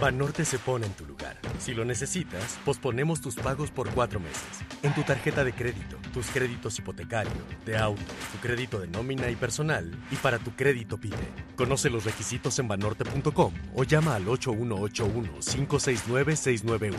Banorte 0.00 0.44
se 0.46 0.58
pone 0.58 0.86
en 0.86 0.94
tu 0.94 1.04
lugar. 1.04 1.36
Si 1.58 1.74
lo 1.74 1.84
necesitas, 1.84 2.58
posponemos 2.64 3.20
tus 3.20 3.34
pagos 3.34 3.70
por 3.70 3.90
cuatro 3.90 4.18
meses. 4.18 4.64
En 4.82 4.94
tu 4.94 5.02
tarjeta 5.02 5.44
de 5.44 5.52
crédito, 5.52 5.98
tus 6.14 6.28
créditos 6.28 6.78
hipotecario, 6.78 7.30
de 7.66 7.76
auto, 7.76 8.00
tu 8.32 8.38
crédito 8.38 8.80
de 8.80 8.86
nómina 8.86 9.28
y 9.28 9.36
personal, 9.36 9.94
y 10.10 10.16
para 10.16 10.38
tu 10.38 10.52
crédito 10.52 10.96
PYME. 10.96 11.18
Conoce 11.54 11.90
los 11.90 12.06
requisitos 12.06 12.58
en 12.58 12.68
banorte.com 12.68 13.52
o 13.74 13.84
llama 13.84 14.14
al 14.14 14.24
8181-569-691. 14.24 16.94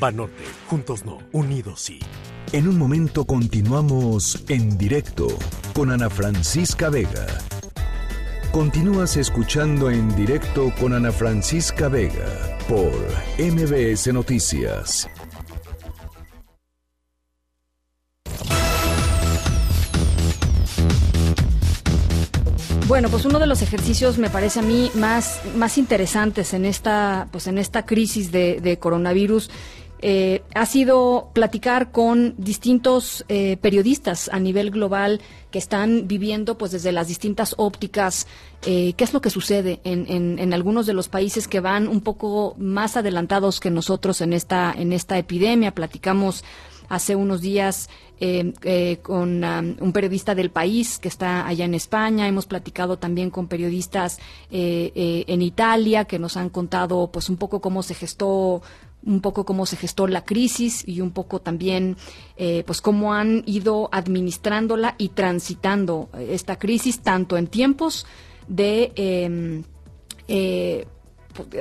Banorte, 0.00 0.44
juntos 0.66 1.04
no, 1.04 1.18
unidos 1.32 1.82
sí. 1.82 1.98
En 2.52 2.68
un 2.68 2.78
momento 2.78 3.24
continuamos 3.24 4.44
en 4.48 4.78
directo 4.78 5.26
con 5.74 5.90
Ana 5.90 6.08
Francisca 6.08 6.90
Vega. 6.90 7.26
Continúas 8.52 9.16
escuchando 9.16 9.90
en 9.90 10.14
directo 10.14 10.72
con 10.80 10.94
Ana 10.94 11.10
Francisca 11.10 11.88
Vega 11.88 12.56
por 12.68 12.92
MBS 13.38 14.12
Noticias. 14.12 15.08
Bueno, 22.86 23.08
pues 23.08 23.24
uno 23.24 23.40
de 23.40 23.48
los 23.48 23.62
ejercicios 23.62 24.18
me 24.18 24.30
parece 24.30 24.60
a 24.60 24.62
mí 24.62 24.92
más, 24.94 25.40
más 25.56 25.76
interesantes 25.76 26.54
en 26.54 26.64
esta, 26.64 27.26
pues 27.32 27.48
en 27.48 27.58
esta 27.58 27.84
crisis 27.84 28.30
de, 28.30 28.60
de 28.60 28.78
coronavirus 28.78 29.50
eh, 30.02 30.42
ha 30.54 30.66
sido 30.66 31.30
platicar 31.32 31.90
con 31.90 32.34
distintos 32.36 33.24
eh, 33.28 33.56
periodistas 33.56 34.28
a 34.30 34.38
nivel 34.38 34.70
global 34.70 35.22
que 35.50 35.58
están 35.58 36.06
viviendo 36.06 36.58
pues 36.58 36.72
desde 36.72 36.92
las 36.92 37.08
distintas 37.08 37.54
ópticas 37.56 38.26
eh, 38.66 38.92
qué 38.92 39.04
es 39.04 39.14
lo 39.14 39.22
que 39.22 39.30
sucede 39.30 39.80
en, 39.84 40.38
en, 40.38 40.52
algunos 40.52 40.84
de 40.84 40.92
los 40.92 41.08
países 41.08 41.48
que 41.48 41.60
van 41.60 41.88
un 41.88 42.02
poco 42.02 42.54
más 42.58 42.98
adelantados 42.98 43.58
que 43.58 43.70
nosotros 43.70 44.20
en 44.20 44.34
esta 44.34 44.70
en 44.76 44.92
esta 44.92 45.16
epidemia 45.16 45.74
platicamos 45.74 46.44
hace 46.90 47.16
unos 47.16 47.40
días 47.40 47.88
con 49.02 49.44
um, 49.44 49.76
un 49.80 49.92
periodista 49.92 50.34
del 50.34 50.50
país 50.50 50.98
que 50.98 51.08
está 51.08 51.46
allá 51.46 51.64
en 51.64 51.74
España. 51.74 52.28
Hemos 52.28 52.46
platicado 52.46 52.96
también 52.96 53.28
con 53.28 53.48
periodistas 53.48 54.20
en 54.50 55.42
Italia 55.42 56.04
que 56.04 56.18
nos 56.18 56.36
han 56.36 56.48
contado 56.48 57.10
pues 57.12 57.28
un 57.28 57.36
poco 57.36 57.60
cómo 57.60 57.82
se 57.82 57.94
gestó 57.94 58.62
un 59.06 59.20
poco 59.20 59.46
cómo 59.46 59.64
se 59.64 59.76
gestó 59.76 60.06
la 60.06 60.24
crisis 60.24 60.82
y 60.86 61.00
un 61.00 61.12
poco 61.12 61.40
también 61.40 61.96
eh, 62.36 62.64
pues 62.66 62.80
cómo 62.80 63.14
han 63.14 63.42
ido 63.46 63.88
administrándola 63.92 64.96
y 64.98 65.10
transitando 65.10 66.10
esta 66.18 66.58
crisis 66.58 67.00
tanto 67.00 67.36
en 67.36 67.46
tiempos 67.46 68.06
de 68.48 68.92
em, 68.96 69.62
eh, 70.28 70.86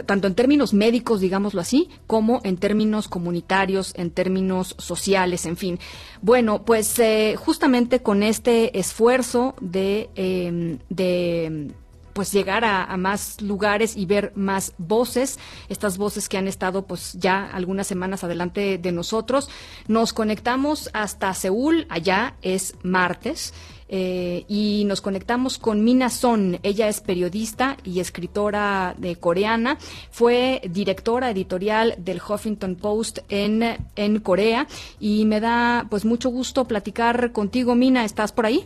tanto 0.05 0.27
en 0.27 0.35
términos 0.35 0.73
médicos, 0.73 1.19
digámoslo 1.19 1.61
así, 1.61 1.89
como 2.07 2.39
en 2.43 2.57
términos 2.57 3.07
comunitarios, 3.07 3.93
en 3.97 4.11
términos 4.11 4.75
sociales, 4.77 5.45
en 5.45 5.57
fin. 5.57 5.79
Bueno, 6.21 6.63
pues 6.63 6.97
eh, 6.99 7.35
justamente 7.37 8.01
con 8.01 8.23
este 8.23 8.77
esfuerzo 8.79 9.55
de, 9.59 10.09
em, 10.15 10.79
de 10.89 11.73
pues 12.15 12.31
llegar 12.31 12.63
a, 12.63 12.95
más 12.95 13.41
lugares 13.41 13.97
y 13.97 14.05
ver 14.05 14.31
más 14.35 14.73
voces, 14.77 15.37
estas 15.67 15.97
voces 15.97 16.29
que 16.29 16.37
han 16.37 16.47
estado 16.47 16.87
pues 16.87 17.11
ya 17.19 17.45
algunas 17.51 17.87
semanas 17.87 18.23
adelante 18.23 18.77
de 18.77 18.91
nosotros. 18.93 19.49
Nos 19.89 20.13
conectamos 20.13 20.89
hasta 20.93 21.33
Seúl, 21.33 21.85
allá 21.89 22.37
es 22.41 22.75
martes. 22.83 23.53
Eh, 23.87 24.45
y 24.47 24.83
nos 24.87 25.01
conectamos 25.01 25.59
con 25.59 25.83
Mina 25.83 26.09
Son. 26.09 26.57
Ella 26.63 26.87
es 26.87 27.01
periodista 27.01 27.77
y 27.83 27.99
escritora 27.99 28.95
de 28.97 29.17
coreana. 29.17 29.77
Fue 30.09 30.61
directora 30.69 31.29
editorial 31.29 31.95
del 31.97 32.21
Huffington 32.21 32.77
Post 32.77 33.19
en, 33.29 33.77
en 33.95 34.19
Corea 34.21 34.67
y 34.99 35.25
me 35.25 35.39
da 35.39 35.85
pues 35.89 36.05
mucho 36.05 36.29
gusto 36.29 36.65
platicar 36.65 37.33
contigo, 37.33 37.75
Mina. 37.75 38.05
¿Estás 38.05 38.31
por 38.31 38.45
ahí? 38.45 38.65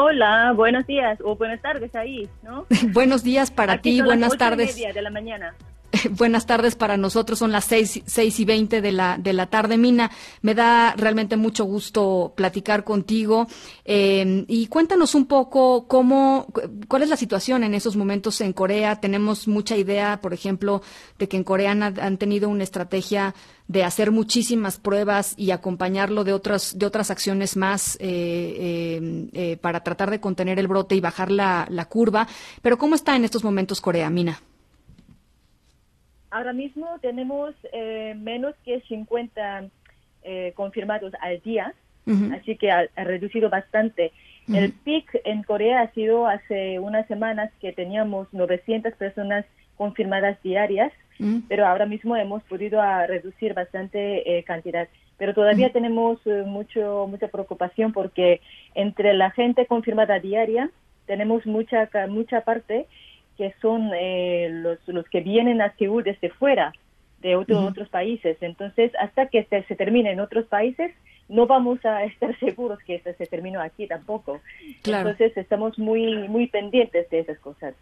Hola, 0.00 0.52
buenos 0.54 0.86
días 0.86 1.18
o 1.24 1.34
buenas 1.34 1.60
tardes 1.60 1.92
ahí, 1.96 2.28
¿no? 2.44 2.66
buenos 2.92 3.24
días 3.24 3.50
para 3.50 3.80
ti, 3.80 4.00
buenas 4.00 4.38
tardes. 4.38 4.70
Y 4.70 4.80
media 4.80 4.92
de 4.92 5.02
la 5.02 5.10
mañana. 5.10 5.56
Buenas 6.10 6.46
tardes 6.46 6.74
para 6.74 6.96
nosotros, 6.96 7.38
son 7.38 7.52
las 7.52 7.64
seis, 7.64 8.02
seis 8.04 8.38
y 8.40 8.44
veinte 8.44 8.80
de 8.80 8.92
la, 8.92 9.16
de 9.18 9.32
la 9.32 9.46
tarde. 9.46 9.78
Mina, 9.78 10.10
me 10.42 10.54
da 10.54 10.94
realmente 10.96 11.36
mucho 11.36 11.64
gusto 11.64 12.32
platicar 12.36 12.84
contigo 12.84 13.46
eh, 13.84 14.44
y 14.48 14.66
cuéntanos 14.66 15.14
un 15.14 15.26
poco 15.26 15.86
cómo, 15.86 16.46
cuál 16.88 17.02
es 17.02 17.08
la 17.08 17.16
situación 17.16 17.64
en 17.64 17.74
esos 17.74 17.96
momentos 17.96 18.40
en 18.40 18.52
Corea. 18.52 19.00
Tenemos 19.00 19.48
mucha 19.48 19.76
idea, 19.76 20.20
por 20.20 20.34
ejemplo, 20.34 20.82
de 21.18 21.28
que 21.28 21.36
en 21.36 21.44
Corea 21.44 21.70
han, 21.70 22.18
tenido 22.18 22.48
una 22.48 22.64
estrategia 22.64 23.34
de 23.66 23.84
hacer 23.84 24.10
muchísimas 24.10 24.78
pruebas 24.78 25.34
y 25.36 25.50
acompañarlo 25.52 26.24
de 26.24 26.32
otras, 26.32 26.78
de 26.78 26.86
otras 26.86 27.10
acciones 27.10 27.56
más 27.56 27.96
eh, 28.00 29.28
eh, 29.32 29.56
para 29.58 29.84
tratar 29.84 30.10
de 30.10 30.20
contener 30.20 30.58
el 30.58 30.68
brote 30.68 30.94
y 30.94 31.00
bajar 31.00 31.30
la, 31.30 31.66
la 31.70 31.86
curva. 31.86 32.26
Pero 32.60 32.76
¿cómo 32.76 32.94
está 32.94 33.16
en 33.16 33.24
estos 33.24 33.44
momentos 33.44 33.80
Corea, 33.80 34.10
Mina? 34.10 34.42
Ahora 36.30 36.52
mismo 36.52 36.98
tenemos 37.00 37.54
eh, 37.72 38.14
menos 38.16 38.54
que 38.64 38.80
50 38.82 39.64
eh, 40.22 40.52
confirmados 40.54 41.12
al 41.20 41.40
día, 41.40 41.74
así 42.32 42.56
que 42.56 42.70
ha, 42.70 42.86
reducido 42.96 43.50
bastante. 43.50 44.12
El 44.48 44.72
pic 44.72 45.20
en 45.24 45.42
Corea 45.42 45.82
ha 45.82 45.92
sido 45.92 46.26
hace 46.26 46.78
unas 46.78 47.06
semanas 47.06 47.50
que 47.60 47.72
teníamos 47.72 48.32
900 48.32 48.94
personas 48.94 49.44
confirmadas 49.76 50.42
diarias, 50.42 50.90
pero 51.48 51.66
ahora 51.66 51.84
mismo 51.84 52.16
hemos 52.16 52.42
podido 52.44 52.80
ah, 52.80 53.06
reducir 53.06 53.52
bastante 53.52 54.38
eh, 54.38 54.42
cantidad. 54.44 54.88
Pero 55.18 55.34
todavía 55.34 55.70
tenemos 55.72 56.18
mucho 56.46 57.06
mucha 57.08 57.28
preocupación 57.28 57.92
porque 57.92 58.40
entre 58.74 59.12
la 59.14 59.30
gente 59.32 59.66
confirmada 59.66 60.18
diaria 60.18 60.70
tenemos 61.06 61.44
mucha 61.44 61.88
mucha 62.08 62.42
parte 62.42 62.86
que 63.38 63.54
son 63.62 63.92
eh, 63.94 64.48
los, 64.50 64.78
los 64.88 65.08
que 65.08 65.20
vienen 65.20 65.62
a 65.62 65.74
Seúl 65.76 66.02
desde 66.02 66.28
fuera 66.28 66.72
de 67.22 67.36
otros 67.36 67.88
países. 67.88 68.36
Entonces, 68.40 68.92
hasta 69.00 69.26
que 69.26 69.44
se, 69.44 69.62
se, 69.62 69.76
termine 69.76 70.10
en 70.10 70.20
otros 70.20 70.46
países, 70.46 70.92
no 71.28 71.46
vamos 71.46 71.84
a 71.84 72.04
estar 72.12 72.36
seguros 72.38 72.80
que 72.80 72.96
esto 72.96 73.10
se 73.16 73.26
terminó 73.26 73.60
aquí 73.60 73.86
tampoco. 73.86 74.40
Entonces, 74.84 75.36
estamos 75.36 75.78
muy, 75.78 76.28
muy 76.28 76.48
pendientes 76.48 77.08
de 77.10 77.20
esas 77.20 77.38
cosas. 77.38 77.74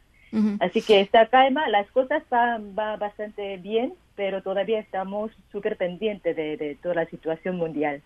Así 0.61 0.83
que 0.83 1.01
esta 1.01 1.27
calma, 1.27 1.66
las 1.70 1.91
cosas 1.93 2.23
van 2.28 2.74
va 2.78 2.97
bastante 2.99 3.57
bien, 3.57 3.95
pero 4.16 4.43
todavía 4.43 4.78
estamos 4.81 5.31
súper 5.51 5.78
pendientes 5.78 6.37
de, 6.37 6.59
de 6.59 6.74
toda 6.74 6.95
la 6.95 7.07
situación 7.07 7.57
mundial. 7.57 8.03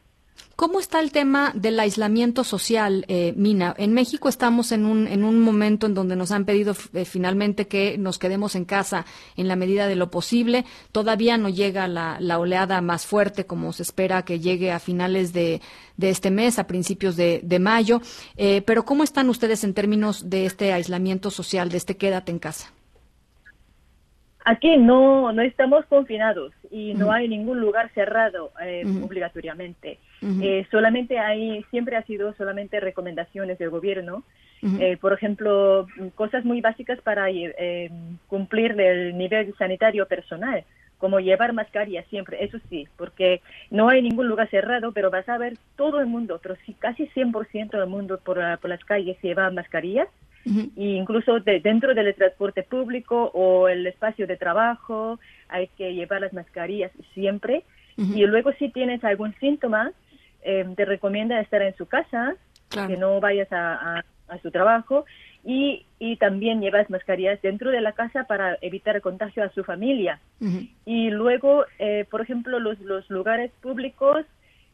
¿Cómo 0.61 0.78
está 0.78 1.01
el 1.01 1.11
tema 1.11 1.53
del 1.55 1.81
aislamiento 1.81 2.45
social, 2.45 3.07
eh, 3.09 3.32
Mina? 3.35 3.74
En 3.78 3.95
México 3.95 4.28
estamos 4.28 4.73
en 4.73 4.85
un, 4.85 5.07
en 5.07 5.24
un 5.24 5.41
momento 5.41 5.87
en 5.87 5.95
donde 5.95 6.16
nos 6.16 6.32
han 6.32 6.45
pedido 6.45 6.77
eh, 6.93 7.07
finalmente 7.07 7.66
que 7.66 7.97
nos 7.97 8.19
quedemos 8.19 8.55
en 8.55 8.66
casa 8.66 9.07
en 9.39 9.49
la 9.49 9.57
medida 9.57 9.87
de 9.87 9.97
lo 9.97 10.11
posible. 10.11 10.66
Todavía 10.93 11.39
no 11.39 11.49
llega 11.49 11.89
la, 11.89 12.19
oleada 12.39 12.82
más 12.82 13.07
fuerte 13.07 13.47
como 13.47 13.73
se 13.73 13.85
espera 13.85 14.27
que 14.27 14.39
llegue 14.39 14.70
a 14.70 14.81
finales 14.81 15.32
de, 15.32 15.62
este 15.99 16.31
mes, 16.31 16.59
a 16.59 16.66
principios 16.66 17.16
de, 17.16 17.59
mayo. 17.59 18.03
Eh, 18.37 18.61
pero 18.61 18.85
¿cómo 18.85 19.03
están 19.03 19.31
ustedes 19.31 19.65
en 19.65 19.73
términos 19.73 20.28
de 20.28 20.45
este 20.45 20.74
aislamiento 20.74 21.31
social, 21.31 21.70
de 21.70 21.78
este 21.78 21.97
quédate 21.97 22.32
en 22.32 22.39
casa? 22.39 22.70
Aquí 24.51 24.77
no, 24.77 25.32
no 25.32 25.43
estamos 25.43 25.86
confinados 25.86 26.52
y 26.72 26.93
no 26.94 27.12
hay 27.12 27.28
ningún 27.28 27.60
lugar 27.60 27.89
cerrado 27.94 28.51
obligatoriamente. 29.01 30.01
Eh, 30.43 30.66
solamente 30.72 31.20
hay, 31.20 31.64
siempre 31.70 31.94
ha 31.97 32.02
sido 32.02 32.35
solamente 32.35 32.81
recomendaciones 32.81 33.59
del 33.59 33.70
gobierno. 33.70 34.24
Eh, 34.81 34.97
por 35.01 35.12
ejemplo, 35.12 35.86
cosas 36.16 36.44
muy 36.44 36.60
básicas 36.60 37.01
para 37.01 37.31
eh, 37.31 37.93
cumplir 38.27 38.72
el 38.81 39.16
nivel 39.16 39.55
sanitario 39.56 40.06
personal, 40.06 40.64
como 40.98 41.20
llevar 41.20 41.52
mascarilla 41.52 42.02
siempre, 42.10 42.44
eso 42.44 42.59
sí, 42.68 42.89
porque 42.97 43.43
no 43.70 43.89
hay 43.89 44.02
ningún 44.02 44.27
lugar 44.27 44.51
cerrado, 44.51 44.90
pero 44.90 45.10
vas 45.10 45.28
a 45.28 45.39
ver 45.39 45.55
todo 45.77 46.01
el 46.01 46.06
mundo, 46.06 46.40
pero 46.43 46.56
sí, 46.66 46.74
casi 46.77 47.06
100% 47.06 47.70
del 47.70 47.86
mundo 47.86 48.18
por, 48.18 48.40
por, 48.59 48.68
las 48.68 48.85
calles 48.85 49.16
lleva 49.22 49.48
mascarillas, 49.51 50.09
e 50.44 50.70
incluso 50.76 51.40
dentro 51.40 51.94
del 51.94 52.14
transporte 52.14 52.62
público 52.62 53.30
o 53.34 53.68
el 53.68 53.86
espacio 53.86 54.26
de 54.26 54.36
trabajo 54.36 55.18
hay 55.48 55.68
que 55.76 55.94
llevar 55.94 56.20
las 56.22 56.32
mascarillas 56.32 56.92
siempre. 57.14 57.64
Y 57.96 58.24
luego 58.24 58.50
si 58.52 58.70
tienes 58.70 59.04
algún 59.04 59.34
síntoma, 59.40 59.92
eh, 60.42 60.64
te 60.74 60.86
recomienda 60.86 61.38
estar 61.38 61.60
en 61.60 61.76
su 61.76 61.84
casa, 61.84 62.34
que 62.70 62.96
no 62.96 63.20
vayas 63.20 63.52
a, 63.52 64.02
a, 64.28 64.38
su 64.38 64.50
trabajo. 64.50 65.04
Y, 65.44 65.84
y, 65.98 66.16
también 66.16 66.60
llevas 66.60 66.88
mascarillas 66.88 67.40
dentro 67.42 67.70
de 67.70 67.80
la 67.80 67.92
casa 67.92 68.24
para 68.24 68.56
evitar 68.60 68.96
el 68.96 69.02
contagio 69.02 69.42
a 69.44 69.50
su 69.50 69.64
familia. 69.64 70.18
Y 70.86 71.10
luego, 71.10 71.64
eh, 71.78 72.06
por 72.10 72.22
ejemplo, 72.22 72.58
los, 72.58 72.78
los 72.80 73.08
lugares 73.10 73.50
públicos 73.60 74.24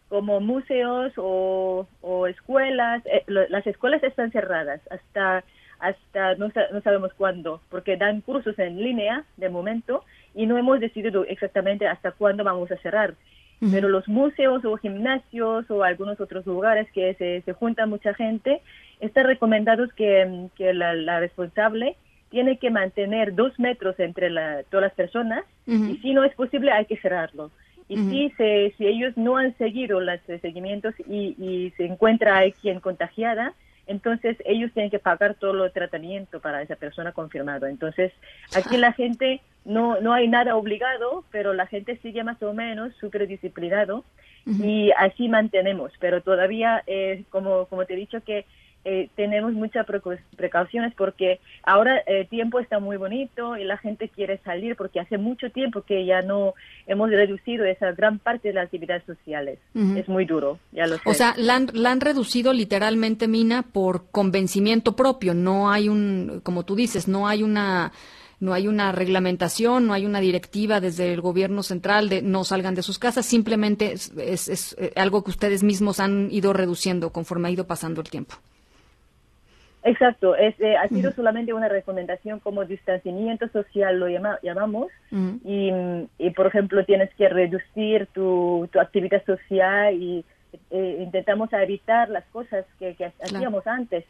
como 0.09 0.41
museos 0.41 1.13
o, 1.17 1.87
o 2.01 2.27
escuelas, 2.27 3.03
eh, 3.07 3.25
las 3.27 3.67
escuelas 3.67 4.03
están 4.03 4.31
cerradas 4.31 4.81
hasta 4.91 5.45
hasta 5.79 6.35
no, 6.37 6.51
no, 6.73 6.81
sabemos 6.81 7.13
cuándo, 7.15 7.61
porque 7.71 7.97
dan 7.97 8.21
cursos 8.23 8.59
en 8.59 8.83
línea 8.83 9.25
de 9.37 9.49
momento 9.49 10.05
y 10.35 10.47
no 10.47 10.57
hemos 10.57 10.81
decidido 10.81 11.25
exactamente 11.25 11.87
hasta 11.87 12.13
cuándo 12.13 12.45
vamos 12.45 12.71
a 12.71 12.79
cerrar. 12.79 13.15
Pero 13.71 13.89
los 13.89 14.07
museos 14.07 14.65
o 14.67 14.77
gimnasios 14.77 15.71
o 15.71 15.83
algunos 15.83 16.21
otros 16.21 16.45
lugares 16.45 16.91
que 16.93 17.15
se, 17.15 17.41
se 17.41 17.53
junta 17.55 17.87
mucha 17.87 18.13
gente, 18.13 18.61
está 19.01 19.23
recomendado 19.23 19.89
que, 19.97 20.49
que 20.57 20.75
la, 20.75 21.21
responsable 21.21 21.97
tiene 22.29 22.59
que 22.59 22.71
mantener 22.71 23.35
dos 23.35 23.59
metros 23.59 23.99
entre 23.99 24.29
todas 24.71 24.85
las 24.85 24.93
personas 24.93 25.43
y 25.67 25.97
si 26.03 26.13
no 26.13 26.25
es 26.25 26.35
posible 26.35 26.71
hay 26.71 26.85
que 26.85 26.99
cerrarlo. 26.99 27.51
Y 27.89 27.97
si, 27.97 28.31
se, 28.31 28.75
si 28.77 28.87
ellos 28.87 29.17
no 29.17 29.37
han 29.37 29.57
seguido 29.59 30.01
los 30.01 30.21
seguimientos 30.41 30.95
y, 31.09 31.37
y 31.39 31.73
se 31.77 31.85
encuentra 31.85 32.39
alguien 32.39 32.81
contagiada, 32.81 33.55
entonces 33.87 34.37
ellos 34.45 34.73
tienen 34.73 34.91
que 34.91 34.99
pagar 34.99 35.35
todo 35.35 35.65
el 35.65 35.73
tratamiento 35.73 36.41
para 36.41 36.63
esa 36.63 36.77
persona 36.77 37.13
confirmada. 37.13 37.71
Entonces, 37.71 38.13
aquí 38.55 38.77
la 38.77 38.93
gente 38.93 39.41
no, 39.65 40.01
no 40.01 40.13
hay 40.13 40.29
nada 40.29 40.57
obligado, 40.57 41.25
pero 41.31 41.53
la 41.55 41.67
gente 41.67 41.97
sigue 41.99 42.25
más 42.25 42.43
o 42.43 42.53
menos 42.53 42.95
súper 42.97 43.27
disciplinado 43.27 44.05
y 44.45 44.93
así 44.97 45.29
mantenemos. 45.29 45.93
Pero 45.99 46.21
todavía, 46.23 46.83
eh, 46.87 47.25
como, 47.31 47.67
como 47.67 47.85
te 47.85 47.95
he 47.95 47.97
dicho, 47.97 48.21
que 48.23 48.45
eh, 48.89 49.11
tenemos 49.17 49.53
muchas 49.53 49.85
precauciones 50.37 50.95
porque 50.95 51.41
ahora 51.65 51.99
el 52.07 52.19
eh, 52.19 52.25
tiempo 52.31 52.61
está 52.61 52.79
muy 52.79 52.97
bonito 52.97 53.57
y 53.57 53.65
la 53.65 53.79
gente 53.79 54.09
quiere 54.09 54.39
salir 54.45 54.77
porque 54.77 55.01
hace 55.01 55.19
mucho 55.19 55.51
tiempo 55.51 55.83
que 55.83 56.07
ya 56.07 56.23
no 56.23 56.55
hemos 56.87 57.11
reducido 57.11 57.65
esa 57.65 57.91
gran 57.91 58.21
parte 58.21 58.47
de 58.47 58.55
las 58.55 58.67
actividades 58.67 59.03
sociales. 59.05 59.59
Es 59.75 60.09
muy 60.09 60.25
duro, 60.25 60.61
ya 60.71 60.87
lo 60.87 60.99
sé. 60.99 61.03
O 61.05 61.15
sea, 61.15 61.35
la 61.37 61.57
han, 61.57 62.01
reducido 62.01 62.53
literalmente, 62.53 63.27
Mina, 63.27 63.65
por 63.65 64.09
convencimiento 64.13 64.95
propio. 64.95 65.35
No 65.35 65.69
hay 65.69 65.89
un, 65.89 66.41
como 66.45 66.65
tú 66.65 66.77
dices, 66.77 67.09
no 67.09 67.27
hay 67.27 67.43
una 67.43 67.91
no 68.39 68.53
hay 68.53 68.69
una 68.69 68.93
reglamentación, 68.93 69.89
no 69.89 69.95
hay 69.95 70.07
una 70.07 70.21
directiva 70.21 70.79
desde 70.79 71.13
el 71.13 71.21
gobierno 71.23 71.65
central 71.65 72.09
de 72.09 72.23
no 72.23 72.45
salgan 72.45 72.77
de 72.77 72.83
sus 72.83 73.01
casas, 73.01 73.27
simplemente 73.27 73.95
es, 73.95 74.13
es 74.17 74.77
eh, 74.79 74.93
algo 74.95 75.25
que 75.25 75.31
ustedes 75.31 75.65
mismos 75.65 75.99
han 75.99 76.29
ido 76.31 76.53
reduciendo 76.53 77.11
conforme 77.11 77.49
ha 77.49 77.51
ido 77.51 77.67
pasando 77.67 78.01
el 78.01 78.11
tiempo. 78.11 78.37
Exacto, 79.87 80.35
es, 80.35 80.59
eh, 80.59 80.77
ha 80.77 80.89
sido 80.89 81.13
solamente 81.13 81.53
una 81.53 81.69
recomendación 81.69 82.41
como 82.41 82.65
distanciamiento 82.65 83.49
social, 83.51 84.01
lo 84.01 84.09
llamamos, 84.09 84.89
y, 85.45 85.71
y, 86.19 86.31
por 86.31 86.49
ejemplo 86.49 86.85
tienes 86.85 87.15
que 87.15 87.29
reducir 87.29 88.09
tu, 88.09 88.69
tu 88.73 88.81
actividad 88.81 89.25
social 89.25 89.95
y 89.95 90.25
eh, 90.73 90.99
intentamos 91.01 91.53
evitar 91.53 92.09
las 92.09 92.25
cosas 92.33 92.65
que, 92.81 92.97
hacíamos 93.23 93.65
antes, 93.69 94.05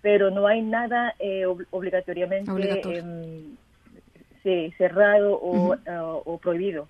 pero 0.00 0.30
no 0.30 0.46
hay 0.46 0.62
nada 0.62 1.14
eh, 1.18 1.44
obligatoriamente 1.70 2.98
em, 2.98 4.72
cerrado 4.78 5.34
o, 5.34 5.76
o 6.24 6.38
prohibido. 6.38 6.88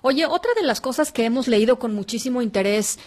Oye, 0.00 0.24
otra 0.24 0.52
de 0.54 0.62
las 0.62 0.80
cosas 0.80 1.12
que 1.12 1.26
hemos 1.26 1.48
leído 1.48 1.78
con 1.78 1.94
muchísimo 1.94 2.40
interés 2.40 2.98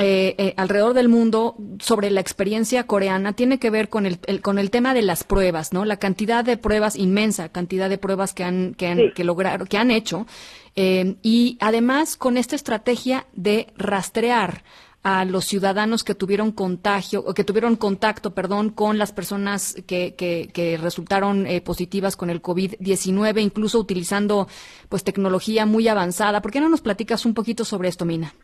eh, 0.00 0.36
eh, 0.38 0.54
alrededor 0.56 0.94
del 0.94 1.08
mundo 1.08 1.56
sobre 1.80 2.12
la 2.12 2.20
experiencia 2.20 2.86
coreana 2.86 3.32
tiene 3.32 3.58
que 3.58 3.68
ver 3.68 3.88
con 3.88 4.06
el, 4.06 4.20
con 4.42 4.60
el 4.60 4.70
tema 4.70 4.94
de 4.94 5.02
las 5.02 5.24
pruebas, 5.24 5.72
¿no? 5.72 5.84
La 5.84 5.96
cantidad 5.96 6.44
de 6.44 6.56
pruebas 6.56 6.94
inmensa, 6.94 7.48
cantidad 7.48 7.90
de 7.90 7.98
pruebas 7.98 8.32
que 8.32 8.44
han 8.44 8.74
que 8.74 8.86
han 8.86 9.12
que 9.12 9.24
lograron, 9.24 9.66
que 9.66 9.76
han 9.76 9.90
hecho 9.90 10.28
eh, 10.76 11.16
y 11.22 11.58
además 11.60 12.16
con 12.16 12.36
esta 12.36 12.54
estrategia 12.54 13.26
de 13.32 13.72
rastrear 13.76 14.62
a 15.02 15.24
los 15.24 15.46
ciudadanos 15.46 16.04
que 16.04 16.14
tuvieron 16.14 16.52
contagio 16.52 17.24
o 17.26 17.34
que 17.34 17.42
tuvieron 17.42 17.74
contacto, 17.74 18.34
perdón, 18.34 18.70
con 18.70 18.98
las 18.98 19.10
personas 19.10 19.74
que, 19.84 20.14
que, 20.14 20.78
resultaron 20.80 21.46
positivas 21.64 22.14
con 22.14 22.30
el 22.30 22.42
COVID-19, 22.42 23.40
incluso 23.40 23.80
utilizando 23.80 24.48
pues 24.88 25.02
tecnología 25.02 25.66
muy 25.66 25.88
avanzada. 25.88 26.40
¿Por 26.42 26.52
qué 26.52 26.60
no 26.60 26.68
nos 26.68 26.82
platicas 26.82 27.24
un 27.26 27.34
poquito 27.34 27.64
sobre 27.64 27.88
esto, 27.88 28.04
Mina? 28.04 28.34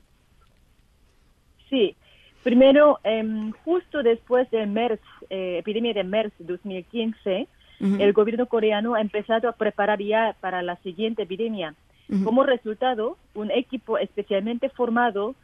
Sí, 1.70 1.96
primero, 2.42 2.98
em, 3.04 3.52
justo 3.64 4.02
después 4.02 4.50
de 4.50 4.66
MERS, 4.66 5.00
eh, 5.30 5.58
epidemia 5.58 5.94
de 5.94 6.04
MERS 6.04 6.32
2015, 6.38 7.48
el 7.80 8.12
gobierno 8.14 8.46
coreano 8.46 8.94
ha 8.94 9.00
empezado 9.02 9.46
a 9.46 9.52
preparar 9.52 10.00
ya 10.00 10.34
para 10.40 10.62
la 10.62 10.76
siguiente 10.76 11.24
epidemia. 11.24 11.74
Como 12.22 12.44
resultado, 12.44 13.18
un 13.34 13.50
equipo 13.50 13.98
especialmente 13.98 14.70
formado 14.70 15.34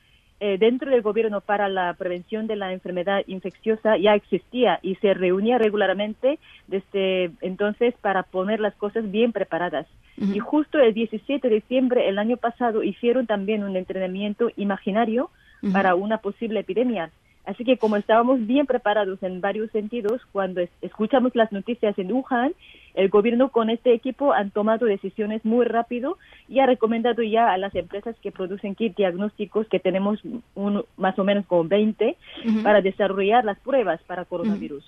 eh, 0.42 0.56
dentro 0.58 0.90
del 0.90 1.02
gobierno 1.02 1.42
para 1.42 1.68
la 1.68 1.92
prevención 1.92 2.46
de 2.46 2.56
la 2.56 2.72
enfermedad 2.72 3.22
infecciosa 3.26 3.98
ya 3.98 4.14
existía 4.14 4.78
y 4.80 4.94
se 4.96 5.12
reunía 5.12 5.58
regularmente 5.58 6.38
desde 6.66 7.30
entonces 7.42 7.94
para 8.00 8.22
poner 8.22 8.58
las 8.58 8.74
cosas 8.76 9.10
bien 9.10 9.32
preparadas. 9.32 9.86
Y 10.16 10.38
justo 10.38 10.78
el 10.78 10.92
17 10.92 11.48
de 11.48 11.54
diciembre 11.54 12.08
el 12.08 12.18
año 12.18 12.36
pasado 12.36 12.82
hicieron 12.82 13.26
también 13.26 13.64
un 13.64 13.74
entrenamiento 13.76 14.50
imaginario 14.56 15.30
para 15.72 15.94
una 15.94 16.18
posible 16.18 16.60
epidemia. 16.60 17.10
Así 17.46 17.64
que 17.64 17.78
como 17.78 17.96
estábamos 17.96 18.46
bien 18.46 18.66
preparados 18.66 19.22
en 19.22 19.40
varios 19.40 19.70
sentidos, 19.70 20.20
cuando 20.30 20.60
escuchamos 20.82 21.34
las 21.34 21.50
noticias 21.52 21.98
en 21.98 22.12
Wuhan, 22.12 22.52
el 22.94 23.08
gobierno 23.08 23.50
con 23.50 23.70
este 23.70 23.94
equipo 23.94 24.32
han 24.32 24.50
tomado 24.50 24.86
decisiones 24.86 25.44
muy 25.44 25.64
rápido 25.64 26.18
y 26.48 26.60
ha 26.60 26.66
recomendado 26.66 27.22
ya 27.22 27.52
a 27.52 27.58
las 27.58 27.74
empresas 27.74 28.14
que 28.22 28.30
producen 28.30 28.74
kit 28.74 28.96
diagnósticos, 28.96 29.66
que 29.68 29.80
tenemos 29.80 30.20
un, 30.54 30.84
más 30.96 31.18
o 31.18 31.24
menos 31.24 31.46
como 31.46 31.64
20, 31.64 32.16
para 32.62 32.82
desarrollar 32.82 33.44
las 33.44 33.58
pruebas 33.60 34.00
para 34.06 34.24
coronavirus. 34.26 34.84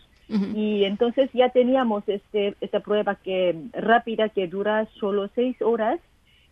Y 0.55 0.85
entonces 0.85 1.31
ya 1.35 1.51
teníamos 1.51 2.09
este, 2.09 2.55
esta 2.61 2.81
prueba 2.81 3.17
que 3.17 3.55
rápida 3.73 4.31
que 4.31 4.47
dura 4.47 4.87
solo 4.99 5.29
seis 5.35 5.61
horas 5.61 6.01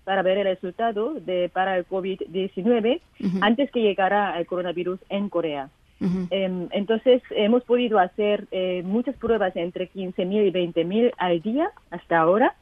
para 0.05 0.23
ver 0.23 0.39
el 0.39 0.45
resultado 0.45 1.15
de 1.15 1.49
para 1.49 1.77
el 1.77 1.87
COVID-19 1.87 3.01
antes 3.41 3.71
que 3.71 3.83
llegara 3.83 4.39
el 4.39 4.47
coronavirus 4.47 5.01
en 5.09 5.29
Corea. 5.29 5.69
Em, 6.31 6.69
entonces, 6.71 7.23
hemos 7.31 7.63
podido 7.65 7.99
hacer 7.99 8.47
eh, 8.53 8.83
muchas 8.85 9.15
pruebas 9.17 9.55
entre 9.55 9.91
15.000 9.91 10.49
y 10.49 10.51
20.000 10.51 11.13
al 11.19 11.43
día 11.43 11.71
hasta 11.91 12.19
ahora. 12.19 12.55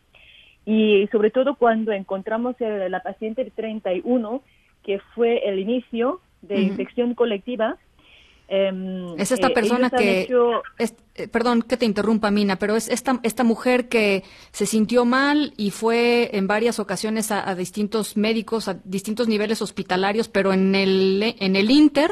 Y 0.66 1.08
sobre 1.12 1.30
todo 1.30 1.54
cuando 1.54 1.92
encontramos 1.92 2.56
la 2.58 3.00
paciente 3.00 3.50
31, 3.54 4.42
que 4.82 4.98
fue 5.14 5.48
el 5.48 5.60
inicio 5.60 6.20
de 6.42 6.60
infección 6.60 7.14
colectiva, 7.14 7.76
Em, 8.50 9.14
es 9.18 9.30
esta 9.30 9.48
eh, 9.48 9.50
persona 9.50 9.90
que, 9.90 10.26
eh, 10.78 11.28
perdón 11.28 11.60
que 11.60 11.76
te 11.76 11.84
interrumpa, 11.84 12.30
Mina, 12.30 12.56
pero 12.56 12.76
es 12.76 12.88
esta, 12.88 13.20
esta 13.22 13.44
mujer 13.44 13.90
que 13.90 14.22
se 14.52 14.64
sintió 14.64 15.04
mal 15.04 15.52
y 15.58 15.70
fue 15.70 16.30
en 16.34 16.46
varias 16.46 16.78
ocasiones 16.78 17.30
a, 17.30 17.54
distintos 17.54 18.16
médicos, 18.16 18.68
a 18.68 18.80
distintos 18.84 19.28
niveles 19.28 19.60
hospitalarios, 19.60 20.30
pero 20.30 20.54
en 20.54 20.74
el, 20.74 21.36
en 21.38 21.56
el 21.56 21.70
Inter, 21.70 22.10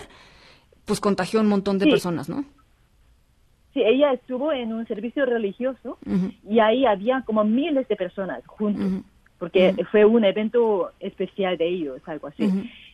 pues 0.84 1.00
contagió 1.00 1.40
a 1.40 1.42
un 1.42 1.48
montón 1.48 1.78
de 1.78 1.86
personas, 1.86 2.28
¿no? 2.28 2.44
Sí, 3.72 3.82
ella 3.82 4.12
estuvo 4.12 4.52
en 4.52 4.74
un 4.74 4.86
servicio 4.86 5.24
religioso 5.24 5.96
y 6.48 6.58
ahí 6.60 6.84
había 6.84 7.22
como 7.22 7.44
miles 7.44 7.88
de 7.88 7.96
personas 7.96 8.46
juntos, 8.46 9.04
porque 9.38 9.74
fue 9.90 10.04
un 10.04 10.24
evento 10.24 10.90
especial 11.00 11.56
de 11.56 11.66
ellos, 11.66 12.02
algo 12.06 12.26
así. 12.26 12.44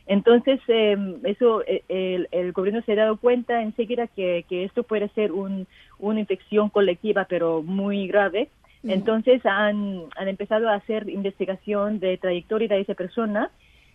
Entonces, 0.07 0.61
em, 0.69 1.16
eso, 1.24 1.62
eh, 1.66 2.27
el, 2.31 2.53
gobierno 2.53 2.83
se 2.83 2.93
ha 2.93 2.97
dado 2.97 3.16
cuenta 3.16 3.62
enseguida 3.62 4.07
que, 4.09 4.45
que 4.49 4.65
esto 4.65 4.83
puede 4.83 5.09
ser 5.11 5.33
un, 5.33 5.66
una 5.99 6.20
infección 6.20 6.70
colectiva, 6.70 7.27
pero 7.29 7.62
muy 7.62 8.07
grave. 8.09 8.49
Entonces, 8.85 9.47
han, 9.47 10.03
han 10.16 10.27
empezado 10.27 10.69
a 10.69 10.74
hacer 10.74 11.09
investigación 11.09 12.01
de 12.01 12.19
trayectoria 12.19 12.69
de 12.69 12.81
esa 12.81 12.95
persona 12.95 13.51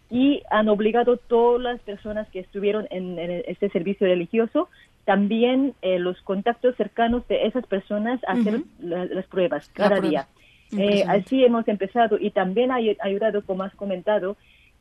y 0.09 0.41
han 0.49 0.69
obligado 0.69 1.13
a 1.13 1.17
todas 1.17 1.61
las 1.61 1.81
personas 1.81 2.27
que 2.29 2.39
estuvieron 2.39 2.87
en, 2.89 3.19
este 3.19 3.69
servicio 3.69 4.07
religioso, 4.07 4.69
también 5.05 5.73
eh, 5.81 5.99
los 5.99 6.21
contactos 6.21 6.75
cercanos 6.75 7.27
de 7.27 7.45
esas 7.47 7.65
personas 7.65 8.23
a 8.25 8.33
hacer 8.33 8.61
las 8.79 9.25
pruebas 9.27 9.69
cada 9.73 9.99
día. 9.99 10.27
Eh, 10.71 11.03
así 11.07 11.43
hemos 11.43 11.67
empezado 11.67 12.17
y 12.19 12.31
también 12.31 12.71
ha 12.71 12.77
ayudado, 12.99 13.41
como 13.43 13.63
has 13.63 13.73
comentado, 13.75 14.35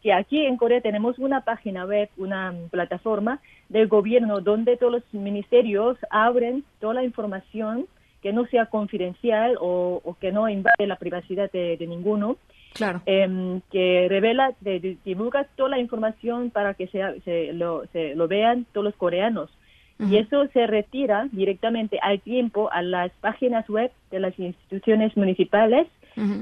que 0.07 0.13
aquí 0.13 0.47
en 0.47 0.57
Corea 0.57 0.81
tenemos 0.81 1.19
una 1.19 1.41
página 1.41 1.85
web, 1.85 2.09
una 2.17 2.55
plataforma 2.71 3.41
del 3.69 3.89
gobierno 3.89 4.41
donde 4.41 4.77
todos 4.77 4.93
los 4.93 5.03
ministerios 5.13 5.99
abren 6.11 6.63
toda 6.79 6.95
la 6.95 7.03
información 7.03 7.87
que 8.23 8.33
no 8.33 8.47
sea 8.47 8.67
confidencial 8.67 9.57
o, 9.61 10.17
que 10.21 10.31
no 10.31 10.49
invade 10.49 10.87
la 10.87 10.95
privacidad 10.95 11.51
de, 11.51 11.85
ninguno. 11.89 12.37
Claro. 12.73 13.03
Em, 13.05 13.63
que 13.73 14.07
revela, 14.09 14.53
de, 14.61 14.97
divulga 15.05 15.49
toda 15.57 15.71
la 15.71 15.81
información 15.81 16.51
para 16.51 16.75
que 16.75 16.87
se, 16.87 17.53
lo, 17.53 18.29
vean 18.29 18.65
todos 18.73 18.85
los 18.85 18.95
coreanos. 18.95 19.51
Y 19.99 20.19
eso 20.19 20.47
se 20.53 20.69
retira 20.69 21.27
directamente 21.33 21.99
al 22.01 22.21
tiempo 22.21 22.71
a 22.71 22.81
las 22.83 23.11
páginas 23.21 23.69
web 23.69 23.91
de 24.13 24.21
las 24.21 24.39
instituciones 24.39 25.17
municipales 25.17 25.89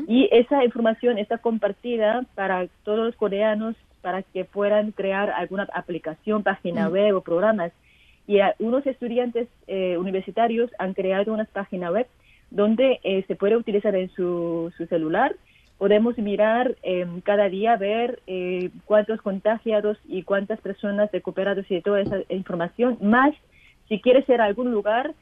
y 0.07 0.29
esa 0.31 0.65
información 0.65 1.19
está 1.19 1.39
compartida 1.39 2.25
para 2.35 2.69
todos 2.85 3.07
los 3.07 3.17
coreanos 3.17 3.75
para 4.03 4.23
que 4.23 4.45
puedan 4.45 4.93
crear 4.93 5.31
alguna 5.31 5.67
aplicación, 5.73 6.43
página 6.43 6.89
web 6.89 7.17
o 7.17 7.23
programas. 7.23 7.73
Y 8.27 8.39
unos 8.59 8.87
estudiantes 8.87 9.49
eh, 9.67 9.97
universitarios 9.99 10.71
han 10.79 10.95
creado 10.95 11.33
una 11.33 11.45
página 11.47 11.91
web 11.91 12.07
donde 12.51 13.01
eh, 13.03 13.25
se 13.27 13.35
puede 13.35 13.57
utilizar 13.57 13.95
en 13.97 14.11
su, 14.11 14.73
celular. 14.89 15.35
Podemos 15.79 16.17
mirar 16.19 16.77
em, 16.83 17.21
cada 17.23 17.49
día, 17.49 17.77
ver 17.77 18.21
eh, 18.27 18.71
cuántos 18.85 19.21
contagiados 19.23 19.99
y 20.07 20.23
cuántas 20.23 20.61
personas 20.61 21.11
recuperadas 21.11 21.69
y 21.71 21.81
toda 21.81 22.01
esa 22.01 22.19
información. 22.29 22.99
Más, 23.01 23.35
si 23.89 24.01
quieres 24.01 24.29
ir 24.29 24.41
a 24.41 24.45
algún 24.45 24.71
lugar, 24.71 25.15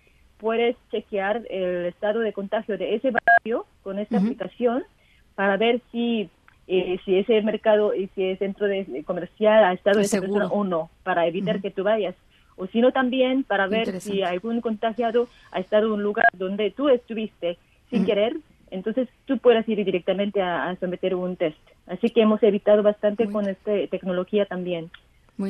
puedes 0.42 0.76
chequear 0.90 1.42
el 1.48 1.86
estado 1.86 2.18
de 2.18 2.32
contagio 2.32 2.76
de 2.76 2.96
ese 2.96 3.12
barrio 3.12 3.64
con 3.84 4.00
esta 4.00 4.18
aplicación 4.18 4.82
para 5.36 5.56
ver 5.56 5.80
si 5.92 6.28
eh, 6.66 6.98
si 7.04 7.16
ese 7.16 7.40
mercado 7.42 7.94
y 7.94 8.08
si 8.08 8.24
es 8.24 8.40
centro 8.40 8.66
de, 8.66 9.04
comercial 9.04 9.64
ha 9.64 9.72
estado 9.72 10.02
seguro 10.02 10.48
o 10.48 10.64
no, 10.64 10.90
para 11.04 11.26
evitar 11.26 11.60
que 11.60 11.70
tú 11.70 11.84
vayas. 11.84 12.16
O 12.56 12.66
si 12.66 12.80
no 12.80 12.90
también 12.90 13.44
para 13.44 13.68
ver 13.68 14.00
si 14.00 14.22
algún 14.22 14.60
contagiado 14.60 15.28
ha 15.52 15.60
estado 15.60 15.86
en 15.86 15.92
un 15.92 16.02
lugar 16.02 16.26
donde 16.32 16.70
tú 16.70 16.88
estuviste 16.88 17.56
sin 17.88 18.04
querer, 18.04 18.36
entonces 18.70 19.08
tú 19.26 19.38
puedes 19.38 19.68
ir 19.68 19.84
directamente 19.84 20.42
a, 20.42 20.74
someter 20.80 21.14
un 21.14 21.36
test. 21.36 21.58
Así 21.86 22.10
que 22.10 22.22
hemos 22.22 22.42
evitado 22.42 22.82
bastante 22.82 23.30
con 23.30 23.48
esta 23.48 23.72
tecnología 23.90 24.46
también. 24.46 24.90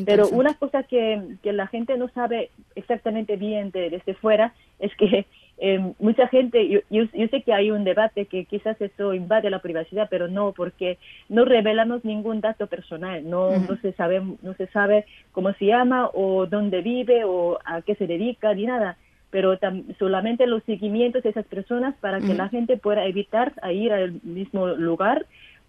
Pero 0.04 0.28
una 0.28 0.54
cosa 0.54 0.82
que, 0.82 1.36
que, 1.42 1.52
la 1.52 1.66
gente 1.66 1.96
no 1.96 2.08
sabe 2.08 2.50
exactamente 2.74 3.36
bien 3.36 3.70
desde 3.70 4.14
fuera 4.14 4.52
es 4.78 4.94
que 4.96 5.26
eh, 5.64 5.94
mucha 6.00 6.26
gente, 6.26 6.68
yo, 6.68 6.80
yo, 6.90 7.04
sé 7.28 7.42
que 7.42 7.52
hay 7.52 7.70
un 7.70 7.84
debate 7.84 8.26
que 8.26 8.46
quizás 8.46 8.80
eso 8.80 9.14
invade 9.14 9.48
la 9.48 9.60
privacidad, 9.60 10.08
pero 10.10 10.26
no, 10.26 10.52
porque 10.52 10.98
no 11.28 11.44
revelamos 11.44 12.04
ningún 12.04 12.40
dato 12.40 12.66
personal, 12.66 13.28
no, 13.30 13.56
no, 13.56 13.76
se 13.80 13.92
sabe, 13.92 14.22
no 14.42 14.54
se 14.54 14.66
sabe 14.68 15.04
cómo 15.30 15.52
se 15.52 15.66
llama 15.66 16.10
o 16.14 16.46
dónde 16.46 16.80
vive 16.80 17.22
o 17.24 17.58
a 17.64 17.82
qué 17.82 17.94
se 17.94 18.08
dedica 18.08 18.52
ni 18.54 18.66
nada. 18.66 18.96
Pero 19.30 19.56
solamente 19.98 20.46
los 20.46 20.62
seguimientos 20.64 21.22
de 21.22 21.30
esas 21.30 21.46
personas 21.46 21.94
para 22.00 22.20
que 22.20 22.34
la 22.34 22.48
gente 22.50 22.76
pueda 22.76 23.06
evitar 23.06 23.52
ir 23.72 23.92
al 23.92 24.20
mismo 24.24 24.66
lugar 24.66 25.24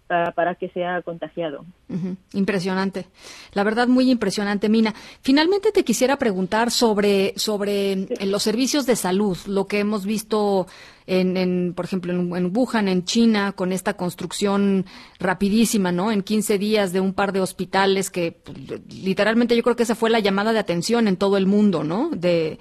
para, 0.06 0.54
que 0.54 0.68
sea 0.68 1.02
contagiado. 1.02 1.64
Impresionante. 2.32 3.06
La 3.52 3.64
verdad, 3.64 3.88
muy 3.88 4.10
impresionante, 4.10 4.68
Mina. 4.68 4.94
Finalmente 5.22 5.72
te 5.72 5.84
quisiera 5.84 6.16
preguntar 6.16 6.70
sobre, 6.70 7.32
sobre 7.36 7.92
eh, 7.92 8.26
los 8.26 8.42
servicios 8.42 8.86
de 8.86 8.96
salud, 8.96 9.38
lo 9.46 9.66
que 9.66 9.78
hemos 9.78 10.04
visto 10.04 10.66
en, 11.06 11.36
en 11.36 11.74
por 11.74 11.84
ejemplo, 11.84 12.12
en, 12.12 12.56
Wuhan, 12.56 12.88
en 12.88 13.04
China, 13.04 13.52
con 13.52 13.72
esta 13.72 13.94
construcción 13.94 14.86
rapidísima, 15.18 15.92
¿no? 15.92 16.10
En 16.10 16.22
15 16.22 16.58
días 16.58 16.92
de 16.92 17.00
un 17.00 17.14
par 17.14 17.32
de 17.32 17.40
hospitales 17.40 18.10
que 18.10 18.32
pues, 18.32 18.58
literalmente 18.88 19.56
yo 19.56 19.62
creo 19.62 19.76
que 19.76 19.82
esa 19.82 19.94
fue 19.94 20.10
la 20.10 20.20
llamada 20.20 20.52
de 20.52 20.58
atención 20.58 21.08
en 21.08 21.16
todo 21.16 21.36
el 21.36 21.46
mundo, 21.46 21.84
¿no? 21.84 22.10
De, 22.10 22.58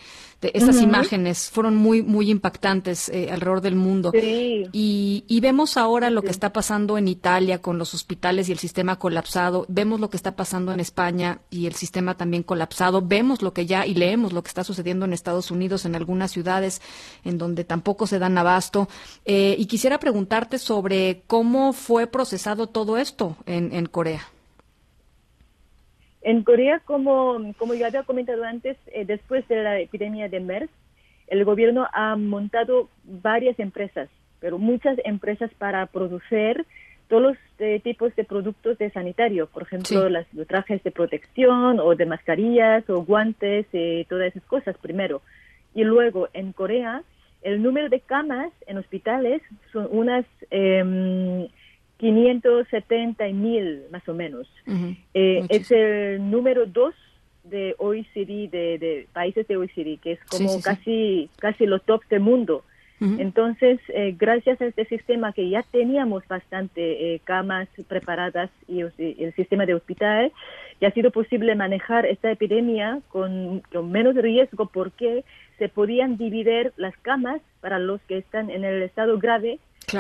estas 0.54 0.82
imágenes 0.82 1.50
fueron 1.50 1.76
muy, 1.76 2.02
muy 2.02 2.30
impactantes 2.30 3.10
eh, 3.10 3.30
alrededor 3.32 3.62
del 3.62 3.76
mundo. 3.76 4.12
Y, 4.14 5.24
y, 5.28 5.40
vemos 5.40 5.78
ahora 5.78 6.10
lo 6.10 6.22
que 6.22 6.32
está 6.32 6.54
pasando 6.54 6.98
en 6.98 7.08
Italia 7.08 7.62
con 7.62 7.78
los 7.78 7.94
hospitales 7.94 8.50
y 8.50 8.52
el 8.52 8.60
sistema 8.60 8.98
colapsado. 8.98 9.66
Vemos 9.68 10.00
lo 10.00 10.10
que 10.10 10.18
está 10.18 10.36
pasando 10.36 10.72
en 10.74 10.80
España 10.80 11.40
y 11.50 11.68
el 11.68 11.76
sistema 11.76 12.16
también 12.16 12.44
colapsado. 12.44 13.02
Vemos 13.02 13.42
lo 13.42 13.54
que 13.54 13.66
ya 13.66 13.86
y 13.86 13.94
leemos 13.94 14.34
lo 14.34 14.44
que 14.44 14.50
está 14.50 14.64
sucediendo 14.64 15.06
en 15.06 15.14
Estados 15.14 15.52
Unidos, 15.52 15.86
en 15.86 15.96
algunas 15.96 16.32
ciudades 16.32 16.82
en 17.24 17.38
donde 17.38 17.64
tampoco 17.64 18.08
se 18.08 18.20
dan 18.20 18.38
abasto. 18.38 18.90
Eh, 19.26 19.56
y 19.58 19.66
quisiera 19.66 20.00
preguntarte 20.00 20.58
sobre 20.58 21.24
cómo 21.28 21.74
fue 21.74 22.08
procesado 22.08 22.68
todo 22.68 22.98
esto 22.98 23.38
en, 23.46 23.74
en 23.74 23.86
Corea. 23.86 24.28
En 26.24 26.44
Corea, 26.44 26.80
como, 26.86 27.54
como 27.58 27.74
yo 27.74 27.86
había 27.86 28.04
comentado 28.04 28.46
antes, 28.46 28.78
eh, 28.88 29.04
después 29.06 29.46
de 29.50 29.62
la 29.62 29.80
epidemia 29.80 30.30
de 30.30 30.40
MERS, 30.40 30.70
el 31.28 31.44
gobierno 31.44 31.88
ha 31.92 32.16
montado 32.16 32.90
varias 33.04 33.60
empresas, 33.60 34.10
pero 34.40 34.58
muchas 34.58 34.98
empresas 35.04 35.52
para 35.58 35.86
producir 35.86 36.66
todos 37.10 37.24
los 37.24 37.38
eh, 37.60 37.82
tipos 37.84 38.16
de 38.16 38.24
productos 38.24 38.78
de 38.78 38.90
sanitario, 38.92 39.48
por 39.48 39.64
ejemplo, 39.64 40.08
las, 40.08 40.26
los 40.34 40.48
trajes 40.48 40.82
de 40.84 40.92
protección 40.92 41.80
o 41.82 41.94
de 41.94 42.06
mascarillas 42.06 42.90
o 42.90 43.04
guantes, 43.04 43.66
eh, 43.74 44.06
todas 44.08 44.28
esas 44.28 44.44
cosas 44.44 44.78
primero. 44.78 45.22
Y 45.76 45.84
luego, 45.84 46.30
en 46.34 46.54
Corea, 46.54 47.04
el 47.42 47.62
número 47.62 47.90
de 47.90 48.00
camas 48.00 48.52
en 48.66 48.78
hospitales 48.78 49.42
son 49.74 49.90
unas... 49.92 50.26
Eh, 50.52 51.50
570 52.04 53.28
mil 53.30 53.84
más 53.90 54.08
o 54.10 54.14
menos. 54.14 54.46
Eh, 55.14 55.46
es 55.48 55.72
el 55.72 56.30
número 56.30 56.66
dos 56.66 56.94
de 57.46 57.76
OECD, 57.78 58.50
de, 58.50 59.08
países 59.14 59.48
de 59.48 59.56
OECD, 59.56 60.00
que 60.02 60.14
es 60.14 60.20
como 60.26 60.62
casi 60.62 61.30
casi 61.40 61.66
los 61.66 61.82
top 61.84 62.04
del 62.10 62.20
mundo. 62.20 62.64
Entonces, 63.00 63.82
eh, 63.90 64.16
gracias 64.18 64.62
a 64.62 64.66
este 64.66 64.86
sistema 64.86 65.34
que 65.34 65.50
ya 65.50 65.62
teníamos 65.64 66.26
bastante 66.26 67.16
eh, 67.16 67.20
camas 67.26 67.68
preparadas 67.90 68.50
y, 68.66 68.80
el 68.80 69.34
sistema 69.36 69.66
de 69.66 69.74
hospital, 69.74 70.32
ya 70.80 70.88
ha 70.88 70.92
sido 70.92 71.12
posible 71.12 71.54
manejar 71.56 72.06
esta 72.06 72.32
epidemia 72.32 73.02
con, 73.10 73.62
con 73.74 73.92
menos 73.92 74.16
riesgo 74.16 74.68
porque 74.68 75.26
se 75.58 75.68
podían 75.68 76.16
dividir 76.16 76.72
las 76.78 76.96
camas 77.00 77.42
para 77.60 77.78
los 77.78 78.00
que 78.04 78.20
están 78.20 78.50
en 78.50 78.64
el 78.64 78.82
estado 78.84 79.20
grave 79.20 79.60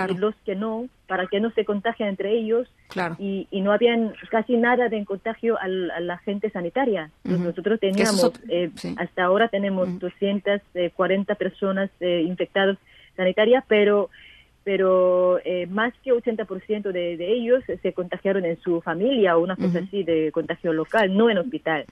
y 0.10 0.18
los 0.18 0.36
que 0.46 0.56
no, 0.56 0.88
para 1.14 1.28
que 1.28 1.40
no 1.40 1.52
se 1.52 1.64
contagien 1.64 2.10
entre 2.10 2.32
ellos. 2.32 2.68
Y, 3.20 3.48
y, 3.52 3.62
no 3.62 3.72
habían 3.72 4.16
casi 4.32 4.58
nada 4.58 4.90
de 4.90 5.06
contagio 5.06 5.60
a 5.62 5.68
la 5.68 6.18
gente 6.18 6.50
sanitaria. 6.50 7.12
Nosotros 7.24 7.80
teníamos, 7.80 8.32
eh, 8.50 8.72
hasta 8.98 9.24
ahora 9.24 9.48
tenemos 9.48 10.00
240 10.00 11.36
personas 11.36 11.92
eh, 12.00 12.24
infectadas 12.26 12.80
sanitarias, 13.16 13.64
pero 13.68 14.10
pero 14.64 15.38
eh, 15.46 15.68
más 15.68 15.94
que 16.04 16.12
80% 16.12 16.92
de, 16.92 17.16
de 17.16 17.32
ellos 17.32 17.64
se 17.80 17.94
contagiaron 17.94 18.44
en 18.46 18.60
su 18.60 18.82
familia 18.82 19.38
o 19.38 19.44
una 19.44 19.56
cosa 19.56 19.80
así 19.80 20.04
de 20.04 20.32
contagio 20.32 20.74
local, 20.74 21.16
no 21.16 21.30
en 21.30 21.38
hospital. 21.38 21.86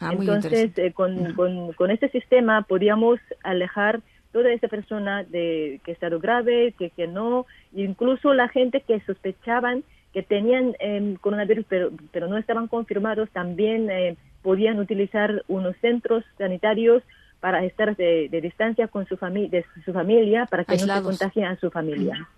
Ah, 0.00 0.14
Entonces, 0.18 0.70
con, 0.94 1.34
con, 1.34 1.74
con 1.74 1.90
este 1.90 2.08
sistema 2.08 2.62
podíamos 2.62 3.20
alejar 3.42 4.00
toda 4.32 4.52
esa 4.52 4.68
persona 4.68 5.24
de 5.24 5.80
que 5.84 5.92
estado 5.92 6.18
grave, 6.20 6.74
que, 6.78 6.90
que 6.90 7.06
no, 7.06 7.46
incluso 7.74 8.34
la 8.34 8.48
gente 8.48 8.80
que 8.80 9.00
sospechaban 9.00 9.84
que 10.12 10.22
tenían 10.22 10.74
eh, 10.78 11.16
coronavirus 11.20 11.64
pero, 11.68 11.90
pero 12.10 12.28
no 12.28 12.36
estaban 12.36 12.68
confirmados, 12.68 13.30
también 13.30 13.90
eh, 13.90 14.16
podían 14.42 14.78
utilizar 14.78 15.42
unos 15.48 15.76
centros 15.80 16.24
sanitarios 16.36 17.02
para 17.40 17.64
estar 17.64 17.96
de, 17.96 18.28
distancia 18.40 18.86
con 18.88 19.06
su, 19.06 19.16
familia 19.16 19.50
de 19.50 19.64
su 19.84 19.92
familia, 19.92 20.46
para 20.46 20.64
que 20.64 20.76
no 20.76 20.94
se 20.94 21.02
contagien 21.02 21.46
a 21.46 21.56
su 21.56 21.70
familia. 21.70 22.28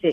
sí. 0.00 0.12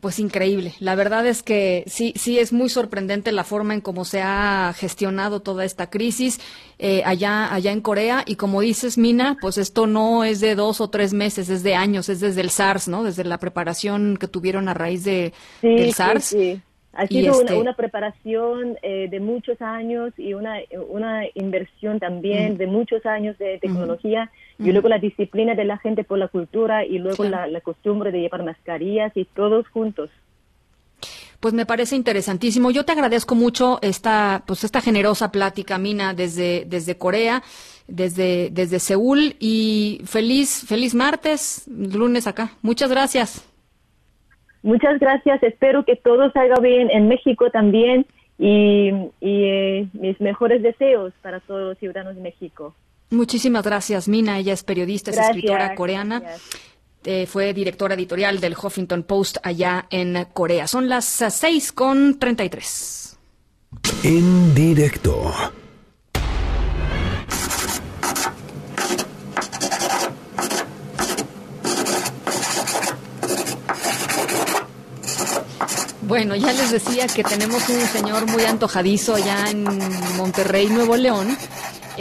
Pues 0.00 0.18
increíble. 0.18 0.72
La 0.80 0.94
verdad 0.94 1.26
es 1.26 1.42
que 1.42 1.84
sí, 1.86 2.14
sí 2.16 2.38
es 2.38 2.54
muy 2.54 2.70
sorprendente 2.70 3.32
la 3.32 3.44
forma 3.44 3.74
en 3.74 3.82
cómo 3.82 4.06
se 4.06 4.22
ha 4.22 4.72
gestionado 4.74 5.40
toda 5.40 5.66
esta 5.66 5.90
crisis 5.90 6.40
eh, 6.78 7.02
allá, 7.04 7.52
allá 7.52 7.70
en 7.70 7.82
Corea. 7.82 8.22
Y 8.26 8.36
como 8.36 8.62
dices, 8.62 8.96
Mina, 8.96 9.36
pues 9.42 9.58
esto 9.58 9.86
no 9.86 10.24
es 10.24 10.40
de 10.40 10.54
dos 10.54 10.80
o 10.80 10.88
tres 10.88 11.12
meses, 11.12 11.50
es 11.50 11.62
de 11.62 11.74
años, 11.74 12.08
es 12.08 12.20
desde 12.20 12.40
el 12.40 12.48
SARS, 12.48 12.88
¿no? 12.88 13.04
Desde 13.04 13.24
la 13.24 13.36
preparación 13.36 14.16
que 14.16 14.26
tuvieron 14.26 14.70
a 14.70 14.74
raíz 14.74 15.04
de, 15.04 15.34
del 15.60 15.92
SARS. 15.92 16.24
Sí, 16.24 16.62
Ha 16.94 17.06
sido 17.06 17.38
una, 17.38 17.52
este 17.52 17.74
preparación 17.74 18.78
eh, 18.82 19.08
de 19.10 19.20
muchos 19.20 19.60
años 19.60 20.14
y 20.16 20.32
una, 20.32 20.60
una 20.88 21.24
inversión 21.34 22.00
también 22.00 22.56
de 22.56 22.66
muchos 22.66 23.04
años 23.04 23.36
de 23.36 23.58
tecnología 23.58 24.30
y 24.62 24.72
luego 24.72 24.88
la 24.88 24.98
disciplina 24.98 25.54
de 25.54 25.64
la 25.64 25.78
gente 25.78 26.04
por 26.04 26.18
la 26.18 26.28
cultura 26.28 26.84
y 26.84 26.98
luego 26.98 27.24
la, 27.24 27.60
costumbre 27.60 28.12
de 28.12 28.20
llevar 28.20 28.44
mascarillas 28.44 29.12
y 29.16 29.24
todos 29.24 29.66
juntos. 29.68 30.10
Pues 31.40 31.54
me 31.54 31.64
parece 31.64 31.96
interesantísimo. 31.96 32.70
Yo 32.70 32.84
te 32.84 32.92
agradezco 32.92 33.34
mucho 33.34 33.78
esta, 33.80 34.42
pues 34.46 34.62
esta 34.62 34.82
generosa 34.82 35.32
plática, 35.32 35.78
Mina, 35.78 36.12
desde, 36.12 36.64
desde 36.66 36.98
Corea, 36.98 37.42
desde, 37.88 38.50
desde 38.50 38.78
Seúl 38.78 39.36
y 39.40 40.02
feliz, 40.04 40.64
feliz 40.68 40.94
martes, 40.94 41.66
lunes 41.68 42.26
acá. 42.26 42.50
Muchas 42.60 42.90
gracias. 42.90 43.46
Muchas 44.62 44.98
gracias. 44.98 45.42
Espero 45.42 45.84
que 45.84 45.96
todo 45.96 46.30
salga 46.32 46.60
bien 46.60 46.90
en 46.90 47.08
México 47.08 47.50
también 47.50 48.04
y, 48.38 48.90
eh, 49.20 49.86
mis 49.92 50.20
mejores 50.20 50.62
deseos 50.62 51.12
para 51.22 51.40
todos 51.40 51.62
los 51.62 51.78
ciudadanos 51.78 52.16
de 52.16 52.22
México. 52.22 52.74
Muchísimas 53.10 53.64
gracias, 53.64 54.08
Mina. 54.08 54.38
Ella 54.38 54.52
es 54.52 54.62
periodista, 54.62 55.10
es 55.10 55.18
escritora 55.18 55.74
coreana. 55.74 56.22
Eh, 57.04 57.26
fue 57.26 57.52
directora 57.54 57.94
editorial 57.94 58.40
del 58.40 58.54
Huffington 58.54 59.02
Post 59.02 59.38
allá 59.42 59.86
en 59.90 60.26
Corea. 60.32 60.66
Son 60.66 60.88
las 60.88 61.06
6 61.06 61.72
con 61.72 62.18
33. 62.18 63.18
En 64.04 64.54
directo. 64.54 65.34
Bueno, 76.02 76.34
ya 76.34 76.52
les 76.52 76.72
decía 76.72 77.06
que 77.06 77.22
tenemos 77.22 77.68
un 77.68 77.80
señor 77.82 78.26
muy 78.26 78.44
antojadizo 78.44 79.14
allá 79.14 79.48
en 79.48 79.62
Monterrey, 80.16 80.66
Nuevo 80.66 80.96
León, 80.96 81.38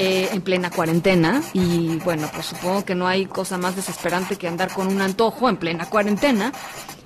eh, 0.01 0.29
en 0.31 0.39
plena 0.39 0.71
cuarentena 0.71 1.43
y 1.51 1.97
bueno, 1.97 2.29
pues 2.33 2.45
supongo 2.45 2.85
que 2.85 2.95
no 2.95 3.05
hay 3.05 3.25
cosa 3.25 3.57
más 3.57 3.75
desesperante 3.75 4.37
que 4.37 4.47
andar 4.47 4.71
con 4.71 4.87
un 4.87 5.01
antojo 5.01 5.49
en 5.49 5.57
plena 5.57 5.89
cuarentena, 5.89 6.53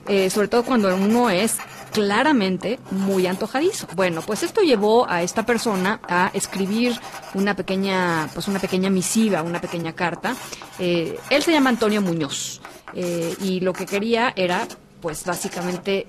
eh, 0.07 0.29
sobre 0.29 0.47
todo 0.47 0.61
cuando 0.61 0.95
uno 0.95 1.31
es 1.31 1.57
claramente 1.91 2.79
muy 2.91 3.25
antojadizo. 3.25 3.87
Bueno, 3.95 4.21
pues 4.21 4.43
esto 4.43 4.61
llevó 4.61 5.09
a 5.09 5.23
esta 5.23 5.43
persona 5.43 6.01
a 6.07 6.29
escribir 6.35 6.93
una 7.33 7.55
pequeña, 7.55 8.29
pues 8.31 8.47
una 8.47 8.59
pequeña 8.59 8.91
misiva, 8.91 9.41
una 9.41 9.59
pequeña 9.59 9.93
carta. 9.93 10.35
Eh, 10.77 11.19
él 11.31 11.41
se 11.41 11.51
llama 11.51 11.71
Antonio 11.71 11.99
Muñoz 11.99 12.61
y 12.93 13.59
lo 13.61 13.73
que 13.73 13.87
quería 13.87 14.33
era 14.35 14.67
pues 15.01 15.25
básicamente 15.25 16.05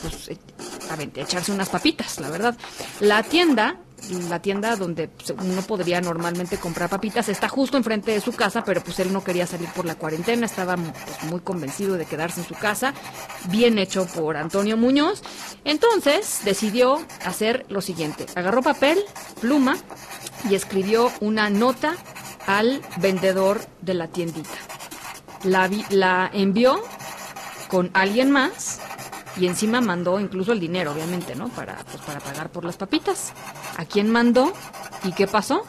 pues 0.00 0.30
echarse 1.14 1.52
unas 1.52 1.68
papitas, 1.68 2.18
la 2.20 2.30
verdad. 2.30 2.56
La 3.00 3.22
tienda 3.22 3.80
la 4.28 4.40
tienda 4.40 4.76
donde 4.76 5.10
uno 5.42 5.62
podría 5.62 6.00
normalmente 6.00 6.58
comprar 6.58 6.88
papitas 6.88 7.28
está 7.28 7.48
justo 7.48 7.76
enfrente 7.76 8.12
de 8.12 8.20
su 8.20 8.32
casa, 8.32 8.62
pero 8.64 8.82
pues 8.82 8.98
él 9.00 9.12
no 9.12 9.24
quería 9.24 9.46
salir 9.46 9.68
por 9.70 9.84
la 9.84 9.96
cuarentena, 9.96 10.46
estaba 10.46 10.76
pues, 10.76 11.30
muy 11.30 11.40
convencido 11.40 11.96
de 11.96 12.04
quedarse 12.04 12.40
en 12.40 12.46
su 12.46 12.54
casa, 12.54 12.94
bien 13.48 13.78
hecho 13.78 14.06
por 14.06 14.36
Antonio 14.36 14.76
Muñoz. 14.76 15.22
Entonces 15.64 16.40
decidió 16.44 17.04
hacer 17.24 17.66
lo 17.68 17.80
siguiente, 17.80 18.26
agarró 18.34 18.62
papel, 18.62 18.98
pluma 19.40 19.76
y 20.48 20.54
escribió 20.54 21.10
una 21.20 21.50
nota 21.50 21.96
al 22.46 22.82
vendedor 22.98 23.60
de 23.80 23.94
la 23.94 24.08
tiendita. 24.08 24.50
La, 25.42 25.70
la 25.90 26.30
envió 26.32 26.80
con 27.68 27.90
alguien 27.94 28.30
más 28.30 28.80
y 29.38 29.46
encima 29.46 29.80
mandó 29.80 30.18
incluso 30.18 30.52
el 30.52 30.60
dinero, 30.60 30.92
obviamente, 30.92 31.34
¿no? 31.34 31.48
Para, 31.48 31.76
pues, 31.90 32.02
para 32.02 32.20
pagar 32.20 32.50
por 32.50 32.64
las 32.64 32.76
papitas. 32.76 33.32
¿A 33.76 33.84
quién 33.84 34.10
mandó? 34.10 34.52
¿Y 35.04 35.12
qué 35.12 35.26
pasó? 35.26 35.62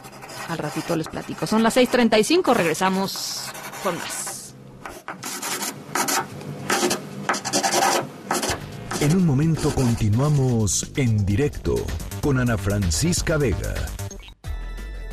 Al 0.48 0.58
ratito 0.58 0.96
les 0.96 1.08
platico. 1.08 1.46
Son 1.46 1.62
las 1.62 1.76
6.35, 1.76 2.54
regresamos 2.54 3.44
con 3.82 3.96
más. 3.96 4.54
En 9.00 9.16
un 9.16 9.26
momento 9.26 9.72
continuamos 9.74 10.90
en 10.96 11.24
directo 11.24 11.76
con 12.20 12.38
Ana 12.38 12.58
Francisca 12.58 13.36
Vega. 13.36 13.74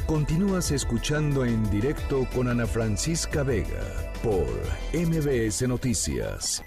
Continúas 0.08 0.72
escuchando 0.72 1.46
en 1.46 1.70
directo 1.70 2.28
con 2.34 2.48
Ana 2.48 2.66
Francisca 2.66 3.44
Vega 3.44 4.14
por 4.24 4.48
MBS 4.94 5.68
Noticias. 5.68 6.64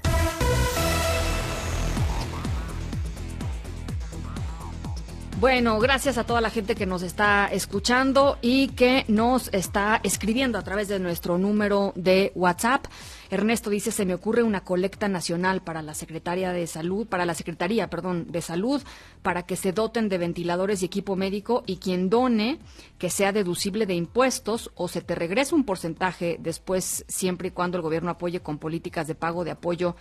Bueno, 5.40 5.78
gracias 5.78 6.18
a 6.18 6.24
toda 6.24 6.40
la 6.40 6.50
gente 6.50 6.74
que 6.74 6.84
nos 6.84 7.02
está 7.02 7.46
escuchando 7.46 8.38
y 8.42 8.70
que 8.70 9.04
nos 9.06 9.54
está 9.54 10.00
escribiendo 10.02 10.58
a 10.58 10.64
través 10.64 10.88
de 10.88 10.98
nuestro 10.98 11.38
número 11.38 11.92
de 11.94 12.32
WhatsApp. 12.34 12.86
Ernesto 13.30 13.70
dice, 13.70 13.92
se 13.92 14.04
me 14.04 14.14
ocurre 14.14 14.42
una 14.42 14.64
colecta 14.64 15.06
nacional 15.06 15.62
para 15.62 15.80
la 15.80 15.94
Secretaría 15.94 16.52
de 16.52 16.66
Salud, 16.66 17.06
para 17.06 17.24
la 17.24 17.34
Secretaría, 17.34 17.88
perdón, 17.88 18.32
de 18.32 18.42
Salud, 18.42 18.82
para 19.22 19.44
que 19.44 19.54
se 19.54 19.70
doten 19.70 20.08
de 20.08 20.18
ventiladores 20.18 20.82
y 20.82 20.86
equipo 20.86 21.14
médico 21.14 21.62
y 21.66 21.76
quien 21.76 22.10
done 22.10 22.58
que 22.98 23.08
sea 23.08 23.30
deducible 23.30 23.86
de 23.86 23.94
impuestos 23.94 24.72
o 24.74 24.88
se 24.88 25.02
te 25.02 25.14
regrese 25.14 25.54
un 25.54 25.62
porcentaje 25.62 26.38
después, 26.40 27.04
siempre 27.06 27.48
y 27.48 27.52
cuando 27.52 27.76
el 27.76 27.82
gobierno 27.82 28.10
apoye 28.10 28.40
con 28.40 28.58
políticas 28.58 29.06
de 29.06 29.14
pago 29.14 29.44
de 29.44 29.52
apoyo 29.52 29.94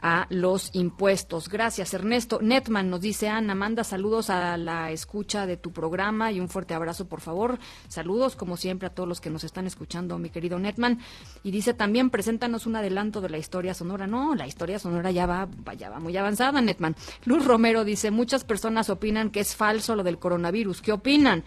a 0.00 0.26
los 0.30 0.70
impuestos. 0.74 1.48
Gracias, 1.48 1.92
Ernesto. 1.94 2.38
Netman 2.40 2.90
nos 2.90 3.00
dice, 3.00 3.28
Ana, 3.28 3.54
manda 3.54 3.84
saludos 3.84 4.30
a 4.30 4.56
la 4.56 4.90
escucha 4.90 5.46
de 5.46 5.56
tu 5.56 5.72
programa 5.72 6.30
y 6.32 6.40
un 6.40 6.48
fuerte 6.48 6.74
abrazo, 6.74 7.08
por 7.08 7.20
favor. 7.20 7.58
Saludos, 7.88 8.36
como 8.36 8.56
siempre, 8.56 8.86
a 8.86 8.94
todos 8.94 9.08
los 9.08 9.20
que 9.20 9.30
nos 9.30 9.44
están 9.44 9.66
escuchando, 9.66 10.18
mi 10.18 10.30
querido 10.30 10.58
Netman. 10.58 11.00
Y 11.42 11.50
dice 11.50 11.74
también, 11.74 12.10
preséntanos 12.10 12.66
un 12.66 12.76
adelanto 12.76 13.20
de 13.20 13.30
la 13.30 13.38
historia 13.38 13.74
sonora. 13.74 14.06
No, 14.06 14.34
la 14.34 14.46
historia 14.46 14.78
sonora 14.78 15.10
ya 15.10 15.26
va, 15.26 15.48
ya 15.76 15.90
va 15.90 15.98
muy 15.98 16.16
avanzada, 16.16 16.60
Netman. 16.60 16.94
Luz 17.24 17.44
Romero 17.44 17.84
dice, 17.84 18.10
muchas 18.10 18.44
personas 18.44 18.90
opinan 18.90 19.30
que 19.30 19.40
es 19.40 19.56
falso 19.56 19.96
lo 19.96 20.04
del 20.04 20.18
coronavirus. 20.18 20.82
¿Qué 20.82 20.92
opinan? 20.92 21.44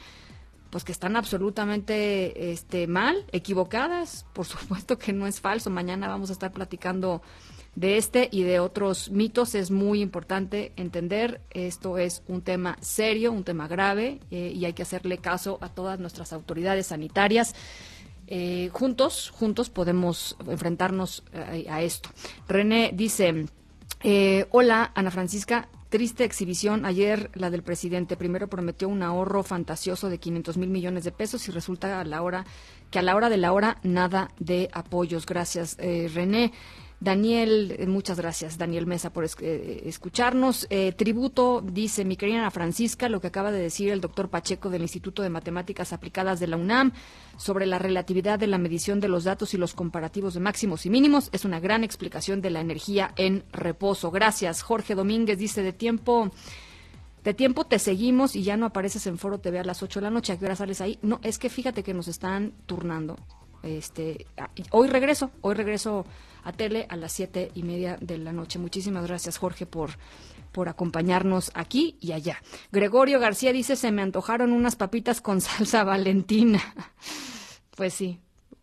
pues 0.71 0.85
que 0.85 0.93
están 0.93 1.17
absolutamente 1.17 2.53
este 2.53 2.87
mal, 2.87 3.25
equivocadas. 3.33 4.25
Por 4.33 4.45
supuesto 4.47 4.97
que 4.97 5.13
no 5.13 5.27
es 5.27 5.41
falso. 5.41 5.69
Mañana 5.69 6.07
vamos 6.07 6.29
a 6.29 6.33
estar 6.33 6.51
platicando 6.51 7.21
de 7.75 7.97
este 7.97 8.27
y 8.31 8.43
de 8.43 8.59
otros 8.59 9.11
mitos 9.11 9.55
es 9.55 9.71
muy 9.71 10.01
importante 10.01 10.73
entender. 10.75 11.41
Esto 11.51 11.97
es 11.97 12.23
un 12.27 12.41
tema 12.41 12.77
serio, 12.81 13.31
un 13.31 13.43
tema 13.43 13.67
grave 13.67 14.19
eh, 14.29 14.51
y 14.53 14.65
hay 14.65 14.73
que 14.73 14.83
hacerle 14.83 15.19
caso 15.19 15.57
a 15.61 15.69
todas 15.69 15.99
nuestras 15.99 16.33
autoridades 16.33 16.87
sanitarias. 16.87 17.55
Eh, 18.27 18.69
juntos, 18.71 19.29
juntos 19.29 19.69
podemos 19.69 20.37
enfrentarnos 20.47 21.23
eh, 21.33 21.65
a, 21.69 21.81
esto. 21.81 22.09
René 22.47 22.91
dice, 22.93 23.45
hola 24.51 24.91
Ana 24.93 25.11
Francisca, 25.11 25.69
triste 25.89 26.23
exhibición 26.25 26.85
ayer 26.85 27.31
la 27.35 27.49
del 27.49 27.63
presidente. 27.63 28.17
Primero 28.17 28.49
prometió 28.49 28.89
un 28.89 29.01
ahorro 29.01 29.43
fantasioso 29.43 30.09
de 30.09 30.17
500 30.17 30.57
mil 30.57 30.69
millones 30.69 31.05
de 31.05 31.11
pesos 31.11 31.47
y 31.47 31.51
resulta 31.51 32.01
a 32.01 32.03
la 32.03 32.21
hora 32.21 32.45
que 32.89 32.99
a 32.99 33.01
la 33.01 33.15
hora 33.15 33.29
de 33.29 33.37
la 33.37 33.53
hora 33.53 33.77
nada 33.83 34.29
de 34.39 34.69
apoyos. 34.73 35.25
Gracias, 35.25 35.77
René. 35.77 36.51
Daniel, 37.01 37.75
eh, 37.79 37.87
muchas 37.87 38.19
gracias, 38.19 38.59
Daniel 38.59 38.85
Mesa, 38.85 39.11
por 39.11 39.25
eh, 39.25 39.81
escucharnos. 39.85 40.67
Eh, 40.69 40.91
tributo, 40.91 41.63
dice 41.65 42.05
mi 42.05 42.15
querida 42.15 42.37
Ana 42.37 42.51
Francisca, 42.51 43.09
lo 43.09 43.19
que 43.19 43.25
acaba 43.25 43.51
de 43.51 43.59
decir 43.59 43.89
el 43.89 44.01
doctor 44.01 44.29
Pacheco 44.29 44.69
del 44.69 44.83
Instituto 44.83 45.23
de 45.23 45.31
Matemáticas 45.31 45.93
Aplicadas 45.93 46.39
de 46.39 46.45
la 46.45 46.57
UNAM 46.57 46.91
sobre 47.37 47.65
la 47.65 47.79
relatividad 47.79 48.37
de 48.37 48.45
la 48.45 48.59
medición 48.59 48.99
de 48.99 49.07
los 49.07 49.23
datos 49.23 49.55
y 49.55 49.57
los 49.57 49.73
comparativos 49.73 50.35
de 50.35 50.41
máximos 50.41 50.85
y 50.85 50.91
mínimos 50.91 51.29
es 51.31 51.43
una 51.43 51.59
gran 51.59 51.83
explicación 51.83 52.39
de 52.39 52.51
la 52.51 52.61
energía 52.61 53.13
en 53.15 53.45
reposo. 53.51 54.11
Gracias. 54.11 54.61
Jorge 54.61 54.93
Domínguez 54.93 55.39
dice 55.39 55.63
de 55.63 55.73
tiempo. 55.73 56.29
De 57.23 57.33
tiempo 57.33 57.65
te 57.65 57.79
seguimos 57.79 58.35
y 58.35 58.43
ya 58.43 58.57
no 58.57 58.67
apareces 58.67 59.07
en 59.07 59.17
Foro 59.17 59.39
TV 59.39 59.57
a 59.57 59.63
las 59.63 59.81
8 59.81 60.01
de 60.01 60.03
la 60.03 60.11
noche. 60.11 60.33
¿A 60.33 60.37
qué 60.37 60.45
hora 60.45 60.55
sales 60.55 60.81
ahí? 60.81 60.99
No, 61.01 61.19
es 61.23 61.39
que 61.39 61.49
fíjate 61.49 61.81
que 61.81 61.95
nos 61.95 62.07
están 62.07 62.53
turnando. 62.67 63.17
Este, 63.63 64.27
hoy 64.69 64.87
regreso, 64.87 65.31
hoy 65.41 65.55
regreso 65.55 66.05
a 66.43 66.51
tele 66.51 66.85
a 66.89 66.95
las 66.95 67.11
siete 67.11 67.51
y 67.53 67.63
media 67.63 67.97
de 68.01 68.17
la 68.17 68.31
noche. 68.33 68.59
Muchísimas 68.59 69.07
gracias, 69.07 69.37
Jorge, 69.37 69.65
por 69.65 69.91
por 70.51 70.69
acompañarnos 70.69 71.51
aquí 71.53 71.97
y 72.01 72.11
allá. 72.11 72.41
Gregorio 72.71 73.19
García 73.19 73.53
dice, 73.53 73.75
se 73.75 73.91
me 73.91 74.01
antojaron 74.01 74.51
unas 74.51 74.75
papitas 74.75 75.21
con 75.21 75.41
salsa 75.41 75.83
valentina. 75.83 76.61
Pues 77.75 77.93
sí. 77.93 78.19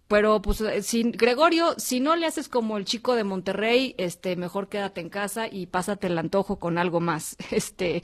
Pero 0.07 0.41
pues 0.41 0.63
eh, 0.63 0.83
si, 0.83 1.03
Gregorio, 1.03 1.75
si 1.77 2.01
no 2.01 2.17
le 2.17 2.27
haces 2.27 2.49
como 2.49 2.79
el 2.79 2.87
chico 2.87 3.15
de 3.15 3.25
Monterrey, 3.25 3.95
este 3.99 4.37
mejor 4.37 4.69
quédate 4.69 5.03
en 5.03 5.11
casa 5.11 5.49
y 5.49 5.67
pásate 5.67 6.07
el 6.07 6.17
antojo 6.17 6.59
con 6.59 6.79
algo 6.79 7.01
más. 7.01 7.37
Este, 7.51 8.03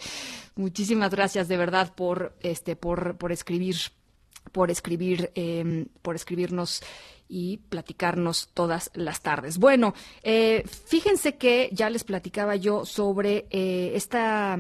muchísimas 0.55 1.11
gracias 1.11 1.49
de 1.49 1.57
verdad 1.57 1.95
por 1.95 2.37
este 2.41 2.77
por 2.77 3.17
por 3.17 3.33
escribir 3.33 3.77
por 4.53 4.71
escribir 4.71 5.31
em, 5.35 5.87
por 6.03 6.15
escribirnos 6.17 6.83
y 7.35 7.57
platicarnos 7.57 8.49
todas 8.55 8.93
las 8.95 9.21
tardes. 9.21 9.59
Bueno, 9.59 9.93
eh, 10.23 10.63
fíjense 10.87 11.37
que 11.37 11.69
ya 11.73 11.91
les 11.91 12.05
platicaba 12.05 12.55
yo 12.55 12.85
sobre 12.85 13.47
eh, 13.51 13.91
esta 13.97 14.57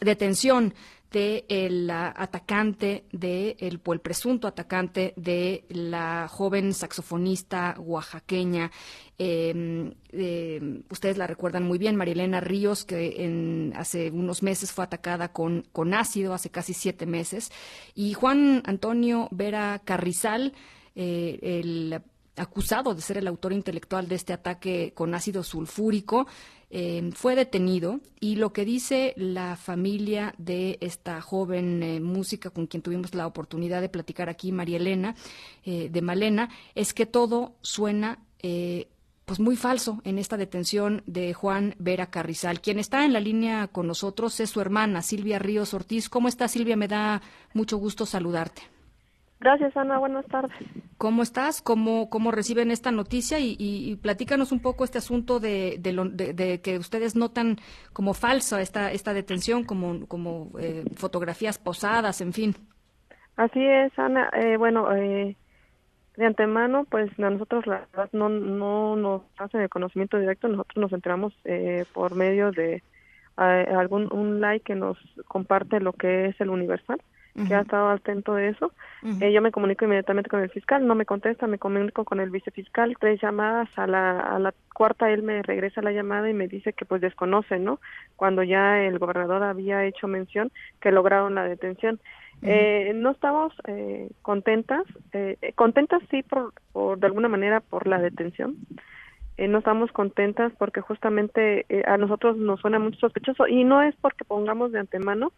detención 0.00 0.72
de 1.10 1.44
el 1.48 1.90
atacante 1.90 3.04
de 3.10 3.56
el, 3.58 3.80
el, 3.84 4.00
presunto 4.00 4.46
atacante 4.46 5.14
de 5.16 5.64
la 5.68 6.28
joven 6.28 6.72
saxofonista 6.72 7.74
oaxaqueña 7.78 8.70
em, 9.18 9.92
ustedes 10.88 11.18
la 11.18 11.26
recuerdan 11.26 11.64
muy 11.64 11.76
bien 11.76 11.96
Marilena 11.96 12.40
Ríos 12.40 12.84
que 12.84 13.24
en, 13.24 13.74
hace 13.76 14.10
unos 14.10 14.42
meses 14.42 14.72
fue 14.72 14.84
atacada 14.84 15.32
con, 15.32 15.66
con 15.72 15.92
ácido 15.92 16.32
hace 16.32 16.48
casi 16.50 16.72
siete 16.72 17.04
meses 17.04 17.52
y 17.94 18.14
Juan 18.14 18.62
Antonio 18.64 19.28
Vera 19.32 19.82
Carrizal 19.84 20.54
eh, 20.94 21.38
el 21.42 22.02
acusado 22.36 22.94
de 22.94 23.02
ser 23.02 23.18
el 23.18 23.26
autor 23.26 23.52
intelectual 23.52 24.08
de 24.08 24.14
este 24.14 24.32
ataque 24.32 24.92
con 24.94 25.14
ácido 25.14 25.42
sulfúrico, 25.42 26.26
eh, 26.70 27.10
fue 27.14 27.36
detenido 27.36 28.00
y 28.18 28.36
lo 28.36 28.52
que 28.52 28.64
dice 28.64 29.12
la 29.16 29.56
familia 29.56 30.34
de 30.38 30.78
esta 30.80 31.20
joven 31.20 31.82
eh, 31.82 32.00
música 32.00 32.50
con 32.50 32.66
quien 32.66 32.82
tuvimos 32.82 33.14
la 33.14 33.26
oportunidad 33.26 33.82
de 33.82 33.90
platicar 33.90 34.30
aquí, 34.30 34.52
María 34.52 34.78
Elena, 34.78 35.14
de 35.64 36.02
Malena, 36.02 36.48
es 36.74 36.94
que 36.94 37.06
todo 37.06 37.56
suena 37.60 38.18
pues 39.24 39.40
muy 39.40 39.56
falso 39.56 40.00
en 40.04 40.18
esta 40.18 40.36
detención 40.36 41.02
de 41.06 41.32
Juan 41.32 41.74
Vera 41.78 42.10
Carrizal. 42.10 42.60
Quien 42.60 42.78
está 42.78 43.04
en 43.04 43.12
la 43.12 43.20
línea 43.20 43.68
con 43.68 43.86
nosotros 43.86 44.38
es 44.40 44.50
su 44.50 44.60
hermana, 44.60 45.02
Silvia 45.02 45.38
Ríos 45.38 45.74
Ortiz. 45.74 46.08
¿Cómo 46.08 46.28
está 46.28 46.48
Silvia? 46.48 46.76
Me 46.76 46.88
da 46.88 47.22
mucho 47.54 47.76
gusto 47.76 48.04
saludarte. 48.04 48.62
Gracias, 49.42 49.76
Ana. 49.76 49.98
Buenas 49.98 50.24
tardes. 50.26 50.56
¿Cómo 50.98 51.24
estás? 51.24 51.62
¿Cómo, 51.62 52.08
cómo 52.10 52.30
reciben 52.30 52.70
esta 52.70 52.92
noticia? 52.92 53.40
Y, 53.40 53.56
y, 53.58 53.96
platícanos 53.96 54.52
un 54.52 54.62
poco 54.62 54.84
este 54.84 54.98
asunto 54.98 55.40
de, 55.40 55.78
de, 55.80 56.60
que 56.62 56.78
ustedes 56.78 57.16
notan 57.16 57.56
como 57.92 58.14
falsa 58.14 58.60
esta, 58.60 58.92
esta 58.92 59.12
detención, 59.12 59.64
como, 59.64 60.06
como 60.06 60.52
eh, 60.60 60.84
fotografías 60.94 61.58
posadas, 61.58 62.20
en 62.20 62.32
fin. 62.32 62.54
Así 63.34 63.66
es, 63.66 63.90
Ana. 63.98 64.30
Eh, 64.32 64.56
bueno, 64.56 64.94
eh, 64.94 65.36
de 66.16 66.24
antemano, 66.24 66.84
pues 66.88 67.10
a 67.18 67.28
nosotros 67.30 67.66
la 67.66 67.88
verdad 67.92 68.10
no, 68.12 68.28
no 68.28 68.94
nos 68.94 69.22
hacen 69.38 69.60
el 69.60 69.68
conocimiento 69.68 70.20
directo, 70.20 70.46
nosotros 70.46 70.80
nos 70.80 70.92
enteramos 70.92 71.34
por 71.92 72.14
medio 72.14 72.52
de 72.52 72.80
algún 73.36 74.08
un 74.12 74.40
like 74.40 74.66
que 74.66 74.76
nos 74.76 74.98
comparte 75.26 75.80
lo 75.80 75.94
que 75.94 76.26
es 76.26 76.40
el 76.40 76.50
Universal 76.50 77.00
que 77.34 77.54
ha 77.54 77.60
estado 77.60 77.88
atento 77.88 78.34
de 78.34 78.48
eso. 78.48 78.72
Eh, 79.20 79.32
yo 79.32 79.40
me 79.40 79.50
comunico 79.52 79.84
inmediatamente 79.84 80.28
con 80.30 80.40
el 80.40 80.50
fiscal, 80.50 80.86
no 80.86 80.94
me 80.94 81.06
contesta, 81.06 81.46
me 81.46 81.58
comunico 81.58 82.04
con 82.04 82.20
el 82.20 82.30
vicefiscal, 82.30 82.96
tres 83.00 83.20
llamadas, 83.20 83.68
a 83.76 83.86
la, 83.86 84.20
a 84.20 84.38
la 84.38 84.54
cuarta 84.74 85.10
él 85.10 85.22
me 85.22 85.42
regresa 85.42 85.82
la 85.82 85.92
llamada 85.92 86.28
y 86.28 86.34
me 86.34 86.46
dice 86.48 86.72
que 86.72 86.84
pues 86.84 87.00
desconoce, 87.00 87.58
¿no? 87.58 87.80
Cuando 88.16 88.42
ya 88.42 88.80
el 88.82 88.98
gobernador 88.98 89.42
había 89.42 89.84
hecho 89.84 90.08
mención 90.08 90.52
que 90.80 90.92
lograron 90.92 91.34
la 91.34 91.44
detención. 91.44 91.98
eh, 92.42 92.92
no 92.94 93.12
estamos 93.12 93.52
eh, 93.68 94.10
contentas, 94.22 94.82
eh, 95.12 95.36
contentas 95.54 96.02
sí 96.10 96.22
por, 96.22 96.52
por, 96.72 96.98
de 96.98 97.06
alguna 97.06 97.28
manera 97.28 97.60
por 97.60 97.86
la 97.86 97.98
detención, 97.98 98.56
eh, 99.38 99.48
no 99.48 99.58
estamos 99.58 99.90
contentas 99.92 100.52
porque 100.58 100.80
justamente 100.82 101.64
eh, 101.68 101.84
a 101.86 101.96
nosotros 101.96 102.36
nos 102.36 102.60
suena 102.60 102.78
mucho 102.78 102.98
sospechoso 103.00 103.46
y 103.46 103.64
no 103.64 103.82
es 103.82 103.94
porque 104.00 104.24
pongamos 104.24 104.72
de 104.72 104.80
antemano 104.80 105.32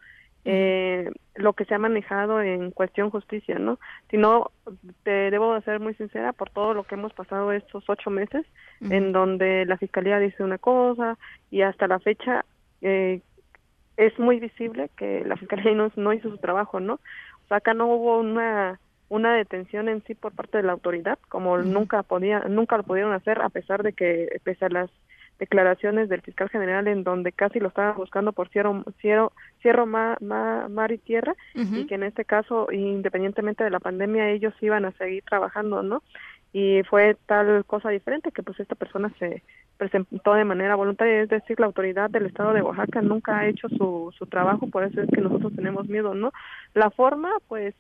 eh, 0.45 1.11
lo 1.35 1.55
que 1.55 1.65
se 1.65 1.75
ha 1.75 1.79
manejado 1.79 2.41
en 2.41 2.71
cuestión 2.71 3.11
justicia, 3.11 3.59
¿no? 3.59 3.79
Sino, 4.11 4.51
te 5.03 5.31
debo 5.31 5.61
ser 5.63 5.81
muy 5.81 5.95
sincera 5.95 6.33
por 6.33 6.51
todo 6.51 6.75
lo 6.75 6.85
que 6.85 6.95
hemos 6.95 7.13
pasado 7.13 7.53
estos 7.53 7.85
ocho 7.89 8.11
meses, 8.11 8.45
en 8.81 9.13
donde 9.13 9.65
la 9.67 9.79
fiscalía 9.79 10.19
dice 10.19 10.43
una 10.43 10.59
cosa 10.59 11.19
y 11.51 11.63
hasta 11.63 11.87
la 11.89 11.99
fecha 11.99 12.45
eh, 12.83 13.21
es 13.97 14.19
muy 14.19 14.41
visible 14.41 14.91
que 14.97 15.25
la 15.25 15.37
fiscalía 15.37 15.73
no, 15.73 15.91
no 15.97 16.13
hizo 16.13 16.31
su 16.31 16.39
trabajo, 16.39 16.81
¿no? 16.81 16.95
O 16.95 17.49
sea, 17.49 17.59
acá 17.59 17.75
no 17.75 17.87
hubo 17.87 18.19
una 18.19 18.79
una 19.09 19.35
detención 19.35 19.89
en 19.89 20.03
sí 20.05 20.15
por 20.15 20.33
parte 20.33 20.59
de 20.59 20.65
la 20.65 20.73
autoridad, 20.73 21.19
como 21.29 21.59
nunca 21.59 22.03
podía, 22.03 22.41
nunca 22.49 22.77
lo 22.77 22.83
pudieron 22.83 23.13
hacer 23.13 23.41
a 23.43 23.49
pesar 23.49 23.83
de 23.83 23.93
que 23.93 24.41
pese 24.43 24.65
a 24.65 24.71
las 24.71 24.91
declaraciones 25.39 26.09
del 26.09 26.23
fiscal 26.23 26.49
general 26.49 26.87
en 26.89 27.05
donde 27.05 27.33
casi 27.33 27.59
lo 27.61 27.69
estaban 27.69 27.97
buscando 27.97 28.33
por 28.33 28.49
cierro, 28.49 28.85
cierro, 29.01 29.33
cierro 29.61 29.87
mar, 29.87 30.21
mar, 30.23 30.93
y 30.93 30.99
tierra 30.99 31.35
y 31.55 31.87
que 31.87 31.95
en 31.97 32.05
este 32.05 32.25
caso, 32.25 32.69
independientemente 32.71 33.65
de 33.65 33.71
la 33.71 33.81
pandemia, 33.81 34.31
ellos 34.31 34.55
iban 34.61 34.85
a 34.85 34.93
seguir 34.93 35.25
trabajando, 35.25 35.83
¿no? 35.83 36.03
y 36.55 36.85
fue 36.85 37.17
tal 37.27 37.65
cosa 37.65 37.91
diferente 37.91 38.31
que 38.31 38.45
pues 38.45 38.61
esta 38.61 38.77
persona 38.77 39.13
se 39.19 39.43
presentó 39.77 40.35
de 40.35 40.45
manera 40.45 40.77
voluntaria, 40.77 41.23
es 41.23 41.29
decir, 41.29 41.59
la 41.59 41.67
autoridad 41.67 42.11
del 42.11 42.27
estado 42.27 42.53
de 42.53 42.63
Oaxaca 42.63 43.03
nunca 43.03 43.37
ha 43.37 43.49
hecho 43.49 43.69
su, 43.71 44.15
su 44.17 44.27
trabajo, 44.27 44.69
por 44.69 44.85
eso 44.85 45.01
es 45.01 45.11
que 45.11 45.21
nosotros 45.21 45.53
tenemos 45.57 45.89
miedo, 45.89 46.15
¿no? 46.15 46.33
La 46.73 46.91
forma, 46.91 47.33
pues 47.49 47.75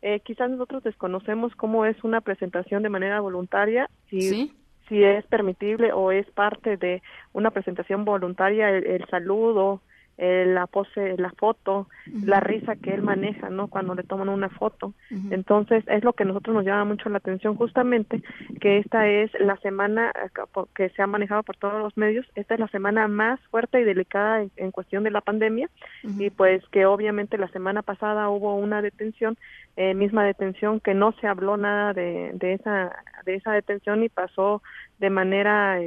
eh, 0.00 0.20
quizás 0.20 0.48
nosotros 0.48 0.84
desconocemos 0.84 1.56
cómo 1.56 1.84
es 1.86 2.04
una 2.04 2.20
presentación 2.20 2.84
de 2.84 2.88
manera 2.88 3.18
voluntaria, 3.18 3.90
si, 4.08 4.54
si 4.90 5.02
es 5.02 5.24
permitible 5.24 5.94
o 5.94 6.12
es 6.12 6.26
parte 6.32 6.76
de 6.76 7.02
una 7.32 7.50
presentación 7.50 8.04
voluntaria 8.04 8.68
el, 8.68 8.86
el 8.86 9.06
saludo, 9.06 9.80
la 10.20 10.66
pose, 10.66 11.16
la 11.16 11.30
foto, 11.30 11.88
la 12.24 12.40
risa 12.40 12.76
que 12.76 12.92
él 12.92 13.00
maneja, 13.00 13.48
¿no? 13.48 13.68
Cuando 13.68 13.94
le 13.94 14.02
toman 14.02 14.28
una 14.28 14.50
foto. 14.50 14.92
Entonces, 15.30 15.82
es 15.88 16.04
lo 16.04 16.12
que 16.12 16.24
a 16.24 16.26
nosotros 16.26 16.54
nos 16.54 16.64
llama 16.64 16.84
mucho 16.84 17.08
la 17.08 17.18
atención, 17.18 17.56
justamente, 17.56 18.22
que 18.60 18.78
esta 18.78 19.08
es 19.08 19.30
la 19.40 19.56
semana 19.58 20.10
eh, 20.10 20.28
que 20.74 20.90
se 20.90 21.00
ha 21.00 21.06
manejado 21.06 21.42
por 21.42 21.56
todos 21.56 21.80
los 21.80 21.96
medios, 21.96 22.26
esta 22.34 22.54
es 22.54 22.60
la 22.60 22.68
semana 22.68 23.08
más 23.08 23.40
fuerte 23.50 23.80
y 23.80 23.84
delicada 23.84 24.44
en, 24.56 24.70
cuestión 24.72 25.04
de 25.04 25.10
la 25.10 25.22
pandemia, 25.22 25.70
y 26.02 26.28
pues 26.30 26.62
que 26.68 26.84
obviamente 26.84 27.38
la 27.38 27.48
semana 27.48 27.82
pasada 27.82 28.28
hubo 28.28 28.54
una 28.56 28.82
detención, 28.82 29.38
eh, 29.82 29.94
misma 29.94 30.24
detención, 30.24 30.78
que 30.78 30.92
no 30.92 31.12
se 31.12 31.26
habló 31.26 31.56
nada 31.56 31.94
de, 31.94 32.32
de, 32.34 32.52
esa, 32.52 32.92
de 33.24 33.36
esa 33.36 33.52
detención 33.52 34.02
y 34.02 34.10
pasó 34.10 34.62
de 34.98 35.08
manera 35.08 35.78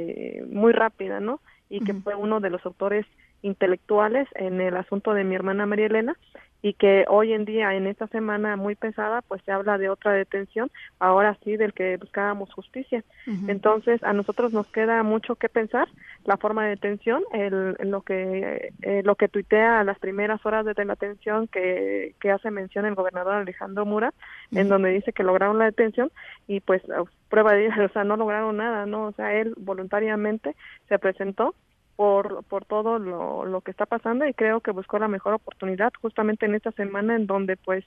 muy 0.48 0.72
rápida, 0.72 1.20
¿no? 1.20 1.40
Y 1.68 1.78
que 1.78 1.94
fue 1.94 2.16
uno 2.16 2.40
de 2.40 2.50
los 2.50 2.66
autores 2.66 3.06
intelectuales 3.44 4.26
en 4.34 4.60
el 4.60 4.76
asunto 4.76 5.12
de 5.12 5.22
mi 5.22 5.34
hermana 5.34 5.66
María 5.66 5.86
Elena 5.86 6.16
y 6.64 6.72
que 6.72 7.04
hoy 7.08 7.34
en 7.34 7.44
día 7.44 7.74
en 7.74 7.86
esta 7.86 8.06
semana 8.06 8.56
muy 8.56 8.74
pesada 8.74 9.20
pues 9.20 9.42
se 9.44 9.52
habla 9.52 9.76
de 9.76 9.90
otra 9.90 10.12
detención 10.12 10.70
ahora 10.98 11.36
sí 11.44 11.58
del 11.58 11.74
que 11.74 11.98
buscábamos 11.98 12.54
justicia. 12.54 13.04
Entonces 13.48 14.02
a 14.02 14.14
nosotros 14.14 14.54
nos 14.54 14.66
queda 14.68 15.02
mucho 15.02 15.34
que 15.34 15.50
pensar 15.50 15.88
la 16.24 16.38
forma 16.38 16.64
de 16.64 16.70
detención 16.70 17.22
el, 17.34 17.76
lo 17.82 18.00
que 18.00 18.72
eh, 18.80 19.02
lo 19.04 19.14
que 19.14 19.28
tuitea 19.28 19.80
a 19.80 19.84
las 19.84 19.98
primeras 19.98 20.44
horas 20.46 20.64
de 20.64 20.72
la 20.86 20.94
detención 20.94 21.48
que, 21.48 22.14
que 22.18 22.30
hace 22.30 22.50
mención 22.50 22.86
el 22.86 22.94
gobernador 22.94 23.34
Alejandro 23.34 23.84
Mura 23.84 24.14
en 24.50 24.70
donde 24.70 24.88
dice 24.88 25.12
que 25.12 25.22
lograron 25.22 25.58
la 25.58 25.66
detención 25.66 26.10
y 26.46 26.60
pues 26.60 26.80
prueba 27.28 27.52
de 27.52 27.68
o 27.84 27.88
sea 27.90 28.04
no 28.04 28.16
lograron 28.16 28.56
nada 28.56 28.86
no 28.86 29.08
o 29.08 29.12
sea 29.12 29.34
él 29.34 29.52
voluntariamente 29.58 30.56
se 30.88 30.98
presentó 30.98 31.54
por, 31.96 32.44
por 32.44 32.64
todo 32.64 32.98
lo, 32.98 33.44
lo 33.44 33.60
que 33.60 33.70
está 33.70 33.86
pasando 33.86 34.26
y 34.26 34.34
creo 34.34 34.60
que 34.60 34.70
buscó 34.70 34.98
la 34.98 35.08
mejor 35.08 35.34
oportunidad 35.34 35.92
justamente 36.00 36.46
en 36.46 36.54
esta 36.54 36.72
semana 36.72 37.16
en 37.16 37.26
donde 37.26 37.56
pues 37.56 37.84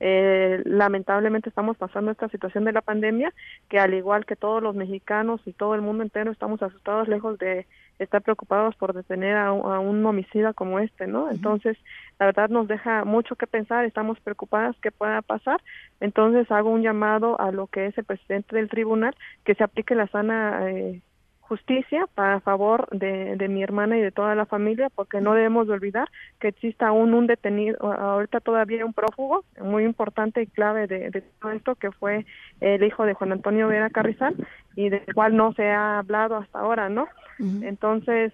eh, 0.00 0.60
lamentablemente 0.64 1.48
estamos 1.48 1.76
pasando 1.76 2.10
esta 2.10 2.28
situación 2.28 2.64
de 2.64 2.72
la 2.72 2.82
pandemia 2.82 3.32
que 3.68 3.78
al 3.78 3.94
igual 3.94 4.26
que 4.26 4.34
todos 4.36 4.62
los 4.62 4.74
mexicanos 4.74 5.40
y 5.46 5.52
todo 5.52 5.74
el 5.74 5.82
mundo 5.82 6.02
entero 6.02 6.32
estamos 6.32 6.62
asustados 6.62 7.06
lejos 7.06 7.38
de 7.38 7.66
estar 8.00 8.20
preocupados 8.22 8.74
por 8.74 8.92
detener 8.92 9.36
a, 9.36 9.52
un 9.52 10.04
homicida 10.04 10.52
como 10.52 10.80
este, 10.80 11.06
¿no? 11.06 11.30
Entonces, 11.30 11.78
la 12.18 12.26
verdad 12.26 12.48
nos 12.48 12.66
deja 12.66 13.04
mucho 13.04 13.36
que 13.36 13.46
pensar, 13.46 13.84
estamos 13.84 14.18
preocupadas 14.18 14.74
que 14.82 14.90
pueda 14.90 15.22
pasar. 15.22 15.62
Entonces, 16.00 16.50
hago 16.50 16.70
un 16.70 16.82
llamado 16.82 17.40
a 17.40 17.52
lo 17.52 17.68
que 17.68 17.86
es 17.86 17.96
el 17.96 18.04
presidente 18.04 18.56
del 18.56 18.68
tribunal 18.68 19.14
que 19.44 19.54
se 19.54 19.62
aplique 19.62 19.94
la 19.94 20.08
sana 20.08 20.68
eh, 20.68 21.02
justicia 21.48 22.06
para 22.14 22.40
favor 22.40 22.88
de, 22.90 23.36
de, 23.36 23.48
mi 23.48 23.62
hermana 23.62 23.98
y 23.98 24.00
de 24.00 24.10
toda 24.10 24.34
la 24.34 24.46
familia, 24.46 24.88
porque 24.94 25.20
no 25.20 25.34
debemos 25.34 25.66
de 25.66 25.74
olvidar 25.74 26.08
que 26.40 26.48
exista 26.48 26.88
aún 26.88 27.14
un 27.14 27.26
detenido, 27.26 27.76
ahorita 27.92 28.40
todavía 28.40 28.84
un 28.86 28.94
prófugo 28.94 29.44
muy 29.60 29.84
importante 29.84 30.42
y 30.42 30.46
clave 30.46 30.86
de, 30.86 31.10
de, 31.10 31.20
todo 31.20 31.52
esto, 31.52 31.74
que 31.74 31.92
fue 31.92 32.24
el 32.60 32.82
hijo 32.82 33.04
de 33.04 33.14
Juan 33.14 33.32
Antonio 33.32 33.68
Vera 33.68 33.90
Carrizal, 33.90 34.34
y 34.74 34.88
del 34.88 35.04
cual 35.14 35.36
no 35.36 35.52
se 35.52 35.70
ha 35.70 35.98
hablado 35.98 36.36
hasta 36.36 36.58
ahora, 36.58 36.88
¿no? 36.88 37.06
Entonces, 37.38 38.32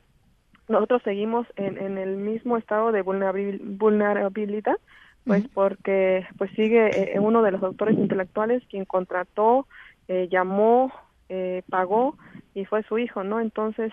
nosotros 0.69 1.03
seguimos 1.03 1.47
en, 1.57 1.79
en, 1.79 1.99
el 1.99 2.17
mismo 2.17 2.57
estado 2.57 2.93
de 2.93 3.03
vulnerabilidad, 3.03 4.77
pues 5.25 5.47
porque 5.53 6.27
pues 6.39 6.51
sigue 6.53 7.15
eh, 7.15 7.19
uno 7.19 7.43
de 7.43 7.51
los 7.51 7.63
autores 7.63 7.99
intelectuales 7.99 8.63
quien 8.69 8.85
contrató, 8.85 9.67
eh, 10.09 10.29
llamó, 10.31 10.93
eh, 11.31 11.63
pagó 11.71 12.19
y 12.55 12.65
fue 12.65 12.83
su 12.83 12.99
hijo, 12.99 13.25
¿no? 13.25 13.41
Entonces, 13.41 13.93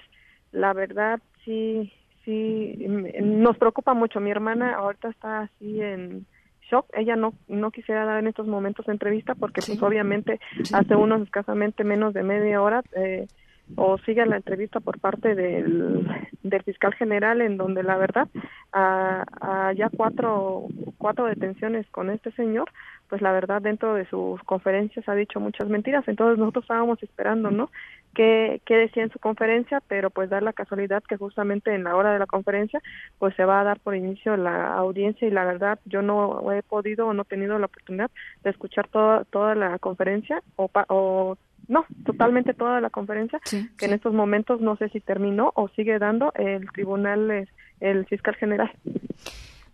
la 0.51 0.73
verdad 0.73 1.21
sí, 1.45 1.93
sí, 2.25 2.75
nos 3.21 3.57
preocupa 3.57 3.93
mucho. 3.93 4.19
Mi 4.19 4.31
hermana 4.31 4.75
ahorita 4.75 5.09
está 5.09 5.41
así 5.41 5.81
en 5.81 6.25
shock. 6.69 6.87
Ella 6.93 7.15
no, 7.15 7.33
no 7.47 7.71
quisiera 7.71 8.05
dar 8.05 8.19
en 8.19 8.27
estos 8.27 8.47
momentos 8.47 8.87
entrevista 8.89 9.35
porque 9.35 9.61
pues 9.65 9.81
obviamente 9.81 10.39
hace 10.73 10.95
unos 10.95 11.21
escasamente 11.21 11.83
menos 11.83 12.13
de 12.13 12.23
media 12.23 12.61
hora 12.61 12.81
eh, 12.95 13.27
o 13.75 13.97
sigue 13.99 14.25
la 14.25 14.37
entrevista 14.37 14.79
por 14.79 14.99
parte 14.99 15.35
del, 15.35 16.07
del 16.43 16.63
fiscal 16.63 16.93
general 16.95 17.41
en 17.41 17.57
donde 17.57 17.83
la 17.83 17.97
verdad 17.97 18.27
a, 18.73 19.73
ya 19.75 19.89
cuatro 19.95 20.67
cuatro 20.97 21.25
detenciones 21.25 21.85
con 21.91 22.09
este 22.09 22.31
señor 22.31 22.69
pues 23.09 23.21
la 23.21 23.31
verdad 23.31 23.61
dentro 23.61 23.93
de 23.93 24.05
sus 24.05 24.41
conferencias 24.43 25.07
ha 25.07 25.15
dicho 25.15 25.39
muchas 25.39 25.67
mentiras. 25.69 26.07
Entonces 26.07 26.37
nosotros 26.37 26.63
estábamos 26.63 27.01
esperando 27.03 27.51
no 27.51 27.69
qué, 28.13 28.61
qué 28.65 28.75
decía 28.75 29.03
en 29.03 29.11
su 29.11 29.19
conferencia 29.19 29.81
pero 29.87 30.09
pues 30.09 30.29
da 30.29 30.41
la 30.41 30.53
casualidad 30.53 31.03
que 31.03 31.17
justamente 31.17 31.73
en 31.73 31.83
la 31.83 31.95
hora 31.95 32.11
de 32.11 32.19
la 32.19 32.25
conferencia 32.25 32.81
pues 33.19 33.35
se 33.35 33.45
va 33.45 33.61
a 33.61 33.63
dar 33.63 33.79
por 33.79 33.95
inicio 33.95 34.37
la 34.37 34.73
audiencia 34.73 35.27
y 35.27 35.31
la 35.31 35.45
verdad 35.45 35.79
yo 35.85 36.01
no 36.01 36.51
he 36.51 36.63
podido 36.63 37.07
o 37.07 37.13
no 37.13 37.21
he 37.23 37.25
tenido 37.25 37.59
la 37.59 37.67
oportunidad 37.67 38.11
de 38.43 38.49
escuchar 38.49 38.87
toda 38.87 39.23
toda 39.25 39.55
la 39.55 39.77
conferencia 39.79 40.41
o, 40.55 40.69
o 40.89 41.37
no, 41.67 41.85
totalmente 42.05 42.53
toda 42.53 42.79
la 42.81 42.89
conferencia, 42.89 43.39
que 43.77 43.85
en 43.85 43.93
estos 43.93 44.13
momentos 44.13 44.61
no 44.61 44.77
sé 44.77 44.89
si 44.89 45.01
terminó 45.01 45.51
o 45.55 45.67
sigue 45.69 45.99
dando 45.99 46.31
el 46.35 46.69
tribunal, 46.71 47.47
el 47.79 48.05
fiscal 48.05 48.35
general. 48.35 48.71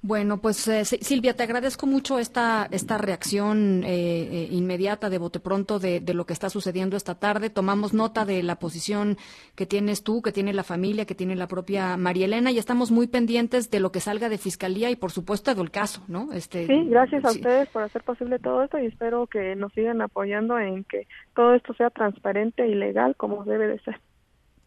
Bueno, 0.05 0.41
pues 0.41 0.67
eh, 0.67 0.83
Silvia, 0.83 1.33
te 1.33 1.43
agradezco 1.43 1.87
mucho 1.87 2.19
esta, 2.19 2.67
esta 2.71 2.97
reacción 2.97 3.85
eh, 3.85 3.87
eh, 3.89 4.47
inmediata 4.51 5.09
de 5.09 5.17
bote 5.17 5.39
pronto 5.39 5.79
de, 5.79 6.01
de, 6.01 6.13
lo 6.13 6.25
que 6.25 6.33
está 6.33 6.49
sucediendo 6.49 6.97
esta 6.97 7.15
tarde. 7.15 7.49
Tomamos 7.49 7.93
nota 7.93 8.25
de 8.25 8.43
la 8.43 8.57
posición 8.57 9.15
que 9.55 9.65
tienes 9.65 10.03
tú, 10.03 10.21
que 10.21 10.33
tiene 10.33 10.51
la 10.51 10.65
familia, 10.65 11.05
que 11.05 11.15
tiene 11.15 11.37
la 11.37 11.47
propia 11.47 11.95
María 11.95 12.25
Elena 12.25 12.51
y 12.51 12.57
estamos 12.57 12.91
muy 12.91 13.07
pendientes 13.07 13.71
de 13.71 13.79
lo 13.79 13.93
que 13.93 14.01
salga 14.01 14.27
de 14.27 14.37
Fiscalía 14.37 14.89
y, 14.89 14.97
por 14.97 15.11
supuesto, 15.11 15.55
del 15.55 15.71
caso, 15.71 16.03
¿no? 16.09 16.33
Este, 16.33 16.67
sí, 16.67 16.83
gracias 16.89 17.23
a 17.23 17.31
ustedes 17.31 17.69
por 17.69 17.83
hacer 17.83 18.03
posible 18.03 18.39
todo 18.39 18.61
esto 18.61 18.77
y 18.79 18.87
espero 18.87 19.27
que 19.27 19.55
nos 19.55 19.71
sigan 19.71 20.01
apoyando 20.01 20.59
en 20.59 20.83
que 20.83 21.07
todo 21.33 21.53
esto 21.53 21.73
sea 21.75 21.89
transparente 21.91 22.67
y 22.67 22.75
legal 22.75 23.15
como 23.15 23.45
debe 23.45 23.67
de 23.67 23.79
ser. 23.79 24.01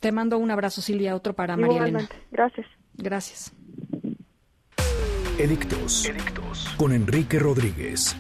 Te 0.01 0.13
mando 0.13 0.39
un 0.39 0.51
abrazo, 0.51 0.81
Silvia, 0.81 1.15
otro 1.15 1.35
para 1.35 1.59
María 1.59 1.83
Elena. 1.83 2.09
Gracias. 2.31 2.67
Gracias. 2.95 3.55
Edictos, 5.39 6.11
con 6.79 6.93
Enrique 6.93 7.39
Rodríguez. 7.39 8.17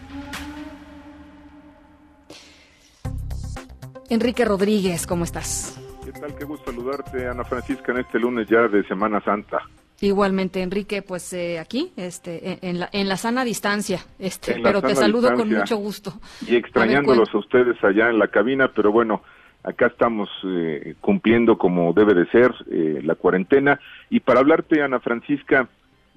Enrique 4.10 4.44
Rodríguez, 4.44 5.06
¿cómo 5.06 5.24
estás? 5.24 5.80
¿Qué 6.04 6.12
tal? 6.12 6.34
Qué 6.36 6.44
gusto 6.44 6.70
saludarte, 6.70 7.26
Ana 7.26 7.44
Francisca, 7.44 7.92
en 7.92 8.00
este 8.00 8.18
lunes 8.18 8.46
ya 8.50 8.68
de 8.68 8.86
Semana 8.86 9.22
Santa. 9.22 9.62
Igualmente, 10.02 10.60
Enrique, 10.60 11.00
pues 11.00 11.32
eh, 11.32 11.58
aquí, 11.58 11.90
este, 11.96 12.58
en 12.60 12.80
la, 12.80 12.90
en 12.92 13.08
la 13.08 13.16
sana 13.16 13.46
distancia, 13.46 14.00
este, 14.18 14.60
pero 14.62 14.82
te 14.82 14.94
saludo 14.94 15.32
con 15.34 15.48
mucho 15.48 15.78
gusto. 15.78 16.12
Y 16.46 16.54
extrañándolos 16.56 17.34
a, 17.34 17.38
ustedes 17.38 17.82
allá 17.82 18.10
en 18.10 18.18
la 18.18 18.28
cabina, 18.28 18.70
pero 18.76 18.92
bueno, 18.92 19.22
acá 19.64 19.86
estamos 19.86 20.28
eh, 20.44 20.96
cumpliendo 21.00 21.56
como 21.56 21.94
debe 21.94 22.12
de 22.12 22.26
ser 22.26 22.52
eh, 22.70 23.00
la 23.02 23.14
cuarentena. 23.14 23.80
Y 24.10 24.20
para 24.20 24.40
hablarte, 24.40 24.82
Ana 24.82 25.00
Francisca, 25.00 25.66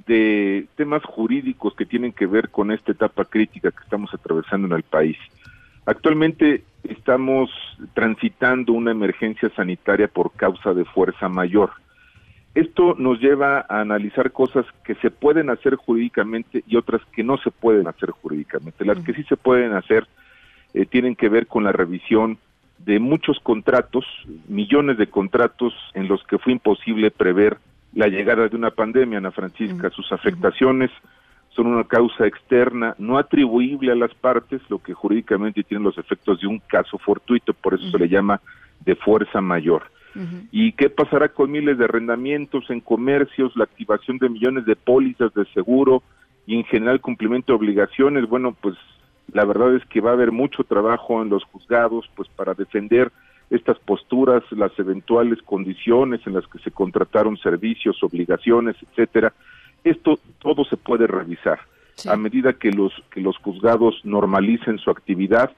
de 0.07 0.67
temas 0.75 1.03
jurídicos 1.03 1.75
que 1.75 1.85
tienen 1.85 2.11
que 2.11 2.25
ver 2.25 2.49
con 2.49 2.71
esta 2.71 2.91
etapa 2.91 3.25
crítica 3.25 3.71
que 3.71 3.83
estamos 3.83 4.13
atravesando 4.13 4.67
en 4.67 4.73
el 4.73 4.83
país. 4.83 5.17
Actualmente 5.85 6.63
estamos 6.83 7.49
transitando 7.93 8.73
una 8.73 8.91
emergencia 8.91 9.49
sanitaria 9.55 10.07
por 10.07 10.31
causa 10.33 10.73
de 10.73 10.85
fuerza 10.85 11.29
mayor. 11.29 11.71
Esto 12.55 12.95
nos 12.97 13.19
lleva 13.19 13.65
a 13.69 13.81
analizar 13.81 14.31
cosas 14.31 14.65
que 14.83 14.95
se 14.95 15.11
pueden 15.11 15.49
hacer 15.49 15.75
jurídicamente 15.75 16.63
y 16.67 16.75
otras 16.77 17.01
que 17.13 17.23
no 17.23 17.37
se 17.37 17.51
pueden 17.51 17.87
hacer 17.87 18.11
jurídicamente. 18.11 18.85
Las 18.85 18.99
que 18.99 19.13
sí 19.13 19.23
se 19.23 19.37
pueden 19.37 19.73
hacer 19.73 20.07
eh, 20.73 20.85
tienen 20.85 21.15
que 21.15 21.29
ver 21.29 21.47
con 21.47 21.63
la 21.63 21.71
revisión 21.71 22.37
de 22.79 22.99
muchos 22.99 23.39
contratos, 23.39 24.05
millones 24.47 24.97
de 24.97 25.07
contratos 25.07 25.73
en 25.93 26.07
los 26.07 26.23
que 26.23 26.37
fue 26.37 26.53
imposible 26.53 27.11
prever 27.11 27.57
la 27.93 28.07
llegada 28.07 28.47
de 28.47 28.55
una 28.55 28.71
pandemia, 28.71 29.17
Ana 29.17 29.31
Francisca. 29.31 29.89
Sus 29.89 30.11
afectaciones 30.11 30.91
son 31.49 31.67
una 31.67 31.83
causa 31.83 32.27
externa 32.27 32.95
no 32.99 33.17
atribuible 33.17 33.91
a 33.91 33.95
las 33.95 34.13
partes, 34.13 34.61
lo 34.69 34.79
que 34.79 34.93
jurídicamente 34.93 35.63
tiene 35.63 35.83
los 35.83 35.97
efectos 35.97 36.39
de 36.39 36.47
un 36.47 36.59
caso 36.59 36.97
fortuito, 36.97 37.53
por 37.53 37.73
eso 37.73 37.89
se 37.89 37.97
le 37.97 38.07
llama 38.07 38.39
de 38.85 38.95
fuerza 38.95 39.41
mayor. 39.41 39.83
¿Y 40.51 40.71
qué 40.73 40.89
pasará 40.89 41.29
con 41.29 41.51
miles 41.51 41.77
de 41.77 41.85
arrendamientos 41.85 42.69
en 42.69 42.81
comercios, 42.81 43.55
la 43.55 43.63
activación 43.65 44.17
de 44.17 44.29
millones 44.29 44.65
de 44.65 44.75
pólizas 44.75 45.33
de 45.33 45.45
seguro 45.53 46.03
y 46.45 46.55
en 46.55 46.63
general 46.65 46.99
cumplimiento 46.99 47.53
de 47.53 47.57
obligaciones? 47.57 48.27
Bueno, 48.27 48.55
pues 48.59 48.75
La 49.33 49.45
verdad 49.45 49.75
es 49.75 49.85
que 49.85 50.01
va 50.01 50.11
a 50.11 50.13
haber 50.13 50.31
mucho 50.31 50.63
trabajo 50.63 51.21
en 51.21 51.29
los 51.29 51.43
juzgados, 51.45 52.09
pues 52.15 52.27
para 52.29 52.53
defender 52.53 53.11
estas 53.49 53.79
posturas, 53.79 54.43
las 54.51 54.77
eventuales 54.77 55.41
condiciones 55.41 56.21
en 56.25 56.33
las 56.33 56.45
que 56.47 56.59
se 56.59 56.71
contrataron 56.71 57.37
servicios, 57.37 58.03
obligaciones, 58.03 58.75
etcétera. 58.81 59.33
Esto 59.83 60.19
todo 60.39 60.65
se 60.65 60.77
puede 60.77 61.07
revisar. 61.07 61.59
A 62.07 62.15
medida 62.15 62.53
que 62.53 62.71
los 62.71 62.93
que 63.11 63.21
los 63.21 63.37
juzgados 63.37 63.99
normalicen 64.05 64.77
su 64.77 64.89
actividad, 64.89 65.51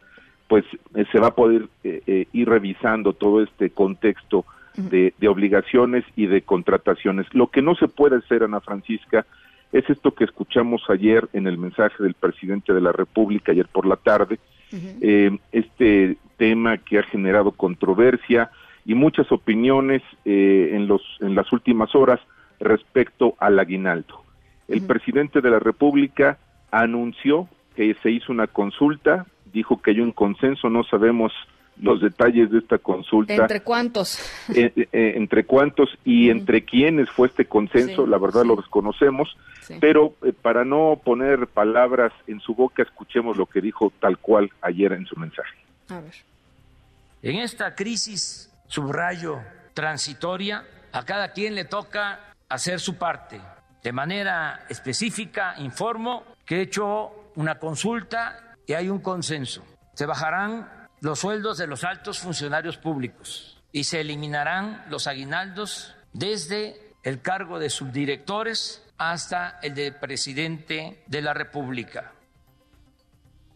pues 0.47 0.65
eh, 0.95 1.05
se 1.11 1.19
va 1.19 1.27
a 1.27 1.35
poder 1.35 1.67
eh, 1.83 2.01
eh, 2.07 2.25
ir 2.33 2.49
revisando 2.49 3.13
todo 3.13 3.43
este 3.43 3.69
contexto 3.69 4.45
de, 4.75 5.13
de, 5.17 5.27
obligaciones 5.27 6.03
y 6.15 6.25
de 6.25 6.41
contrataciones. 6.41 7.27
Lo 7.33 7.47
que 7.47 7.61
no 7.61 7.75
se 7.75 7.87
puede 7.87 8.17
hacer, 8.17 8.43
Ana 8.43 8.61
Francisca, 8.61 9.25
es 9.71 9.89
esto 9.89 10.13
que 10.13 10.23
escuchamos 10.23 10.81
ayer 10.89 11.27
en 11.33 11.45
el 11.45 11.57
mensaje 11.57 12.03
del 12.03 12.15
presidente 12.15 12.73
de 12.73 12.81
la 12.81 12.91
República, 12.91 13.51
ayer 13.51 13.67
por 13.67 13.85
la 13.85 13.95
tarde, 13.95 14.39
este 15.51 16.17
tema 16.41 16.79
que 16.79 16.97
ha 16.97 17.03
generado 17.03 17.51
controversia 17.51 18.49
y 18.83 18.95
muchas 18.95 19.31
opiniones 19.31 20.01
en, 20.25 20.87
los, 20.87 21.03
en 21.19 21.35
las 21.35 21.53
últimas 21.53 21.93
horas 21.93 22.19
respecto 22.59 23.35
al 23.37 23.59
aguinaldo. 23.59 24.23
El 24.67 24.81
presidente 24.87 25.39
de 25.39 25.51
la 25.51 25.59
República 25.59 26.39
anunció 26.71 27.47
que 27.75 27.95
se 28.01 28.09
hizo 28.09 28.31
una 28.31 28.47
consulta, 28.47 29.27
dijo 29.53 29.79
que 29.83 29.91
hay 29.91 29.99
un 29.99 30.11
consenso, 30.11 30.67
no 30.67 30.83
sabemos 30.83 31.31
los 31.79 32.01
detalles 32.01 32.49
de 32.49 32.57
esta 32.57 32.79
consulta. 32.79 33.35
¿Entre 33.35 33.61
cuántos? 33.61 34.19
Eh, 34.49 34.71
eh, 34.75 34.87
eh, 34.91 35.13
entre 35.15 35.45
cuántos 35.45 35.89
y 36.03 36.31
entre 36.31 36.63
quiénes 36.63 37.09
fue 37.11 37.27
este 37.27 37.45
consenso, 37.45 38.07
la 38.07 38.17
verdad 38.17 38.45
lo 38.45 38.55
desconocemos, 38.55 39.37
pero 39.79 40.13
para 40.41 40.65
no 40.65 40.99
poner 41.03 41.45
palabras 41.47 42.11
en 42.27 42.39
su 42.39 42.55
boca, 42.55 42.81
escuchemos 42.81 43.37
lo 43.37 43.45
que 43.45 43.61
dijo 43.61 43.93
tal 43.99 44.17
cual 44.17 44.49
ayer 44.61 44.91
en 44.93 45.05
su 45.05 45.15
mensaje. 45.19 45.55
En 47.21 47.35
esta 47.37 47.75
crisis, 47.75 48.49
subrayo, 48.67 49.41
transitoria, 49.73 50.65
a 50.91 51.03
cada 51.05 51.31
quien 51.31 51.55
le 51.55 51.65
toca 51.65 52.33
hacer 52.49 52.79
su 52.79 52.97
parte 52.97 53.39
de 53.83 53.91
manera 53.91 54.65
específica, 54.69 55.55
informo 55.57 56.23
que 56.45 56.57
he 56.57 56.61
hecho 56.61 57.31
una 57.35 57.57
consulta 57.57 58.55
y 58.67 58.73
hay 58.73 58.89
un 58.89 58.99
consenso. 58.99 59.63
Se 59.93 60.05
bajarán 60.05 60.87
los 60.99 61.19
sueldos 61.19 61.57
de 61.57 61.67
los 61.67 61.83
altos 61.83 62.19
funcionarios 62.19 62.77
públicos 62.77 63.61
y 63.71 63.85
se 63.85 64.01
eliminarán 64.01 64.85
los 64.89 65.07
aguinaldos 65.07 65.95
desde 66.13 66.93
el 67.03 67.21
cargo 67.21 67.57
de 67.57 67.69
subdirectores 67.69 68.83
hasta 68.97 69.59
el 69.63 69.73
de 69.73 69.91
presidente 69.91 71.03
de 71.07 71.21
la 71.21 71.33
República. 71.33 72.11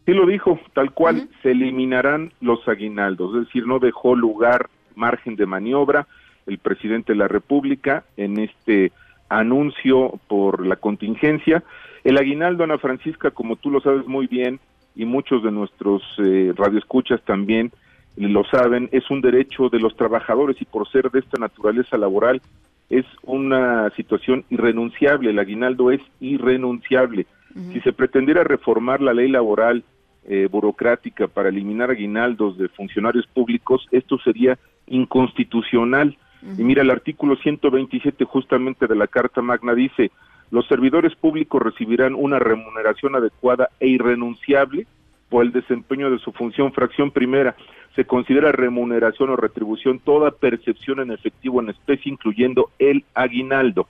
Sí 0.06 0.14
lo 0.14 0.26
dijo, 0.26 0.60
tal 0.74 0.92
cual, 0.92 1.30
se 1.42 1.52
eliminarán 1.52 2.32
los 2.40 2.68
aguinaldos, 2.68 3.36
es 3.36 3.48
decir, 3.48 3.66
no 3.66 3.80
dejó 3.80 4.16
lugar, 4.16 4.70
margen 4.96 5.36
de 5.36 5.46
maniobra 5.46 6.08
el 6.46 6.60
presidente 6.60 7.14
de 7.14 7.18
la 7.18 7.28
República 7.28 8.06
en 8.18 8.40
este 8.40 8.92
anuncio 9.30 10.20
por 10.28 10.66
la 10.66 10.76
contingencia. 10.76 11.64
El 12.04 12.18
aguinaldo, 12.18 12.64
Ana 12.64 12.78
Francisca, 12.78 13.32
como 13.32 13.56
tú 13.56 13.72
lo 13.72 13.82
sabes 13.82 14.06
muy 14.06 14.28
bien, 14.28 14.60
y 14.96 15.06
muchos 15.06 15.44
de 15.44 15.52
nuestros 15.52 16.02
eh, 16.20 16.54
radioescuchas 16.56 17.22
también 17.24 17.72
lo 18.16 18.46
saben, 18.46 18.88
es 18.94 19.10
un 19.12 19.22
derecho 19.22 19.70
de 19.70 19.80
los 19.80 19.96
trabajadores 19.98 20.62
y 20.62 20.66
por 20.66 20.90
ser 20.90 21.12
de 21.12 21.20
esta 21.20 21.38
naturaleza 21.38 21.98
laboral 21.98 22.42
es 22.90 23.06
una 23.24 23.90
situación 23.96 24.46
irrenunciable, 24.50 25.32
el 25.32 25.40
aguinaldo 25.40 25.92
es 25.92 26.02
irrenunciable. 26.22 27.26
Si 27.72 27.80
se 27.82 27.94
pretendiera 27.94 28.44
reformar 28.44 29.02
la 29.02 29.14
ley 29.14 29.30
laboral 29.30 29.84
eh, 30.28 30.48
burocrática 30.50 31.28
para 31.28 31.50
eliminar 31.50 31.92
aguinaldos 31.92 32.58
de 32.58 32.68
funcionarios 32.70 33.28
públicos, 33.28 33.88
esto 33.92 34.18
sería 34.20 34.58
inconstitucional. 34.88 36.18
Y 36.58 36.64
mira, 36.64 36.84
el 36.84 36.92
artículo 36.92 37.36
127 37.38 38.24
justamente 38.26 38.86
de 38.88 38.96
la 38.96 39.08
Carta 39.08 39.42
Magna 39.42 39.74
dice, 39.74 40.12
los 40.52 40.68
servidores 40.68 41.16
públicos 41.16 41.62
recibirán 41.62 42.14
una 42.14 42.40
remuneración 42.40 43.16
adecuada 43.16 43.70
e 43.80 43.88
irrenunciable 43.88 44.86
por 45.30 45.44
el 45.44 45.52
desempeño 45.52 46.12
de 46.12 46.20
su 46.20 46.32
función. 46.32 46.72
Fracción 46.72 47.12
primera, 47.12 47.56
se 47.96 48.06
considera 48.06 48.52
remuneración 48.52 49.30
o 49.30 49.36
retribución 49.36 50.00
toda 50.00 50.32
percepción 50.32 51.00
en 51.00 51.12
efectivo 51.12 51.62
en 51.62 51.70
especie, 51.70 52.12
incluyendo 52.12 52.70
el 52.78 53.06
aguinaldo. 53.14 53.88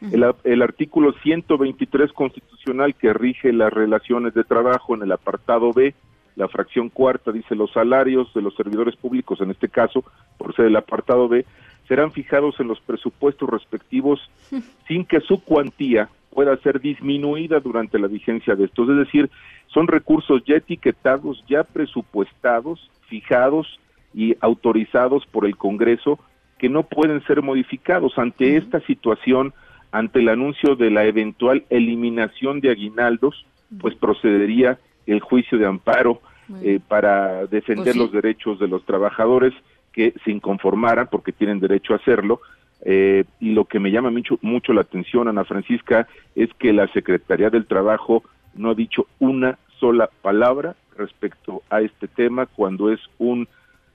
El, 0.00 0.24
el, 0.44 0.62
artículo 0.62 1.12
123 1.22 2.12
constitucional 2.12 2.94
que 2.94 3.12
rige 3.12 3.52
las 3.52 3.72
relaciones 3.72 4.34
de 4.34 4.44
trabajo 4.44 4.94
en 4.94 5.02
el 5.02 5.12
apartado 5.12 5.72
B, 5.72 5.94
la 6.36 6.48
fracción 6.48 6.90
cuarta 6.90 7.32
dice 7.32 7.54
los 7.54 7.72
salarios 7.72 8.32
de 8.34 8.42
los 8.42 8.54
servidores 8.54 8.94
públicos, 8.96 9.40
en 9.40 9.50
este 9.50 9.68
caso, 9.68 10.04
por 10.36 10.54
ser 10.54 10.66
el 10.66 10.76
apartado 10.76 11.28
B, 11.28 11.46
serán 11.88 12.12
fijados 12.12 12.60
en 12.60 12.68
los 12.68 12.80
presupuestos 12.80 13.48
respectivos 13.48 14.20
sin 14.86 15.04
que 15.04 15.20
su 15.20 15.42
cuantía 15.42 16.08
pueda 16.30 16.54
ser 16.58 16.80
disminuida 16.80 17.60
durante 17.60 17.98
la 17.98 18.08
vigencia 18.08 18.54
de 18.54 18.64
estos. 18.66 18.90
Es 18.90 18.96
decir, 18.98 19.30
son 19.68 19.88
recursos 19.88 20.42
ya 20.46 20.56
etiquetados, 20.56 21.42
ya 21.48 21.64
presupuestados, 21.64 22.90
fijados 23.08 23.80
y 24.12 24.36
autorizados 24.40 25.24
por 25.26 25.46
el 25.46 25.56
Congreso 25.56 26.18
que 26.58 26.68
no 26.68 26.82
pueden 26.82 27.24
ser 27.24 27.40
modificados. 27.40 28.18
Ante 28.18 28.56
esta 28.56 28.80
situación, 28.80 29.54
ante 29.92 30.20
el 30.20 30.28
anuncio 30.28 30.76
de 30.76 30.90
la 30.90 31.04
eventual 31.04 31.64
eliminación 31.70 32.60
de 32.60 32.70
aguinaldos, 32.70 33.46
pues 33.80 33.94
procedería 33.94 34.78
el 35.06 35.20
juicio 35.20 35.58
de 35.58 35.66
amparo 35.66 36.20
eh, 36.62 36.80
para 36.86 37.46
defender 37.46 37.84
Pues 37.84 37.94
sí. 37.94 37.98
los 37.98 38.12
derechos 38.12 38.58
de 38.58 38.68
los 38.68 38.84
trabajadores 38.84 39.52
que 39.92 40.14
se 40.24 40.30
inconformaran 40.30 41.08
porque 41.10 41.32
tienen 41.32 41.60
derecho 41.60 41.92
a 41.92 41.96
hacerlo. 41.96 42.40
Eh, 42.84 43.24
y 43.40 43.52
lo 43.52 43.64
que 43.64 43.80
me 43.80 43.90
llama 43.90 44.10
mucho, 44.10 44.38
mucho 44.42 44.72
la 44.72 44.82
atención, 44.82 45.26
Ana 45.28 45.44
Francisca, 45.44 46.06
es 46.34 46.50
que 46.58 46.72
la 46.72 46.86
Secretaría 46.88 47.50
del 47.50 47.66
Trabajo 47.66 48.22
no 48.54 48.70
ha 48.70 48.74
dicho 48.74 49.06
una 49.18 49.58
sola 49.80 50.08
palabra 50.22 50.76
respecto 50.96 51.62
a 51.70 51.80
este 51.80 52.06
tema 52.08 52.46
cuando 52.46 52.92
es 52.92 53.00
un, 53.18 53.48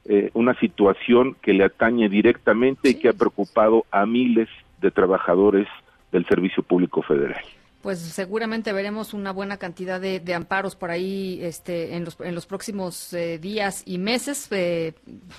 eh, 0.05 0.30
una 0.34 0.53
situación 0.59 1.35
que 1.41 1.53
le 1.53 1.63
atañe 1.63 2.09
directamente 2.09 2.89
y 2.89 2.95
que 2.95 3.09
ha 3.09 3.13
preocupado 3.13 3.85
a 3.91 4.05
miles 4.05 4.49
de 4.81 4.91
trabajadores 4.91 5.68
del 6.12 6.26
Servicio 6.28 6.64
Público 6.64 7.02
Federal. 7.02 7.42
Pues 7.82 7.98
seguramente 7.98 8.74
veremos 8.74 9.12
una 9.16 9.32
buena 9.32 9.58
cantidad 9.58 10.00
de, 10.00 10.20
de 10.20 10.36
amparos 10.36 10.76
por 10.76 10.92
ahí 10.92 11.40
este, 11.42 11.96
en, 11.96 12.06
los, 12.06 12.16
en 12.20 12.36
los 12.36 12.46
próximos 12.46 13.12
eh, 13.14 13.40
días 13.40 13.82
y 13.88 13.98
meses. 13.98 14.48
Eh, 14.52 14.94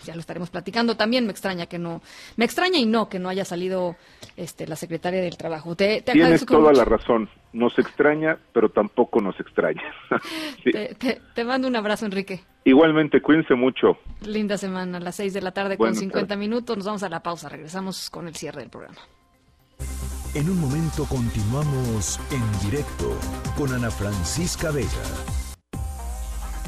ya 0.05 0.15
lo 0.15 0.21
estaremos 0.21 0.51
platicando. 0.51 0.97
También 0.97 1.25
me 1.25 1.31
extraña 1.31 1.67
que 1.67 1.79
no, 1.79 2.03
me 2.37 2.45
extraña 2.45 2.79
y 2.81 2.85
no 2.87 3.09
que 3.09 3.21
no 3.21 3.29
haya 3.29 3.45
salido 3.45 3.95
este, 4.37 4.67
la 4.67 4.75
secretaria 4.75 5.21
del 5.21 5.37
Trabajo. 5.37 5.77
Te, 5.77 6.03
te 6.03 6.11
Tienes 6.15 6.45
toda 6.45 6.59
mucho. 6.71 6.73
la 6.73 6.85
razón. 6.85 7.29
Nos 7.53 7.79
extraña, 7.79 8.37
pero 8.53 8.71
tampoco 8.71 9.21
nos 9.21 9.39
extraña. 9.39 9.83
Sí. 10.65 10.73
Te, 10.73 10.95
te- 10.97 11.21
te 11.35 11.45
mando 11.45 11.69
un 11.69 11.77
abrazo, 11.77 12.07
Enrique. 12.07 12.41
Igualmente, 12.65 13.21
cuídense 13.23 13.55
mucho. 13.55 13.99
Linda 14.27 14.59
semana, 14.59 14.99
a 14.99 15.01
las 15.01 15.15
6 15.15 15.33
de 15.35 15.43
la 15.43 15.53
tarde 15.53 15.77
Buenas 15.77 15.97
con 15.99 16.01
50 16.01 16.27
tardes. 16.27 16.39
minutos. 16.41 16.77
Nos 16.77 16.87
vamos 16.87 17.03
a 17.05 17.09
la 17.09 17.23
pausa. 17.23 17.49
Regresamos 17.49 18.11
con 18.11 18.27
el 18.27 18.35
cierre 18.35 18.63
del 18.63 18.71
programa. 18.71 18.99
En 20.35 20.49
un 20.49 20.59
momento 20.59 21.05
continuamos 21.05 22.19
en 22.31 22.71
directo 22.71 23.15
con 23.55 23.71
Ana 23.75 23.91
Francisca 23.91 24.71
Vega. 24.71 24.89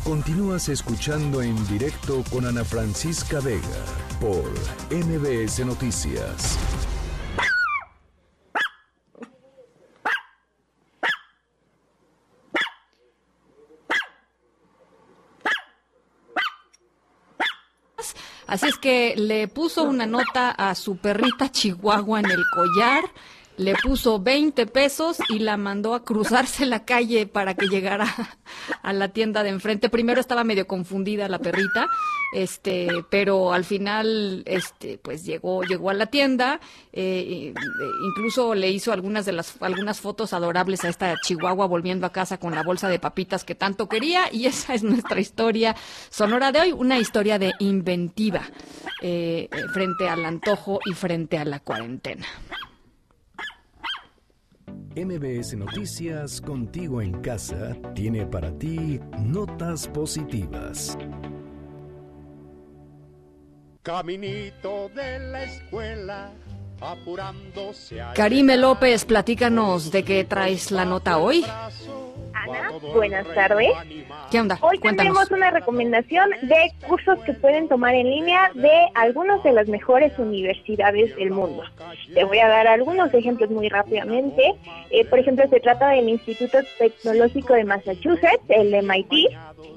Continúas 0.05 0.69
escuchando 0.69 1.41
en 1.41 1.57
directo 1.67 2.23
con 2.31 2.45
Ana 2.45 2.63
Francisca 2.63 3.41
Vega 3.41 3.63
por 4.21 4.45
MBS 4.91 5.65
Noticias. 5.65 6.59
Así 18.47 18.67
es 18.67 18.77
que 18.77 19.15
le 19.17 19.49
puso 19.49 19.85
una 19.85 20.05
nota 20.05 20.51
a 20.51 20.75
su 20.75 20.99
perrita 20.99 21.51
Chihuahua 21.51 22.21
en 22.21 22.31
el 22.31 22.45
collar, 22.55 23.05
le 23.57 23.75
puso 23.75 24.21
20 24.21 24.67
pesos 24.67 25.19
y 25.29 25.39
la 25.41 25.57
mandó 25.57 25.95
a 25.95 26.05
cruzarse 26.05 26.67
la 26.67 26.85
calle 26.85 27.27
para 27.27 27.55
que 27.55 27.67
llegara 27.67 28.07
a 28.83 28.93
la 28.93 29.09
tienda 29.09 29.43
de 29.43 29.51
enfrente. 29.51 29.89
Primero 29.89 30.21
estaba 30.21 30.45
medio 30.45 30.67
confundida 30.67 31.29
la 31.29 31.39
perrita, 31.39 31.87
este, 32.35 32.89
pero 33.11 33.53
al 33.53 33.65
final, 33.65 34.43
este, 34.47 34.99
pues 34.99 35.25
llegó, 35.25 35.63
llegó 35.63 35.91
a 35.91 35.95
la 35.95 36.07
tienda, 36.07 36.61
eh, 36.93 37.53
eh, 37.53 37.55
incluso 38.09 38.55
le 38.55 38.71
hizo 38.71 38.93
algunas 38.93 39.25
de 39.25 39.33
las, 39.33 39.61
algunas 39.61 40.01
fotos 40.01 40.33
adorables 40.33 40.85
a 40.85 40.89
esta 40.89 41.15
Chihuahua 41.21 41.67
volviendo 41.67 42.07
a 42.07 42.13
casa 42.13 42.39
con 42.39 42.55
la 42.55 42.63
bolsa 42.63 42.89
de 42.89 42.99
papitas 42.99 43.45
que 43.45 43.55
tanto 43.55 43.89
quería 43.89 44.33
y 44.33 44.47
esa 44.47 44.75
es 44.75 44.83
nuestra 44.83 45.21
historia 45.21 45.77
sonora 46.11 46.53
de 46.53 46.61
hoy, 46.61 46.73
una 46.73 46.99
historia 46.99 47.39
de 47.39 47.53
inventiva 47.59 48.43
eh, 49.03 49.49
eh, 49.51 49.69
frente 49.73 50.09
al 50.09 50.25
antojo 50.25 50.81
y 50.87 50.95
frente 50.95 51.39
a 51.39 51.45
la 51.45 51.61
cuarentena. 51.61 52.27
MBS 54.97 55.57
Noticias 55.57 56.41
Contigo 56.41 57.03
en 57.03 57.21
Casa 57.21 57.77
tiene 57.97 58.27
para 58.27 58.57
ti 58.57 59.01
notas 59.19 59.89
positivas. 59.89 60.97
Caminito 63.83 64.89
de 64.95 65.19
la 65.19 65.43
escuela, 65.43 66.31
apurándose 66.81 68.01
a... 68.01 68.13
Karime 68.13 68.57
López, 68.57 69.05
platícanos 69.05 69.91
de 69.91 70.05
qué 70.05 70.23
traes 70.23 70.71
la 70.71 70.85
nota 70.85 71.19
hoy. 71.19 71.45
Ana, 72.35 72.73
buenas 72.93 73.27
tardes. 73.35 73.71
¿Qué 74.31 74.41
onda? 74.41 74.59
Hoy 74.61 74.79
Cuéntanos. 74.79 75.15
tenemos 75.15 75.31
una 75.31 75.51
recomendación 75.51 76.31
de 76.43 76.73
cursos 76.87 77.19
que 77.21 77.33
pueden 77.35 77.69
tomar 77.69 77.95
en 77.95 78.11
línea 78.11 78.51
de 78.55 78.71
algunas 78.95 79.43
de 79.43 79.53
las 79.53 79.69
mejores 79.69 80.19
universidades 80.19 81.15
del 81.17 81.31
mundo. 81.31 81.63
Te 82.13 82.25
voy 82.25 82.39
a 82.39 82.49
dar 82.49 82.67
algunos 82.67 83.13
ejemplos 83.15 83.51
muy 83.51 83.69
rápidamente. 83.69 84.55
Eh, 84.91 85.05
por 85.07 85.19
ejemplo, 85.19 85.49
se 85.49 85.61
trata 85.61 85.89
del 85.89 86.09
Instituto 86.09 86.59
Tecnológico 86.79 87.55
de 87.55 87.65
Massachusetts, 87.65 88.43
el 88.49 88.75
MIT, 88.75 89.13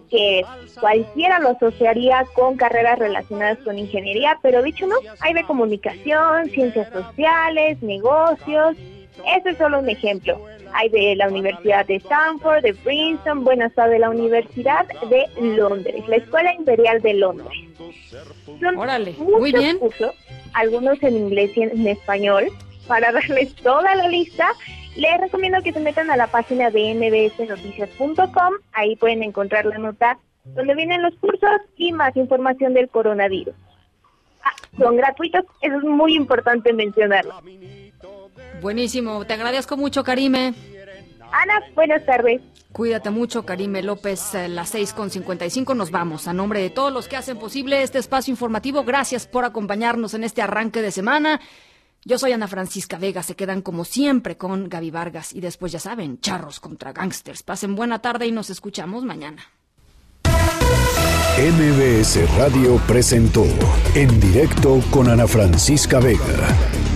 que 0.10 0.44
cualquiera 0.80 1.40
lo 1.40 1.50
asociaría 1.50 2.26
con 2.34 2.58
carreras 2.58 2.98
relacionadas 2.98 3.60
con 3.60 3.78
ingeniería, 3.78 4.40
pero 4.42 4.64
dicho 4.64 4.88
no, 4.88 4.96
hay 5.20 5.34
de 5.34 5.44
comunicación, 5.44 6.50
ciencias 6.50 6.92
sociales, 6.92 7.82
negocios. 7.82 8.78
Ese 9.26 9.50
es 9.52 9.58
solo 9.58 9.80
un 9.80 9.90
ejemplo. 9.90 10.40
Hay 10.74 10.90
de 10.90 11.16
la 11.16 11.28
Universidad 11.28 11.86
de 11.86 11.96
Stanford, 11.96 12.62
de 12.62 12.74
Princeton, 12.74 13.44
bueno, 13.44 13.66
hasta 13.66 13.88
de 13.88 14.00
la 14.00 14.10
Universidad 14.10 14.86
de 15.10 15.28
Londres, 15.42 16.08
la 16.08 16.18
Escuela 16.18 16.54
Imperial 16.54 17.02
de 17.02 17.14
Londres. 17.14 17.58
Son 18.60 18.78
Órale, 18.78 19.14
muchos 19.18 19.40
muy 19.40 19.52
bien. 19.52 19.80
cursos, 19.80 20.14
algunos 20.54 21.02
en 21.04 21.16
inglés 21.16 21.52
y 21.56 21.64
en 21.64 21.88
español. 21.88 22.48
Para 22.88 23.12
darles 23.14 23.54
toda 23.56 23.96
la 23.96 24.08
lista, 24.08 24.48
les 24.96 25.20
recomiendo 25.20 25.62
que 25.62 25.74
se 25.74 25.80
metan 25.80 26.10
a 26.10 26.18
la 26.18 26.28
página 26.28 26.70
de 26.70 26.94
mbsnoticias.com. 26.94 28.54
Ahí 28.74 28.96
pueden 28.96 29.24
encontrar 29.24 29.66
la 29.66 29.78
nota 29.78 30.18
donde 30.56 30.76
vienen 30.76 31.02
los 31.02 31.16
cursos 31.16 31.62
y 31.76 31.92
más 31.92 32.16
información 32.16 32.74
del 32.74 32.90
coronavirus. 32.90 33.54
Ah, 34.44 34.52
son 34.78 34.96
gratuitos, 34.96 35.46
eso 35.62 35.78
es 35.78 35.84
muy 35.84 36.16
importante 36.16 36.72
mencionarlo. 36.74 37.34
Buenísimo, 38.62 39.26
te 39.26 39.34
agradezco 39.34 39.78
mucho, 39.78 40.04
Karime. 40.04 40.54
Ana, 41.32 41.62
buenas 41.76 42.06
tardes. 42.06 42.42
Cuídate 42.72 43.10
mucho, 43.10 43.46
Karime 43.46 43.82
López, 43.82 44.36
eh, 44.36 44.48
las 44.48 44.76
6.55 44.76 45.76
nos 45.76 45.90
vamos. 45.90 46.28
A 46.28 46.34
nombre 46.34 46.62
de 46.62 46.70
todos 46.70 46.94
los 46.94 47.08
que 47.08 47.16
hacen 47.16 47.40
posible 47.40 47.82
este 47.82 47.98
espacio 47.98 48.32
informativo, 48.32 48.84
gracias 48.84 49.26
por 49.26 49.46
acompañarnos 49.46 50.14
en 50.14 50.24
este 50.24 50.42
arranque 50.42 50.82
de 50.82 50.92
semana. 50.92 51.42
Yo 52.06 52.18
soy 52.18 52.34
Ana 52.34 52.48
Francisca 52.48 52.98
Vega, 52.98 53.24
se 53.24 53.36
quedan 53.36 53.62
como 53.62 53.84
siempre 53.84 54.38
con 54.38 54.70
Gaby 54.70 54.92
Vargas 54.92 55.34
y 55.34 55.42
después 55.42 55.72
ya 55.72 55.80
saben, 55.80 56.20
charros 56.20 56.60
contra 56.60 56.94
gangsters. 56.94 57.44
Pasen 57.44 57.76
buena 57.76 58.00
tarde 58.00 58.28
y 58.28 58.32
nos 58.32 58.50
escuchamos 58.50 59.04
mañana. 59.04 59.44
MBS 61.38 62.38
Radio 62.38 62.78
presentó 62.88 63.46
En 63.94 64.20
directo 64.20 64.82
con 64.92 65.10
Ana 65.10 65.28
Francisca 65.28 66.00
Vega 66.00 66.87